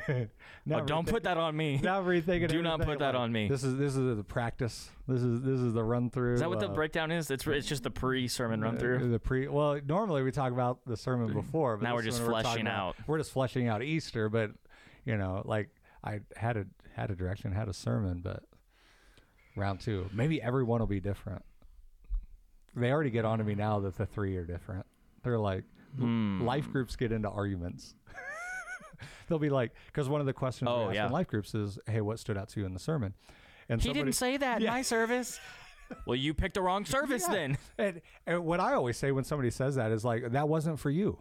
now 0.67 0.81
Oh, 0.81 0.85
don't 0.85 1.07
put 1.07 1.23
that 1.23 1.37
on 1.37 1.57
me. 1.57 1.79
Now 1.83 2.01
I'm 2.01 2.05
rethinking. 2.05 2.49
Do 2.49 2.61
not 2.61 2.81
put 2.81 2.99
that 2.99 3.15
Like, 3.15 3.21
on 3.23 3.31
me. 3.31 3.47
This 3.47 3.63
is 3.63 3.77
this 3.77 3.95
is 3.95 4.15
the 4.15 4.23
practice. 4.23 4.91
This 5.07 5.23
is 5.23 5.41
this 5.41 5.59
is 5.59 5.73
the 5.73 5.83
run 5.83 6.11
through. 6.11 6.35
Is 6.35 6.41
that 6.41 6.49
what 6.49 6.59
the 6.59 6.67
breakdown 6.67 7.09
is? 7.09 7.31
It's 7.31 7.47
it's 7.47 7.67
just 7.67 7.81
the 7.81 7.89
pre-sermon 7.89 8.61
run 8.61 8.77
through. 8.77 9.09
The 9.09 9.17
pre. 9.17 9.47
Well, 9.47 9.79
normally 9.87 10.21
we 10.21 10.31
talk 10.31 10.51
about 10.51 10.81
the 10.85 10.97
sermon 10.97 11.29
mm. 11.29 11.33
before, 11.33 11.77
but 11.77 11.85
Now 11.85 11.95
we're 11.95 12.03
just 12.03 12.21
fleshing 12.21 12.67
about- 12.67 12.89
out. 12.89 12.95
We're 13.07 13.17
just 13.17 13.31
fleshing 13.31 13.67
out 13.67 13.81
Easter, 13.81 14.29
but 14.29 14.51
you 15.03 15.17
know, 15.17 15.41
like 15.45 15.69
I 16.03 16.19
had 16.35 16.57
a 16.57 16.67
had 16.93 17.09
a 17.09 17.15
direction, 17.15 17.51
had 17.53 17.69
a 17.69 17.73
sermon, 17.73 18.21
but 18.23 18.43
round 19.55 19.79
two, 19.79 20.09
maybe 20.13 20.41
everyone 20.41 20.79
will 20.79 20.87
be 20.87 20.99
different. 20.99 21.43
They 22.75 22.91
already 22.91 23.09
get 23.09 23.25
on 23.25 23.39
to 23.39 23.43
me 23.43 23.55
now 23.55 23.79
that 23.81 23.97
the 23.97 24.05
three 24.05 24.35
are 24.37 24.45
different. 24.45 24.85
They're 25.23 25.39
like 25.39 25.63
Hmm. 25.97 26.41
life 26.43 26.71
groups 26.71 26.95
get 26.95 27.11
into 27.11 27.29
arguments. 27.29 27.95
They'll 29.27 29.39
be 29.39 29.49
like, 29.49 29.71
because 29.87 30.07
one 30.07 30.21
of 30.21 30.27
the 30.27 30.33
questions 30.33 30.69
Oh, 30.71 30.81
we 30.83 30.83
ask 30.89 30.95
yeah. 30.95 31.05
in 31.07 31.11
life 31.11 31.27
groups 31.27 31.55
is, 31.55 31.79
"Hey, 31.87 32.01
what 32.01 32.19
stood 32.19 32.37
out 32.37 32.49
to 32.49 32.59
you 32.59 32.65
in 32.65 32.73
the 32.73 32.79
sermon?" 32.79 33.13
And 33.69 33.81
He 33.81 33.87
somebody- 33.87 34.03
didn't 34.05 34.15
say 34.15 34.37
that 34.37 34.57
in 34.57 34.63
Yeah. 34.63 34.71
my 34.71 34.81
service. 34.83 35.39
well, 36.05 36.15
you 36.15 36.33
picked 36.35 36.53
the 36.55 36.61
wrong 36.61 36.85
service 36.85 37.23
Yeah. 37.27 37.33
then. 37.33 37.57
And, 37.77 38.01
and 38.27 38.45
what 38.45 38.59
I 38.59 38.73
always 38.73 38.97
say 38.97 39.11
when 39.11 39.23
somebody 39.23 39.49
says 39.49 39.75
that 39.75 39.91
is 39.91 40.05
like, 40.05 40.31
that 40.31 40.47
wasn't 40.47 40.79
for 40.79 40.89
you. 40.91 41.19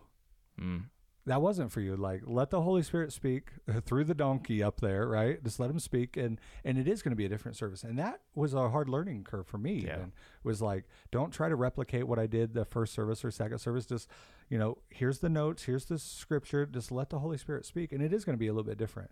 Mm. 0.61 0.85
That 1.29 1.41
wasn't 1.43 1.71
for 1.71 1.81
you. 1.81 1.95
Like, 1.97 2.23
let 2.27 2.51
the 2.51 2.63
Holy 2.63 2.83
Spirit 2.83 3.13
speak 3.13 3.51
uh, 3.69 3.81
through 3.81 4.05
the 4.05 4.15
donkey 4.15 4.63
up 4.63 4.81
there, 4.81 5.07
right? 5.07 5.43
Just 5.45 5.61
let 5.61 5.71
him 5.71 5.79
speak, 5.79 6.17
and 6.17 6.41
and 6.65 6.79
it 6.79 6.89
is 6.89 7.03
going 7.03 7.13
to 7.13 7.17
be 7.17 7.25
a 7.27 7.29
different 7.29 7.57
service. 7.57 7.85
And 7.85 7.99
that 7.99 8.21
was 8.35 8.55
a 8.55 8.71
hard 8.71 8.89
learning 8.89 9.25
curve 9.25 9.47
for 9.47 9.59
me. 9.59 9.85
Yeah. 9.87 9.97
Even 9.97 10.13
was 10.43 10.61
like, 10.63 10.85
don't 11.11 11.31
try 11.33 11.49
to 11.49 11.55
replicate 11.57 12.09
what 12.09 12.19
I 12.19 12.27
did 12.27 12.55
the 12.55 12.65
first 12.65 12.93
service 12.95 13.25
or 13.25 13.31
second 13.31 13.59
service. 13.59 13.87
Just, 13.87 14.09
you 14.49 14.59
know, 14.59 14.79
here's 14.91 15.19
the 15.19 15.29
notes, 15.29 15.65
here's 15.65 15.85
the 15.85 15.99
scripture. 15.99 16.67
Just 16.67 16.91
let 16.91 17.11
the 17.11 17.19
Holy 17.19 17.39
Spirit 17.39 17.65
speak, 17.67 17.93
and 17.93 18.03
it 18.03 18.13
is 18.13 18.25
going 18.25 18.35
to 18.37 18.41
be 18.41 18.49
a 18.49 18.53
little 18.53 18.69
bit 18.69 18.79
different. 18.79 19.11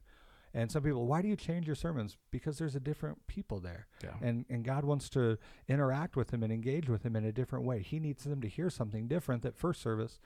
And 0.54 0.72
some 0.72 0.82
people, 0.82 1.06
why 1.06 1.20
do 1.20 1.28
you 1.28 1.36
change 1.36 1.66
your 1.66 1.76
sermons? 1.76 2.16
Because 2.30 2.56
there's 2.56 2.74
a 2.74 2.80
different 2.80 3.26
people 3.26 3.60
there 3.60 3.88
Yeah. 4.02 4.14
and 4.22 4.46
and 4.48 4.64
God 4.64 4.84
wants 4.86 5.10
to 5.10 5.36
interact 5.68 6.16
with 6.16 6.28
them 6.28 6.42
and 6.42 6.50
engage 6.50 6.88
with 6.88 7.02
them 7.02 7.14
in 7.14 7.26
a 7.26 7.32
different 7.32 7.66
way. 7.66 7.82
He 7.82 7.98
needs 8.00 8.24
them 8.24 8.40
to 8.40 8.48
hear 8.48 8.70
something 8.70 9.06
different 9.06 9.42
that 9.42 9.54
first 9.54 9.82
service 9.82 10.18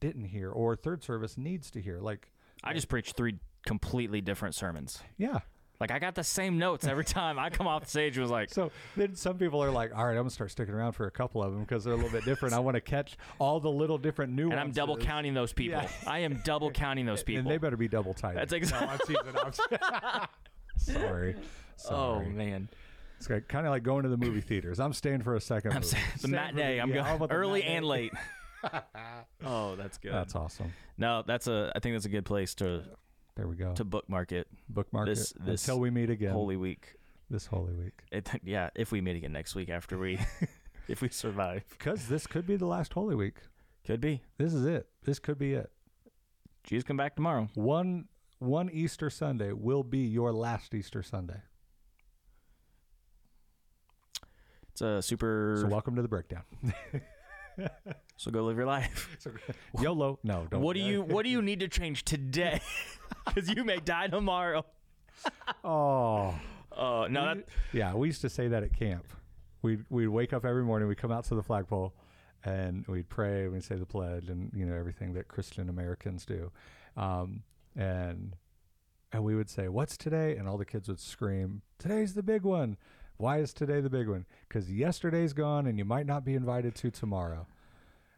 didn't 0.00 0.24
hear 0.26 0.50
or 0.50 0.76
third 0.76 1.02
service 1.02 1.36
needs 1.38 1.70
to 1.72 1.80
hear. 1.80 1.98
Like, 2.00 2.30
I 2.64 2.72
just 2.74 2.88
preached 2.88 3.16
three 3.16 3.36
completely 3.66 4.20
different 4.20 4.54
sermons. 4.54 5.02
yeah. 5.16 5.40
Like 5.80 5.92
I 5.92 6.00
got 6.00 6.16
the 6.16 6.24
same 6.24 6.58
notes 6.58 6.88
every 6.88 7.04
time 7.04 7.38
I 7.38 7.50
come 7.50 7.68
off 7.68 7.84
the 7.84 7.88
stage. 7.88 8.18
Was 8.18 8.32
like, 8.32 8.50
So 8.50 8.72
then 8.96 9.14
some 9.14 9.38
people 9.38 9.62
are 9.62 9.70
like, 9.70 9.94
all 9.96 10.04
right, 10.06 10.10
I'm 10.14 10.16
gonna 10.22 10.30
start 10.30 10.50
sticking 10.50 10.74
around 10.74 10.94
for 10.94 11.06
a 11.06 11.10
couple 11.12 11.40
of 11.40 11.52
them 11.52 11.60
because 11.60 11.84
they're 11.84 11.92
a 11.92 11.96
little 11.96 12.10
bit 12.10 12.24
different. 12.24 12.52
I 12.52 12.58
want 12.58 12.74
to 12.74 12.80
catch 12.80 13.16
all 13.38 13.60
the 13.60 13.70
little 13.70 13.96
different 13.96 14.32
nuances. 14.32 14.52
and 14.58 14.60
I'm 14.60 14.72
double 14.72 14.96
counting 14.96 15.34
those 15.34 15.52
people. 15.52 15.80
Yeah. 15.80 15.88
I 16.04 16.18
am 16.20 16.40
double 16.44 16.72
counting 16.72 17.06
those 17.06 17.22
people. 17.22 17.42
And 17.42 17.48
they 17.48 17.58
better 17.58 17.76
be 17.76 17.86
double 17.86 18.12
tight. 18.12 18.34
That's 18.34 18.52
exactly. 18.52 19.14
No, 19.14 19.40
I'm. 19.40 19.52
I'm 19.70 20.26
sorry. 20.78 21.36
oh 21.38 21.42
Sorry. 21.76 22.28
man, 22.28 22.68
It's 23.18 23.28
kind 23.28 23.64
of 23.64 23.70
like 23.70 23.84
going 23.84 24.02
to 24.02 24.08
the 24.08 24.16
movie 24.16 24.40
theaters. 24.40 24.80
I'm 24.80 24.92
staying 24.92 25.22
for 25.22 25.36
a 25.36 25.38
2nd 25.38 25.66
I'm 25.76 25.82
movie. 25.82 25.96
the 26.22 26.26
matinee. 26.28 26.78
I'm 26.80 26.90
yeah, 26.92 27.16
going 27.16 27.30
early 27.30 27.62
and 27.62 27.84
late. 27.84 28.12
oh, 29.44 29.76
that's 29.76 29.98
good. 29.98 30.12
That's 30.12 30.34
awesome. 30.34 30.72
no, 30.96 31.22
that's 31.26 31.46
a. 31.46 31.72
I 31.74 31.80
think 31.80 31.94
that's 31.94 32.04
a 32.06 32.10
good 32.10 32.24
place 32.24 32.54
to 32.56 32.82
There 33.36 33.46
we 33.48 33.56
go. 33.56 33.72
to 33.74 33.84
bookmark 33.84 34.32
it. 34.32 34.48
Bookmark 34.68 35.06
this- 35.06 35.30
it 35.32 35.44
this 35.44 35.66
until 35.66 35.80
we 35.80 35.90
meet 35.90 36.10
again. 36.10 36.32
Holy 36.32 36.56
Week. 36.56 36.94
this 37.30 37.46
Holy 37.46 37.74
Week. 37.74 38.00
It, 38.10 38.28
yeah, 38.44 38.70
if 38.74 38.90
we 38.92 39.00
meet 39.00 39.16
again 39.16 39.32
next 39.32 39.54
week 39.54 39.68
after 39.70 39.98
we, 39.98 40.18
if 40.88 41.00
we 41.02 41.08
survive, 41.08 41.64
Because 41.70 42.08
this 42.08 42.26
could 42.26 42.46
be 42.46 42.56
the 42.56 42.66
last 42.66 42.92
Holy 42.94 43.14
Week. 43.14 43.36
could 43.86 44.00
be. 44.00 44.22
This 44.38 44.52
is 44.54 44.64
it. 44.66 44.88
This 45.04 45.18
could 45.18 45.38
be 45.38 45.52
it. 45.54 45.70
Jesus 46.64 46.86
come 46.86 46.96
back 46.96 47.14
tomorrow. 47.16 47.48
One 47.54 48.06
one 48.40 48.70
Easter 48.70 49.08
Sunday 49.10 49.52
will 49.52 49.82
be 49.82 49.98
your 50.00 50.32
last 50.32 50.74
Easter 50.74 51.02
Sunday. 51.02 51.40
It's 54.70 54.80
a 54.80 55.02
super. 55.02 55.58
So 55.62 55.66
welcome 55.68 55.96
to 55.96 56.02
the 56.02 56.08
breakdown. 56.08 56.42
So 58.18 58.30
go 58.30 58.44
live 58.44 58.56
your 58.56 58.66
life. 58.66 59.16
YOLO. 59.80 60.18
No, 60.22 60.46
don't. 60.50 60.60
What 60.60 60.74
do 60.74 60.80
you 60.80 61.02
What 61.02 61.22
do 61.24 61.30
you 61.30 61.40
need 61.50 61.60
to 61.60 61.68
change 61.68 62.04
today? 62.04 62.60
Because 63.26 63.50
you 63.50 63.62
may 63.62 63.76
die 63.78 64.06
tomorrow. 64.06 64.64
Oh, 65.62 66.34
Oh 66.78 67.06
no, 67.08 67.24
that, 67.24 67.48
yeah. 67.72 67.92
We 67.94 68.06
used 68.06 68.20
to 68.22 68.30
say 68.30 68.48
that 68.48 68.62
at 68.62 68.72
camp. 68.72 69.12
We'd 69.62 69.84
we'd 69.90 70.08
wake 70.08 70.32
up 70.32 70.44
every 70.44 70.62
morning. 70.62 70.88
We'd 70.88 70.98
come 70.98 71.10
out 71.10 71.24
to 71.24 71.34
the 71.34 71.42
flagpole, 71.42 71.92
and 72.44 72.86
we'd 72.86 73.08
pray. 73.08 73.48
We'd 73.48 73.64
say 73.64 73.74
the 73.74 73.84
pledge, 73.86 74.28
and 74.28 74.50
you 74.54 74.64
know 74.64 74.76
everything 74.76 75.12
that 75.14 75.26
Christian 75.28 75.68
Americans 75.68 76.24
do, 76.24 76.52
um, 76.96 77.42
and 77.76 78.36
and 79.12 79.24
we 79.24 79.34
would 79.34 79.50
say, 79.50 79.68
"What's 79.68 79.96
today?" 79.96 80.36
And 80.36 80.48
all 80.48 80.56
the 80.56 80.64
kids 80.64 80.88
would 80.88 81.00
scream, 81.00 81.62
"Today's 81.78 82.14
the 82.14 82.22
big 82.22 82.42
one." 82.42 82.76
Why 83.16 83.38
is 83.38 83.52
today 83.52 83.80
the 83.80 83.90
big 83.90 84.08
one? 84.08 84.26
Because 84.48 84.70
yesterday's 84.70 85.32
gone, 85.32 85.66
and 85.66 85.76
you 85.76 85.84
might 85.84 86.06
not 86.06 86.24
be 86.24 86.34
invited 86.34 86.76
to 86.76 86.90
tomorrow. 86.92 87.48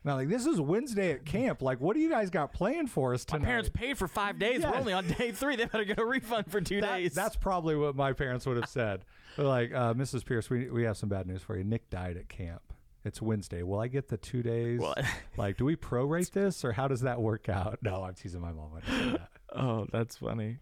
Now, 0.02 0.14
like 0.16 0.28
this 0.28 0.46
is 0.46 0.60
Wednesday 0.60 1.12
at 1.12 1.24
camp. 1.26 1.60
Like, 1.60 1.80
what 1.80 1.94
do 1.94 2.00
you 2.00 2.08
guys 2.08 2.30
got 2.30 2.52
planned 2.54 2.90
for 2.90 3.12
us 3.12 3.24
tonight? 3.24 3.40
my 3.42 3.46
parents 3.48 3.70
paid 3.72 3.98
for 3.98 4.08
five 4.08 4.38
days. 4.38 4.60
Yeah. 4.60 4.70
We're 4.70 4.78
only 4.78 4.92
on 4.94 5.06
day 5.06 5.30
three. 5.32 5.56
They 5.56 5.66
better 5.66 5.84
get 5.84 5.98
a 5.98 6.04
refund 6.04 6.50
for 6.50 6.60
two 6.60 6.80
That- 6.80 6.96
days. 6.98 7.14
That's 7.14 7.36
probably 7.36 7.76
what 7.76 7.94
my 7.96 8.12
parents 8.14 8.46
would 8.46 8.56
have 8.56 8.68
said. 8.68 9.04
They're 9.36 9.46
like, 9.46 9.72
uh, 9.74 9.94
Mrs. 9.94 10.24
Pierce, 10.24 10.48
we, 10.50 10.70
we 10.70 10.84
have 10.84 10.96
some 10.96 11.08
bad 11.08 11.26
news 11.26 11.42
for 11.42 11.56
you. 11.56 11.64
Nick 11.64 11.90
died 11.90 12.16
at 12.16 12.28
camp. 12.28 12.62
It's 13.04 13.22
Wednesday. 13.22 13.62
Will 13.62 13.78
I 13.80 13.88
get 13.88 14.08
the 14.08 14.16
two 14.16 14.42
days? 14.42 14.80
What? 14.80 15.02
Like, 15.36 15.56
do 15.56 15.64
we 15.64 15.76
prorate 15.76 16.32
this 16.32 16.64
or 16.64 16.72
how 16.72 16.86
does 16.88 17.00
that 17.02 17.20
work 17.20 17.48
out? 17.48 17.78
No, 17.82 18.02
I'm 18.02 18.14
teasing 18.14 18.40
my 18.42 18.52
mom. 18.52 18.72
when 18.72 18.82
I 18.82 18.86
say 18.86 19.10
that. 19.12 19.28
oh, 19.56 19.86
that's 19.92 20.16
funny. 20.18 20.58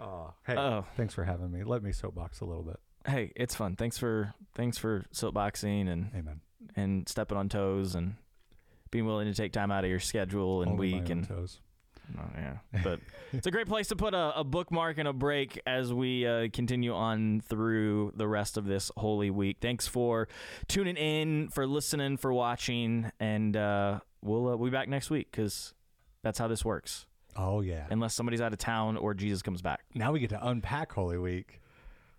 Oh, 0.00 0.32
hey, 0.46 0.56
Oh. 0.56 0.84
thanks 0.96 1.12
for 1.14 1.24
having 1.24 1.50
me. 1.50 1.62
Let 1.64 1.82
me 1.82 1.92
soapbox 1.92 2.40
a 2.40 2.44
little 2.46 2.62
bit. 2.62 2.78
Hey, 3.06 3.32
it's 3.36 3.54
fun. 3.54 3.76
Thanks 3.76 3.98
for 3.98 4.32
thanks 4.54 4.78
for 4.78 5.04
soapboxing 5.12 5.88
and 5.90 6.10
Amen. 6.16 6.40
and 6.74 7.06
stepping 7.08 7.36
on 7.36 7.50
toes 7.50 7.94
and 7.94 8.14
being 8.94 9.06
willing 9.06 9.26
to 9.26 9.34
take 9.34 9.50
time 9.50 9.72
out 9.72 9.82
of 9.82 9.90
your 9.90 9.98
schedule 9.98 10.62
and 10.62 10.74
my 10.74 10.78
week 10.78 11.10
and 11.10 11.26
toes. 11.26 11.58
Oh, 12.16 12.22
yeah, 12.36 12.58
but 12.84 13.00
it's 13.32 13.48
a 13.48 13.50
great 13.50 13.66
place 13.66 13.88
to 13.88 13.96
put 13.96 14.14
a, 14.14 14.38
a 14.38 14.44
bookmark 14.44 14.98
and 14.98 15.08
a 15.08 15.12
break 15.12 15.60
as 15.66 15.92
we 15.92 16.24
uh, 16.24 16.46
continue 16.52 16.94
on 16.94 17.40
through 17.40 18.12
the 18.14 18.28
rest 18.28 18.56
of 18.56 18.66
this 18.66 18.92
Holy 18.96 19.30
Week. 19.30 19.56
Thanks 19.60 19.88
for 19.88 20.28
tuning 20.68 20.96
in, 20.96 21.48
for 21.48 21.66
listening, 21.66 22.18
for 22.18 22.32
watching, 22.32 23.10
and 23.18 23.56
uh, 23.56 23.98
we'll 24.22 24.46
uh, 24.46 24.56
we'll 24.56 24.70
be 24.70 24.76
back 24.76 24.88
next 24.88 25.10
week 25.10 25.28
because 25.28 25.74
that's 26.22 26.38
how 26.38 26.46
this 26.46 26.64
works. 26.64 27.06
Oh, 27.36 27.62
yeah. 27.62 27.86
Unless 27.90 28.14
somebody's 28.14 28.40
out 28.40 28.52
of 28.52 28.60
town 28.60 28.96
or 28.96 29.12
Jesus 29.12 29.42
comes 29.42 29.60
back. 29.60 29.80
now 29.92 30.12
we 30.12 30.20
get 30.20 30.30
to 30.30 30.46
unpack 30.46 30.92
Holy 30.92 31.18
Week 31.18 31.60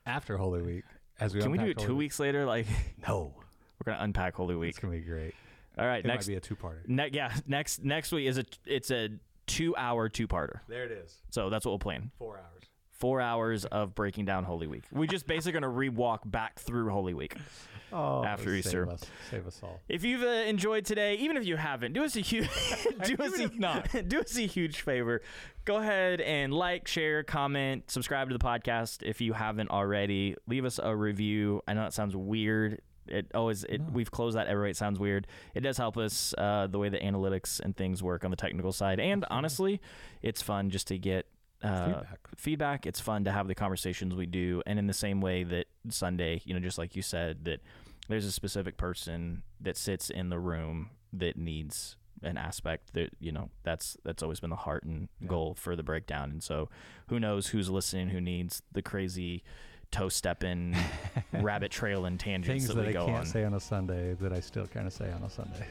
after 0.05 0.35
Holy 0.35 0.61
Week. 0.61 0.83
As 1.21 1.33
we 1.33 1.39
Can 1.39 1.51
we 1.51 1.57
do 1.57 1.67
it 1.67 1.77
two 1.77 1.95
weeks 1.95 2.19
later? 2.19 2.45
Like 2.45 2.67
No. 3.07 3.33
we're 3.85 3.93
gonna 3.93 4.03
unpack 4.03 4.35
Holy 4.35 4.55
Week. 4.55 4.71
It's 4.71 4.79
going 4.79 4.93
to 4.93 4.99
be 4.99 5.05
great. 5.05 5.35
All 5.77 5.85
right, 5.85 6.03
It 6.03 6.07
next 6.07 6.27
might 6.27 6.33
be 6.33 6.37
a 6.37 6.39
two-parter. 6.41 6.87
ne- 6.87 7.09
yeah 7.11 7.33
next 7.47 7.83
next 7.83 8.11
week 8.11 8.27
is 8.27 8.37
a 8.37 8.45
it's 8.65 8.91
a 8.91 9.09
two 9.47 9.75
hour 9.75 10.09
two 10.09 10.27
parter. 10.27 10.59
There 10.67 10.83
it 10.85 10.91
is. 10.91 11.15
So 11.31 11.49
that's 11.49 11.65
what 11.65 11.71
we'll 11.71 11.79
plan. 11.79 12.11
Four 12.17 12.37
hours. 12.37 12.63
four 12.91 13.21
hours 13.21 13.65
of 13.65 13.93
breaking 13.93 14.25
down 14.25 14.43
Holy 14.45 14.67
Week. 14.67 14.83
We 14.91 15.05
just 15.07 15.27
basically 15.27 15.51
going 15.51 15.63
to 15.63 15.69
re-walk 15.69 16.21
back 16.25 16.59
through 16.59 16.89
Holy 16.89 17.13
Week. 17.13 17.35
Oh, 17.93 18.25
After 18.25 18.45
save 18.49 18.57
Easter. 18.65 18.89
us, 18.89 19.03
save 19.29 19.47
us 19.47 19.59
all. 19.63 19.79
If 19.87 20.03
you've 20.03 20.23
uh, 20.23 20.25
enjoyed 20.25 20.83
today, 20.85 21.15
even 21.15 21.37
if 21.37 21.45
you 21.45 21.55
haven't, 21.55 21.93
do 21.93 22.03
us 22.03 22.17
a 22.17 22.19
huge 22.19 22.49
do 23.05 23.15
us 23.23 23.39
a, 23.39 23.47
not. 23.57 23.87
do 24.09 24.19
us 24.19 24.35
a 24.37 24.41
huge 24.47 24.81
favor. 24.81 25.21
Go 25.63 25.77
ahead 25.77 26.19
and 26.19 26.51
like, 26.53 26.87
share, 26.89 27.23
comment, 27.23 27.89
subscribe 27.89 28.27
to 28.29 28.37
the 28.37 28.43
podcast 28.43 29.01
if 29.03 29.21
you 29.21 29.31
haven't 29.31 29.69
already. 29.69 30.35
Leave 30.47 30.65
us 30.65 30.77
a 30.81 30.93
review. 30.93 31.61
I 31.69 31.73
know 31.73 31.83
that 31.83 31.93
sounds 31.93 32.15
weird 32.17 32.81
it 33.07 33.31
always 33.33 33.63
it, 33.65 33.81
No. 33.81 33.87
we've 33.93 34.11
closed 34.11 34.35
that 34.37 34.47
every 34.47 34.63
way. 34.63 34.69
It 34.71 34.77
sounds 34.77 34.99
weird. 34.99 35.27
It 35.53 35.61
does 35.61 35.77
help 35.77 35.97
us 35.97 36.33
uh, 36.37 36.67
the 36.67 36.79
way 36.79 36.89
the 36.89 36.97
analytics 36.99 37.59
and 37.59 37.75
things 37.75 38.01
work 38.03 38.23
on 38.23 38.31
the 38.31 38.37
technical 38.37 38.71
side. 38.71 38.99
And 38.99 39.25
honestly, 39.29 39.81
it's 40.21 40.41
fun 40.41 40.69
just 40.69 40.87
to 40.87 40.97
get 40.97 41.25
uh, 41.63 41.85
Feedback. 41.85 42.19
feedback. 42.37 42.85
It's 42.85 42.99
fun 42.99 43.23
to 43.25 43.31
have 43.31 43.47
the 43.47 43.55
conversations 43.55 44.13
we 44.15 44.25
do, 44.25 44.61
and 44.65 44.77
in 44.77 44.87
the 44.87 44.93
same 44.93 45.21
way 45.21 45.43
that 45.43 45.65
Sunday, 45.89 46.41
you 46.45 46.53
know, 46.53 46.59
just 46.59 46.77
like 46.77 46.95
you 46.95 47.01
said, 47.01 47.45
that 47.45 47.61
there's 48.07 48.25
a 48.25 48.31
specific 48.31 48.77
person 48.77 49.41
that 49.61 49.77
sits 49.77 50.09
in 50.09 50.29
the 50.29 50.37
room 50.39 50.89
that 51.13 51.37
needs 51.37 51.95
an 52.23 52.37
aspect 52.37 52.93
that 52.93 53.09
you 53.19 53.31
know 53.31 53.49
that's 53.63 53.97
that's 54.03 54.23
always 54.23 54.39
been 54.39 54.49
the 54.49 54.55
heart 54.55 54.83
and 54.83 55.09
Yeah. 55.21 55.27
goal 55.27 55.53
for 55.53 55.75
the 55.75 55.83
breakdown 55.83 56.31
and 56.31 56.41
so 56.41 56.69
who 57.09 57.19
knows 57.19 57.47
who's 57.47 57.69
listening 57.69 58.09
who 58.09 58.21
needs 58.21 58.61
the 58.71 58.81
crazy 58.81 59.43
toe 59.91 60.09
stepping 60.09 60.75
rabbit 61.33 61.71
trail 61.71 62.05
and 62.05 62.19
tangents 62.19 62.65
Things 62.65 62.67
that 62.67 62.75
that 62.75 62.83
we 62.83 62.89
I 62.89 62.93
go 62.93 63.05
can't 63.05 63.17
on 63.19 63.25
say 63.25 63.43
on 63.43 63.53
a 63.53 63.59
Sunday 63.59 64.13
that 64.15 64.33
I 64.33 64.39
still 64.39 64.65
kind 64.67 64.87
of 64.87 64.93
say 64.93 65.11
on 65.11 65.23
a 65.23 65.29
Sunday. 65.29 65.65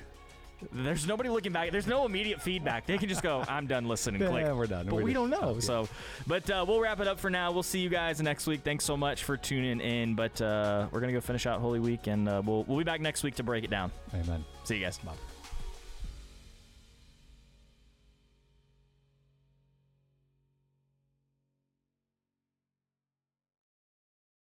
there's 0.72 1.06
nobody 1.06 1.28
looking 1.28 1.52
back 1.52 1.70
there's 1.72 1.86
no 1.86 2.06
immediate 2.06 2.40
feedback 2.40 2.86
they 2.86 2.96
can 2.96 3.06
just 3.08 3.22
go 3.22 3.44
i'm 3.48 3.66
done 3.66 3.86
listening 3.86 4.18
click 4.26 4.46
Yeah, 4.46 4.52
we're 4.54 4.66
done. 4.66 4.86
but 4.86 4.94
We're 4.94 5.02
we 5.02 5.12
don't 5.12 5.28
know. 5.28 5.56
oh. 5.56 5.60
So, 5.60 5.88
but 6.26 6.48
uh, 6.48 6.64
we'll 6.66 6.80
wrap 6.80 7.00
it 7.00 7.08
up 7.08 7.18
for 7.20 7.28
now. 7.28 7.52
We'll 7.52 7.62
see 7.62 7.80
you 7.80 7.90
guys 7.90 8.22
next 8.22 8.46
week. 8.46 8.62
Thanks 8.62 8.84
so 8.84 8.96
much 8.96 9.24
for 9.24 9.36
tuning 9.36 9.80
in. 9.80 10.14
But 10.14 10.40
uh, 10.40 10.86
we're 10.90 11.00
gonna 11.00 11.12
go 11.12 11.20
finish 11.20 11.44
out 11.46 11.60
Holy 11.60 11.80
Week, 11.80 12.06
and 12.06 12.26
uh, 12.28 12.40
we'll 12.44 12.64
we'll 12.64 12.78
be 12.78 12.84
back 12.84 13.00
next 13.02 13.22
week 13.24 13.34
to 13.34 13.42
break 13.42 13.64
it 13.64 13.70
down. 13.70 13.90
Amen. 14.14 14.42
See 14.64 14.76
you 14.76 14.84
guys. 14.84 14.96
Bye. 14.98 15.12